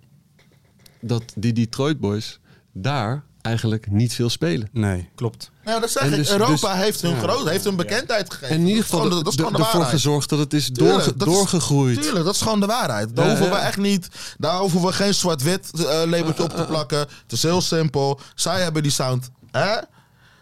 dat 1.00 1.22
die 1.34 1.52
Detroit 1.52 2.00
Boys 2.00 2.38
daar 2.72 3.22
eigenlijk 3.40 3.90
niet 3.90 4.14
veel 4.14 4.28
spelen. 4.30 4.68
Nee. 4.72 5.08
Klopt. 5.14 5.50
Nou, 5.68 5.80
dat 5.80 5.90
zeg 5.90 6.02
En 6.02 6.10
ik. 6.12 6.16
dus- 6.16 6.30
Europa 6.30 6.72
dus- 6.74 6.82
heeft 6.82 7.00
hun 7.02 7.18
groot, 7.20 7.48
heeft 7.48 7.64
hun 7.64 7.76
bekendheid 7.76 8.30
gegeven. 8.32 8.54
En 8.54 8.60
in 8.60 8.66
ieder 8.66 8.74
Dat 8.76 8.84
is 8.84 8.90
geval 8.90 9.00
gewoon 9.04 9.18
de- 9.18 9.24
dat 9.24 9.32
de- 9.32 9.38
gewoon 9.42 9.60
de 9.60 9.66
ervoor 9.66 9.84
gezorgd 9.84 10.28
dat 10.28 10.38
het 10.38 10.52
is 10.54 10.64
Tuurlijk, 10.70 10.88
doorge- 10.96 11.16
dat 11.16 11.28
is- 11.28 11.34
doorgegroeid. 11.34 12.02
Tuurlijk, 12.02 12.24
dat 12.24 12.34
is 12.34 12.40
gewoon 12.40 12.60
de 12.60 12.66
waarheid. 12.66 13.16
Daar 13.16 13.24
Ja, 13.24 13.30
hoeven 13.36 13.50
we 13.56 13.56
echt 13.62 13.76
niet. 13.76 14.08
Daar 14.38 14.58
hoeven 14.58 14.82
we 14.82 14.92
geen 14.92 15.14
zwart-wit 15.14 15.70
eh, 15.74 15.82
labeltje 16.06 16.42
op 16.42 16.54
te 16.56 16.64
plakken. 16.72 16.98
Het 16.98 17.32
is 17.32 17.42
heel 17.42 17.60
simpel. 17.60 18.20
Zij 18.34 18.62
hebben 18.62 18.82
die 18.82 18.92
sound. 18.92 19.30
Hè? 19.50 19.76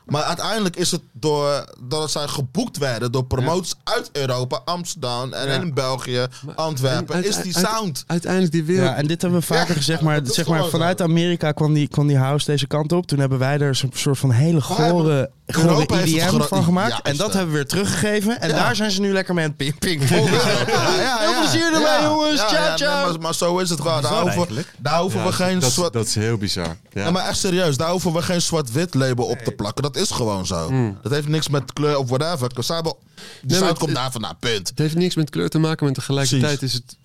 Maar 0.06 0.22
uiteindelijk 0.22 0.76
is 0.76 0.90
het 0.90 1.00
door, 1.12 1.64
doordat 1.88 2.10
zij 2.10 2.26
geboekt 2.28 2.78
werden 2.78 3.12
door 3.12 3.24
promoties 3.24 3.74
uit 3.84 4.10
Europa, 4.12 4.60
Amsterdam 4.64 5.32
en 5.32 5.48
Ja. 5.48 5.54
in 5.54 5.74
België, 5.74 6.26
Antwerpen, 6.54 7.14
En 7.14 7.24
is 7.24 7.36
die 7.42 7.58
sound. 7.58 8.04
Uiteindelijk 8.06 8.52
die 8.52 8.64
wereld... 8.64 8.88
Ja, 8.88 8.94
en 8.96 9.06
dit 9.06 9.22
hebben 9.22 9.40
we 9.40 9.46
vaker 9.46 9.68
Ja, 9.68 9.74
gezegd, 9.74 10.00
maar, 10.00 10.22
dat 10.22 10.34
zeg 10.34 10.46
maar 10.48 10.64
vanuit. 10.64 11.00
Amerika 11.00 11.52
kwam 11.52 11.74
die, 11.74 11.88
kwam 11.88 12.06
die 12.06 12.18
house 12.18 12.46
deze 12.46 12.66
kant 12.66 12.92
op. 12.92 13.06
Toen 13.06 13.18
hebben 13.18 13.38
wij 13.38 13.58
er 13.58 13.74
zo'n 13.74 13.90
soort 13.94 14.18
van 14.18 14.30
hele 14.30 14.60
gore, 14.60 15.30
Europa 15.46 15.96
heeft 15.96 16.12
het 16.12 16.22
EDM 16.22 16.28
gro- 16.36 16.46
van 16.46 16.64
gemaakt. 16.64 16.90
Ja, 16.92 17.02
en 17.02 17.16
dat 17.16 17.32
hebben 17.32 17.50
we 17.50 17.54
weer 17.56 17.66
teruggegeven. 17.66 18.40
En 18.40 18.48
Ja. 18.48 18.54
daar 18.54 18.76
zijn 18.76 18.90
ze 18.90 19.00
nu 19.00 19.12
lekker 19.12 19.34
mee 19.34 19.44
aan 19.44 19.54
het 19.56 19.58
ping 19.58 19.78
ping 19.78 20.08
Ja, 20.08 20.16
ja, 20.16 21.18
Heel 21.18 21.40
plezier 21.40 21.72
ermee, 21.72 22.02
jongens. 22.10 22.40
ja, 22.40 22.48
Ciao, 22.48 22.62
ja, 22.62 22.68
nee, 22.68 22.76
ciao. 22.76 23.10
maar, 23.10 23.20
maar 23.20 23.34
zo 23.34 23.58
is 23.58 23.70
het 23.70 23.82
wel. 23.82 24.00
Daar 24.00 24.12
hoeven, 24.12 24.36
eigenlijk. 24.36 24.72
daar 24.78 25.00
hoeven 25.00 25.20
Ja, 25.20 25.26
we 25.26 25.32
geen 25.32 25.58
dat, 25.58 25.72
zwart... 25.72 25.92
dat 25.92 26.06
is 26.06 26.14
heel 26.14 26.36
bizar. 26.36 26.76
Ja. 26.92 27.04
Ja, 27.04 27.10
maar 27.10 27.26
echt 27.28 27.38
serieus, 27.38 27.76
daar 27.76 27.90
hoeven 27.90 28.12
we 28.12 28.22
geen 28.22 28.42
zwart-wit 28.42 28.94
label 28.94 29.24
op 29.26 29.38
te 29.38 29.52
plakken. 29.52 29.82
Dat 29.82 29.96
is 29.96 30.10
gewoon 30.10 30.46
zo. 30.46 30.72
Dat 31.02 31.12
heeft 31.12 31.28
niks 31.28 31.48
met 31.48 31.72
kleur 31.72 31.98
of 31.98 32.08
whatever. 32.08 32.50
Hmm. 32.54 32.62
sound 32.62 33.68
het- 33.68 33.78
komt 33.78 33.94
daar 33.94 34.12
vandaan, 34.12 34.36
punt. 34.38 34.68
Het 34.68 34.78
heeft 34.78 34.94
niks 34.94 35.14
met 35.14 35.30
kleur 35.30 35.48
te 35.48 35.58
maken, 35.58 35.84
maar 35.86 35.94
tegelijkertijd 35.94 36.62
is 36.62 36.72
het 36.72 36.96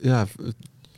ja, 0.00 0.26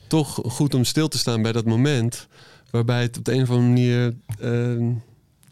toch 0.08 0.40
goed 0.44 0.74
om 0.74 0.84
stil 0.84 1.08
te 1.08 1.18
staan 1.18 1.42
bij 1.42 1.52
dat 1.52 1.64
moment. 1.64 2.26
Waarbij 2.70 3.02
het 3.02 3.18
op 3.18 3.24
de 3.24 3.32
een 3.32 3.42
of 3.42 3.48
andere 3.50 3.68
manier. 3.68 4.14
eh, 4.40 4.96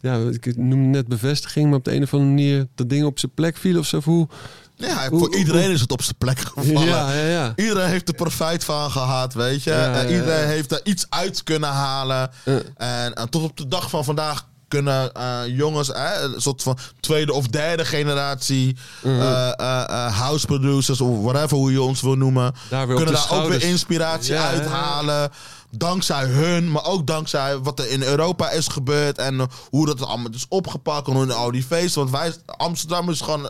ja, 0.02 0.18
ik 0.30 0.56
noem 0.56 0.80
het 0.80 0.90
net 0.90 1.08
bevestiging, 1.08 1.68
maar 1.68 1.78
op 1.78 1.84
de 1.84 1.94
een 1.94 2.02
of 2.02 2.12
andere 2.14 2.30
manier 2.32 2.66
dat 2.74 2.88
ding 2.88 3.04
op 3.04 3.18
zijn 3.18 3.32
plek 3.34 3.56
viel 3.56 3.78
of 3.78 3.86
zo. 3.86 4.00
Hoe, 4.04 4.28
Ja, 4.76 5.08
Hoe- 5.08 5.18
voor 5.18 5.28
hoe- 5.28 5.36
iedereen 5.36 5.70
is 5.70 5.80
het 5.80 5.92
op 5.92 6.02
zijn 6.02 6.16
plek 6.18 6.38
gevallen. 6.38 6.84
Ja, 6.88 7.12
ja, 7.14 7.26
ja. 7.26 7.52
Iedereen 7.56 7.88
heeft 7.88 8.08
er 8.08 8.14
profijt 8.14 8.64
van 8.64 8.90
gehad, 8.90 9.34
weet 9.34 9.62
je. 9.62 10.04
Iedereen 10.08 10.46
heeft 10.46 10.72
er 10.72 10.80
iets 10.84 11.06
uit 11.08 11.42
kunnen 11.42 11.68
halen. 11.68 12.30
En, 12.76 13.14
en 13.14 13.28
tot 13.30 13.42
op 13.42 13.56
de 13.56 13.68
dag 13.68 13.90
van 13.90 14.04
vandaag 14.04 14.46
kunnen 14.72 15.12
eh, 15.14 15.40
jongens, 15.46 15.88
een 15.94 16.34
soort 16.40 16.62
van 16.62 16.78
tweede 17.00 17.32
of 17.32 17.46
derde 17.46 17.84
generatie 17.84 18.76
Mhm. 19.02 19.20
eh, 19.20 19.48
eh, 19.58 20.16
house 20.18 20.46
producers, 20.46 21.00
of 21.00 21.22
whatever 21.22 21.56
hoe 21.56 21.72
je 21.72 21.82
ons 21.82 22.00
wil 22.00 22.14
noemen, 22.14 22.54
Daar 22.70 22.86
kunnen 22.86 23.14
daar 23.14 23.30
ook 23.30 23.48
weer 23.48 23.62
inspiratie 23.62 24.32
Ja, 24.34 24.40
ja, 24.42 24.50
ja. 24.50 24.58
uithalen. 24.58 25.30
Dankzij 25.76 26.24
hun, 26.24 26.70
maar 26.70 26.84
ook 26.84 27.06
dankzij 27.06 27.58
wat 27.58 27.78
er 27.78 27.90
in 27.90 28.02
Europa 28.02 28.50
is 28.50 28.68
gebeurd. 28.68 29.18
En 29.18 29.48
hoe 29.70 29.86
dat 29.86 30.02
allemaal 30.02 30.32
is 30.32 30.46
opgepakt. 30.48 31.08
En 31.08 31.12
hoe 31.14 31.32
al 31.32 31.50
die 31.50 31.62
feesten. 31.62 32.00
Want 32.00 32.10
wij, 32.10 32.34
Amsterdam 32.56 33.10
is 33.10 33.20
gewoon. 33.20 33.46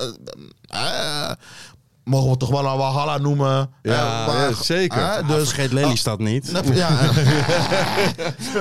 Mogen 2.05 2.31
we 2.31 2.37
toch 2.37 2.51
wel 2.51 2.67
een 2.67 2.77
Walhalla 2.79 3.19
noemen? 3.19 3.71
Ja, 3.83 3.93
Eh, 3.93 4.27
waar- 4.27 4.49
ja, 4.51 4.55
zeker. 4.63 4.99
eh, 4.99 5.17
Ah, 5.17 5.29
dus, 5.29 5.49
vergeet 5.49 5.73
Lelystad 5.73 6.19
niet. 6.19 6.53
Nee, 6.53 6.75
Ja, 6.75 6.89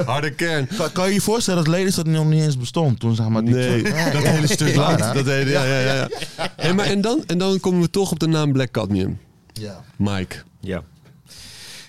Harde 0.05 0.31
kern. 0.31 0.67
kan, 0.77 0.91
kan 0.91 1.07
je 1.07 1.13
je 1.13 1.21
voorstellen 1.21 1.63
dat 1.63 1.73
Lelystad 1.73 2.05
nog 2.05 2.25
niet 2.25 2.43
eens 2.43 2.57
bestond 2.57 2.99
toen 2.99 3.15
zeg 3.15 3.27
maar 3.27 3.43
die 3.45 3.53
Nee, 3.53 3.81
twee- 3.81 4.11
dat 4.11 4.23
hele 4.23 4.47
stuk 4.47 4.67
Ja, 4.75 4.79
land. 4.81 4.99
Dat 4.99 5.25
hele, 5.25 5.49
ja, 5.49 5.63
ja, 5.63 5.79
ja. 5.79 5.93
ja. 5.93 6.07
Hey, 6.55 6.73
maar 6.73 6.85
en, 6.85 7.01
dan, 7.01 7.23
en 7.27 7.37
dan 7.37 7.59
komen 7.59 7.81
we 7.81 7.89
toch 7.89 8.11
op 8.11 8.19
de 8.19 8.27
naam 8.27 8.51
Black 8.51 8.71
Cadmium. 8.71 9.19
Ja. 9.53 9.83
Mike. 9.97 10.35
Ja. 10.59 10.83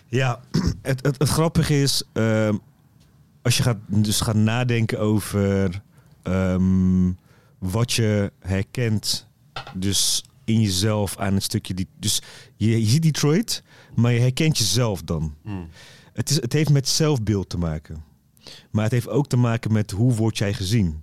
Ja, 0.08 0.40
het, 0.82 1.04
het, 1.06 1.18
het 1.18 1.28
grappige 1.28 1.82
is, 1.82 2.02
ehm, 2.12 2.54
als 3.42 3.56
je 3.56 3.62
gaat, 3.62 3.76
dus 3.86 4.20
gaat 4.20 4.34
nadenken 4.34 4.98
over 5.00 5.80
ehm, 6.22 7.10
wat 7.58 7.92
je 7.92 8.32
herkent, 8.40 9.26
dus 9.74 10.24
in 10.44 10.60
jezelf 10.60 11.16
aan 11.16 11.34
het 11.34 11.42
stukje 11.42 11.74
die. 11.74 11.88
Dus 11.98 12.22
je, 12.56 12.80
je 12.80 12.86
ziet 12.86 13.02
Detroit, 13.02 13.62
maar 13.94 14.12
je 14.12 14.20
herkent 14.20 14.58
jezelf 14.58 15.02
dan. 15.02 15.34
Het, 16.12 16.30
is, 16.30 16.40
het 16.40 16.52
heeft 16.52 16.70
met 16.70 16.88
zelfbeeld 16.88 17.48
te 17.48 17.58
maken. 17.58 18.04
Maar 18.70 18.84
het 18.84 18.92
heeft 18.92 19.08
ook 19.08 19.26
te 19.28 19.36
maken 19.36 19.72
met 19.72 19.90
hoe 19.90 20.14
word 20.14 20.38
jij 20.38 20.54
gezien. 20.54 21.02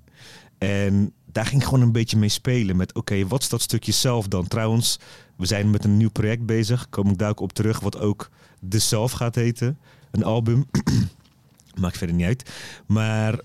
En 0.58 1.14
daar 1.32 1.46
ging 1.46 1.62
ik 1.62 1.68
gewoon 1.68 1.84
een 1.84 1.92
beetje 1.92 2.18
mee 2.18 2.30
spelen. 2.30 2.76
Met 2.76 2.94
oké, 2.94 3.28
wat 3.28 3.42
is 3.42 3.50
dat 3.50 3.62
stukje 3.62 3.92
zelf 3.92 4.28
dan? 4.28 4.48
Trouwens, 4.48 5.00
we 5.36 5.46
zijn 5.46 5.70
met 5.70 5.84
een 5.84 5.98
nieuw 5.98 6.10
project 6.10 6.46
bezig. 6.46 6.90
Kom 6.90 7.10
ik 7.10 7.18
daar 7.18 7.30
ook 7.30 7.40
op 7.40 7.54
terug. 7.54 7.80
Wat 7.80 8.00
ook 8.00 8.30
De 8.60 8.80
Self 8.80 9.12
gaat 9.12 9.36
heten. 9.36 9.78
Een 10.12 10.24
album. 10.24 10.66
Maakt 11.80 11.98
verder 11.98 12.16
niet 12.16 12.26
uit. 12.26 12.52
Maar 12.86 13.40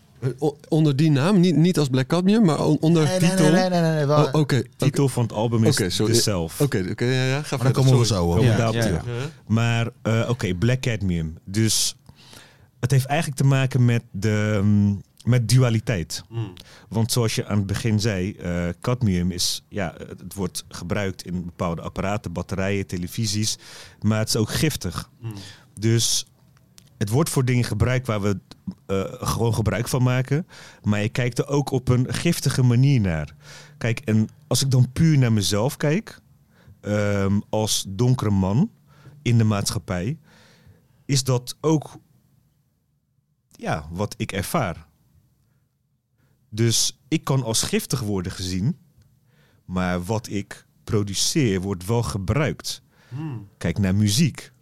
Onder 0.69 0.97
die 0.97 1.11
naam, 1.11 1.41
niet, 1.41 1.57
niet 1.57 1.79
als 1.79 1.89
Black 1.89 2.07
Cadmium, 2.07 2.45
maar 2.45 2.65
on- 2.65 2.77
onder 2.81 3.05
Nee, 3.05 3.19
titel. 3.19 3.51
nee, 3.51 3.69
nee, 3.69 3.81
nee, 3.81 3.93
nee, 3.93 4.07
wel- 4.07 4.25
Oh, 4.25 4.41
Oké, 4.41 4.63
titel 4.77 5.09
van 5.09 5.23
het 5.23 5.33
album 5.33 5.65
is 5.65 5.73
Oké, 5.81 5.91
sorry. 5.91 6.13
The 6.13 6.21
Self. 6.21 6.61
oké, 6.61 6.87
oké, 6.91 7.05
ja, 7.05 7.25
ja, 7.25 7.43
ga 7.43 7.57
Maar 7.57 7.65
daar 7.65 7.83
komen 7.83 7.99
we 7.99 8.07
zo 8.07 8.25
op. 8.27 8.43
Ja, 8.43 8.69
ja. 8.73 8.85
Ja. 8.85 9.03
Maar 9.47 9.89
eh, 10.03 10.27
oké, 10.29 10.55
Black 10.55 10.81
Cadmium. 10.81 11.37
Dus 11.45 11.97
het 12.81 12.91
heeft 12.91 13.07
eigenlijk 13.07 13.41
te 13.41 13.47
maken 13.47 13.85
met, 13.85 14.03
de, 14.11 14.61
mm, 14.63 15.03
met 15.25 15.49
dualiteit. 15.49 16.23
Want 16.89 17.13
zoals 17.13 17.35
je 17.35 17.47
aan 17.47 17.57
het 17.59 17.67
begin 17.67 18.01
zei, 18.01 18.33
eh, 18.33 18.69
cadmium 18.81 19.31
is, 19.31 19.63
ja, 19.69 19.95
het 20.09 20.21
het 20.21 20.35
wordt 20.35 20.65
gebruikt 20.69 21.23
in 21.27 21.45
bepaalde 21.45 21.83
apparaten, 21.83 22.33
batterijen, 22.33 22.87
televisies, 22.87 23.59
maar 24.01 24.19
het 24.19 24.29
is 24.29 24.37
ook 24.37 24.51
giftig. 24.51 25.11
Dus 25.81 26.27
het 26.99 27.09
wordt 27.09 27.31
voor 27.31 27.45
dingen 27.45 27.65
gebruikt 27.65 28.07
waar 28.07 28.21
we 28.21 28.39
eh, 28.87 29.05
gewoon 29.09 29.55
gebruik 29.55 29.89
van 29.89 30.03
maken, 30.03 30.47
maar 30.83 31.03
je 31.03 31.09
kijkt 31.09 31.39
er 31.39 31.47
ook 31.47 31.71
op 31.71 31.89
een 31.89 32.15
giftige 32.15 32.63
manier 32.63 33.01
naar. 33.01 33.35
Kijk, 33.79 34.01
en 34.01 34.29
als 34.47 34.63
ik 34.63 34.71
dan 34.71 34.93
puur 34.93 35.19
naar 35.19 35.33
mezelf 35.33 35.77
kijk, 35.77 36.21
ehm, 36.81 37.41
als 37.49 37.85
donkere 37.89 38.31
man 38.31 38.71
in 39.23 39.39
de 39.39 39.45
maatschappij, 39.45 40.19
is 41.05 41.25
dat 41.25 41.57
ook 41.61 41.97
ja, 43.51 43.89
wat 43.91 44.15
ik 44.17 44.33
ervaar. 44.33 44.87
Dus 46.49 46.99
ik 47.09 47.25
kan 47.25 47.43
als 47.43 47.63
giftig 47.63 48.01
worden 48.01 48.33
gezien, 48.33 48.79
maar 49.65 50.05
wat 50.05 50.29
ik 50.29 50.67
produceer 50.85 51.61
wordt 51.61 51.87
wel 51.87 52.03
gebruikt. 52.03 52.83
Kijk 53.59 53.79
naar 53.79 53.95
muziek, 53.95 54.53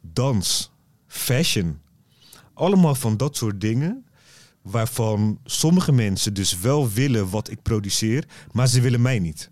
dans, 0.00 0.72
fashion. 1.06 1.80
Allemaal 2.60 2.94
van 2.94 3.16
dat 3.16 3.36
soort 3.36 3.60
dingen 3.60 4.04
waarvan 4.62 5.38
sommige 5.44 5.92
mensen 5.92 6.34
dus 6.34 6.58
wel 6.58 6.90
willen 6.90 7.30
wat 7.30 7.50
ik 7.50 7.62
produceer, 7.62 8.24
maar 8.52 8.66
ze 8.68 8.80
willen 8.80 9.02
mij 9.02 9.18
niet. 9.18 9.50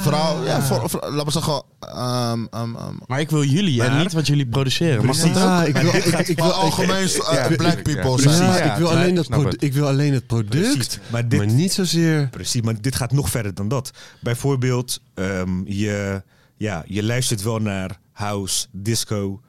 Vooral, 0.00 0.44
ja, 0.44 0.62
voor, 0.62 0.90
voor- 0.90 1.00
laten 1.10 1.24
we 1.24 1.30
zeggen, 1.30 1.62
ehm, 1.80 2.44
ehm, 2.50 2.74
ehm, 2.76 2.94
Maar 3.06 3.20
ik 3.20 3.30
wil 3.30 3.44
jullie 3.44 3.82
en 3.82 3.90
Maar- 3.92 4.02
niet 4.02 4.12
wat 4.12 4.26
jullie 4.26 4.46
produceren. 4.46 5.04
Mag 5.04 5.16
dat 5.16 5.28
ook? 5.30 5.36
Ah, 5.36 5.66
ik 5.66 5.76
wil, 5.76 5.94
ik, 5.94 6.04
ik, 6.04 6.38
maar 6.38 6.48
wil, 6.48 6.56
algemeen 6.56 6.96
eh, 7.08 7.32
Ja, 7.32 7.56
black 7.56 7.82
people 7.82 8.10
ja. 8.10 8.18
zijn. 8.18 8.42
ja, 8.50 8.56
Ja, 8.56 8.72
ik, 8.72 8.78
wil 8.78 8.88
alleen 8.90 9.14
dat 9.14 9.54
ik 9.62 9.72
wil 9.72 9.86
alleen 9.86 10.12
het 10.12 10.26
product, 10.26 10.72
Precies. 10.74 10.98
Maar 11.10 11.28
dit, 11.28 11.38
maar 11.38 11.52
niet 11.52 11.72
zozeer... 11.72 12.28
Precies, 12.28 12.62
maar 12.62 12.80
dit 12.80 12.94
gaat 12.96 13.12
nog 13.12 13.30
verder 13.30 13.54
dan 13.54 13.68
dat. 13.68 13.90
Bijvoorbeeld, 14.20 15.00
ehm, 15.14 15.60
je, 15.64 16.22
ja, 16.56 16.84
je 16.86 17.02
luistert 17.02 17.42
wel 17.42 17.58
naar 17.58 17.98
house, 18.12 18.66
disco. 18.70 19.40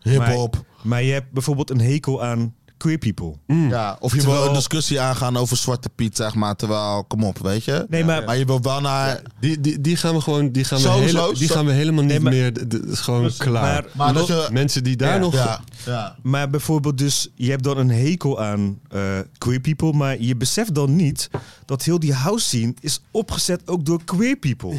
Hip-hop. 0.00 0.64
Maar, 0.82 1.02
je 1.02 1.12
hebt 1.12 1.32
bijvoorbeeld 1.32 1.70
een 1.70 1.80
hekel 1.80 2.24
aan 2.24 2.54
queer 2.76 2.98
people. 2.98 3.34
Ja, 3.46 3.96
of 4.00 4.12
je 4.12 4.18
Terwijl- 4.18 4.40
wil 4.40 4.48
een 4.48 4.54
discussie 4.56 5.00
aangaan 5.00 5.36
over 5.36 5.56
Zwarte 5.56 5.88
Piet, 5.88 6.16
zeg 6.16 6.34
maar. 6.34 6.56
Terwijl, 6.56 7.04
kom 7.04 7.24
op, 7.24 7.38
weet 7.38 7.64
je. 7.64 7.86
Nee, 7.88 8.04
maar, 8.04 8.24
Maar 8.24 8.36
je 8.38 8.44
wil 8.44 8.60
wel 8.62 8.80
naar... 8.80 9.22
Die, 9.40 9.60
die, 9.60 9.80
die 9.80 9.96
gaan 9.96 10.14
we 10.14 10.20
gewoon, 10.20 10.50
die 10.52 10.64
gaan 10.64 10.78
we, 10.78 10.84
Zo, 10.84 10.92
hele- 10.98 11.08
zo, 11.08 11.32
die 11.32 11.46
zo. 11.46 11.54
gaan 11.54 11.66
we 11.66 11.72
helemaal 11.72 12.02
niet 12.04 12.10
Nee, 12.12 12.20
maar- 12.20 12.32
meer, 12.32 12.52
d- 12.52 12.70
d- 12.70 12.72
het 12.72 12.88
is 12.88 13.00
gewoon 13.00 13.30
klaar. 13.38 13.82
maar, 13.82 13.84
Maar 13.94 14.14
dat 14.14 14.26
je... 14.26 14.48
Mensen 14.52 14.84
die 14.84 14.96
daar 14.96 15.14
Ja. 15.14 15.18
nog... 15.20 15.34
Ja, 15.34 15.60
ja. 15.86 16.16
maar 16.22 16.50
bijvoorbeeld 16.50 16.98
dus, 16.98 17.28
je 17.34 17.50
hebt 17.50 17.64
dan 17.64 17.78
een 17.78 17.90
hekel 17.90 18.42
aan 18.42 18.78
eh, 18.90 19.00
queer 19.38 19.60
people, 19.60 19.92
maar 19.92 20.20
je 20.20 20.36
beseft 20.36 20.74
dan 20.74 20.96
niet 20.96 21.30
dat 21.64 21.82
heel 21.82 21.98
die 21.98 22.14
house 22.14 22.46
scene 22.46 22.74
is 22.80 23.00
opgezet 23.10 23.68
ook 23.68 23.84
door 23.84 24.04
queer 24.04 24.36
people. 24.36 24.76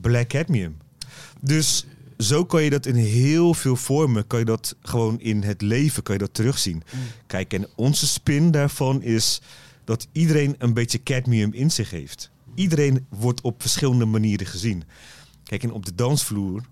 Black 0.00 0.28
Cadmium. 0.28 0.76
Dus 1.40 1.84
zo 2.18 2.44
kan 2.44 2.62
je 2.62 2.70
dat 2.70 2.86
in 2.86 2.94
heel 2.94 3.54
veel 3.54 3.76
vormen, 3.76 4.26
kan 4.26 4.38
je 4.38 4.44
dat 4.44 4.76
gewoon 4.80 5.20
in 5.20 5.42
het 5.42 5.62
leven, 5.62 6.02
kan 6.02 6.14
je 6.14 6.20
dat 6.20 6.34
terugzien. 6.34 6.82
Kijk, 7.26 7.52
en 7.52 7.66
onze 7.76 8.06
spin 8.06 8.50
daarvan 8.50 9.02
is 9.02 9.40
dat 9.84 10.08
iedereen 10.12 10.54
een 10.58 10.74
beetje 10.74 11.02
cadmium 11.02 11.52
in 11.52 11.70
zich 11.70 11.90
heeft. 11.90 12.30
Iedereen 12.54 13.06
wordt 13.08 13.40
op 13.40 13.60
verschillende 13.60 14.04
manieren 14.04 14.46
gezien. 14.46 14.82
Kijk, 15.44 15.62
en 15.62 15.72
op 15.72 15.86
de 15.86 15.94
dansvloer 15.94 16.62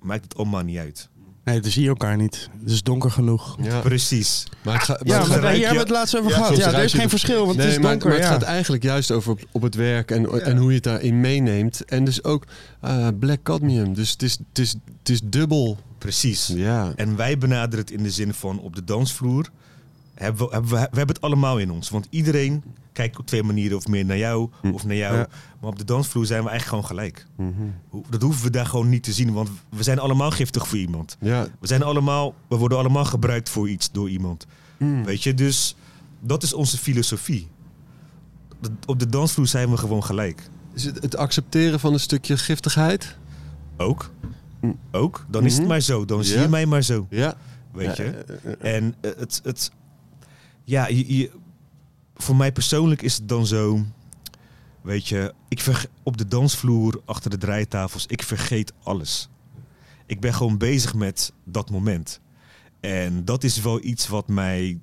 maakt 0.00 0.24
het 0.24 0.36
allemaal 0.36 0.62
niet 0.62 0.78
uit. 0.78 1.08
Nee, 1.46 1.60
dan 1.60 1.70
zie 1.70 1.82
je 1.82 1.88
elkaar 1.88 2.16
niet. 2.16 2.48
Het 2.60 2.70
is 2.70 2.82
donker 2.82 3.10
genoeg. 3.10 3.56
Ja. 3.62 3.80
Precies. 3.80 4.44
Maar 4.62 4.74
het 4.74 4.82
gaat, 4.82 5.04
maar 5.06 5.16
Ja, 5.16 5.30
het 5.30 5.40
maar 5.42 5.52
hier 5.52 5.66
hebben 5.66 5.72
we 5.72 5.78
het 5.78 5.88
laatst 5.98 6.16
over 6.18 6.30
Ja, 6.30 6.36
gehad. 6.36 6.56
Ja, 6.56 6.72
er 6.72 6.84
is 6.84 6.90
geen 6.92 7.00
het- 7.00 7.10
verschil, 7.10 7.46
want 7.46 7.58
het 7.58 7.66
is 7.66 7.78
maar, 7.78 7.90
donker. 7.90 8.08
maar 8.08 8.16
het 8.18 8.26
ja. 8.26 8.32
gaat 8.32 8.42
eigenlijk 8.42 8.82
juist 8.82 9.10
over 9.10 9.30
op, 9.30 9.40
op 9.52 9.62
het 9.62 9.74
werk 9.74 10.10
en, 10.10 10.42
en 10.42 10.56
hoe 10.56 10.68
je 10.68 10.74
het 10.74 10.84
daarin 10.84 11.20
meeneemt. 11.20 11.84
En 11.84 12.04
dus 12.04 12.24
ook 12.24 12.44
eh, 12.80 13.08
black 13.18 13.42
cadmium. 13.42 13.94
Dus 13.94 14.10
het 14.10 14.22
is, 14.22 14.32
het 14.48 14.58
is, 14.58 14.74
het 14.98 15.08
is 15.08 15.20
dubbel. 15.24 15.78
Precies. 15.98 16.46
Ja. 16.46 16.92
En 16.96 17.16
wij 17.16 17.38
benaderen 17.38 17.84
het 17.84 17.90
in 17.94 18.02
de 18.02 18.10
zin 18.10 18.34
van 18.34 18.60
op 18.60 18.76
de 18.76 18.84
dansvloer 18.84 19.48
hebben 20.24 20.46
we, 20.48 20.52
hebben 20.52 20.70
we, 20.70 20.76
we 20.76 20.96
hebben 20.96 21.14
het 21.14 21.20
allemaal 21.20 21.58
in 21.58 21.70
ons. 21.70 21.90
Want 21.90 22.06
iedereen 22.10 22.62
kijkt 22.92 23.18
op 23.18 23.26
twee 23.26 23.42
manieren 23.42 23.76
of 23.76 23.86
meer 23.88 24.04
naar 24.04 24.16
jou 24.18 24.50
of 24.72 24.84
naar 24.84 24.96
jou. 24.96 25.16
Ja. 25.16 25.28
Maar 25.60 25.70
op 25.70 25.78
de 25.78 25.84
dansvloer 25.84 26.26
zijn 26.26 26.42
we 26.44 26.48
eigenlijk 26.48 26.86
gewoon 26.86 26.98
gelijk. 27.00 27.26
Mhm. 27.36 28.02
Dat 28.10 28.22
hoeven 28.22 28.44
we 28.44 28.50
daar 28.50 28.66
gewoon 28.66 28.88
niet 28.88 29.02
te 29.02 29.12
zien, 29.12 29.32
want 29.32 29.48
we 29.68 29.82
zijn 29.82 29.98
allemaal 29.98 30.30
giftig 30.30 30.68
voor 30.68 30.78
iemand. 30.78 31.16
Ja. 31.20 31.46
We, 31.60 31.66
zijn 31.66 31.82
allemaal, 31.82 32.34
we 32.48 32.56
worden 32.56 32.78
allemaal 32.78 33.04
gebruikt 33.04 33.48
voor 33.48 33.68
iets 33.68 33.90
door 33.92 34.10
iemand. 34.10 34.46
Mm. 34.76 35.04
Weet 35.04 35.22
je, 35.22 35.34
dus 35.34 35.76
dat 36.20 36.42
is 36.42 36.52
onze 36.52 36.78
filosofie. 36.78 37.48
Op 38.86 38.98
de 38.98 39.08
dansvloer 39.08 39.46
zijn 39.46 39.70
we 39.70 39.76
gewoon 39.76 40.04
gelijk. 40.04 40.42
Is 40.74 40.84
het, 40.84 41.02
het 41.02 41.16
accepteren 41.16 41.80
van 41.80 41.92
een 41.92 42.00
stukje 42.00 42.36
giftigheid? 42.36 43.16
Ook. 43.76 44.10
Mm. 44.60 44.78
Ook. 44.90 45.26
Dan 45.28 45.44
is 45.44 45.52
het 45.52 45.60
Mhm. 45.60 45.70
maar 45.70 45.80
zo. 45.80 46.04
Dan 46.04 46.24
zie 46.24 46.36
Ja. 46.36 46.42
je 46.42 46.48
mij 46.48 46.66
maar 46.66 46.82
zo. 46.82 47.06
Ja. 47.10 47.34
Weet 47.72 47.96
je? 47.96 48.02
eh, 48.04 48.34
eh, 48.44 48.52
eh. 48.60 48.74
En 48.76 48.94
het, 49.00 49.40
het, 49.44 49.70
ja, 50.66 50.88
voor 52.14 52.36
mij 52.36 52.52
persoonlijk 52.52 53.02
is 53.02 53.16
het 53.16 53.28
dan 53.28 53.46
zo, 53.46 53.84
weet 54.82 55.08
je, 55.08 55.34
ik 55.48 55.88
op 56.02 56.16
de 56.16 56.26
dansvloer 56.26 57.00
achter 57.04 57.30
de 57.30 57.38
draaitafels, 57.38 58.06
ik 58.06 58.22
vergeet 58.22 58.72
alles. 58.82 59.28
Ik 60.06 60.20
ben 60.20 60.34
gewoon 60.34 60.58
bezig 60.58 60.94
met 60.94 61.32
dat 61.44 61.70
moment. 61.70 62.20
En 62.80 63.24
dat 63.24 63.44
is 63.44 63.60
wel 63.60 63.84
iets 63.84 64.08
wat 64.08 64.28
mij 64.28 64.80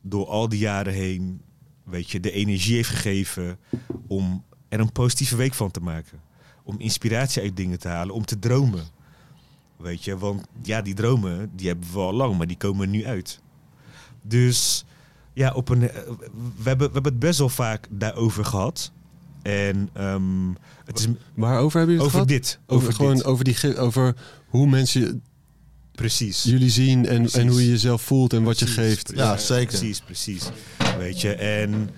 door 0.00 0.26
al 0.26 0.48
die 0.48 0.58
jaren 0.58 0.92
heen, 0.92 1.40
weet 1.84 2.10
je, 2.10 2.20
de 2.20 2.30
energie 2.30 2.74
heeft 2.74 2.88
gegeven 2.88 3.58
om 4.06 4.44
er 4.68 4.80
een 4.80 4.92
positieve 4.92 5.36
week 5.36 5.54
van 5.54 5.70
te 5.70 5.80
maken. 5.80 6.20
Om 6.62 6.78
inspiratie 6.78 7.42
uit 7.42 7.56
dingen 7.56 7.78
te 7.78 7.88
halen, 7.88 8.14
om 8.14 8.24
te 8.24 8.38
dromen. 8.38 8.84
Weet 9.76 10.04
je, 10.04 10.18
want 10.18 10.46
ja, 10.62 10.82
die 10.82 10.94
dromen, 10.94 11.50
die 11.54 11.68
hebben 11.68 11.92
we 11.92 11.98
al 11.98 12.12
lang, 12.12 12.36
maar 12.36 12.46
die 12.46 12.56
komen 12.56 12.90
nu 12.90 13.06
uit. 13.06 13.40
Dus 14.22 14.84
ja, 15.38 15.52
op 15.52 15.68
een, 15.68 15.90
eh, 15.90 15.94
we, 16.56 16.68
hebben, 16.68 16.86
we 16.86 16.92
hebben 16.92 17.12
het 17.12 17.18
best 17.18 17.38
wel 17.38 17.48
vaak 17.48 17.86
daarover 17.90 18.44
gehad. 18.44 18.92
En 19.42 19.88
ehm, 19.92 20.48
het 20.84 20.98
is 20.98 21.06
Waarover 21.34 21.78
hebben 21.78 21.96
jullie 21.96 22.10
het 22.10 22.16
over 22.16 22.26
gehad? 22.26 22.28
dit. 22.28 22.58
Over, 22.66 22.82
Over 22.82 22.92
gewoon 22.94 23.14
dit. 23.14 23.24
over, 23.24 23.44
die, 23.44 23.54
ge- 23.54 23.76
over 23.76 24.14
hoe 24.48 24.66
mensen 24.66 25.22
Precies. 25.92 26.42
jullie 26.42 26.70
zien 26.70 27.06
en, 27.06 27.16
Precies. 27.20 27.34
en 27.40 27.48
hoe 27.48 27.60
je 27.62 27.68
jezelf 27.70 28.02
voelt 28.02 28.32
en 28.32 28.42
wat 28.42 28.58
je 28.58 28.66
geeft. 28.66 29.02
precies. 29.06 29.22
Ja, 29.24 29.36
zeker. 29.36 29.66
Precies, 29.78 30.00
precies. 30.00 30.50
Weet 30.98 31.20
je, 31.20 31.32
en 31.34 31.90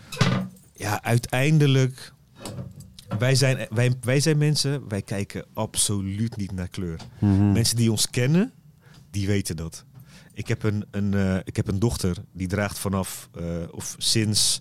ja, 0.75 1.03
uiteindelijk, 1.03 2.13
wij 3.19 3.35
zijn, 3.35 3.67
wij, 3.71 3.93
wij 4.01 4.21
zijn 4.21 4.39
mensen, 4.39 4.89
wij 4.89 5.03
kijken 5.03 5.45
absoluut 5.53 6.37
niet 6.37 6.53
naar 6.53 6.69
kleur. 6.69 7.01
Mhm. 7.19 7.53
Mensen 7.53 7.77
die 7.77 7.91
ons 7.91 8.11
kennen, 8.11 8.53
die 9.11 9.27
weten 9.27 9.57
dat. 9.57 9.85
Ik 10.41 10.49
heb 10.49 10.63
een, 10.63 10.85
een, 10.91 11.15
eh, 11.15 11.37
ik 11.45 11.57
heb 11.57 11.69
een 11.69 11.79
dochter, 11.79 12.17
die 12.33 12.47
draagt 12.49 12.79
vanaf, 12.79 13.29
eh, 13.39 13.45
of 13.71 13.95
sinds 13.99 14.61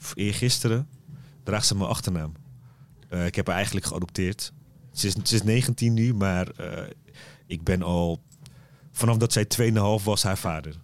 of 0.00 0.12
eergisteren, 0.14 0.88
draagt 1.42 1.66
ze 1.66 1.76
mijn 1.76 1.88
achternaam. 1.88 2.32
Eh, 3.08 3.26
ik 3.26 3.34
heb 3.34 3.46
haar 3.46 3.56
eigenlijk 3.56 3.86
geadopteerd. 3.86 4.52
Ze 4.92 5.06
is, 5.06 5.14
ze 5.22 5.34
is 5.34 5.42
19 5.42 5.94
nu, 5.94 6.14
maar 6.14 6.48
eh, 6.48 6.82
ik 7.46 7.62
ben 7.62 7.82
al 7.82 8.20
vanaf 8.92 9.16
dat 9.16 9.32
zij 9.32 9.44
2,5 9.44 10.04
was 10.04 10.22
haar 10.22 10.38
vader. 10.38 10.74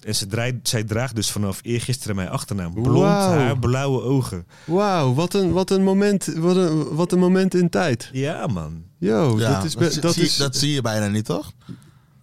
En 0.00 0.14
ze 0.14 0.26
draait, 0.26 0.68
zij 0.68 0.84
draagt 0.84 1.14
dus 1.14 1.30
vanaf 1.30 1.58
eergisteren 1.62 2.16
mijn 2.16 2.28
achternaam. 2.28 2.72
Blond 2.72 3.04
haar, 3.06 3.58
blauwe 3.58 4.02
ogen. 4.02 4.46
Wauw, 4.66 5.14
wat 5.14 5.34
een, 5.34 5.52
wat, 5.52 5.70
een 5.70 5.82
moment, 5.84 6.24
wat, 6.36 6.56
een, 6.56 6.94
wat 6.94 7.12
een 7.12 7.18
moment 7.18 7.54
in 7.54 7.68
tijd. 7.68 8.10
Ja, 8.12 8.46
man. 8.46 8.84
Yo, 8.98 9.38
Ja, 9.38 9.54
dat 9.54 9.64
is, 9.64 9.94
dat 10.00 10.14
zie- 10.14 10.22
is 10.22 10.36
dat 10.36 10.56
zie 10.56 10.72
je 10.72 10.80
bijna 10.82 11.06
niet, 11.06 11.24
toch? 11.24 11.52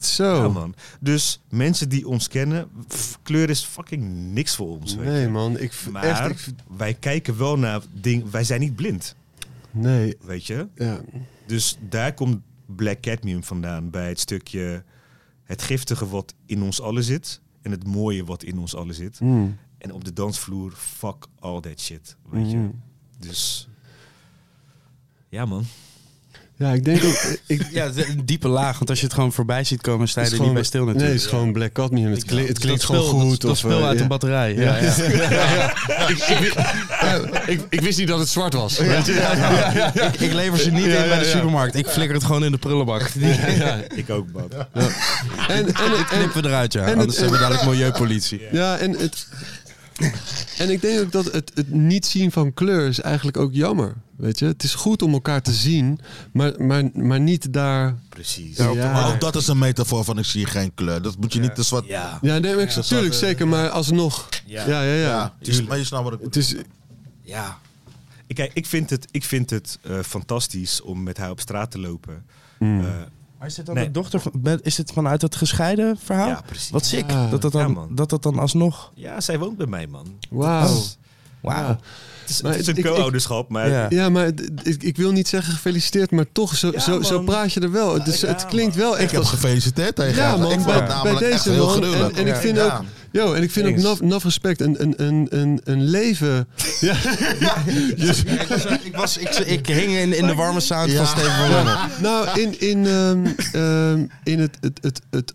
Zo. 0.05 0.35
Ja, 0.35 0.47
man. 0.47 0.73
Dus 0.99 1.41
mensen 1.49 1.89
die 1.89 2.07
ons 2.07 2.27
kennen, 2.27 2.69
kleur 3.23 3.49
is 3.49 3.63
fucking 3.63 4.33
niks 4.33 4.55
voor 4.55 4.67
ons. 4.79 4.95
weet 4.95 5.05
nee 5.07 5.21
je. 5.21 5.29
man, 5.29 5.59
ik 5.59 5.73
Maar 5.91 6.03
echt, 6.03 6.47
ik, 6.47 6.55
wij 6.77 6.93
kijken 6.93 7.37
wel 7.37 7.57
naar 7.57 7.81
dingen. 7.91 8.31
Wij 8.31 8.43
zijn 8.43 8.59
niet 8.59 8.75
blind, 8.75 9.15
nee, 9.71 10.17
weet 10.21 10.45
je. 10.45 10.67
ja. 10.75 11.01
Dus 11.45 11.77
daar 11.89 12.13
komt 12.13 12.41
Black 12.65 13.01
Cadmium 13.01 13.43
vandaan 13.43 13.89
bij 13.89 14.07
het 14.09 14.19
stukje 14.19 14.83
het 15.43 15.61
giftige 15.61 16.07
wat 16.07 16.33
in 16.45 16.61
ons 16.61 16.81
allen 16.81 17.03
zit 17.03 17.41
en 17.61 17.71
het 17.71 17.87
mooie 17.87 18.25
wat 18.25 18.43
in 18.43 18.59
ons 18.59 18.75
allen 18.75 18.95
zit. 18.95 19.19
Mm. 19.19 19.57
En 19.77 19.91
op 19.91 20.03
de 20.03 20.13
dansvloer, 20.13 20.71
fuck 20.71 21.25
all 21.39 21.59
that 21.59 21.79
shit, 21.79 22.15
weet 22.29 22.51
je. 22.51 22.57
Mhm. 22.57 22.69
Dus 23.19 23.69
ja, 25.29 25.45
man. 25.45 25.65
Ja, 26.59 26.71
ik 26.73 26.83
denk 26.85 27.03
ook, 27.03 27.17
ik, 27.45 27.61
Ja, 27.71 27.85
een 27.95 28.21
diepe 28.25 28.47
laag. 28.47 28.77
Want 28.77 28.89
als 28.89 28.99
je 28.99 29.05
het 29.05 29.13
gewoon 29.13 29.33
voorbij 29.33 29.63
ziet 29.63 29.81
komen, 29.81 30.07
sta 30.07 30.19
je 30.21 30.25
er 30.27 30.31
gewoon- 30.31 30.45
niet 30.47 30.55
bij 30.55 30.63
stil 30.65 30.79
Nee, 30.83 30.93
natuurlijk. 30.93 31.19
het 31.21 31.25
is 31.25 31.37
gewoon 31.37 31.53
Black 31.53 31.71
Cadmium. 31.71 32.11
Het, 32.11 32.25
kli- 32.25 32.47
het 32.47 32.59
klinkt 32.59 32.87
dat 32.87 32.89
gewoon 32.89 33.09
goed. 33.21 33.41
Dat, 33.41 33.43
of, 33.43 33.47
dat 33.47 33.57
spul 33.57 33.79
eh, 33.79 33.85
uit 33.87 33.95
ja. 33.97 34.01
een 34.01 34.07
batterij. 34.07 34.53
Ja, 34.65 34.77
ja. 34.77 34.93
ik, 36.07 36.17
ik, 36.17 36.53
ik, 37.47 37.61
ik 37.69 37.81
wist 37.81 37.97
niet 37.97 38.07
dat 38.07 38.19
het 38.19 38.27
zwart 38.29 38.53
was. 38.53 38.79
Ik, 38.79 38.89
ik 40.19 40.33
lever 40.33 40.59
ze 40.59 40.71
niet 40.71 40.85
Ja, 40.85 41.03
in 41.03 41.09
bij 41.09 41.19
de 41.19 41.25
supermarkt. 41.25 41.75
Ik 41.75 41.87
flikker 41.87 42.15
het 42.15 42.25
gewoon 42.25 42.43
in 42.43 42.51
de 42.51 42.57
prullenbak. 42.57 43.01
Ik 43.95 44.09
ook, 44.09 44.27
man. 44.33 44.49
En, 44.73 44.87
en, 45.47 45.73
en, 45.75 46.05
knippen 46.05 46.41
we 46.41 46.47
eruit, 46.47 46.73
ja. 46.73 46.81
en 46.81 46.87
het- 46.89 46.97
Anders 46.97 47.17
hebben 47.17 47.35
we 47.35 47.41
dadelijk 47.41 47.65
milieupolitie. 47.69 48.41
Ja, 48.51 48.77
en 48.77 48.91
het. 48.97 49.27
En 50.57 50.69
ik 50.69 50.81
denk 50.81 50.99
ook 51.01 51.11
dat 51.11 51.25
het, 51.31 51.51
het 51.55 51.71
niet 51.73 52.05
zien 52.05 52.31
van 52.31 52.53
kleur 52.53 52.87
is 52.87 52.99
eigenlijk 53.01 53.37
ook 53.37 53.53
jammer. 53.53 53.93
Weet 54.17 54.39
je, 54.39 54.45
het 54.45 54.63
is 54.63 54.73
goed 54.75 55.01
om 55.01 55.13
elkaar 55.13 55.41
te 55.41 55.51
zien, 55.53 55.99
maar, 56.33 56.53
maar, 56.63 56.83
maar 56.93 57.19
niet 57.19 57.53
daar. 57.53 57.95
Precies. 58.09 58.57
Ja. 58.57 58.73
Maar 58.91 59.13
ook 59.13 59.19
dat 59.19 59.35
is 59.35 59.47
een 59.47 59.57
metafoor 59.57 60.03
van 60.03 60.17
ik 60.17 60.25
zie 60.25 60.45
geen 60.45 60.73
kleur. 60.73 61.01
Dat 61.01 61.17
moet 61.17 61.33
je 61.33 61.39
niet 61.39 61.55
te 61.55 61.63
zwart... 61.63 61.85
Ja. 61.85 62.19
Ja, 62.21 62.37
nee, 62.37 62.55
ik, 62.61 62.75
natuurlijk 62.75 63.13
zeker, 63.13 63.47
maar 63.47 63.69
alsnog. 63.69 64.29
Ja, 64.45 64.67
ja, 64.67 64.81
ja. 64.81 64.93
Ja, 64.93 65.33
je- 65.39 65.63
maar 65.67 65.77
je 65.77 65.83
snapt 65.83 66.03
wat 66.03 66.13
ik 66.13 66.19
Het 66.21 66.35
is. 66.35 66.55
Ja. 67.21 67.57
Ik, 68.27 68.35
kijk, 68.35 68.51
ik 68.53 68.65
vind 68.65 68.89
het, 68.89 69.07
ik 69.11 69.23
vind 69.23 69.49
het 69.49 69.79
eh, 69.81 69.99
fantastisch 69.99 70.81
om 70.81 71.03
met 71.03 71.17
haar 71.17 71.29
op 71.29 71.39
straat 71.39 71.71
te 71.71 71.79
lopen. 71.79 72.23
Mm. 72.59 72.79
Eh, 72.79 72.85
Maar 73.37 73.47
is 73.47 73.55
dit 73.55 73.65
dan 73.65 73.75
Nee. 73.75 73.85
de 73.85 73.91
dochter 73.91 74.19
van, 74.19 74.31
is 74.61 74.75
dit 74.75 74.91
vanuit 74.91 75.21
het 75.21 75.35
gescheiden 75.35 75.97
verhaal? 76.03 76.27
ja, 76.27 76.41
precies. 76.45 76.69
Wat 76.69 76.85
sick. 76.85 77.11
Ja. 77.11 77.29
Dat 77.29 77.41
dat 77.41 77.53
Ja, 77.53 77.59
dan, 77.67 77.87
dat 77.95 78.09
dat 78.09 78.23
dan 78.23 78.39
alsnog... 78.39 78.91
Ja, 78.95 79.21
zij 79.21 79.39
woont 79.39 79.57
bij 79.57 79.67
mij, 79.67 79.87
man. 79.87 80.07
Wauw. 80.29 80.83
Wauw. 81.41 81.79
Ja. 82.27 82.33
Het 82.33 82.35
is, 82.35 82.41
Maar 82.41 82.51
het 82.51 82.61
is 82.61 82.67
een 82.67 82.77
ik- 82.77 82.85
ik- 82.85 82.91
co-ouderschap, 82.91 83.49
maar 83.49 83.69
Ja. 83.69 83.85
Ja, 83.89 84.09
maar 84.09 84.27
ik, 84.63 84.83
ik 84.83 84.97
wil 84.97 85.11
niet 85.11 85.27
zeggen 85.27 85.53
gefeliciteerd, 85.53 86.11
maar 86.11 86.25
toch, 86.31 86.55
zo, 86.55 86.71
Ja, 86.73 86.79
zo, 86.79 87.01
zo 87.01 87.19
praat 87.21 87.53
je 87.53 87.59
er 87.59 87.71
wel. 87.71 87.97
Ja, 87.97 88.03
het 88.27 88.45
klinkt 88.45 88.75
man. 88.75 88.83
wel 88.85 88.93
Ik 88.95 89.01
echt 89.01 89.11
heb 89.11 89.19
als... 89.19 89.29
gefeliciteerd 89.29 89.95
tegen 89.95 90.15
Ja, 90.15 90.27
haar. 90.29 90.39
man, 90.39 90.51
ik 90.51 90.63
bij- 90.65 90.87
bij 91.03 91.15
deze, 91.15 91.49
heel 91.51 91.65
man. 91.79 91.83
En- 91.83 92.15
en 92.15 92.27
ik 92.27 92.33
Ja. 92.33 92.39
vind 92.39 92.57
Ja. 92.57 92.65
ook- 92.65 92.83
Yo, 93.11 93.33
en 93.33 93.43
ik 93.43 93.51
vind 93.51 93.65
ook 93.67 93.71
Thanks. 93.77 93.87
naf, 93.99 94.09
naf 94.09 94.23
respect 94.23 94.61
een, 94.61 94.81
een, 94.81 94.93
een, 95.05 95.27
een, 95.29 95.61
een 95.63 95.83
leven. 95.83 96.47
Ja, 96.79 96.95
dus- 97.95 98.23
ik, 98.23 98.45
was, 98.49 98.65
ik, 98.65 98.95
was, 98.95 99.17
ik, 99.17 99.29
ik 99.35 99.67
hing 99.67 99.91
in, 99.97 100.17
in 100.17 100.27
de 100.27 100.33
warme 100.35 100.59
sound 100.59 100.91
Ja. 100.91 100.97
van 100.97 101.07
Steven 101.07 101.31
van 101.35 101.49
Lommel. 101.51 101.75
nou, 102.01 102.39
in, 102.41 102.59
in, 102.59 102.85
ehm, 102.85 103.25
ehm, 103.53 104.05
in 104.23 104.39
het, 104.39 104.57
het, 104.61 104.79
het, 104.81 105.01
het, 105.09 105.33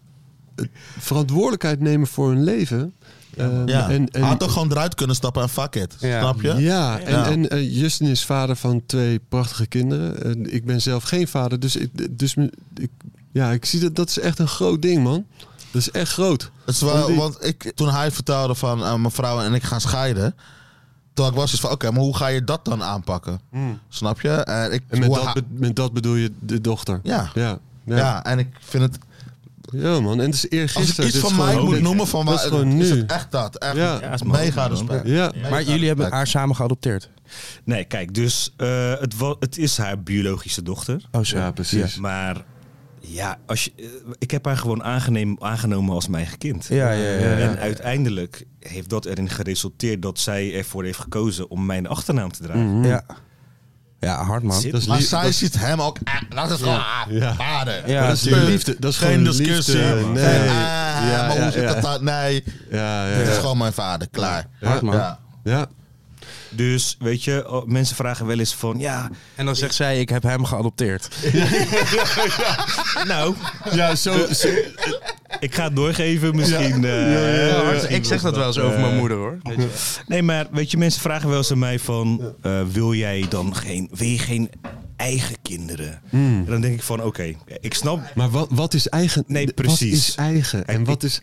het 0.56 0.68
verantwoordelijkheid 0.98 1.80
nemen 1.80 2.06
voor 2.06 2.30
een 2.30 2.44
leven. 2.44 2.94
Ehm, 3.36 3.68
Ja. 3.68 3.88
en, 3.90 4.08
en, 4.10 4.20
Hij 4.20 4.28
had 4.28 4.38
toch 4.38 4.52
gewoon 4.52 4.70
eruit 4.70 4.94
kunnen 4.94 5.16
stappen 5.16 5.42
en 5.42 5.48
fuck 5.48 5.74
it. 5.74 5.94
Ja. 6.00 6.20
Snap 6.20 6.40
je? 6.40 6.54
Ja, 6.54 6.98
en, 7.00 7.10
Ja. 7.12 7.26
en 7.30 7.48
eh, 7.50 7.80
Justin 7.80 8.06
is 8.06 8.24
vader 8.24 8.56
van 8.56 8.82
twee 8.86 9.20
prachtige 9.28 9.66
kinderen. 9.66 10.22
En 10.24 10.54
ik 10.54 10.64
ben 10.64 10.80
zelf 10.82 11.02
geen 11.02 11.28
vader, 11.28 11.60
dus, 11.60 11.76
ik, 11.76 12.18
dus 12.18 12.34
ik, 12.74 12.90
ja, 13.32 13.50
ik 13.50 13.64
zie 13.64 13.80
dat 13.80 13.94
dat 13.96 14.08
is 14.08 14.18
echt 14.18 14.38
een 14.38 14.48
groot 14.48 14.82
ding, 14.82 15.02
man. 15.02 15.24
Dat 15.70 15.80
is 15.80 15.90
echt 15.90 16.12
groot. 16.12 16.50
Het 16.64 16.74
is 16.74 16.80
wel, 16.80 17.06
die- 17.06 17.16
want 17.16 17.44
ik, 17.44 17.72
toen 17.74 17.88
hij 17.88 18.10
vertelde 18.10 18.54
van 18.54 18.84
eh, 18.84 18.94
mijn 18.94 19.12
vrouw 19.12 19.40
en 19.40 19.54
ik 19.54 19.62
gaan 19.62 19.80
scheiden. 19.80 20.34
Toen 21.14 21.26
ik 21.26 21.34
was 21.34 21.50
dus 21.50 21.60
van, 21.60 21.70
oké, 21.70 21.90
maar 21.90 22.00
hoe 22.00 22.16
ga 22.16 22.26
je 22.26 22.44
dat 22.44 22.64
dan 22.64 22.82
aanpakken? 22.82 23.40
Snap 23.88 24.20
je? 24.20 24.28
En, 24.30 24.72
ik, 24.72 24.82
En 24.88 24.98
met 24.98 25.12
dat, 25.14 25.42
met 25.48 25.76
dat 25.76 25.92
bedoel 25.92 26.14
je 26.14 26.32
de 26.40 26.60
dochter. 26.60 27.00
ja. 27.02 27.30
Ja, 27.34 27.58
Ja. 27.84 27.96
ja. 27.96 28.24
en 28.24 28.38
ik 28.38 28.48
vind 28.60 28.82
het... 28.82 28.98
Ja, 29.72 30.00
man. 30.00 30.20
En 30.20 30.30
het 30.30 30.34
is 30.34 30.42
Als 30.42 30.44
ik 30.44 30.52
eergisteren. 30.52 31.08
iets 31.10 31.18
van 31.18 31.36
mij 31.36 31.56
moet 31.58 31.80
noemen 31.80 32.06
van 32.06 32.24
waar, 32.24 32.34
is 32.34 32.40
gewoon 32.40 32.80
is 32.80 32.90
nu. 32.90 32.96
het 33.00 33.12
echt 33.12 33.30
dat. 33.30 33.56
Echt 33.58 33.76
Ja. 33.76 33.98
Ja, 34.00 34.12
is 34.12 34.22
mooi, 34.22 34.40
mega 34.40 34.66
respect. 34.66 35.06
Ja. 35.08 35.32
Maar 35.50 35.62
jullie 35.62 35.86
hebben 35.86 36.10
haar 36.10 36.26
samen 36.26 36.56
geadopteerd. 36.56 37.10
Nee, 37.64 37.84
kijk, 37.84 38.14
dus 38.14 38.54
eh, 38.56 38.92
het, 38.98 39.14
het 39.40 39.58
is 39.58 39.76
haar 39.76 40.02
biologische 40.02 40.62
dochter. 40.62 41.08
Oh, 41.10 41.22
zo. 41.24 41.36
Ja, 41.36 41.50
precies. 41.50 41.96
Maar 41.96 42.44
ja, 43.00 43.38
als 43.46 43.64
je, 43.64 43.72
eh, 43.76 43.84
ik 44.18 44.30
heb 44.30 44.44
haar 44.44 44.56
gewoon 44.56 44.82
aangeneem, 44.82 45.36
aangenomen 45.40 45.94
als 45.94 46.06
mijn 46.08 46.22
eigen 46.22 46.38
kind. 46.38 46.66
Ja, 46.66 46.90
ja, 46.90 47.10
ja. 47.10 47.18
ja. 47.18 47.36
En 47.38 47.58
uiteindelijk 47.58 48.44
heeft 48.58 48.88
dat 48.88 49.04
erin 49.04 49.28
geresulteerd 49.28 50.02
dat 50.02 50.18
zij 50.18 50.54
ervoor 50.54 50.84
heeft 50.84 50.98
gekozen 50.98 51.50
om 51.50 51.66
mijn 51.66 51.86
achternaam 51.86 52.32
te 52.32 52.42
dragen. 52.42 52.78
Mhm. 52.78 52.88
Ja, 52.88 53.04
ja 54.06 54.24
hard 54.24 54.42
man. 54.42 54.60
Zit- 54.60 54.72
Dat 54.72 54.80
is 54.80 54.86
Maar 54.86 55.00
zij 55.00 55.22
dat- 55.22 55.32
ziet 55.34 55.58
hem 55.58 55.80
ook... 55.82 55.98
eh, 56.04 56.14
Dat 56.28 56.50
is 56.50 56.56
gewoon... 56.58 56.74
ah, 56.78 57.02
Ja. 57.08 57.34
vader. 57.34 57.88
Ja, 57.90 57.98
maar 57.98 58.08
dat 58.08 58.16
is 58.16 58.22
tuurlijk. 58.22 58.46
liefde. 58.48 58.76
Dat 58.78 58.92
is 58.92 58.98
Geen 58.98 59.24
discussie. 59.24 59.76
liefde. 59.76 60.06
Nee. 60.06 60.24
Geen, 60.38 60.48
ah, 60.48 60.54
Ja, 61.10 61.26
maar 61.26 61.36
ja, 61.36 61.42
hoe 61.42 61.50
zit 61.52 61.62
ja. 61.62 61.80
dat? 61.80 62.02
Nee, 62.02 62.44
Ja, 62.70 63.06
ja, 63.08 63.12
het 63.12 63.28
is 63.28 63.34
ja. 63.34 63.40
gewoon 63.40 63.58
mijn 63.58 63.72
vader. 63.72 64.08
Klaar. 64.10 64.46
Hard, 64.60 64.82
man. 64.82 64.94
Ja. 64.96 65.18
Ja. 65.44 65.66
Dus 66.50 66.96
weet 66.98 67.24
je, 67.24 67.50
oh, 67.50 67.66
mensen 67.66 67.96
vragen 67.96 68.26
wel 68.26 68.38
eens 68.38 68.54
van 68.54 68.78
ja, 68.78 69.10
En 69.34 69.46
dan 69.46 69.56
zegt 69.56 69.74
zij, 69.74 70.00
ik 70.00 70.08
heb 70.08 70.22
hem 70.22 70.44
geadopteerd. 70.44 71.08
nou, 73.06 73.34
Ja, 73.72 73.94
zo. 73.94 74.26
zo- 74.32 74.48
ik 75.40 75.54
ga 75.54 75.64
het 75.64 75.76
doorgeven 75.76 76.36
misschien. 76.36 76.84
eh, 76.84 77.48
Ja, 77.48 77.70
misschien 77.72 77.96
ik 77.96 78.04
zeg 78.04 78.22
dat 78.22 78.36
wel 78.36 78.46
eens 78.46 78.58
over 78.58 78.76
eh, 78.76 78.82
mijn 78.82 78.96
moeder 78.96 79.16
hoor. 79.16 79.38
Weet 79.48 79.56
je. 79.56 79.68
Nee, 80.06 80.22
maar 80.22 80.46
weet 80.52 80.70
je, 80.70 80.76
mensen 80.76 81.00
vragen 81.00 81.28
wel 81.28 81.38
eens 81.38 81.50
aan 81.52 81.58
mij 81.58 81.78
van, 81.78 82.34
eh, 82.42 82.62
wil 82.72 82.94
jij 82.94 83.24
dan 83.28 83.56
geen, 83.56 83.88
wil 83.94 84.08
je 84.08 84.18
geen 84.18 84.50
eigen 84.96 85.36
kinderen? 85.42 86.00
En 86.10 86.44
dan 86.44 86.60
denk 86.60 86.74
ik 86.74 86.82
van, 86.82 87.02
oké, 87.02 87.34
ik 87.60 87.74
snap, 87.74 88.12
Maar 88.14 88.30
wat, 88.30 88.48
wat 88.50 88.74
is 88.74 88.88
eigen? 88.88 89.24
Nee, 89.26 89.44
Wat 89.46 89.54
precies. 89.54 89.92
is 90.08 90.14
eigen? 90.14 90.66
En 90.66 90.84
wat 90.84 91.02
is. 91.02 91.20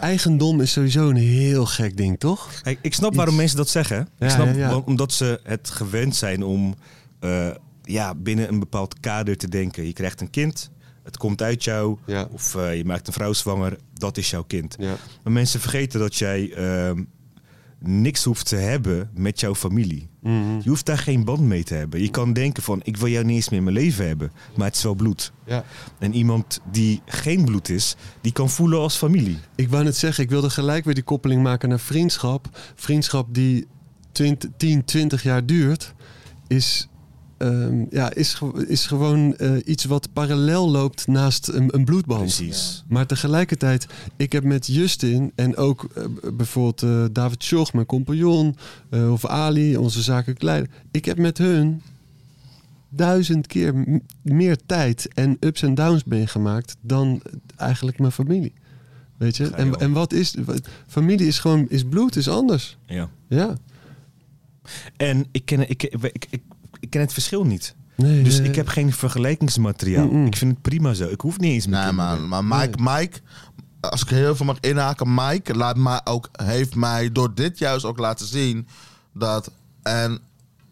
Eigendom 0.00 0.60
is 0.60 0.72
sowieso 0.72 1.08
een 1.08 1.16
heel 1.16 1.66
gek 1.66 1.96
ding, 1.96 2.18
toch? 2.18 2.50
Kijk, 2.62 2.78
ik 2.82 2.94
snap 2.94 3.14
waarom 3.14 3.34
mensen 3.36 3.56
dat 3.56 3.68
zeggen. 3.68 4.08
Ja, 4.18 4.26
ik 4.26 4.32
snap, 4.32 4.46
ja, 4.46 4.52
ja. 4.52 4.68
want- 4.70 4.86
omdat 4.86 5.12
ze 5.12 5.40
het 5.42 5.70
gewend 5.70 6.16
zijn 6.16 6.42
om 6.42 6.74
eh, 7.20 7.48
ja, 7.82 8.14
binnen 8.14 8.48
een 8.48 8.58
bepaald 8.58 9.00
kader 9.00 9.36
te 9.36 9.48
denken. 9.48 9.86
Je 9.86 9.92
krijgt 9.92 10.20
een 10.20 10.30
kind, 10.30 10.70
het 11.04 11.16
komt 11.16 11.42
uit 11.42 11.64
jou, 11.64 11.98
Ja. 12.06 12.28
of 12.32 12.54
eh, 12.54 12.76
je 12.76 12.84
maakt 12.84 13.06
een 13.06 13.12
vrouw 13.12 13.32
zwanger, 13.32 13.78
dat 13.94 14.16
is 14.16 14.30
jouw 14.30 14.42
kind. 14.44 14.74
Ja. 14.78 14.96
Maar 15.22 15.32
mensen 15.32 15.60
vergeten 15.60 16.00
dat 16.00 16.16
jij 16.16 16.52
ehm, 16.52 17.02
niks 17.78 18.24
hoeft 18.24 18.46
te 18.48 18.56
hebben 18.56 19.10
met 19.14 19.40
jouw 19.40 19.54
familie. 19.54 20.08
Mhm. 20.20 20.58
Je 20.62 20.68
hoeft 20.68 20.86
daar 20.86 20.98
geen 20.98 21.24
band 21.24 21.40
mee 21.40 21.64
te 21.64 21.74
hebben. 21.74 22.00
Je 22.02 22.10
kan 22.10 22.32
denken 22.32 22.62
van, 22.62 22.80
ik 22.84 22.96
wil 22.96 23.08
jou 23.08 23.24
niet 23.24 23.36
eens 23.36 23.48
meer 23.48 23.58
in 23.58 23.64
mijn 23.64 23.76
leven 23.76 24.06
hebben, 24.06 24.32
maar 24.56 24.66
het 24.66 24.76
is 24.76 24.82
wel 24.82 24.94
bloed. 24.94 25.32
Ja. 25.46 25.64
En 25.98 26.14
iemand 26.14 26.60
die 26.70 27.02
geen 27.06 27.44
bloed 27.44 27.68
is, 27.68 27.96
die 28.20 28.32
kan 28.32 28.50
voelen 28.50 28.78
als 28.78 28.96
familie. 28.96 29.38
Ik 29.54 29.68
wou 29.68 29.84
net 29.84 29.96
zeggen, 29.96 30.24
ik 30.24 30.30
wilde 30.30 30.50
gelijk 30.50 30.84
weer 30.84 30.94
die 30.94 31.02
koppeling 31.02 31.42
maken 31.42 31.68
naar 31.68 31.80
vriendschap. 31.80 32.58
Vriendschap 32.74 33.34
die 33.34 33.66
20, 34.12 34.50
10, 34.56 34.84
20 34.84 35.22
jaar 35.22 35.46
duurt, 35.46 35.94
is 36.46 36.88
ehm, 37.36 37.84
ja, 37.90 38.12
is, 38.14 38.40
is 38.66 38.86
gewoon 38.86 39.36
eh, 39.36 39.52
iets 39.64 39.84
wat 39.84 40.08
parallel 40.12 40.70
loopt 40.70 41.06
naast 41.06 41.48
een, 41.48 41.74
een 41.74 41.84
bloedband. 41.84 42.20
Precies. 42.20 42.84
Maar 42.88 43.06
tegelijkertijd, 43.06 43.86
ik 44.16 44.32
heb 44.32 44.44
met 44.44 44.66
Justin 44.66 45.32
en 45.34 45.56
ook 45.56 45.84
eh, 45.94 46.04
bijvoorbeeld 46.34 46.82
eh, 46.82 47.04
David 47.12 47.44
Schoch, 47.44 47.72
mijn 47.72 47.86
compagnon, 47.86 48.56
eh, 48.90 49.12
of 49.12 49.26
Ali, 49.26 49.76
onze 49.76 50.02
zakelijk 50.02 50.42
leider. 50.42 50.70
Ik 50.90 51.04
heb 51.04 51.18
met 51.18 51.38
hun 51.38 51.82
duizend 52.88 53.46
keer 53.46 54.00
meer 54.22 54.56
tijd 54.66 55.08
en 55.14 55.36
ups 55.40 55.62
en 55.62 55.74
downs 55.74 56.04
meegemaakt 56.04 56.76
dan 56.80 57.22
eigenlijk 57.56 57.98
mijn 57.98 58.12
familie. 58.12 58.52
Weet 59.16 59.36
je? 59.36 59.50
En, 59.50 59.74
en 59.80 59.92
wat 59.92 60.12
is... 60.12 60.34
wat- 60.44 60.68
familie 60.86 61.26
is 61.26 61.38
gewoon... 61.38 61.66
Is 61.68 61.84
bloed, 61.84 62.16
is 62.16 62.28
anders. 62.28 62.76
Ja. 62.86 63.08
Ja. 63.28 63.56
En 64.96 65.26
ik 65.30 65.44
ken, 65.44 65.60
ik, 65.70 65.82
ik, 65.82 66.02
ik, 66.02 66.26
ik, 66.30 66.42
ik 66.84 66.90
ken 66.90 67.00
het 67.00 67.12
verschil 67.12 67.44
niet. 67.44 67.74
Nee, 67.96 68.22
Dus 68.22 68.38
nee. 68.38 68.48
ik 68.48 68.54
heb 68.54 68.68
geen 68.68 68.92
vergelijkingsmateriaal. 68.92 70.26
Ik 70.26 70.36
vind 70.36 70.50
het 70.52 70.62
prima 70.62 70.94
zo. 70.94 71.08
Ik 71.08 71.20
hoef 71.20 71.38
niet 71.38 71.52
eens 71.52 71.66
meer 71.66 71.82
Nee, 71.82 71.92
man, 71.92 72.28
maar 72.28 72.44
Mike, 72.44 72.78
Mike, 72.82 73.18
als 73.80 74.02
ik 74.02 74.08
heel 74.08 74.36
veel 74.36 74.46
mag 74.46 74.56
inhaken, 74.60 75.14
Mike 75.14 75.54
laat 75.54 75.76
mij 75.76 76.00
ook, 76.04 76.28
heeft 76.32 76.74
mij 76.74 77.12
door 77.12 77.34
dit 77.34 77.58
juist 77.58 77.84
ook 77.84 77.98
laten 77.98 78.26
zien 78.26 78.66
dat, 79.12 79.50
en 79.82 80.18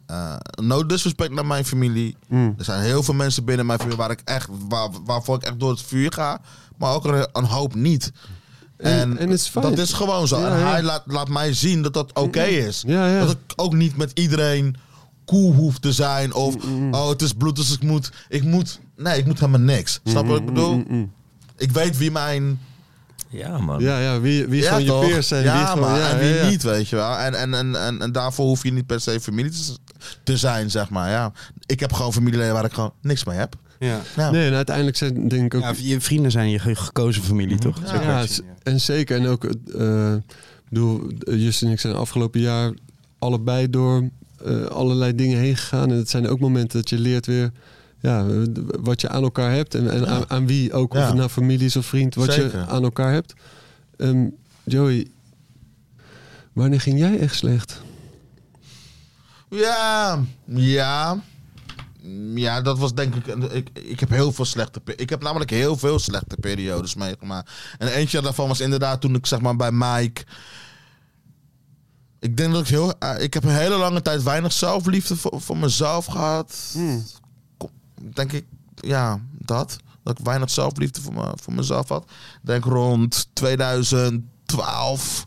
eh, 0.06 0.36
no 0.62 0.86
disrespect 0.86 1.32
naar 1.32 1.46
mijn 1.46 1.64
familie, 1.64 2.16
Mm. 2.28 2.54
er 2.58 2.64
zijn 2.64 2.82
heel 2.82 3.02
veel 3.02 3.14
mensen 3.14 3.44
binnen 3.44 3.66
mijn 3.66 3.78
familie 3.78 3.98
waar 3.98 4.10
ik 4.10 4.20
echt, 4.24 4.48
waar, 4.68 4.88
waarvoor 5.04 5.36
ik 5.36 5.42
echt 5.42 5.60
door 5.60 5.70
het 5.70 5.82
vuur 5.82 6.12
ga, 6.12 6.40
maar 6.76 6.94
ook 6.94 7.04
een, 7.04 7.28
een 7.32 7.44
hoop 7.44 7.74
niet. 7.74 8.12
En- 8.76 9.18
is 9.18 9.52
dat 9.52 9.78
is 9.78 9.92
gewoon 9.92 10.28
zo. 10.28 10.40
Ja, 10.40 10.52
en 10.52 10.58
ja. 10.58 10.70
hij 10.70 10.82
laat, 10.82 11.02
laat 11.06 11.28
mij 11.28 11.52
zien 11.54 11.82
dat 11.82 11.94
dat 11.94 12.12
oké 12.12 12.42
is. 12.42 12.84
Ja, 12.86 13.06
ja. 13.08 13.20
Dat 13.20 13.30
ik 13.30 13.38
ook 13.56 13.72
niet 13.74 13.96
met 13.96 14.10
iedereen 14.14 14.76
cool 15.26 15.52
hoef 15.52 15.78
te 15.78 15.92
zijn. 15.92 16.34
Of, 16.34 16.56
oh, 16.90 17.08
het 17.08 17.22
is 17.22 17.32
bloed, 17.32 17.56
dus 17.56 17.72
ik 17.72 17.82
moet... 17.82 18.10
Ik 18.28 18.42
moet 18.42 18.80
nee, 18.96 19.18
ik 19.18 19.26
moet 19.26 19.40
helemaal 19.40 19.60
niks. 19.60 20.00
Snap 20.04 20.24
je 20.24 20.30
wat 20.30 20.40
ik 20.40 20.46
bedoel? 20.46 20.84
Ik 21.56 21.70
weet 21.70 21.98
wie 21.98 22.10
mijn... 22.10 22.60
Ja, 23.28 23.58
man. 23.58 23.80
Ja, 23.80 24.00
ja, 24.00 24.20
wie, 24.20 24.46
wie 24.46 24.62
ja, 24.62 24.76
je 24.76 24.86
toch? 24.86 25.06
peers 25.06 25.28
zijn. 25.28 25.44
Ja, 25.44 25.58
wie 25.58 25.66
gewoon, 25.66 25.90
maar 25.90 25.98
ja, 25.98 26.10
en 26.10 26.18
wie 26.18 26.28
ja, 26.28 26.34
ja. 26.34 26.48
niet, 26.48 26.62
weet 26.62 26.88
je 26.88 26.96
wel. 26.96 27.16
En, 27.16 27.34
en, 27.34 27.54
en, 27.54 27.76
en, 27.76 28.02
en 28.02 28.12
daarvoor 28.12 28.46
hoef 28.46 28.62
je 28.62 28.72
niet 28.72 28.86
per 28.86 29.00
se 29.00 29.20
familie 29.20 29.50
te, 29.50 29.76
te 30.24 30.36
zijn, 30.36 30.70
zeg 30.70 30.90
maar. 30.90 31.10
Ja. 31.10 31.32
Ik 31.66 31.80
heb 31.80 31.92
gewoon 31.92 32.12
familieleden 32.12 32.52
waar 32.52 32.64
ik 32.64 32.72
gewoon 32.72 32.92
niks 33.02 33.24
mee 33.24 33.38
heb. 33.38 33.54
Ja. 33.78 34.00
Ja. 34.16 34.30
Nee, 34.30 34.48
en 34.48 34.54
uiteindelijk 34.54 34.96
zijn 34.96 35.28
denk 35.28 35.54
ik 35.54 35.54
ook... 35.54 35.62
Ja, 35.62 35.74
je 35.76 36.00
vrienden 36.00 36.30
zijn 36.30 36.50
je 36.50 36.58
ge- 36.58 36.74
gekozen 36.74 37.22
familie, 37.22 37.58
toch? 37.58 37.76
Zo 37.76 37.82
kan 37.82 38.00
je 38.00 38.06
Ja, 38.06 38.24
en 38.62 38.80
zeker. 38.80 39.16
En 39.16 39.26
ook, 39.26 39.44
eh, 39.44 40.14
ik 40.14 40.68
bedoel, 40.68 41.10
Justin 41.24 41.66
en 41.66 41.72
ik 41.72 41.80
zijn 41.80 41.94
afgelopen 41.94 42.40
jaar 42.40 42.72
allebei 43.18 43.70
door 43.70 44.08
eh, 44.44 44.64
allerlei 44.64 45.14
dingen 45.14 45.38
heen 45.38 45.56
gegaan. 45.56 45.90
En 45.90 45.96
het 45.96 46.10
zijn 46.10 46.28
ook 46.28 46.40
momenten 46.40 46.80
dat 46.80 46.90
je 46.90 46.98
leert 46.98 47.26
weer 47.26 47.50
ja, 48.00 48.26
wat 48.80 49.00
je 49.00 49.08
aan 49.08 49.22
elkaar 49.22 49.52
hebt. 49.52 49.74
En, 49.74 49.90
en 49.90 50.08
aan, 50.08 50.30
aan 50.30 50.46
wie 50.46 50.72
ook, 50.72 50.92
of 50.92 50.98
Ja. 50.98 51.06
het 51.06 51.14
nou 51.14 51.28
familie 51.28 51.66
is 51.66 51.76
of 51.76 51.86
vriend, 51.86 52.14
wat 52.14 52.34
je 52.34 52.64
aan 52.68 52.82
elkaar 52.82 53.12
hebt. 53.12 53.34
Ehm, 53.96 54.26
Joey, 54.64 55.06
wanneer 56.52 56.80
ging 56.80 56.98
jij 56.98 57.18
echt 57.18 57.34
slecht? 57.34 57.82
Ja, 59.50 60.20
ja. 60.44 61.22
Ja, 62.34 62.60
dat 62.60 62.78
was 62.78 62.94
denk 62.94 63.14
ik... 63.14 63.26
Ik, 63.26 63.68
ik 63.72 64.00
heb 64.00 64.08
heel 64.08 64.32
veel 64.32 64.44
slechte... 64.44 64.80
Ik 64.96 65.10
heb 65.10 65.22
namelijk 65.22 65.50
heel 65.50 65.76
veel 65.76 65.98
slechte 65.98 66.36
periodes 66.40 66.94
meegemaakt. 66.94 67.50
En 67.78 67.88
eentje 67.88 68.20
daarvan 68.20 68.48
was 68.48 68.60
inderdaad 68.60 69.00
toen 69.00 69.14
ik 69.14 69.26
zeg 69.26 69.40
maar 69.40 69.56
bij 69.56 69.72
Mike... 69.72 70.22
Ik 72.22 72.36
denk 72.36 72.52
dat 72.52 72.60
ik 72.62 72.68
heel... 72.68 72.98
eh, 72.98 73.22
Ik 73.22 73.34
heb 73.34 73.44
een 73.44 73.50
hele 73.54 73.76
lange 73.76 74.02
tijd 74.02 74.22
weinig 74.22 74.52
zelfliefde 74.52 75.16
voor, 75.16 75.40
voor 75.40 75.56
mezelf 75.56 76.06
gehad. 76.06 76.72
Kom, 77.56 77.70
Denk 78.14 78.32
ik... 78.32 78.44
Ja, 78.74 79.20
dat. 79.38 79.76
Dat 80.02 80.18
ik 80.18 80.24
weinig 80.24 80.50
zelfliefde 80.50 81.00
voor, 81.00 81.12
me, 81.12 81.32
voor 81.42 81.52
mezelf 81.52 81.88
had. 81.88 82.02
Ik 82.04 82.40
denk 82.42 82.64
rond 82.64 83.28
2012... 83.32 85.26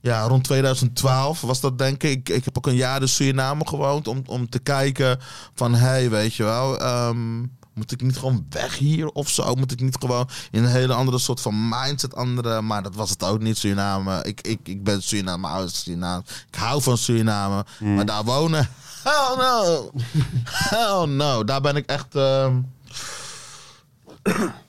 Ja, 0.00 0.22
rond 0.26 0.44
2012 0.44 1.40
was 1.40 1.60
dat 1.60 1.78
denk 1.78 2.02
ik. 2.02 2.28
Ik 2.28 2.44
heb 2.44 2.56
ook 2.56 2.66
een 2.66 2.74
jaar 2.74 3.00
in 3.00 3.08
Suriname 3.08 3.66
gewoond 3.68 4.08
om, 4.08 4.22
om 4.26 4.48
te 4.48 4.58
kijken 4.58 5.18
van... 5.54 5.74
Hé, 5.74 5.86
hey, 5.86 6.10
weet 6.10 6.34
je 6.34 6.42
wel, 6.44 6.78
ehm, 6.80 7.42
moet 7.76 7.92
ik 7.92 8.02
niet 8.02 8.16
gewoon 8.16 8.46
weg 8.50 8.78
hier 8.78 9.08
of 9.08 9.28
zo? 9.28 9.54
Moet 9.54 9.72
ik 9.72 9.80
niet 9.80 9.96
gewoon 10.00 10.28
in 10.50 10.64
een 10.64 10.70
hele 10.70 10.92
andere 10.94 11.18
soort 11.18 11.40
van 11.40 11.68
mindset 11.68 12.14
andere... 12.14 12.60
Maar 12.60 12.82
dat 12.82 12.94
was 12.94 13.10
het 13.10 13.24
ook 13.24 13.40
niet, 13.40 13.58
Suriname. 13.58 14.22
Ik, 14.24 14.40
ik, 14.40 14.60
ik 14.62 14.84
ben 14.84 15.02
Suriname, 15.02 15.38
mijn 15.38 15.52
ouders 15.52 15.82
Suriname. 15.82 16.22
Ik 16.48 16.54
hou 16.58 16.82
van 16.82 16.98
Suriname. 16.98 17.64
Maar 17.80 18.06
daar 18.06 18.24
wonen... 18.24 18.68
Hell 19.06 19.36
no! 19.36 19.90
Hell 20.70 21.06
no! 21.06 21.44
Daar 21.44 21.60
ben 21.60 21.76
ik 21.76 21.86
echt... 21.86 22.14
ehm, 22.14 22.60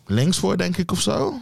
links 0.08 0.38
voor, 0.38 0.58
denk 0.58 0.78
ik, 0.78 0.92
of 0.92 1.02
zo. 1.02 1.34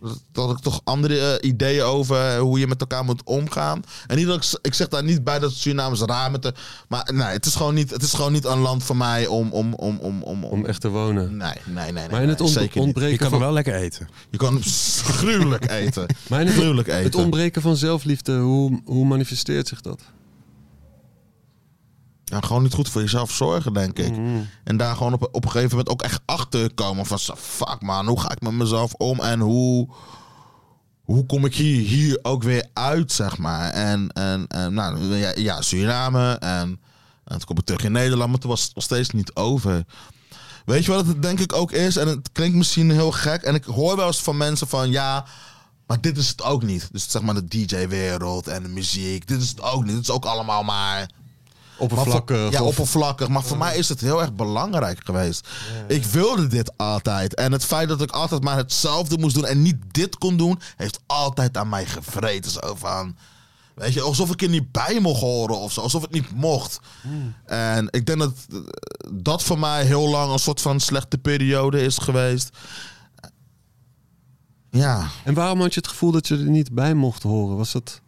Dat, 0.00 0.22
dat 0.32 0.50
ik 0.50 0.58
toch 0.58 0.80
andere 0.84 1.18
eh, 1.18 1.48
ideeën 1.50 1.82
over 1.82 2.36
hoe 2.38 2.58
je 2.58 2.66
met 2.66 2.80
elkaar 2.80 3.04
moet 3.04 3.22
omgaan. 3.24 3.82
En 4.06 4.16
niet 4.16 4.26
dat 4.26 4.44
ik, 4.44 4.58
ik 4.62 4.74
zeg 4.74 4.88
daar 4.88 5.04
niet 5.04 5.24
bij 5.24 5.38
dat 5.38 5.52
Suriname 5.52 5.94
is 5.94 6.00
raar 6.00 6.30
met 6.30 6.42
de. 6.42 6.54
Maar 6.88 7.10
nee, 7.14 7.26
het 7.26 7.46
is 7.46 7.54
gewoon 7.54 7.74
niet, 7.74 7.90
het 7.90 8.02
is 8.02 8.12
gewoon 8.12 8.32
niet 8.32 8.44
een 8.44 8.58
land 8.58 8.82
voor 8.84 8.96
mij 8.96 9.26
om. 9.26 9.52
om, 9.52 9.74
om, 9.74 9.98
om, 9.98 10.22
om, 10.22 10.44
Om 10.44 10.66
echt 10.66 10.80
te 10.80 10.88
wonen. 10.88 11.36
Nee, 11.36 11.52
nee, 11.64 11.74
nee. 11.74 11.92
nee 11.92 12.08
Maar 12.10 12.22
in 12.22 12.28
het 12.28 12.38
nee, 12.38 12.48
ont- 12.48 12.76
ontbreken 12.76 13.12
Je 13.12 13.18
kan 13.18 13.30
van... 13.30 13.38
wel 13.38 13.52
lekker 13.52 13.74
eten. 13.74 14.08
Je 14.30 14.36
kan 14.36 14.62
gruwelijk 14.62 15.70
eten. 15.70 16.06
Maar 16.28 16.40
in 16.40 16.46
het, 16.46 16.56
gruwelijk 16.56 16.88
eten. 16.88 17.02
het 17.02 17.14
ontbreken 17.14 17.62
van 17.62 17.76
zelfliefde, 17.76 18.36
hoe, 18.38 18.80
hoe 18.84 19.06
manifesteert 19.06 19.68
zich 19.68 19.80
dat? 19.80 20.00
Ja, 22.24 22.40
gewoon 22.40 22.62
niet 22.62 22.74
goed 22.74 22.88
voor 22.88 23.00
jezelf 23.00 23.30
zorgen, 23.30 23.72
denk 23.72 23.98
ik. 23.98 24.14
En 24.64 24.76
daar 24.76 24.96
gewoon 24.96 25.12
op, 25.12 25.28
op 25.32 25.44
een 25.44 25.50
gegeven 25.50 25.70
moment 25.70 25.88
ook 25.88 26.02
echt 26.02 26.20
achter 26.24 26.74
komen 26.74 27.06
van... 27.06 27.18
Fuck 27.36 27.80
man, 27.80 28.06
hoe 28.06 28.20
ga 28.20 28.30
ik 28.30 28.40
met 28.40 28.52
mezelf 28.52 28.92
om 28.94 29.20
en 29.20 29.40
hoe... 29.40 29.88
Hoe 31.02 31.26
kom 31.26 31.44
ik 31.44 31.54
hier, 31.54 31.80
hier 31.80 32.18
ook 32.22 32.42
weer 32.42 32.66
uit, 32.72 33.12
zeg 33.12 33.38
maar. 33.38 33.70
En, 33.70 34.08
en, 34.08 34.46
en 34.46 34.74
nou, 34.74 35.14
ja, 35.14 35.32
ja, 35.36 35.62
Suriname. 35.62 36.32
En, 36.32 36.80
en 37.24 37.38
toen 37.38 37.44
kom 37.44 37.58
ik 37.58 37.64
terug 37.64 37.84
in 37.84 37.92
Nederland, 37.92 38.30
maar 38.30 38.38
toen 38.38 38.50
was 38.50 38.62
het 38.62 38.74
nog 38.74 38.84
steeds 38.84 39.10
niet 39.10 39.34
over. 39.34 39.84
Weet 40.64 40.84
je 40.84 40.90
wat 40.92 41.06
het 41.06 41.22
denk 41.22 41.40
ik 41.40 41.52
ook 41.52 41.72
is? 41.72 41.96
En 41.96 42.08
het 42.08 42.28
klinkt 42.32 42.56
misschien 42.56 42.90
heel 42.90 43.10
gek. 43.10 43.42
En 43.42 43.54
ik 43.54 43.64
hoor 43.64 43.96
wel 43.96 44.06
eens 44.06 44.22
van 44.22 44.36
mensen 44.36 44.68
van... 44.68 44.90
Ja, 44.90 45.24
maar 45.86 46.00
dit 46.00 46.16
is 46.16 46.28
het 46.28 46.42
ook 46.42 46.62
niet. 46.62 46.88
Dus 46.92 47.10
zeg 47.10 47.22
maar 47.22 47.34
de 47.34 47.44
DJ-wereld 47.48 48.48
en 48.48 48.62
de 48.62 48.68
muziek. 48.68 49.26
Dit 49.26 49.42
is 49.42 49.48
het 49.48 49.62
ook 49.62 49.84
niet. 49.84 49.94
Het 49.94 50.02
is 50.02 50.10
ook 50.10 50.24
allemaal 50.24 50.62
maar... 50.62 51.10
Oppervlakkig. 51.78 52.36
Maar 52.36 52.44
voor- 52.44 52.52
ja, 52.52 52.62
of- 52.62 52.68
oppervlakkig. 52.68 53.28
Maar 53.28 53.42
voor 53.42 53.58
mij 53.58 53.76
is 53.76 53.88
het 53.88 54.00
heel 54.00 54.20
erg 54.20 54.32
belangrijk 54.34 55.00
geweest. 55.04 55.48
Ik 55.88 56.04
wilde 56.04 56.46
dit 56.46 56.72
altijd. 56.76 57.34
En 57.34 57.52
het 57.52 57.64
feit 57.64 57.88
dat 57.88 58.02
ik 58.02 58.10
altijd 58.10 58.42
maar 58.42 58.56
hetzelfde 58.56 59.18
moest 59.18 59.34
doen 59.34 59.46
en 59.46 59.62
niet 59.62 59.76
dit 59.90 60.18
kon 60.18 60.36
doen, 60.36 60.60
heeft 60.76 61.00
altijd 61.06 61.56
aan 61.56 61.68
mij 61.68 61.86
gevreten. 61.86 62.50
Zo 62.50 62.74
van. 62.78 63.16
Weet 63.74 63.92
je, 63.92 64.00
alsof 64.00 64.30
ik 64.30 64.42
er 64.42 64.48
niet 64.48 64.72
bij 64.72 65.00
mocht 65.00 65.20
horen 65.20 65.58
of 65.58 65.72
zo. 65.72 65.80
Alsof 65.80 66.02
het 66.02 66.10
niet 66.10 66.30
mocht. 66.34 66.78
En 67.46 67.88
ik 67.90 68.06
denk 68.06 68.18
dat 68.18 68.32
eh, 68.52 68.58
dat 69.12 69.42
voor 69.42 69.58
mij 69.58 69.84
heel 69.84 70.08
lang 70.08 70.32
een 70.32 70.38
soort 70.38 70.60
van 70.60 70.80
slechte 70.80 71.18
periode 71.18 71.82
is 71.82 71.98
geweest. 71.98 72.56
Ja, 74.70 75.06
En 75.24 75.34
waarom 75.34 75.60
had 75.60 75.74
je 75.74 75.80
het 75.80 75.88
gevoel 75.88 76.10
dat 76.10 76.28
je 76.28 76.34
er 76.36 76.42
niet 76.50 76.72
bij 76.72 76.94
mocht 76.94 77.22
horen? 77.22 77.56
Was 77.56 77.72
dat... 77.72 78.00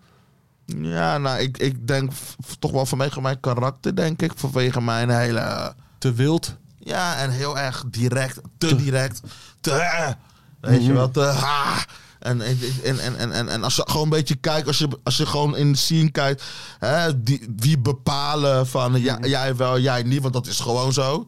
ja 0.66 1.18
nou, 1.18 1.38
ik, 1.40 1.58
ik 1.58 1.86
denk 1.86 2.12
toch 2.58 2.70
wel 2.70 2.86
vanwege 2.86 3.20
mijn 3.20 3.40
karakter, 3.40 3.96
denk 3.96 4.22
ik. 4.22 4.32
Vanwege 4.36 4.80
mijn 4.80 5.10
hele... 5.10 5.74
te 5.98 6.12
wild? 6.12 6.56
Ja, 6.78 7.16
en 7.16 7.30
heel 7.30 7.58
erg 7.58 7.84
direct, 7.90 8.40
te 8.58 8.76
direct, 8.76 9.20
te... 9.60 10.14
Weet 10.60 10.84
je 10.84 10.92
wel, 10.92 11.10
te... 11.10 11.20
Ha, 11.20 11.84
en, 12.18 12.40
en, 12.40 12.58
en, 12.98 13.16
en, 13.18 13.32
en, 13.32 13.48
en 13.48 13.64
als 13.64 13.76
je 13.76 13.82
gewoon 13.86 14.02
een 14.02 14.08
beetje 14.08 14.34
kijkt, 14.34 14.66
als 14.66 14.78
je, 14.78 14.88
als 15.02 15.16
je 15.16 15.26
gewoon 15.26 15.56
in 15.56 15.72
de 15.72 15.78
scene 15.78 16.10
kijkt, 16.10 16.44
hè, 16.78 17.22
die, 17.22 17.54
wie 17.56 17.78
bepalen 17.78 18.66
van 18.66 19.00
ja, 19.00 19.18
jij 19.20 19.56
wel, 19.56 19.78
jij 19.78 20.02
niet, 20.02 20.22
want 20.22 20.34
dat 20.34 20.46
is 20.46 20.60
gewoon 20.60 20.92
zo. 20.92 21.26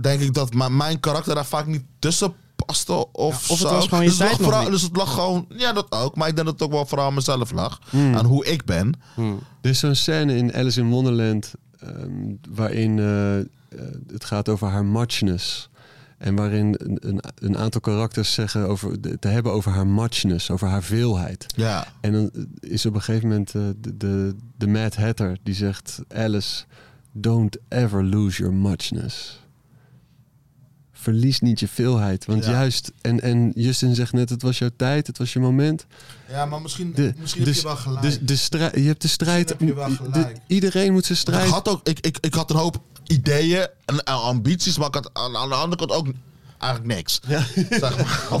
Denk 0.00 0.20
ik 0.20 0.34
dat 0.34 0.54
maar 0.54 0.72
mijn 0.72 1.00
karakter 1.00 1.34
daar 1.34 1.46
vaak 1.46 1.66
niet 1.66 1.84
tussen 1.98 2.34
paste 2.68 2.92
of 2.92 3.10
of 3.14 3.48
het 3.48 3.58
zo. 3.58 3.74
was 3.74 3.84
gewoon 3.88 4.02
je 4.04 4.08
dus, 4.10 4.18
het 4.18 4.26
tijd 4.28 4.40
nog 4.40 4.48
vooral- 4.50 4.70
dus 4.70 4.82
het 4.82 4.96
lag 4.96 5.14
gewoon, 5.14 5.46
ja 5.56 5.72
dat 5.72 5.86
ook, 5.92 6.16
maar 6.16 6.28
ik 6.28 6.34
denk 6.34 6.46
dat 6.46 6.54
het 6.58 6.68
ook 6.68 6.74
wel 6.74 6.86
vooral 6.86 7.06
aan 7.06 7.14
mezelf 7.14 7.50
lag. 7.52 7.80
Aan 7.92 8.24
hoe 8.24 8.44
ik 8.46 8.64
ben. 8.64 8.92
Er 9.60 9.70
is 9.70 9.78
zo'n 9.78 9.94
scène 9.94 10.36
in 10.36 10.54
Alice 10.54 10.80
in 10.80 10.88
Wonderland 10.90 11.52
ehm, 11.80 12.10
waarin 12.50 12.98
eh, 12.98 13.38
eh, 13.38 13.44
het 14.12 14.24
gaat 14.24 14.48
over 14.48 14.68
haar 14.68 14.84
muchness. 14.84 15.68
En 16.18 16.34
waarin 16.34 16.74
een, 16.78 16.98
een, 17.08 17.20
een 17.34 17.58
aantal 17.58 17.80
karakters 17.80 18.32
zeggen 18.34 18.68
over, 18.68 19.00
de- 19.00 19.18
te 19.18 19.28
hebben 19.28 19.52
over 19.52 19.72
haar 19.72 19.86
muchness, 19.86 20.50
over 20.50 20.68
haar 20.68 20.82
veelheid. 20.82 21.46
Ja. 21.56 21.86
En 22.00 22.12
dan 22.12 22.30
is 22.60 22.86
op 22.86 22.94
een 22.94 23.02
gegeven 23.02 23.28
moment 23.28 23.54
eh, 23.54 23.62
de, 23.80 23.96
de, 23.96 24.34
de 24.56 24.66
Mad 24.66 24.96
Hatter 24.96 25.38
die 25.42 25.54
zegt: 25.54 25.98
Alice, 26.14 26.64
don't 27.12 27.56
ever 27.68 28.04
lose 28.04 28.38
your 28.42 28.54
muchness. 28.56 29.40
Verlies 31.00 31.40
niet 31.40 31.60
je 31.60 31.68
veelheid. 31.68 32.24
Want 32.26 32.44
Ja. 32.44 32.50
juist, 32.50 32.92
en, 33.00 33.20
en 33.20 33.52
Justin 33.54 33.94
zegt 33.94 34.12
net: 34.12 34.30
het 34.30 34.42
was 34.42 34.58
jouw 34.58 34.70
tijd, 34.76 35.06
het 35.06 35.18
was 35.18 35.32
je 35.32 35.38
moment. 35.40 35.86
Ja, 36.30 36.46
maar 36.46 36.62
misschien, 36.62 36.92
De, 36.94 37.14
misschien 37.20 37.44
dus- 37.44 37.54
heb 37.54 37.62
je 37.62 37.68
wel 37.68 37.76
gelijk. 37.76 38.02
Dus 38.02 38.18
de 38.20 38.36
strijd, 38.36 38.74
je 38.74 38.80
hebt 38.82 39.02
de 39.02 39.08
strijd. 39.08 39.48
heb 39.48 39.60
je 39.60 39.74
wel 39.74 39.88
de- 40.12 40.32
iedereen 40.46 40.92
moet 40.92 41.04
zijn 41.04 41.18
ik 41.18 41.24
strijd. 41.24 41.48
had 41.50 41.68
ook, 41.68 41.88
ik, 41.88 42.00
ik, 42.00 42.18
ik 42.20 42.34
had 42.34 42.50
een 42.50 42.56
hoop 42.56 42.82
ideeën 43.06 43.66
en, 43.84 44.02
en 44.04 44.14
ambities, 44.22 44.78
maar 44.78 44.86
ik 44.88 44.94
had 44.94 45.10
aan, 45.12 45.36
aan 45.36 45.48
de 45.48 45.54
andere 45.54 45.86
kant 45.86 45.92
ook 46.00 46.06
eigenlijk 46.58 46.94
niks. 46.94 47.20
Zeg 47.80 47.96
maar. 47.96 48.40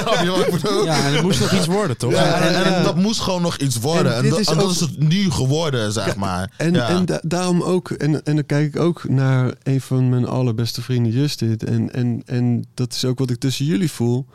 Snap 0.00 0.20
je 0.22 0.30
wat 0.30 0.46
ik 0.46 0.50
bedoel? 0.52 0.84
Ja, 0.84 1.04
en 1.04 1.12
het 1.12 1.22
moest 1.22 1.40
nog 1.40 1.52
iets 1.52 1.66
worden, 1.66 1.96
toch? 1.96 2.12
Ja, 2.12 2.40
en, 2.40 2.64
en 2.64 2.82
dat 2.82 2.96
moest 2.96 3.20
gewoon 3.20 3.42
nog 3.42 3.56
iets 3.56 3.78
worden. 3.78 4.16
En 4.16 4.28
dat- 4.28 4.38
is 4.38 4.46
en 4.48 4.54
dat 4.56 4.64
ook- 4.64 4.70
is 4.70 4.80
het 4.80 4.98
nu 4.98 5.30
geworden, 5.30 5.92
zeg 5.92 6.16
maar. 6.16 6.50
En, 6.56 6.72
ja. 6.72 6.88
en 6.88 7.04
da- 7.04 7.20
daarom 7.22 7.62
ook, 7.62 7.90
en, 7.90 8.24
en 8.24 8.34
dan 8.34 8.46
kijk 8.46 8.74
ik 8.74 8.80
ook 8.80 9.08
naar 9.08 9.52
een 9.62 9.80
van 9.80 10.08
mijn 10.08 10.26
allerbeste 10.26 10.82
vrienden, 10.82 11.12
Justin. 11.12 11.58
En, 11.66 11.92
en, 11.92 12.22
en 12.26 12.64
dat 12.74 12.92
is 12.92 13.04
ook 13.04 13.18
wat 13.18 13.30
ik 13.30 13.38
tussen 13.38 13.64
jullie 13.64 13.90
voel. 13.92 14.26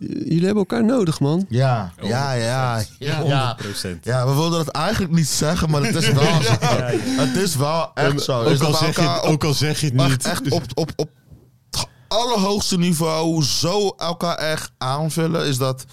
Jullie 0.00 0.44
hebben 0.44 0.56
elkaar 0.56 0.84
nodig, 0.84 1.20
man. 1.20 1.46
ja, 1.48 1.92
ja, 2.02 2.32
ja, 2.32 2.82
ja, 2.98 3.20
ja. 3.24 3.56
100%. 3.86 4.00
Ja, 4.02 4.26
we 4.26 4.34
wilden 4.34 4.58
het 4.58 4.68
eigenlijk 4.68 5.12
niet 5.14 5.28
zeggen, 5.28 5.70
maar 5.70 5.82
het 5.82 5.94
is 5.94 6.10
wel 6.12 6.42
zo. 6.42 6.52
Het 7.20 7.36
is 7.36 7.56
wel 7.56 7.90
echt 7.94 8.22
zo. 8.22 8.42
Is 8.42 8.52
Ook 8.52 8.58
dat 8.58 8.68
al, 8.68 8.74
zeg 8.74 8.96
je, 8.96 9.08
op- 9.22 9.22
ook 9.30 9.44
al 9.44 9.54
zeg 9.54 9.80
je 9.80 9.86
het 9.86 9.94
niet. 10.08 10.24
echt 10.26 10.50
op, 10.50 10.62
op, 10.74 10.90
op 10.96 11.08
allerhoogste 12.08 12.78
niveau 12.78 13.42
zo 13.42 13.88
elkaar 13.88 14.36
echt 14.36 14.72
aanvullen, 14.78 15.46
is 15.46 15.58
dat... 15.58 15.84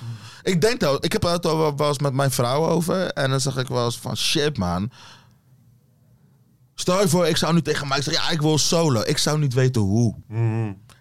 Ik 0.44 0.62
denk 0.62 0.80
dat, 0.80 1.06
ik 1.06 1.12
heb 1.12 1.24
het 1.24 1.46
er 1.46 1.58
wel 1.76 1.88
eens 1.88 2.00
met 2.00 2.14
mijn 2.14 2.32
vrouw 2.32 2.68
over. 2.68 3.12
En 3.12 3.30
dan 3.30 3.42
zeg 3.42 3.58
ik 3.58 3.68
wel 3.68 3.86
eens 3.86 4.00
van, 4.00 4.18
shit 4.18 4.58
man. 4.58 4.92
Stel 6.76 7.02
je 7.02 7.08
voor, 7.08 7.28
ik 7.28 7.38
zou 7.38 7.54
nu 7.54 7.62
tegen 7.62 7.88
mij 7.88 8.02
zeggen, 8.02 8.24
ja, 8.24 8.30
ik 8.30 8.42
wil 8.42 8.58
solo. 8.58 9.02
Ik 9.06 9.18
zou 9.18 9.40
niet 9.40 9.54
weten 9.54 9.82
hoe. 9.82 10.16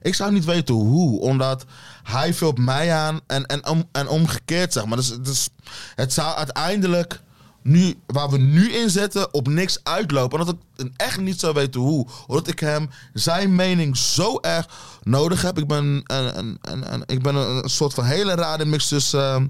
Ik 0.02 0.14
zou 0.14 0.32
niet 0.32 0.44
weten 0.44 0.74
hoe, 0.74 1.20
omdat 1.20 1.64
hij 2.02 2.34
vult 2.34 2.58
mij 2.58 2.92
aan 2.92 3.20
en, 3.26 3.46
en, 3.46 3.66
om, 3.66 3.88
en 3.92 4.08
omgekeerd, 4.08 4.72
zeg 4.72 4.84
maar. 4.84 4.96
Dus, 4.96 5.18
dus 5.20 5.48
het 5.94 6.12
zou 6.12 6.36
uiteindelijk, 6.36 7.20
nu, 7.64 7.94
waar 8.06 8.28
we 8.28 8.38
nu 8.38 8.72
in 8.72 8.90
zitten, 8.90 9.34
op 9.34 9.48
niks 9.48 9.78
uitlopen. 9.82 10.40
Omdat 10.40 10.56
ik 10.76 10.90
echt 10.96 11.20
niet 11.20 11.40
zou 11.40 11.54
weten 11.54 11.80
hoe. 11.80 12.06
Omdat 12.26 12.48
ik 12.48 12.58
hem, 12.60 12.90
zijn 13.12 13.54
mening 13.54 13.96
zo 13.96 14.38
erg 14.40 14.66
nodig 15.02 15.42
heb. 15.42 15.58
Ik 15.58 15.66
ben 15.66 15.84
een, 16.06 16.36
een, 16.36 16.58
een, 16.62 16.92
een- 16.92 17.02
ik 17.06 17.22
ben 17.22 17.34
een, 17.34 17.62
een 17.64 17.70
soort 17.70 17.94
van 17.94 18.04
hele 18.04 18.34
rare 18.34 18.64
mix 18.64 18.88
tussen... 18.88 19.20
ehm, 19.20 19.46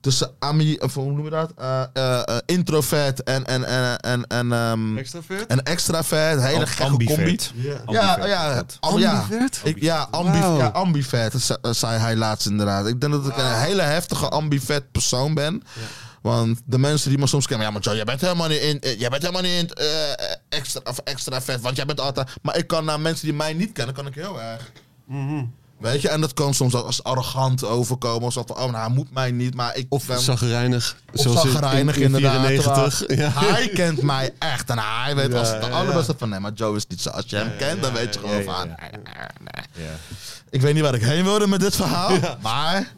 tussen 0.00 0.30
ami, 0.38 0.76
of 0.78 0.94
hoe 0.94 1.12
noem 1.12 1.24
je 1.24 1.30
dat? 1.30 1.52
Eh, 1.56 1.82
eh, 1.92 2.18
eh, 2.24 2.36
introvert 2.46 3.22
en, 3.22 3.46
en, 3.46 3.64
en, 3.64 3.98
en, 4.00 4.26
en, 4.26 4.52
ehm, 4.52 4.96
Extravert? 4.98 5.46
en 5.46 5.62
extravert. 5.62 6.40
Hele 6.42 6.58
Am- 6.60 6.66
gekke 6.66 6.82
combi. 6.90 7.08
ambivert. 7.08 7.52
Ja, 7.54 7.80
ja, 7.86 8.14
am- 8.80 8.98
ja. 8.98 9.18
Ambivert? 9.20 9.60
Ik, 9.64 9.80
ja, 9.82 10.08
ambi, 10.10 10.38
Wauw. 10.38 10.58
ja, 10.58 10.66
ambivert, 10.66 11.32
dat 11.32 11.40
ze- 11.42 11.58
zei 11.74 11.98
hij 11.98 12.16
laatst 12.16 12.46
inderdaad. 12.46 12.86
Ik 12.86 13.00
denk 13.00 13.12
dat 13.12 13.26
ik 13.26 13.36
een 13.36 13.54
hele 13.54 13.82
heftige 13.82 14.28
ambivert 14.28 14.90
persoon 14.92 15.34
ben. 15.34 15.62
Want 16.26 16.60
de 16.64 16.78
mensen 16.78 17.08
die 17.10 17.18
me 17.18 17.26
soms 17.26 17.46
kennen, 17.46 17.66
ja, 17.66 17.72
maar 17.72 17.82
Joe, 17.82 17.94
jij 17.94 18.04
bent 18.04 18.20
helemaal 18.20 18.48
niet 18.48 18.60
in, 18.60 18.80
eh, 18.80 18.98
jij 18.98 19.08
bent 19.08 19.22
helemaal 19.22 19.42
niet 19.42 19.52
in, 19.60 19.68
eh, 19.70 20.12
extra, 20.48 20.80
of 20.84 20.98
extra 20.98 21.42
vet, 21.42 21.60
want 21.60 21.76
jij 21.76 21.84
bent 21.86 22.00
altijd. 22.00 22.28
Maar 22.42 22.56
ik 22.56 22.66
kan 22.66 22.84
naar 22.84 23.00
mensen 23.00 23.24
die 23.26 23.34
mij 23.34 23.52
niet 23.52 23.72
kennen, 23.72 23.94
kan 23.94 24.06
ik 24.06 24.14
heel 24.14 24.40
erg. 24.42 24.70
Weet 25.78 26.00
je, 26.02 26.08
en 26.08 26.20
dat 26.20 26.32
kan 26.34 26.54
soms 26.54 26.74
als 26.74 27.02
arrogant 27.02 27.64
overkomen. 27.64 28.26
Of 28.26 28.32
zo 28.32 28.42
van, 28.46 28.56
oh, 28.56 28.62
nou, 28.70 28.76
hij 28.76 28.88
moet 28.88 29.12
mij 29.12 29.30
niet, 29.30 29.54
maar 29.54 29.76
ik 29.76 29.86
Of 29.88 30.06
ben... 30.06 30.20
zagrijnig. 30.20 30.96
Of 31.14 31.20
zoals 31.20 31.44
in- 31.44 31.50
zagrijnig 31.50 31.96
in, 31.96 32.00
in 32.02 32.06
inderdaad. 32.06 32.46
94. 32.46 32.96
terwijl 33.06 33.20
Ja. 33.20 33.40
Hij 33.52 33.68
kent 33.68 34.02
mij 34.02 34.30
echt. 34.38 34.70
En 34.70 34.78
hij 34.78 35.14
weet 35.14 35.32
Ja, 35.32 35.38
als 35.38 35.48
het 35.48 35.60
de 35.62 35.66
ja, 35.68 35.72
allerbeste 35.72 36.14
van 36.18 36.28
nee, 36.28 36.40
maar 36.40 36.52
Joe 36.52 36.76
is 36.76 36.86
niet 36.86 37.00
zo. 37.00 37.10
Als 37.10 37.24
je 37.26 37.36
hem 37.36 37.56
kent, 37.58 37.82
dan 37.82 37.92
weet 37.92 38.14
je 38.14 38.20
gewoon 38.20 38.36
ja, 38.36 38.42
van. 38.52 38.68
ja. 38.68 38.76
nee, 38.80 39.00
nee. 39.74 39.86
Ja. 39.86 39.92
Ik 40.50 40.60
weet 40.60 40.74
niet 40.74 40.82
waar 40.82 40.94
ik 40.94 41.02
heen 41.02 41.24
wilde 41.24 41.46
met 41.46 41.60
dit 41.60 41.76
verhaal. 41.76 42.10
Maar. 42.42 42.92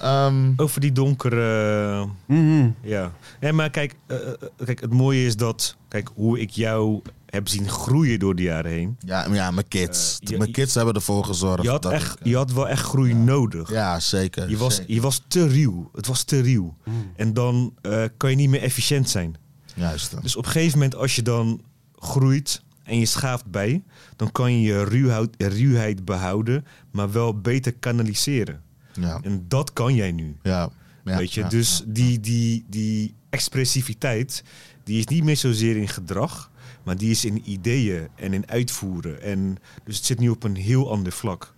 Ehm, 0.00 0.52
Over 0.56 0.80
die 0.80 0.92
donkere... 0.92 2.06
Mhm. 2.26 2.70
Ja. 2.82 3.12
Nee, 3.40 3.52
maar 3.52 3.70
kijk, 3.70 3.94
eh, 4.06 4.16
eh, 4.28 4.32
kijk, 4.64 4.80
het 4.80 4.92
mooie 4.92 5.26
is 5.26 5.36
dat... 5.36 5.76
Kijk, 5.88 6.10
hoe 6.14 6.40
ik 6.40 6.50
jou 6.50 7.02
heb 7.26 7.48
zien 7.48 7.68
groeien 7.68 8.18
door 8.18 8.34
de 8.34 8.42
jaren 8.42 8.70
heen. 8.70 8.96
ja, 9.00 9.26
ja, 9.34 9.50
mijn 9.50 9.68
kids. 9.68 10.18
Eh, 10.22 10.28
je- 10.30 10.38
mijn 10.38 10.50
kids 10.52 10.74
hebben 10.74 10.94
ervoor 10.94 11.24
gezorgd. 11.24 11.62
Je 11.62 11.68
had, 11.68 11.82
dat 11.82 11.92
echt, 11.92 12.20
ik- 12.20 12.26
je 12.26 12.36
had 12.36 12.52
wel 12.52 12.68
echt 12.68 12.82
groei 12.84 13.14
nodig. 13.14 13.70
ja, 13.70 14.00
zeker. 14.00 14.50
Je 14.50 14.56
was, 14.56 14.74
zeker. 14.76 14.94
je 14.94 15.00
was 15.00 15.22
te 15.28 15.48
ruw. 15.48 15.90
Het 15.94 16.06
was 16.06 16.22
te 16.22 16.40
ruw. 16.42 16.76
En 17.16 17.34
dan 17.34 17.74
eh, 17.82 18.04
kan 18.16 18.30
je 18.30 18.36
niet 18.36 18.48
meer 18.48 18.62
efficiënt 18.62 19.08
zijn. 19.10 19.36
Juist. 19.74 20.22
Dus 20.22 20.36
op 20.36 20.44
een 20.44 20.50
gegeven 20.50 20.78
moment, 20.78 20.94
als 20.96 21.16
je 21.16 21.22
dan 21.22 21.60
groeit 21.96 22.62
en 22.82 22.98
je 22.98 23.06
schaaft 23.06 23.46
bij, 23.46 23.82
dan 24.16 24.32
kan 24.32 24.52
je 24.52 24.60
je 24.60 24.84
ruwheid, 24.84 25.28
ruwheid 25.38 26.04
behouden, 26.04 26.64
maar 26.90 27.12
wel 27.12 27.40
beter 27.40 27.72
kanaliseren. 27.72 28.62
Ja. 29.00 29.20
En 29.22 29.44
dat 29.48 29.72
kan 29.72 29.94
jij 29.94 30.12
nu. 30.12 30.36
Ja. 30.42 30.70
ja, 31.04 31.16
weet 31.16 31.34
je, 31.34 31.40
ja, 31.40 31.48
dus. 31.48 31.82
Die, 31.86 32.20
die, 32.20 32.64
die 32.68 33.14
expressiviteit, 33.30 34.44
die 34.84 34.98
is 34.98 35.06
niet 35.06 35.24
meer 35.24 35.36
zozeer 35.36 35.76
in 35.76 35.88
gedrag, 35.88 36.50
maar 36.84 36.96
die 36.96 37.10
is 37.10 37.24
in 37.24 37.50
ideeën 37.50 38.08
en 38.14 38.32
in 38.32 38.48
uitvoeren. 38.48 39.22
En 39.22 39.56
dus 39.84 39.96
het 39.96 40.04
zit 40.04 40.18
nu 40.18 40.28
op 40.28 40.42
een 40.42 40.56
heel 40.56 40.90
ander 40.90 41.12
vlak. 41.12 41.54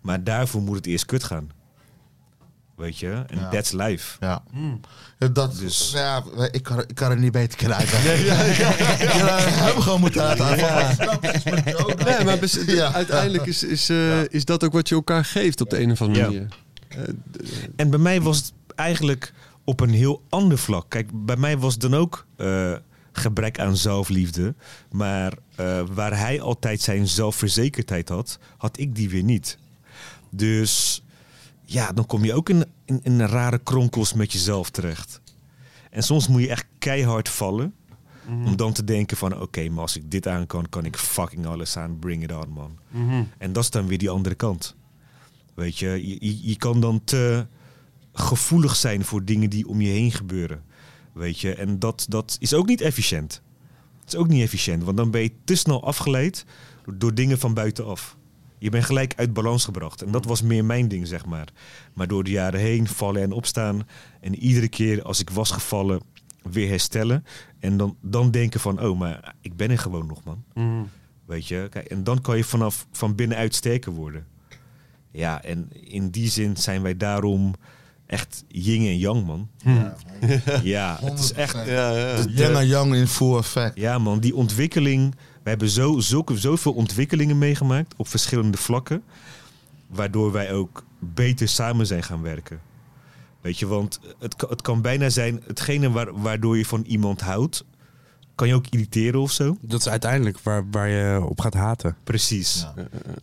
Maar 0.00 0.24
daarvoor 0.24 0.62
moet 0.62 0.76
het 0.76 0.86
eerst 0.86 1.06
kut 1.06 1.24
gaan. 1.24 1.50
Weet 2.82 2.98
je, 2.98 3.10
en 3.26 3.38
Ja. 3.38 3.48
that's 3.48 3.70
life. 3.72 4.16
Ja. 4.20 4.42
Dat, 5.32 5.56
Dus- 5.58 5.90
ja, 5.94 6.22
ik 6.50 6.62
kan, 6.62 6.78
ik 6.80 6.94
kan 6.94 7.10
het 7.10 7.18
niet 7.18 7.32
beter 7.32 7.58
krijgen. 7.58 8.02
Ja, 8.24 8.42
ja, 8.42 8.44
ja, 9.16 9.38
hebben 9.64 9.82
gewoon 9.82 10.00
moeten 10.00 10.20
laten. 10.22 10.46
Nee, 12.04 12.24
maar 12.24 12.92
uiteindelijk 12.94 13.46
is, 13.46 13.62
is, 13.62 13.88
eh, 13.88 14.24
is 14.28 14.44
dat 14.44 14.64
ook 14.64 14.72
wat 14.72 14.88
je 14.88 14.94
elkaar 14.94 15.24
geeft 15.24 15.60
op 15.60 15.70
de 15.70 15.80
een 15.80 15.90
of 15.90 16.00
andere 16.02 16.20
Ja. 16.20 16.26
manier. 16.26 16.48
En 17.76 17.90
bij 17.90 17.98
mij 17.98 18.20
was 18.20 18.36
het 18.36 18.52
eigenlijk 18.74 19.32
op 19.64 19.80
een 19.80 19.90
heel 19.94 20.22
ander 20.28 20.58
vlak. 20.58 20.90
Kijk, 20.90 21.08
bij 21.12 21.36
mij 21.36 21.58
was 21.58 21.72
het 21.72 21.82
dan 21.82 21.94
ook 21.94 22.26
eh, 22.36 22.72
gebrek 23.12 23.58
aan 23.58 23.76
zelfliefde. 23.76 24.54
Maar 24.90 25.32
eh, 25.56 25.80
waar 25.92 26.18
hij 26.18 26.40
altijd 26.40 26.80
zijn 26.80 27.08
zelfverzekerdheid 27.08 28.08
had, 28.08 28.38
had 28.56 28.78
ik 28.78 28.94
die 28.94 29.08
weer 29.10 29.22
niet. 29.24 29.58
Dus 30.30 31.02
ja, 31.72 31.92
dan 31.92 32.06
kom 32.06 32.24
je 32.24 32.34
ook 32.34 32.48
in, 32.48 32.64
in, 32.84 33.20
rare 33.20 33.58
kronkels 33.58 34.12
met 34.12 34.32
jezelf 34.32 34.70
terecht. 34.70 35.20
En 35.90 36.02
soms 36.02 36.28
moet 36.28 36.40
je 36.40 36.48
echt 36.48 36.66
keihard 36.78 37.28
vallen. 37.28 37.74
Om 38.44 38.56
dan 38.56 38.72
te 38.72 38.84
denken 38.84 39.16
van, 39.16 39.40
oké, 39.40 39.68
maar 39.68 39.82
als 39.82 39.96
ik 39.96 40.10
dit 40.10 40.26
aan 40.28 40.46
kan, 40.46 40.68
kan 40.68 40.84
ik 40.84 40.96
fucking 40.96 41.46
alles 41.46 41.76
aan. 41.76 41.98
Bring 41.98 42.22
it 42.22 42.32
on, 42.32 42.48
man. 42.48 42.78
En 43.38 43.52
dat 43.52 43.62
is 43.62 43.70
dan 43.70 43.86
weer 43.86 43.98
die 43.98 44.10
andere 44.10 44.34
kant. 44.34 44.76
Weet 45.54 45.78
je, 45.78 46.08
je, 46.08 46.48
je, 46.48 46.56
kan 46.56 46.80
dan 46.80 47.04
te 47.04 47.46
gevoelig 48.12 48.76
zijn 48.76 49.04
voor 49.04 49.24
dingen 49.24 49.50
die 49.50 49.68
om 49.68 49.80
je 49.80 49.88
heen 49.88 50.12
gebeuren. 50.12 50.62
Weet 51.12 51.40
je, 51.40 51.54
en 51.54 51.78
dat, 51.78 52.06
dat 52.08 52.36
is 52.40 52.54
ook 52.54 52.66
niet 52.66 52.80
efficiënt. 52.80 53.42
Het 54.00 54.12
is 54.12 54.18
ook 54.18 54.28
niet 54.28 54.42
efficiënt, 54.42 54.84
want 54.84 54.96
dan 54.96 55.10
ben 55.10 55.22
je 55.22 55.32
te 55.44 55.54
snel 55.54 55.84
afgeleid 55.84 56.44
door 56.94 57.14
dingen 57.14 57.38
van 57.38 57.54
buitenaf. 57.54 58.16
Je 58.62 58.70
bent 58.70 58.84
gelijk 58.84 59.12
uit 59.16 59.32
balans 59.32 59.64
gebracht. 59.64 60.02
En 60.02 60.12
dat 60.12 60.24
was 60.24 60.42
meer 60.42 60.64
mijn 60.64 60.88
ding, 60.88 61.06
zeg 61.06 61.26
maar. 61.26 61.48
Maar 61.94 62.08
door 62.08 62.24
de 62.24 62.30
jaren 62.30 62.60
heen 62.60 62.88
vallen 62.88 63.22
en 63.22 63.32
opstaan. 63.32 63.88
En 64.20 64.34
iedere 64.38 64.68
keer 64.68 65.02
als 65.02 65.20
ik 65.20 65.30
was 65.30 65.50
gevallen, 65.50 66.00
weer 66.42 66.68
herstellen. 66.68 67.24
En 67.60 67.76
dan, 67.76 67.96
dan 68.00 68.30
denken 68.30 68.60
van, 68.60 68.82
oh, 68.82 68.98
maar 68.98 69.34
ik 69.40 69.56
ben 69.56 69.70
er 69.70 69.78
gewoon 69.78 70.06
nog, 70.06 70.22
man. 70.24 70.44
Weet 71.26 71.46
je, 71.46 71.66
kijk, 71.70 71.86
en 71.86 72.04
dan 72.04 72.20
kan 72.20 72.36
je 72.36 72.44
vanaf 72.44 72.86
van 72.92 73.14
binnenuit 73.14 73.54
sterker 73.54 73.92
worden. 73.92 74.26
Ja, 75.10 75.42
en 75.42 75.68
in 75.72 76.10
die 76.10 76.30
zin 76.30 76.56
zijn 76.56 76.82
wij 76.82 76.96
daarom 76.96 77.54
echt 78.06 78.44
yin 78.48 78.86
en 78.86 78.98
yang, 78.98 79.26
man. 79.26 79.48
Ja, 80.62 80.98
het 81.02 81.18
is 81.18 81.32
echt... 81.32 81.54
Yin 82.28 82.54
en 82.54 82.66
Yang 82.66 82.94
in 82.94 83.06
full 83.06 83.36
effect. 83.36 83.76
Ja, 83.76 83.98
man, 83.98 84.20
die 84.20 84.36
ontwikkeling. 84.36 85.14
We 85.42 85.48
hebben 85.50 85.68
zo, 85.68 85.98
zulke, 86.00 86.36
zoveel 86.38 86.72
ontwikkelingen 86.72 87.38
meegemaakt 87.38 87.94
op 87.96 88.08
verschillende 88.08 88.56
vlakken. 88.58 89.02
Waardoor 89.86 90.32
wij 90.32 90.52
ook 90.52 90.84
beter 90.98 91.48
samen 91.48 91.86
zijn 91.86 92.02
gaan 92.02 92.22
werken. 92.22 92.60
Weet 93.40 93.58
je, 93.58 93.66
want 93.66 94.00
het, 94.18 94.36
kan- 94.36 94.48
het 94.50 94.62
kan 94.62 94.80
bijna 94.82 95.08
zijn, 95.08 95.42
hetgene 95.46 95.90
waar, 95.90 96.20
waardoor 96.20 96.56
je 96.58 96.66
van 96.66 96.84
iemand 96.86 97.20
houdt, 97.20 97.64
kan 98.34 98.48
je 98.48 98.54
ook 98.54 98.66
irriteren 98.70 99.20
of 99.20 99.30
zo. 99.32 99.56
Dat 99.60 99.80
is 99.80 99.88
uiteindelijk 99.88 100.38
waar, 100.40 100.64
waar 100.70 100.88
je 100.88 101.24
op 101.28 101.40
gaat 101.40 101.54
haten. 101.54 101.96
Precies. 102.04 102.66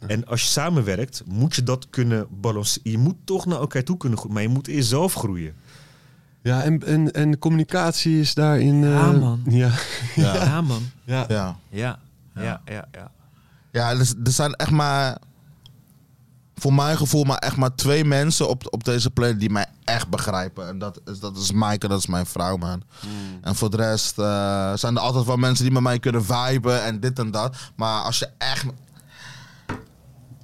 En 0.07 0.25
als 0.27 0.41
je 0.41 0.47
samenwerkt, 0.47 1.23
moet 1.25 1.55
je 1.55 1.63
dat 1.63 1.87
kunnen 1.89 2.27
balanceren. 2.41 2.91
Je 2.91 2.97
moet 2.97 3.15
toch 3.23 3.45
naar 3.45 3.59
elkaar 3.59 3.83
toe 3.83 3.97
kunnen 3.97 4.17
groeien, 4.17 4.35
maar 4.35 4.43
je 4.45 4.53
moet 4.53 4.67
eerst 4.67 4.89
zelf 4.89 5.13
groeien. 5.13 5.53
Ja, 6.41 6.63
en, 6.63 6.85
en, 6.85 7.11
en 7.11 7.39
communicatie 7.39 8.19
is 8.19 8.33
daarin... 8.33 8.83
eh, 8.83 8.89
Ja, 8.91 9.11
man. 9.11 9.41
Ja. 9.61 9.71
Ja, 10.15 10.61
man. 10.61 10.81
Ja. 11.03 11.25
Ja. 11.69 11.99
Ja, 12.43 12.61
ja, 12.65 12.87
ja, 12.91 13.11
ja. 13.71 13.89
Er, 13.89 14.13
er 14.23 14.31
zijn 14.31 14.53
echt 14.53 14.71
maar, 14.71 15.17
voor 16.55 16.73
mijn 16.73 16.97
gevoel, 16.97 17.23
maar 17.23 17.37
echt 17.37 17.55
maar 17.55 17.75
twee 17.75 18.05
mensen 18.05 18.49
op, 18.49 18.73
op 18.73 18.83
deze 18.83 19.09
planeet 19.11 19.39
die 19.39 19.49
mij 19.49 19.65
echt 19.83 20.09
begrijpen. 20.09 20.67
En 20.67 20.79
dat 20.79 21.01
is, 21.05 21.19
dat 21.19 21.37
is 21.37 21.51
Maaike, 21.51 21.87
dat 21.87 21.99
is 21.99 22.07
mijn 22.07 22.25
vrouw, 22.25 22.57
man. 22.57 22.83
En 23.41 23.55
voor 23.55 23.69
de 23.69 23.77
rest 23.77 24.19
eh, 24.19 24.73
zijn 24.75 24.95
er 24.95 25.01
altijd 25.01 25.25
wel 25.25 25.37
mensen 25.37 25.63
die 25.63 25.73
met 25.73 25.83
mij 25.83 25.99
kunnen 25.99 26.25
viben 26.25 26.83
en 26.83 26.99
dit 26.99 27.19
en 27.19 27.31
dat. 27.31 27.55
Maar 27.75 28.03
als 28.03 28.19
je 28.19 28.29
echt... 28.37 28.65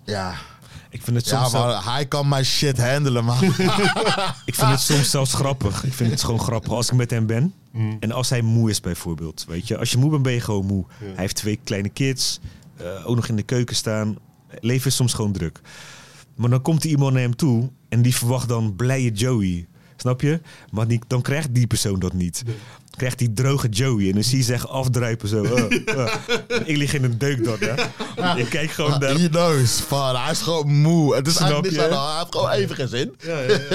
Ja, 0.04 0.34
Ik 0.96 1.02
vind 1.02 1.16
het 1.18 1.26
Ja, 1.30 1.38
soms, 1.38 1.52
zelf- 1.52 1.66
maar 1.84 1.94
hij 1.94 2.06
kan 2.06 2.28
mijn 2.28 2.46
shit 2.46 2.78
handelen, 2.78 3.26
man. 3.26 3.44
ik 4.46 4.56
vind 4.56 4.70
het 4.72 4.80
soms 4.80 5.10
zelfs 5.10 5.34
grappig. 5.34 5.84
Ik 5.84 5.94
vind 5.94 6.12
het 6.12 6.24
gewoon 6.24 6.40
grappig 6.40 6.72
als 6.72 6.88
ik 6.90 6.96
met 6.96 7.12
hem 7.12 7.26
ben. 7.26 7.54
Mm. 7.72 7.98
En 8.00 8.12
als 8.12 8.30
hij 8.30 8.42
moe 8.42 8.70
is 8.70 8.80
bijvoorbeeld. 8.82 9.46
Weet 9.48 9.68
je, 9.68 9.78
als 9.78 9.92
je 9.92 9.98
moe 9.98 10.10
bent 10.10 10.24
ben 10.24 10.34
je 10.34 10.42
gewoon 10.42 10.66
moe. 10.66 10.86
Hij 11.00 11.14
heeft 11.16 11.36
twee 11.36 11.60
kleine 11.64 11.90
kids. 11.90 12.40
eh, 12.78 12.86
ook 13.10 13.16
nog 13.16 13.28
in 13.28 13.36
de 13.36 13.44
keuken 13.44 13.76
staan. 13.76 14.16
Leven 14.60 14.88
is 14.88 14.96
soms 14.96 15.14
gewoon 15.14 15.32
druk. 15.32 15.60
Maar 16.36 16.50
dan 16.50 16.62
komt 16.62 16.84
er 16.84 16.90
iemand 16.90 17.14
naar 17.14 17.22
hem 17.22 17.36
toe. 17.36 17.70
En 17.90 18.02
die 18.02 18.16
verwacht 18.16 18.48
dan 18.48 18.76
blije 18.76 19.12
Joey. 19.12 19.68
Snap 19.98 20.22
je? 20.22 20.40
Maar 20.72 20.88
die, 20.88 21.00
dan 21.08 21.22
krijgt 21.22 21.54
die 21.54 21.68
persoon 21.68 22.00
dat 22.00 22.14
niet. 22.14 22.42
Dan 22.46 22.56
krijgt 22.98 23.20
die 23.20 23.34
droge 23.34 23.70
Joey. 23.70 24.08
En 24.08 24.14
dan 24.14 24.24
zie 24.24 24.38
je 24.38 24.44
zich 24.44 24.68
afdruipen 24.68 25.28
zo. 25.28 25.44
eh, 25.44 25.88
eh. 25.88 26.14
Ik 26.72 26.78
lig 26.78 26.94
in 26.94 27.04
een 27.04 27.18
deuk 27.18 27.44
dan. 27.44 27.58
Hè. 27.60 28.38
Ik 28.40 28.50
kijk 28.50 28.72
gewoon 28.72 29.00
daar. 29.00 29.16
He 29.16 29.30
knows. 29.30 29.72
Van, 29.82 30.16
hij 30.16 30.32
is 30.32 30.42
gewoon 30.42 30.82
moe. 30.82 31.16
Het 31.16 31.28
is 31.28 31.34
Snap 31.36 31.50
eigenlijk 31.52 31.74
niet 31.74 31.94
hij 31.94 32.18
heeft 32.18 32.36
gewoon 32.36 32.50
even 32.52 32.76
geen 32.76 32.88
zin. 32.88 33.16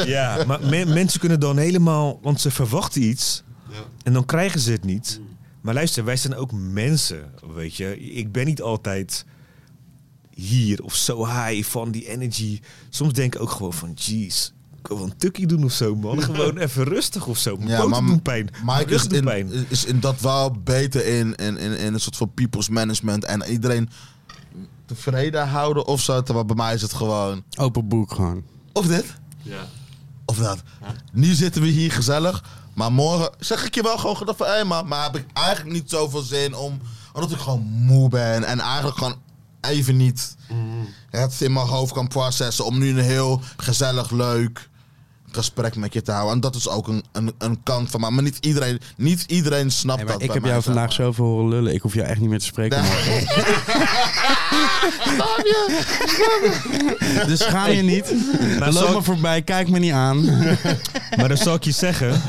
Ja, 0.06 0.44
maar 0.46 0.60
me- 0.62 0.84
mensen 0.86 1.20
kunnen 1.20 1.40
dan 1.40 1.56
helemaal, 1.56 2.18
want 2.22 2.40
ze 2.40 2.50
verwachten 2.50 3.02
iets 3.02 3.42
en 4.02 4.12
dan 4.12 4.24
krijgen 4.24 4.60
ze 4.60 4.72
het 4.72 4.84
niet. 4.84 5.20
Maar 5.60 5.74
luister, 5.74 6.04
wij 6.04 6.16
zijn 6.16 6.34
ook 6.34 6.52
mensen, 6.52 7.30
weet 7.54 7.74
je. 7.76 7.98
Ik 8.00 8.32
ben 8.32 8.46
niet 8.46 8.62
altijd 8.62 9.24
hier 10.34 10.82
of 10.84 10.94
zo 10.94 11.26
high 11.26 11.68
van 11.68 11.90
die 11.90 12.08
energy. 12.08 12.60
Soms 12.88 13.12
denk 13.12 13.34
ik 13.34 13.40
ook 13.40 13.50
gewoon 13.50 13.72
van, 13.72 13.92
jeez, 13.94 14.52
wel 14.88 15.02
een 15.02 15.16
tukkie 15.16 15.46
doen 15.46 15.64
of 15.64 15.72
zo, 15.72 15.94
man. 15.96 16.22
Gewoon 16.22 16.58
even 16.58 16.84
rustig 16.84 17.26
of 17.26 17.38
zo. 17.38 17.56
Mijn 17.56 17.68
Ja, 17.68 17.76
poten 17.76 17.90
maar 17.90 18.00
doen 18.10 18.22
pijn. 18.22 18.50
Mike 18.64 18.94
is 18.94 19.06
in, 19.06 19.24
pijn. 19.24 19.50
is 19.68 19.84
in 19.84 20.00
dat 20.00 20.20
wel 20.20 20.50
beter 20.64 21.06
in, 21.06 21.34
in, 21.34 21.56
in, 21.58 21.78
in 21.78 21.94
een 21.94 22.00
soort 22.00 22.16
van 22.16 22.34
people's 22.34 22.68
management 22.68 23.24
en 23.24 23.42
iedereen 23.50 23.88
tevreden 24.86 25.48
houden 25.48 25.86
of 25.86 26.00
zo. 26.00 26.22
Terwijl 26.22 26.46
bij 26.46 26.56
mij 26.56 26.74
is 26.74 26.82
het 26.82 26.92
gewoon, 26.92 27.42
Open 27.56 27.88
boek 27.88 28.12
gewoon. 28.12 28.42
of 28.72 28.86
dit, 28.86 29.04
Ja. 29.42 29.66
of 30.24 30.36
dat. 30.38 30.62
Nu 31.12 31.32
zitten 31.34 31.62
we 31.62 31.68
hier 31.68 31.92
gezellig, 31.92 32.44
maar 32.74 32.92
morgen 32.92 33.30
zeg 33.38 33.64
ik 33.64 33.74
je 33.74 33.82
wel 33.82 33.98
gewoon 33.98 34.22
dat 34.26 34.36
van, 34.36 34.46
hé 34.46 34.64
man, 34.64 34.86
maar 34.88 35.02
heb 35.04 35.16
ik 35.16 35.24
eigenlijk 35.32 35.74
niet 35.76 35.90
zoveel 35.90 36.22
zin 36.22 36.54
om, 36.56 36.80
omdat 37.12 37.30
ik 37.30 37.38
gewoon 37.38 37.62
moe 37.62 38.08
ben 38.08 38.44
en 38.44 38.60
eigenlijk 38.60 38.96
gewoon 38.98 39.16
even 39.60 39.96
niet 39.96 40.36
het 41.10 41.40
in 41.40 41.52
mijn 41.52 41.66
hoofd 41.66 41.92
kan 41.92 42.08
processen 42.08 42.64
om 42.64 42.78
nu 42.78 42.88
een 42.88 43.04
heel 43.04 43.40
gezellig, 43.56 44.10
leuk 44.10 44.69
gesprek 45.32 45.76
met 45.76 45.92
je 45.92 46.02
te 46.02 46.12
houden. 46.12 46.34
En 46.34 46.40
dat 46.40 46.54
is 46.54 46.68
ook 46.68 46.88
een, 46.88 47.04
een, 47.12 47.32
een 47.38 47.62
kant 47.62 47.90
van 47.90 48.00
mij. 48.00 48.10
Maar 48.10 48.22
niet 48.22 48.38
iedereen, 48.40 48.80
niet 48.96 49.24
iedereen 49.28 49.70
snapt 49.70 49.98
Hey, 49.98 50.08
maar 50.08 50.18
dat 50.18 50.28
ik 50.28 50.32
heb 50.34 50.44
jou 50.44 50.62
vandaag 50.62 50.82
maar. 50.84 50.92
zoveel 50.92 51.24
horen 51.24 51.48
lullen. 51.48 51.74
Ik 51.74 51.82
hoef 51.82 51.94
jou 51.94 52.06
echt 52.06 52.20
niet 52.20 52.28
meer 52.28 52.38
te 52.38 52.44
spreken. 52.44 52.82
Nee. 52.82 53.26
Dus 57.26 57.38
schaam 57.44 57.70
je 57.70 57.82
niet. 57.82 58.14
Maar 58.58 58.72
Loop 58.72 58.94
me 58.94 59.02
voorbij, 59.02 59.42
kijk 59.42 59.68
me 59.68 59.78
niet 59.78 59.92
aan. 59.92 60.24
Maar 61.16 61.28
dan 61.28 61.36
zal 61.36 61.54
ik 61.54 61.64
je 61.64 61.70
zeggen, 61.70 62.20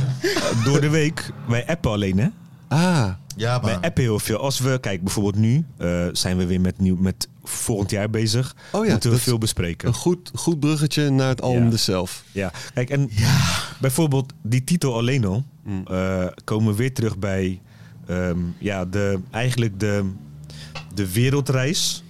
door 0.63 0.81
de 0.81 0.89
week, 0.89 1.29
wij 1.47 1.67
appen 1.67 1.91
alleen 1.91 2.17
hè. 2.19 2.27
Ah, 2.67 3.07
Ja, 3.35 3.61
Wij 3.61 3.73
man. 3.73 3.83
appen 3.83 4.03
heel 4.03 4.19
veel. 4.19 4.37
Als 4.37 4.59
we, 4.59 4.77
kijk, 4.81 5.03
bijvoorbeeld 5.03 5.35
nu 5.35 5.65
eh, 5.77 6.05
zijn 6.11 6.37
we 6.37 6.45
weer 6.45 6.61
met, 6.61 6.79
nieuw, 6.79 6.95
met 6.99 7.27
volgend 7.43 7.89
jaar 7.91 8.09
bezig. 8.09 8.55
Oh 8.71 8.85
ja, 8.85 8.91
Moeten 8.91 9.11
we 9.11 9.17
veel 9.17 9.37
bespreken. 9.37 9.87
een 9.87 9.93
goed, 9.93 10.31
goed 10.33 10.59
bruggetje 10.59 11.09
naar 11.09 11.27
het 11.29 11.41
album 11.41 11.63
Ja. 11.63 11.69
dus 11.69 11.83
zelf. 11.83 12.23
Ja, 12.31 12.51
kijk, 12.73 12.89
en 12.89 13.09
bijvoorbeeld 13.81 14.33
die 14.41 14.63
titel 14.63 14.95
alleen 14.97 15.25
al, 15.25 15.43
eh, 15.87 16.25
komen 16.43 16.71
we 16.71 16.77
weer 16.77 16.93
terug 16.93 17.17
bij 17.17 17.61
ehm, 18.07 18.37
ja, 18.57 18.85
de, 18.85 19.19
eigenlijk 19.31 19.79
de, 19.79 20.11
de 20.93 21.11
wereldreis 21.11 22.03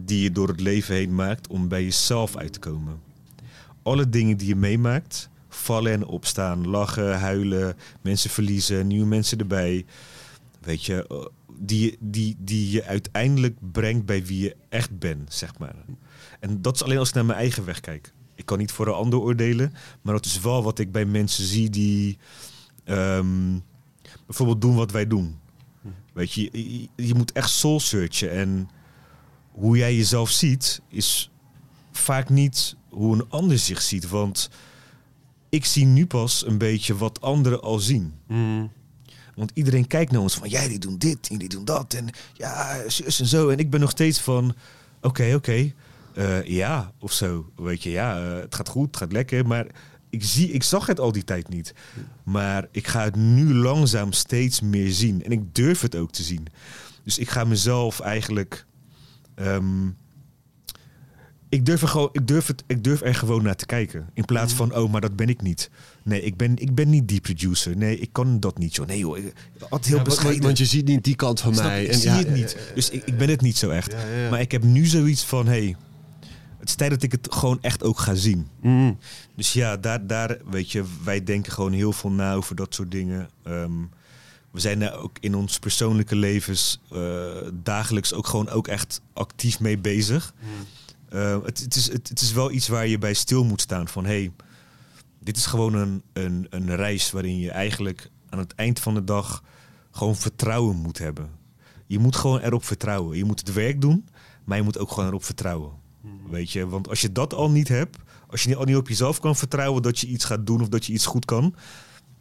die 0.00 0.22
je 0.22 0.32
door 0.32 0.48
het 0.48 0.60
leven 0.60 0.94
heen 0.94 1.14
maakt 1.14 1.48
om 1.48 1.68
bij 1.68 1.82
jezelf 1.84 2.36
uit 2.36 2.52
te 2.52 2.58
komen. 2.58 3.00
Alle 3.82 4.08
dingen 4.08 4.36
die 4.36 4.48
je 4.48 4.56
meemaakt, 4.56 5.28
vallen 5.48 5.92
en 5.92 6.06
opstaan, 6.06 6.66
lachen, 6.68 7.18
huilen, 7.18 7.76
mensen 8.02 8.30
verliezen, 8.30 8.86
nieuwe 8.86 9.06
mensen 9.06 9.38
erbij. 9.38 9.84
Weet 10.60 10.84
je, 10.84 11.06
eh, 11.08 11.16
die, 11.62 11.96
die, 12.00 12.36
die 12.38 12.70
je 12.70 12.84
uiteindelijk 12.84 13.56
brengt 13.72 14.06
bij 14.06 14.24
wie 14.24 14.42
je 14.42 14.56
echt 14.68 14.98
bent, 14.98 15.34
zeg 15.34 15.58
maar. 15.58 15.74
En 16.40 16.62
dat 16.62 16.74
is 16.74 16.82
alleen 16.82 16.98
als 16.98 17.08
ik 17.08 17.14
naar 17.14 17.24
mijn 17.24 17.38
eigen 17.38 17.64
weg 17.64 17.80
kijk. 17.80 18.12
Ik 18.34 18.46
kan 18.46 18.58
niet 18.58 18.72
voor 18.72 18.86
een 18.86 18.92
ander 18.92 19.18
oordelen, 19.18 19.72
maar 20.02 20.14
dat 20.14 20.24
is 20.24 20.40
wel 20.40 20.62
wat 20.62 20.78
ik 20.78 20.92
bij 20.92 21.04
mensen 21.04 21.44
zie 21.44 21.70
die 21.70 22.18
ehm, 22.84 23.58
bijvoorbeeld 24.26 24.60
doen 24.60 24.74
wat 24.74 24.90
wij 24.90 25.06
doen. 25.06 25.38
Weet 26.12 26.32
je, 26.32 26.48
je, 26.52 26.88
je 27.06 27.14
moet 27.14 27.32
echt 27.32 27.50
soul 27.50 27.80
searchen. 27.80 28.30
En 28.30 28.68
hoe 29.50 29.76
jij 29.76 29.96
jezelf 29.96 30.30
ziet, 30.30 30.80
is 30.88 31.30
vaak 31.92 32.28
niet 32.28 32.76
hoe 32.88 33.14
een 33.14 33.28
ander 33.28 33.58
zich 33.58 33.82
ziet. 33.82 34.08
Want 34.08 34.50
ik 35.48 35.64
zie 35.64 35.84
nu 35.84 36.06
pas 36.06 36.46
een 36.46 36.58
beetje 36.58 36.96
wat 36.96 37.20
anderen 37.20 37.62
al 37.62 37.78
zien. 37.78 38.14
Want 39.34 39.50
iedereen 39.54 39.86
kijkt 39.86 40.12
naar 40.12 40.20
ons 40.20 40.34
van, 40.34 40.48
jij 40.48 40.68
die 40.68 40.78
doen 40.78 40.98
dit 40.98 41.38
die 41.38 41.48
doen 41.48 41.64
dat. 41.64 41.94
En 41.94 42.08
ja, 42.32 42.88
zus 42.88 43.20
en 43.20 43.26
zo. 43.26 43.48
En 43.48 43.58
ik 43.58 43.70
ben 43.70 43.80
nog 43.80 43.90
steeds 43.90 44.20
van, 44.20 44.54
oké, 45.00 45.34
oké. 45.34 45.72
eh, 46.14 46.42
ja, 46.44 46.92
of 46.98 47.12
zo. 47.12 47.50
Weet 47.56 47.82
je, 47.82 47.90
ja, 47.90 48.18
eh, 48.18 48.40
het 48.40 48.54
gaat 48.54 48.68
goed, 48.68 48.86
het 48.86 48.96
gaat 48.96 49.12
lekker. 49.12 49.46
Maar 49.46 49.66
ik, 50.10 50.24
zie, 50.24 50.50
ik 50.52 50.62
zag 50.62 50.86
het 50.86 51.00
al 51.00 51.12
die 51.12 51.24
tijd 51.24 51.48
niet. 51.48 51.74
Maar 52.22 52.68
ik 52.70 52.86
ga 52.86 53.04
het 53.04 53.16
nu 53.16 53.54
langzaam 53.54 54.12
steeds 54.12 54.60
meer 54.60 54.90
zien. 54.92 55.24
En 55.24 55.30
ik 55.30 55.54
durf 55.54 55.80
het 55.80 55.96
ook 55.96 56.12
te 56.12 56.22
zien. 56.22 56.46
Dus 57.04 57.18
ik 57.18 57.28
ga 57.30 57.44
mezelf 57.44 58.00
eigenlijk... 58.00 58.66
ehm, 59.34 59.88
ik 61.50 61.66
durf, 61.66 61.82
er 61.82 61.88
gewoon, 61.88 62.08
ik, 62.12 62.26
durf 62.26 62.46
het, 62.46 62.64
ik 62.66 62.84
durf 62.84 63.00
er 63.02 63.14
gewoon 63.14 63.42
naar 63.42 63.56
te 63.56 63.66
kijken. 63.66 64.10
In 64.14 64.24
plaats 64.24 64.52
van, 64.52 64.74
oh, 64.76 64.92
maar 64.92 65.00
dat 65.00 65.16
ben 65.16 65.28
ik 65.28 65.42
niet. 65.42 65.70
Nee, 66.02 66.22
ik 66.22 66.36
ben, 66.36 66.56
ik 66.58 66.74
ben 66.74 66.90
niet 66.90 67.08
die 67.08 67.20
producer. 67.20 67.76
Nee, 67.76 67.98
ik 67.98 68.08
kan 68.12 68.40
dat 68.40 68.58
niet, 68.58 68.74
joh. 68.74 68.86
Nee, 68.86 68.98
joh. 68.98 69.18
ik- 69.18 69.32
Altijd 69.58 69.84
heel 69.84 69.96
Ja, 69.96 70.02
want, 70.02 70.04
bescheiden. 70.04 70.42
want 70.42 70.58
je 70.58 70.64
ziet 70.64 70.86
niet 70.86 71.04
die 71.04 71.16
kant 71.16 71.40
van 71.40 71.54
Snap 71.54 71.66
mij. 71.66 71.82
Ik 71.84 71.90
En 71.92 71.98
zie 71.98 72.10
ja, 72.10 72.16
het 72.16 72.34
niet. 72.34 72.56
Dus 72.74 72.90
ik, 72.90 73.04
ik 73.04 73.18
ben 73.18 73.28
het 73.28 73.40
niet 73.40 73.56
zo 73.56 73.70
echt. 73.70 73.94
Maar 74.30 74.40
ik 74.40 74.52
heb 74.52 74.62
nu 74.62 74.86
zoiets 74.86 75.24
van, 75.24 75.46
hey, 75.46 75.76
het 76.58 76.68
is 76.68 76.74
tijd 76.74 76.90
dat 76.90 77.02
ik 77.02 77.12
het 77.12 77.26
gewoon 77.30 77.58
echt 77.62 77.82
ook 77.82 77.98
ga 77.98 78.14
zien. 78.14 78.46
Mm. 78.60 78.98
Dus 79.36 79.52
ja, 79.52 79.76
daar, 79.76 80.06
daar, 80.06 80.36
weet 80.50 80.72
je, 80.72 80.84
wij 81.04 81.24
denken 81.24 81.52
gewoon 81.52 81.72
heel 81.72 81.92
veel 81.92 82.10
na 82.10 82.34
over 82.34 82.56
dat 82.56 82.74
soort 82.74 82.90
dingen. 82.90 83.28
Ehm, 83.44 83.72
we 84.50 84.60
zijn 84.60 84.78
daar 84.78 84.94
ook 84.98 85.16
in 85.20 85.34
ons 85.34 85.58
persoonlijke 85.58 86.16
levens 86.16 86.80
eh, 86.92 87.26
dagelijks 87.62 88.12
ook 88.14 88.26
gewoon 88.26 88.48
ook 88.48 88.68
echt 88.68 89.00
actief 89.12 89.60
mee 89.60 89.78
bezig. 89.78 90.34
Eh, 91.10 91.42
het, 91.44 91.60
het, 91.60 91.76
is, 91.76 91.92
het, 91.92 92.08
het 92.08 92.20
is 92.20 92.32
wel 92.32 92.50
iets 92.50 92.68
waar 92.68 92.86
je 92.86 92.98
bij 92.98 93.14
stil 93.14 93.44
moet 93.44 93.60
staan 93.60 93.88
van, 93.88 94.04
hey, 94.04 94.32
dit 95.18 95.36
is 95.36 95.46
gewoon 95.46 95.74
een, 95.74 96.02
een, 96.12 96.46
een 96.50 96.76
reis 96.76 97.10
waarin 97.10 97.38
je 97.38 97.50
eigenlijk 97.50 98.10
aan 98.28 98.38
het 98.38 98.54
eind 98.54 98.80
van 98.80 98.94
de 98.94 99.04
dag 99.04 99.42
gewoon 99.90 100.16
vertrouwen 100.16 100.76
moet 100.76 100.98
hebben. 100.98 101.30
Je 101.86 101.98
moet 101.98 102.16
gewoon 102.16 102.40
erop 102.40 102.64
vertrouwen. 102.64 103.16
Je 103.16 103.24
moet 103.24 103.38
het 103.40 103.52
werk 103.52 103.80
doen, 103.80 104.08
maar 104.44 104.56
je 104.56 104.62
moet 104.62 104.78
ook 104.78 104.90
gewoon 104.90 105.08
erop 105.08 105.24
vertrouwen. 105.24 105.72
Weet 106.30 106.50
je, 106.50 106.66
want 106.66 106.88
als 106.88 107.00
je 107.00 107.12
dat 107.12 107.34
al 107.34 107.50
niet 107.50 107.68
hebt, 107.68 107.96
als 108.26 108.42
je 108.42 108.56
al 108.56 108.64
niet 108.64 108.76
op 108.76 108.88
jezelf 108.88 109.20
kan 109.20 109.36
vertrouwen 109.36 109.82
dat 109.82 109.98
je 109.98 110.06
iets 110.06 110.24
gaat 110.24 110.46
doen 110.46 110.60
of 110.60 110.68
dat 110.68 110.86
je 110.86 110.92
iets 110.92 111.06
goed 111.06 111.24
kan, 111.24 111.54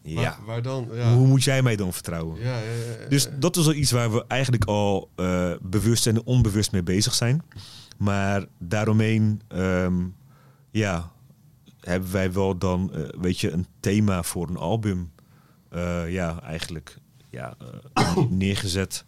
ja, 0.02 0.22
Waar, 0.22 0.40
waar 0.46 0.62
dan? 0.62 0.88
Ja. 0.94 1.14
hoe 1.14 1.28
moet 1.28 1.44
jij 1.44 1.62
mij 1.62 1.76
dan 1.76 1.94
vertrouwen? 1.94 2.40
Ja, 2.40 2.46
ja, 2.46 2.60
ja, 2.60 3.02
ja. 3.02 3.08
Dus 3.10 3.30
dat 3.40 3.58
is 3.58 3.66
al 3.66 3.74
iets 3.74 3.92
waar 3.92 4.12
we 4.12 4.26
eigenlijk 4.28 4.66
al 4.66 5.10
eh, 5.16 5.52
bewust 5.62 6.08
en 6.08 6.26
onbewust 6.26 6.72
mee 6.72 6.84
bezig 6.84 7.14
zijn. 7.14 7.44
Maar 8.00 8.46
daaromheen, 8.60 9.42
ehm, 9.48 9.96
ja, 10.72 11.12
hebben 11.80 12.12
wij 12.12 12.32
wel 12.34 12.58
dan, 12.58 12.94
eh, 12.94 13.02
weet 13.22 13.40
je, 13.40 13.52
een 13.52 13.66
thema 13.80 14.24
voor 14.24 14.50
een 14.50 14.58
album. 14.58 15.12
eh, 15.70 16.12
ja, 16.12 16.42
eigenlijk 16.42 16.98
ja, 17.30 17.54
eh, 17.94 18.18
neergezet. 18.30 19.04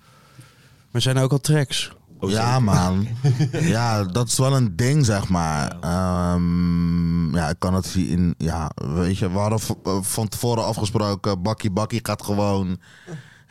Maar 0.91 1.01
zijn 1.01 1.17
er 1.17 1.23
ook 1.23 1.31
al 1.31 1.39
tracks? 1.39 1.91
Oh, 2.19 2.29
ja, 2.29 2.59
man. 2.59 3.07
ja, 3.51 4.03
dat 4.03 4.27
is 4.27 4.37
wel 4.37 4.55
een 4.55 4.75
ding, 4.75 5.05
zeg 5.05 5.29
maar. 5.29 5.77
Ehm, 5.79 7.35
ja, 7.35 7.49
ik 7.49 7.59
kan 7.59 7.73
het 7.73 7.85
zien. 7.85 8.33
Ja, 8.37 8.71
weet 8.75 9.17
je, 9.17 9.31
we 9.31 9.37
hadden 9.37 9.59
van 10.03 10.27
tevoren 10.27 10.65
afgesproken. 10.65 11.41
Bakkie 11.41 11.71
Bakkie 11.71 11.99
gaat 12.03 12.23
gewoon 12.23 12.79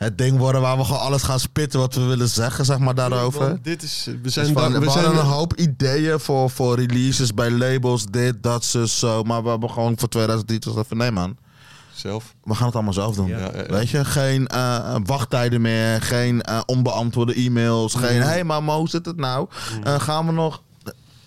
het 0.03 0.17
ding 0.17 0.37
worden 0.37 0.61
waar 0.61 0.77
we 0.77 0.83
gewoon 0.83 0.99
alles 1.01 1.23
gaan 1.23 1.39
spitten 1.39 1.79
wat 1.79 1.95
we 1.95 2.01
willen 2.01 2.29
zeggen, 2.29 2.65
zeg 2.65 2.77
maar, 2.79 2.95
daarover. 2.95 3.59
Dit 3.61 3.83
is, 3.83 4.03
we 4.05 4.21
Dus 4.21 4.33
zijn, 4.33 4.47
we, 4.47 4.53
daar- 4.53 4.71
we 4.71 4.79
we 4.79 4.89
zijn 4.89 5.05
hadden 5.05 5.21
een 5.23 5.29
hoop 5.29 5.53
ideeën 5.55 6.19
voor, 6.19 6.49
voor 6.49 6.75
releases 6.75 7.33
bij 7.33 7.51
labels, 7.51 8.05
dit, 8.05 8.43
dat, 8.43 8.65
zo, 8.65 8.85
zo. 8.85 9.23
Maar 9.23 9.43
we 9.43 9.49
hebben 9.49 9.69
gewoon 9.69 9.93
voor 9.99 10.09
2023 10.09 10.83
even, 10.83 10.97
nee 10.97 11.11
man. 11.11 11.37
zelf. 11.93 12.35
We 12.43 12.55
gaan 12.55 12.65
het 12.65 12.75
allemaal 12.75 12.93
zelf 12.93 13.15
doen. 13.15 13.27
Ja. 13.27 13.51
Weet 13.67 13.89
je, 13.89 14.05
geen 14.05 14.47
eh, 14.47 14.95
wachttijden 15.05 15.61
meer, 15.61 16.01
geen 16.01 16.41
eh, 16.41 16.59
onbeantwoorde 16.65 17.33
e-mails, 17.33 17.93
geen 17.93 18.21
hé, 18.21 18.27
hey, 18.27 18.43
maar 18.43 18.63
Mo, 18.63 18.77
hoe 18.77 18.89
zit 18.89 19.05
het 19.05 19.17
nou? 19.17 19.47
Eh, 19.83 19.99
gaan 19.99 20.25
we 20.25 20.31
nog... 20.31 20.61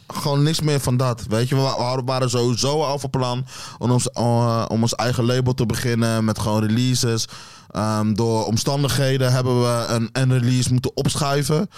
Gewoon 0.07 0.43
niks 0.43 0.61
meer 0.61 0.81
van 0.81 0.97
dat. 0.97 1.25
Weet 1.29 1.49
je, 1.49 1.55
we 1.55 2.03
waren 2.05 2.31
sowieso 2.31 2.83
al 2.83 2.99
van 2.99 3.11
plan 3.11 3.47
om 3.79 3.91
ons, 3.91 4.11
eh, 4.11 4.65
om 4.69 4.83
ons 4.83 4.95
eigen 4.95 5.25
label 5.25 5.55
te 5.55 5.67
beginnen 5.67 6.25
met 6.25 6.39
gewoon 6.39 6.67
releases. 6.67 7.27
Ehm, 7.75 8.13
door 8.15 8.45
omstandigheden 8.47 9.33
hebben 9.33 9.61
we 9.63 9.85
een, 9.89 10.09
een 10.13 10.33
release 10.39 10.73
moeten 10.73 10.97
opschuiven. 10.97 11.71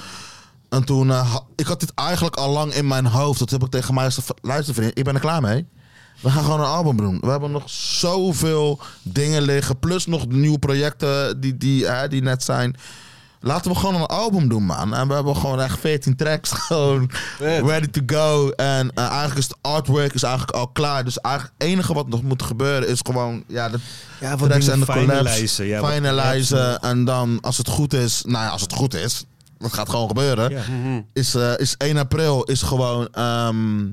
En 0.68 0.84
toen, 0.84 1.08
ha- 1.08 1.42
ik 1.56 1.66
had 1.66 1.80
dit 1.80 1.92
eigenlijk 1.94 2.36
al 2.36 2.50
lang 2.50 2.74
in 2.74 2.86
mijn 2.86 3.06
hoofd. 3.06 3.38
Dat 3.38 3.50
heb 3.50 3.62
ik 3.62 3.70
tegen 3.70 3.94
mij 3.94 4.04
gezegd, 4.04 4.32
luister 4.42 4.74
vriend, 4.74 4.98
ik 4.98 5.04
ben 5.04 5.14
er 5.14 5.20
klaar 5.20 5.40
mee. 5.42 5.66
We 6.20 6.30
gaan 6.30 6.44
gewoon 6.44 6.60
een 6.60 6.66
album 6.66 6.96
doen. 6.96 7.18
We 7.20 7.26
hebben 7.30 7.50
nog 7.50 7.70
zoveel 7.70 8.80
dingen 9.02 9.42
liggen. 9.42 9.78
Plus 9.78 10.06
nog 10.06 10.26
nieuwe 10.28 10.58
projecten 10.58 11.40
die, 11.40 11.56
die, 11.56 12.08
die 12.08 12.22
net 12.22 12.42
zijn. 12.42 12.76
Laten 13.40 13.70
we 13.70 13.76
gewoon 13.76 13.94
een 13.94 14.06
album 14.06 14.48
doen, 14.48 14.62
man. 14.62 14.94
En 14.94 15.08
we 15.08 15.14
hebben 15.14 15.36
gewoon 15.36 15.60
echt 15.60 15.78
14 15.80 16.16
tracks 16.16 16.50
gewoon 16.66 17.10
ready 17.38 17.86
to 17.86 18.00
go. 18.06 18.50
En 18.50 18.90
eh, 18.94 19.04
eigenlijk 19.06 19.38
is 19.38 19.44
het 19.44 19.56
artwork 19.60 20.12
is 20.14 20.22
eigenlijk 20.22 20.56
al 20.56 20.68
klaar. 20.68 21.04
Dus 21.04 21.18
eigenlijk 21.20 21.54
het 21.58 21.68
enige 21.68 21.94
wat 21.94 22.08
nog 22.08 22.22
moet 22.22 22.42
gebeuren 22.42 22.88
is 22.88 22.98
gewoon... 23.06 23.44
Ja, 23.48 23.68
de 23.68 23.78
Ja, 24.20 24.36
wat 24.36 24.48
tracks 24.48 24.66
en 24.68 24.80
de 24.80 24.86
collabs. 24.86 25.08
finalizen. 25.10 25.66
Ja, 25.66 25.80
wat- 25.80 25.92
finalizen. 25.92 26.80
En 26.80 27.04
dan, 27.04 27.38
als 27.40 27.56
het 27.58 27.68
goed 27.68 27.92
is... 27.94 28.22
Nou 28.26 28.44
ja, 28.44 28.50
als 28.50 28.62
het 28.62 28.72
goed 28.72 28.94
is... 28.94 29.24
Dat 29.58 29.72
gaat 29.72 29.88
gewoon 29.88 30.08
gebeuren. 30.08 30.50
Ja. 30.50 30.62
Is, 31.12 31.34
eh, 31.34 31.58
is 31.58 31.74
1 31.76 31.96
april 31.96 32.42
is 32.42 32.62
gewoon 32.62 33.08
ehm, 33.12 33.84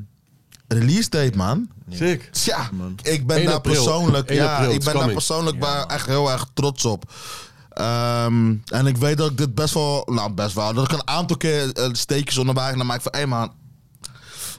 release 0.68 1.10
date, 1.10 1.38
man. 1.38 1.68
Sick. 1.90 2.30
Tja, 2.32 2.70
ik 3.02 3.28
ben 3.28 3.38
1 3.38 3.46
daar 3.46 3.62
persoonlijk, 3.62 4.30
1 4.30 4.38
ja, 4.44 4.60
ik 4.60 4.84
ben 4.84 4.94
daar 4.94 5.12
persoonlijk 5.12 5.60
bij 5.60 5.84
echt 5.88 6.06
heel 6.06 6.32
erg 6.32 6.46
trots 6.54 6.86
op. 6.86 7.12
Ehm, 7.74 8.56
en 8.66 8.86
ik 8.86 8.98
weet 8.98 9.18
dat 9.18 9.32
ik 9.32 9.38
dit 9.38 9.56
best 9.56 9.74
wel, 9.74 10.08
nou 10.12 10.32
best 10.32 10.56
wel, 10.56 10.74
dat 10.74 10.84
ik 10.84 10.92
een 10.92 11.08
aantal 11.08 11.38
keer 11.38 11.72
eh, 11.72 11.90
steekjes 11.92 12.38
onderweg 12.38 12.72
en 12.72 12.78
dan 12.78 12.86
maak 12.86 12.98
ik 12.98 13.12
van, 13.12 13.22
hé 13.22 13.28
man. 13.28 13.52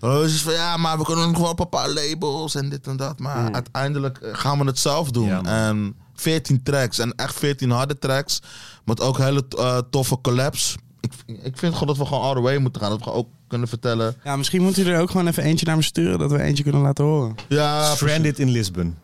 Oh, 0.00 0.20
dus 0.20 0.42
van 0.42 0.52
ja, 0.52 0.76
maar 0.76 0.98
we 0.98 1.04
kunnen 1.04 1.30
nog 1.30 1.40
wel 1.40 1.50
op 1.50 1.60
een 1.60 1.68
paar 1.68 1.88
labels 1.88 2.54
en 2.54 2.68
dit 2.68 2.86
en 2.86 2.96
dat. 2.96 3.18
Maar 3.18 3.52
uiteindelijk 3.52 4.18
eh, 4.18 4.30
gaan 4.32 4.58
we 4.58 4.64
het 4.64 4.78
zelf 4.78 5.10
doen. 5.10 5.26
Ja, 5.26 5.40
man. 5.40 5.46
en 5.46 5.96
14 6.14 6.62
tracks 6.62 6.98
en 6.98 7.14
echt 7.16 7.34
14 7.34 7.70
harde 7.70 7.98
tracks. 7.98 8.40
Met 8.84 9.00
ook 9.00 9.18
hele 9.18 9.44
eh, 9.58 9.78
toffe 9.90 10.20
collabs. 10.20 10.76
Ik, 11.00 11.12
ik 11.26 11.58
vind 11.58 11.72
gewoon 11.72 11.88
dat 11.88 11.96
we 11.96 12.06
gewoon 12.06 12.22
all 12.22 12.34
the 12.34 12.40
way 12.40 12.56
moeten 12.56 12.80
gaan. 12.82 12.90
Dat 12.90 13.04
we 13.04 13.12
ook 13.12 13.28
kunnen 13.48 13.68
vertellen. 13.68 14.16
Ja, 14.24 14.36
misschien 14.36 14.62
moet 14.62 14.76
u 14.76 14.84
er 14.84 15.00
ook 15.00 15.10
gewoon 15.10 15.26
even 15.26 15.42
eentje 15.42 15.66
naar 15.66 15.76
me 15.76 15.82
sturen, 15.82 16.18
dat 16.18 16.30
we 16.30 16.42
eentje 16.42 16.62
kunnen 16.62 16.80
laten 16.80 17.04
horen. 17.04 17.34
Ja, 17.48 17.94
Stranded 17.94 18.38
in 18.38 18.50
Lisbon. 18.50 18.96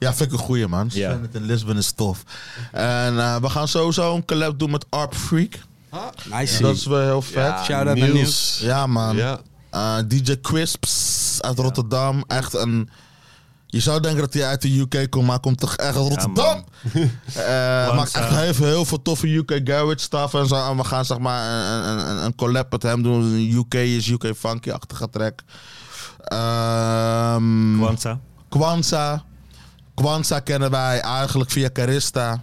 Ja, 0.00 0.14
vind 0.14 0.32
ik 0.32 0.38
een 0.38 0.44
goeie 0.44 0.66
man. 0.68 0.88
Ja. 0.92 1.08
Stranded 1.10 1.34
in 1.34 1.42
Lisbon 1.46 1.76
is 1.76 1.92
tof. 1.92 2.22
En 2.72 3.18
eh, 3.18 3.36
we 3.36 3.48
gaan 3.50 3.68
sowieso 3.68 4.14
een 4.14 4.24
collab 4.24 4.58
doen 4.58 4.70
met 4.70 4.86
Arp 4.88 5.14
Freak. 5.14 5.58
Nice. 6.30 6.62
Dat 6.62 6.76
is 6.76 6.86
wel 6.86 7.00
heel 7.00 7.22
vet. 7.22 7.64
Shout-out 7.64 7.96
naar 7.98 8.08
Niels. 8.08 8.58
Ja 8.62 8.86
man. 8.86 9.16
Ja. 9.16 9.40
Eh, 9.70 9.96
DJ 10.08 10.40
Crisps 10.40 11.38
uit 11.40 11.58
Rotterdam. 11.58 12.24
Echt 12.26 12.54
een... 12.54 12.88
Je 13.66 13.80
zou 13.80 14.00
denken 14.00 14.20
dat 14.20 14.32
hij 14.34 14.44
uit 14.46 14.62
de 14.62 14.78
UK 14.80 15.10
komt, 15.10 15.24
maar 15.24 15.32
hij 15.34 15.40
komt 15.42 15.58
toch 15.58 15.76
echt 15.76 15.96
uit 15.96 16.08
Rotterdam. 16.08 16.64
Eh 17.34 17.94
maakt 17.96 18.14
echt 18.16 18.28
heel, 18.28 18.54
veel- 18.54 18.66
heel 18.66 18.84
veel 18.84 19.02
toffe 19.02 19.26
UK 19.34 19.60
garage 19.64 19.94
stuff 19.98 20.34
en 20.34 20.46
zo. 20.46 20.68
En 20.70 20.76
we 20.76 20.84
gaan 20.84 21.04
zeg 21.04 21.18
maar 21.18 21.50
een, 21.50 21.88
een, 21.88 22.10
een, 22.10 22.24
een 22.24 22.34
collab 22.34 22.70
met 22.72 22.82
hem 22.82 23.02
doen. 23.02 23.22
Een 23.22 23.50
UK 23.56 23.74
is 23.74 24.08
UK 24.08 24.32
funky-achtige 24.36 25.10
track. 25.10 25.40
Ehm 26.50 27.76
Kwanzaa. 27.78 28.18
Kwanzaa. 28.48 29.24
Kwanzaa 30.00 30.40
kennen 30.40 30.70
wij 30.70 31.00
eigenlijk 31.00 31.50
via 31.50 31.70
Carista. 31.72 32.42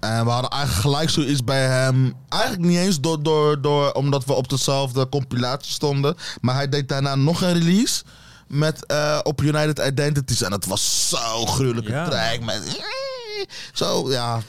En 0.00 0.24
we 0.24 0.30
hadden 0.30 0.50
eigenlijk 0.50 0.80
gelijk 0.82 1.10
zoiets 1.10 1.44
bij 1.44 1.66
hem. 1.66 2.14
Eigenlijk 2.28 2.62
niet 2.62 2.78
eens 2.78 3.00
door, 3.00 3.22
door, 3.22 3.60
door, 3.60 3.92
omdat 3.92 4.24
we 4.24 4.32
op 4.32 4.48
dezelfde 4.48 5.08
compilatie 5.08 5.72
stonden. 5.72 6.16
Maar 6.40 6.54
hij 6.54 6.68
deed 6.68 6.88
daarna 6.88 7.14
nog 7.14 7.40
een 7.42 7.52
release. 7.52 8.02
Met, 8.48 8.86
eh, 8.86 9.18
op 9.22 9.42
United 9.42 9.78
Identities. 9.86 10.42
En 10.42 10.52
het 10.52 10.66
was 10.66 11.08
zo 11.08 11.46
gruwelijke 11.46 11.90
Ja. 11.92 12.04
track. 12.08 12.40
Met, 12.40 12.80
zo, 13.72 14.10
ja. 14.10 14.40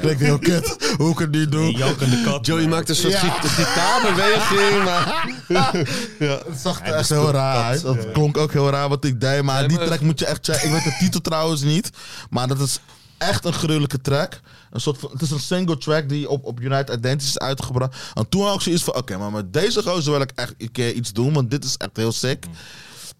Klinkt 0.00 0.20
heel 0.20 0.38
kut 0.38 0.94
hoe 0.96 1.10
ik 1.12 1.18
het 1.18 1.30
niet 1.30 1.50
doe. 1.52 1.72
Jalk 1.76 2.00
en 2.00 2.10
de 2.10 2.22
kat. 2.24 2.46
Joey 2.46 2.66
maakt 2.66 2.88
een 2.88 2.94
soort 2.96 3.12
Ja. 3.12 3.18
git- 3.18 3.50
gitaarbeweging, 3.50 4.84
maar... 4.84 5.26
Het 6.48 6.58
zag 6.62 6.80
er 6.86 6.94
echt 6.94 7.08
heel 7.08 7.30
raar 7.30 7.64
uit. 7.64 7.82
Dat 7.82 8.12
klonk 8.12 8.36
ook 8.36 8.52
heel 8.52 8.70
raar 8.70 8.88
wat 8.88 9.04
ik 9.04 9.20
deed. 9.20 9.42
Maar 9.42 9.68
die 9.68 9.78
track 9.78 10.00
moet 10.00 10.18
je 10.18 10.26
echt 10.26 10.38
checken. 10.44 10.66
Ik 10.66 10.72
weet 10.74 10.84
de 10.84 10.96
titel 10.98 11.20
trouwens 11.20 11.62
niet. 11.62 11.90
Maar 12.30 12.48
dat 12.48 12.60
is 12.60 12.78
echt 13.18 13.44
een 13.44 13.52
gruwelijke 13.52 14.00
track. 14.00 14.40
Een 14.70 14.80
soort 14.80 14.98
van, 14.98 15.10
het 15.12 15.22
is 15.22 15.30
een 15.30 15.40
single 15.40 15.78
track 15.78 16.08
die 16.08 16.28
op, 16.28 16.44
op 16.44 16.60
United 16.60 16.96
Identities 16.96 17.28
is 17.28 17.38
uitgebracht. 17.38 17.96
En 18.14 18.28
toen 18.28 18.44
had 18.44 18.54
ik 18.54 18.60
zoiets 18.60 18.82
van... 18.84 18.94
Oké, 18.96 19.16
maar 19.16 19.30
met 19.32 19.52
deze 19.52 19.82
gozer 19.82 20.12
wil 20.12 20.20
ik 20.20 20.32
echt 20.34 20.54
een 20.58 20.72
keer 20.72 20.92
iets 20.92 21.12
doen. 21.12 21.32
Want 21.32 21.50
dit 21.50 21.64
is 21.64 21.76
echt 21.76 21.96
heel 21.96 22.12
sick. 22.12 22.44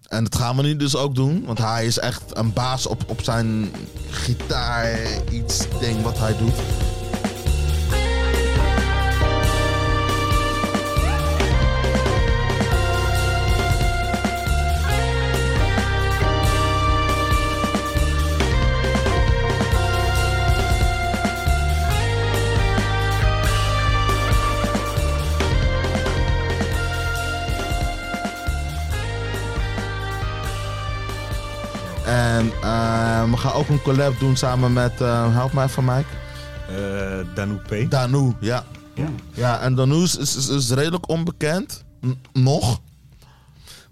En 0.09 0.24
dat 0.24 0.36
gaan 0.36 0.56
we 0.56 0.62
nu 0.62 0.76
dus 0.76 0.97
ook 0.97 1.14
doen. 1.14 1.44
Want 1.47 1.59
hij 1.59 1.86
is 1.86 1.98
echt 1.98 2.22
een 2.36 2.52
baas 2.52 2.86
op, 2.86 3.05
op 3.06 3.22
zijn 3.22 3.72
gitaar. 4.10 4.98
Iets 5.30 5.66
ding 5.80 6.02
wat 6.02 6.18
hij 6.18 6.36
doet. 6.36 6.55
En 32.39 32.52
eh, 32.62 33.31
we 33.31 33.36
gaan 33.36 33.52
ook 33.52 33.69
een 33.69 33.82
collab 33.82 34.19
doen 34.19 34.36
samen 34.36 34.73
met... 34.73 35.01
eh, 35.01 35.35
help 35.35 35.52
mij 35.52 35.65
even, 35.65 35.85
Mike. 35.85 36.05
Eh 36.69 37.35
Danoupe. 37.35 37.89
Danu, 37.89 38.35
ja. 38.40 38.65
Ja, 39.32 39.60
en 39.60 39.74
Danu 39.74 40.02
is, 40.02 40.16
is, 40.16 40.36
is- 40.36 40.48
is 40.48 40.70
redelijk 40.70 41.09
onbekend. 41.09 41.85
N- 42.06 42.19
nog. 42.32 42.81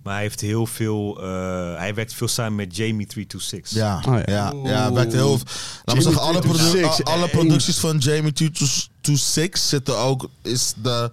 Maar 0.02 0.14
hij 0.14 0.22
heeft 0.22 0.40
heel 0.40 0.66
veel. 0.66 1.18
eh, 1.22 1.76
hij 1.78 1.94
werkt 1.94 2.14
veel 2.14 2.28
samen 2.28 2.54
met 2.54 2.76
Jamie 2.76 3.06
326. 3.06 3.70
Ja, 3.78 4.02
Oh, 4.08 4.18
ja. 4.24 4.52
ja. 4.64 4.70
ja, 4.70 4.92
werkt 4.92 5.12
heel... 5.12 5.30
Laten 5.30 5.46
we 5.46 5.82
Jamie 5.84 6.02
zeggen, 6.02 6.22
alle, 6.22 6.38
produ- 6.40 6.56
326, 6.58 7.14
alle 7.14 7.28
producties 7.28 7.78
van 7.78 7.98
Jamie 7.98 8.32
226 8.32 9.60
zitten 9.60 9.98
ook... 9.98 10.28
Is 10.42 10.72
de, 10.82 11.10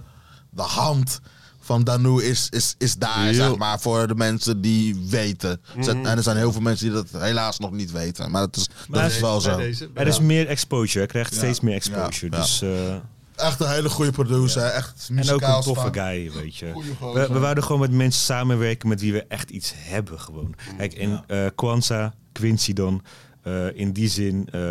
de 0.50 0.62
hand 0.62 1.20
van 1.64 1.84
Danu 1.84 2.24
is, 2.24 2.48
is, 2.50 2.76
is 2.78 2.96
daar, 2.96 3.24
Heel. 3.24 3.34
zeg 3.34 3.56
maar, 3.58 3.80
voor 3.80 4.08
de 4.08 4.16
mensen 4.16 4.62
die 4.62 4.96
weten. 5.10 5.62
Zet- 5.80 5.96
En 5.96 6.06
er 6.18 6.24
zijn 6.24 6.38
heel 6.38 6.52
veel 6.52 6.62
mensen 6.62 6.86
die 6.86 6.96
dat 6.96 7.22
helaas 7.22 7.60
nog 7.60 7.72
niet 7.72 7.92
weten. 7.92 8.32
Maar 8.32 8.42
dat 8.42 8.56
is, 8.56 8.70
dat 8.90 9.12
is 9.12 9.20
wel 9.20 9.42
zo. 9.42 9.60
Er 9.94 10.08
is 10.08 10.20
meer 10.20 10.48
exposure. 10.48 10.98
Hij 11.00 11.08
krijgt 11.08 11.34
steeds 11.36 11.60
meer 11.60 11.74
exposure. 11.76 12.32
Ja, 12.32 12.38
ja. 12.38 12.44
Dus, 12.44 12.62
eh, 12.62 12.96
Echt 13.36 13.60
een 13.60 13.70
hele 13.70 13.90
goede 13.90 14.12
producer. 14.12 14.64
Echt 14.64 15.10
en 15.16 15.30
ook 15.30 15.42
een 15.42 15.62
toffe 15.62 15.90
guy, 15.92 16.32
weet 16.32 16.56
je. 16.56 16.72
We, 17.14 17.28
we 17.32 17.40
wouden 17.40 17.64
gewoon 17.64 17.82
met 17.82 17.92
mensen 17.92 18.22
samenwerken 18.22 18.90
met 18.90 19.02
wie 19.02 19.14
we 19.14 19.26
echt 19.28 19.50
iets 19.50 19.74
hebben 19.76 20.20
gewoon. 20.20 20.56
Kijk, 20.78 20.94
en 20.94 21.24
eh 21.28 21.46
Kwanzaa, 21.56 22.14
Quincy 22.32 22.74
dan, 22.74 23.04
eh, 23.44 23.76
in 23.78 23.92
die 23.92 24.10
zin, 24.10 24.48
eh, 24.52 24.62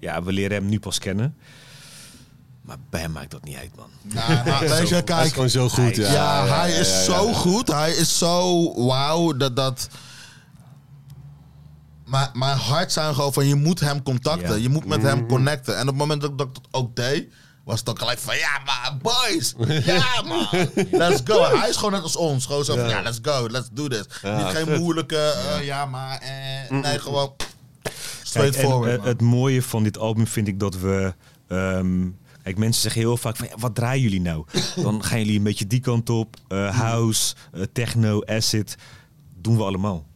ja, 0.00 0.22
we 0.22 0.32
leren 0.32 0.56
hem 0.56 0.68
nu 0.68 0.78
pas 0.78 0.98
kennen. 0.98 1.34
Maar 2.68 2.76
bij 2.90 3.00
hem 3.00 3.12
maakt 3.12 3.30
dat 3.30 3.44
niet 3.44 3.56
uit, 3.56 3.70
man. 3.76 3.88
Weet 4.02 4.14
je, 4.18 4.74
Hij 4.74 4.82
is 4.82 5.04
kijk, 5.04 5.32
gewoon 5.32 5.50
zo 5.50 5.68
goed, 5.68 5.96
ja. 5.96 6.12
Ja, 6.12 6.12
Ja, 6.46 6.54
hij 6.54 6.72
is 6.72 6.88
ja, 6.88 6.94
ja, 6.98 7.02
zo 7.04 7.26
ja. 7.28 7.34
goed. 7.34 7.68
Hij 7.72 7.92
is 7.92 8.18
zo 8.18 8.72
wauw 8.86 9.32
dat 9.36 9.56
dat. 9.56 9.88
Maar 12.04 12.30
mijn 12.32 12.56
hart 12.58 12.92
zijn 12.92 13.14
gewoon 13.14 13.32
van 13.32 13.46
je 13.46 13.54
moet 13.54 13.80
hem 13.80 14.02
contacten. 14.02 14.48
Ja. 14.48 14.54
Je 14.62 14.68
moet 14.68 14.84
met 14.84 14.98
Mhm. 14.98 15.06
hem 15.06 15.28
connecten. 15.28 15.74
En 15.74 15.80
op 15.80 15.86
het 15.88 15.96
moment 15.96 16.20
dat, 16.20 16.38
dat 16.38 16.46
ik 16.46 16.54
dat 16.54 16.68
ook 16.70 16.96
deed, 16.96 17.32
was 17.64 17.78
het 17.78 17.88
ook 17.88 17.98
gelijk 17.98 18.18
van 18.18 18.36
ja, 18.36 18.60
maar 18.64 18.96
boys. 19.02 19.54
Ja, 19.84 20.22
man. 20.24 20.46
Let's 20.90 21.20
go. 21.24 21.56
Hij 21.58 21.68
is 21.68 21.76
gewoon 21.76 21.92
net 21.92 22.02
als 22.02 22.16
ons. 22.16 22.46
Gewoon 22.46 22.64
zo 22.64 22.76
van 22.76 22.88
ja, 22.88 23.02
let's 23.02 23.18
go. 23.22 23.48
Let's 23.50 23.68
do 23.72 23.88
this. 23.88 24.04
Ja, 24.22 24.36
Niet 24.36 24.56
geen 24.56 24.78
moeilijke, 24.80 25.16
eh, 25.18 25.64
ja, 25.66 25.86
maar 25.86 26.18
eh, 26.18 26.70
nee, 26.80 26.98
gewoon 26.98 27.32
Kijk, 27.82 27.94
straight 28.22 28.56
forward. 28.56 28.92
eh, 28.92 28.98
man. 28.98 29.06
het 29.06 29.20
mooie 29.20 29.62
van 29.62 29.82
dit 29.82 29.98
album 29.98 30.26
vind 30.26 30.48
ik 30.48 30.60
dat 30.60 30.74
we. 30.76 31.14
ehm, 31.48 32.06
kijk, 32.48 32.60
mensen 32.60 32.82
zeggen 32.82 33.00
heel 33.00 33.16
vaak 33.16 33.36
van 33.36 33.46
ja, 33.50 33.54
wat 33.58 33.74
draaien 33.74 34.02
jullie 34.02 34.20
nou? 34.20 34.44
Dan 34.82 35.04
gaan 35.04 35.18
jullie 35.18 35.36
een 35.36 35.42
beetje 35.42 35.66
die 35.66 35.80
kant 35.80 36.10
op. 36.10 36.36
eh, 36.48 36.78
house, 36.78 37.34
eh, 37.52 37.62
techno, 37.72 38.22
acid. 38.24 38.76
Doen 39.40 39.56
we 39.56 39.62
allemaal. 39.62 40.06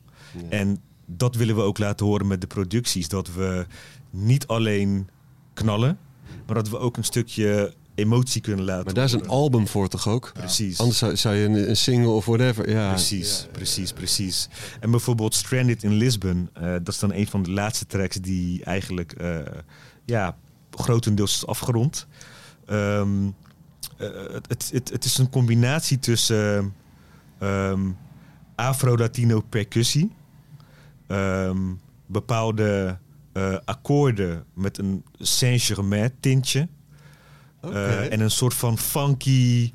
En 0.49 0.81
dat 1.07 1.35
willen 1.35 1.57
we 1.57 1.63
ook 1.63 1.79
laten 1.79 2.07
horen 2.07 2.27
met 2.27 2.41
de 2.41 2.47
producties. 2.47 3.09
Dat 3.09 3.35
we 3.35 3.67
niet 4.11 4.47
alleen 4.47 5.09
knallen, 5.55 5.99
maar 6.47 6.55
dat 6.55 6.69
we 6.69 6.79
ook 6.79 6.97
een 6.97 7.05
stukje 7.05 7.75
emotie 7.95 8.41
kunnen 8.41 8.65
laten 8.65 8.85
Maar 8.85 8.95
daar 8.95 9.05
is 9.05 9.13
een 9.13 9.29
album 9.29 9.69
voor 9.69 9.89
toch 9.89 10.09
ook? 10.09 10.31
Precies. 10.33 10.79
Anders 10.79 10.99
zou, 10.99 11.17
zou 11.17 11.35
je 11.35 11.45
een, 11.45 11.69
een 11.69 11.77
single 11.77 12.11
of 12.11 12.25
whatever... 12.25 12.71
Ja, 12.71 12.89
Precies, 12.89 13.47
precies, 13.53 13.93
precies. 13.93 14.49
En 14.81 14.91
bijvoorbeeld 14.91 15.35
Stranded 15.35 15.83
in 15.83 15.93
Lisbon, 15.93 16.49
eh, 16.53 16.63
dat 16.63 16.89
is 16.89 16.99
dan 16.99 17.13
een 17.13 17.27
van 17.27 17.43
de 17.43 17.51
laatste 17.51 17.87
tracks 17.87 18.17
die 18.17 18.65
eigenlijk 18.65 19.15
ja, 20.05 20.37
grotendeels 20.81 21.47
afgerond. 21.47 22.07
Ehm, 22.67 23.27
eh, 23.97 24.09
het, 24.33 24.49
het, 24.49 24.71
het, 24.73 24.91
het 24.91 25.05
is 25.05 25.19
een 25.19 25.31
combinatie 25.31 25.99
tussen 25.99 26.75
ehm, 27.39 27.91
Afro-Latino 28.55 29.41
percussie, 29.41 30.13
ehm, 31.07 31.59
bepaalde 32.07 32.99
eh, 33.33 33.57
akkoorden 33.65 34.45
met 34.55 34.79
een 34.79 35.05
Saint-Germain 35.19 36.13
tintje. 36.21 36.69
Eh, 37.61 38.13
en 38.13 38.21
een 38.21 38.31
soort 38.31 38.55
van 38.55 38.79
funky 38.79 39.73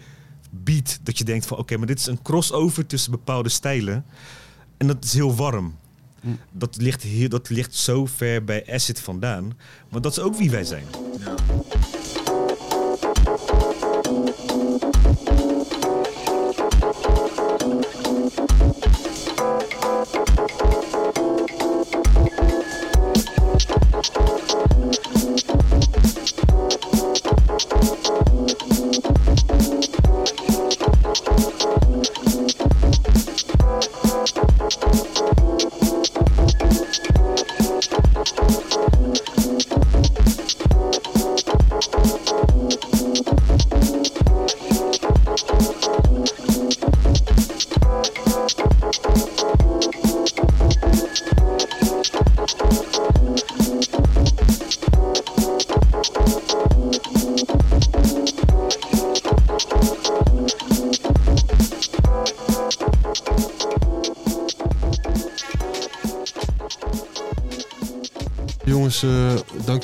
beat 0.50 1.00
dat 1.04 1.18
je 1.18 1.24
denkt 1.24 1.46
van 1.46 1.58
oké, 1.58 1.78
maar 1.78 1.88
dit 1.88 2.00
is 2.00 2.06
een 2.06 2.22
crossover 2.22 2.86
tussen 2.86 3.12
bepaalde 3.12 3.50
stijlen. 3.50 4.06
En 4.78 4.88
dat 4.88 5.04
is 5.04 5.14
heel 5.14 5.36
warm. 5.36 5.76
Dat, 6.52 6.78
ligt 6.78 7.04
heel, 7.04 7.30
dat 7.30 7.50
ligt 7.50 7.76
zo 7.76 8.06
ver 8.06 8.44
bij 8.44 8.66
Acid 8.70 9.00
vandaan. 9.00 9.58
Want 9.90 10.04
dat 10.04 10.12
is 10.12 10.20
ook 10.20 10.36
wie 10.36 10.52
wij 10.52 10.64
zijn. 10.64 10.86
Jongens, 33.80 34.08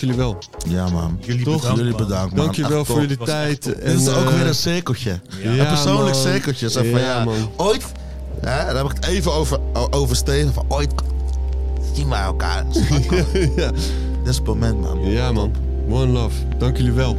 jullie 0.03 0.15
wel. 0.21 0.37
Ja, 0.67 0.89
man. 0.89 1.17
Jullie 1.21 1.43
Toch? 1.43 1.55
bedankt, 1.61 1.77
Jullie 1.79 1.95
bedankt, 1.95 2.35
man. 2.35 2.43
Dank 2.45 2.55
je 2.55 2.67
wel 2.67 2.77
Echt 2.79 2.87
voor 2.87 3.01
jullie 3.01 3.17
tijd. 3.17 3.63
Dit 3.63 3.83
is 3.83 4.07
ook 4.09 4.25
eh, 4.29 4.33
weer 4.37 4.47
een 4.47 4.55
cirkeltje. 4.55 5.19
ja, 5.43 5.49
een 5.49 5.67
persoonlijk 5.67 6.13
man. 6.15 6.23
cirkeltje. 6.23 6.69
Van, 6.71 6.85
Ja, 6.87 6.97
ja, 6.99 7.23
man. 7.23 7.35
ooit, 7.57 7.83
hè, 8.41 8.41
daar 8.65 8.75
heb 8.75 8.85
ik 8.85 8.91
het 8.95 9.05
even 9.05 9.33
over, 9.33 9.59
o- 9.73 9.87
over 9.91 10.15
Steven. 10.15 10.53
Van, 10.53 10.65
ooit 10.67 10.91
zien 11.93 12.09
wij 12.09 12.21
elkaar. 12.21 12.65
ja. 13.55 13.71
Dit 13.71 14.27
is 14.31 14.35
het 14.35 14.45
moment, 14.45 14.81
man. 14.81 14.99
ja, 15.11 15.31
man. 15.31 15.51
One 15.89 16.07
love. 16.11 16.35
Dank 16.57 16.77
jullie 16.77 16.91
wel. 16.91 17.17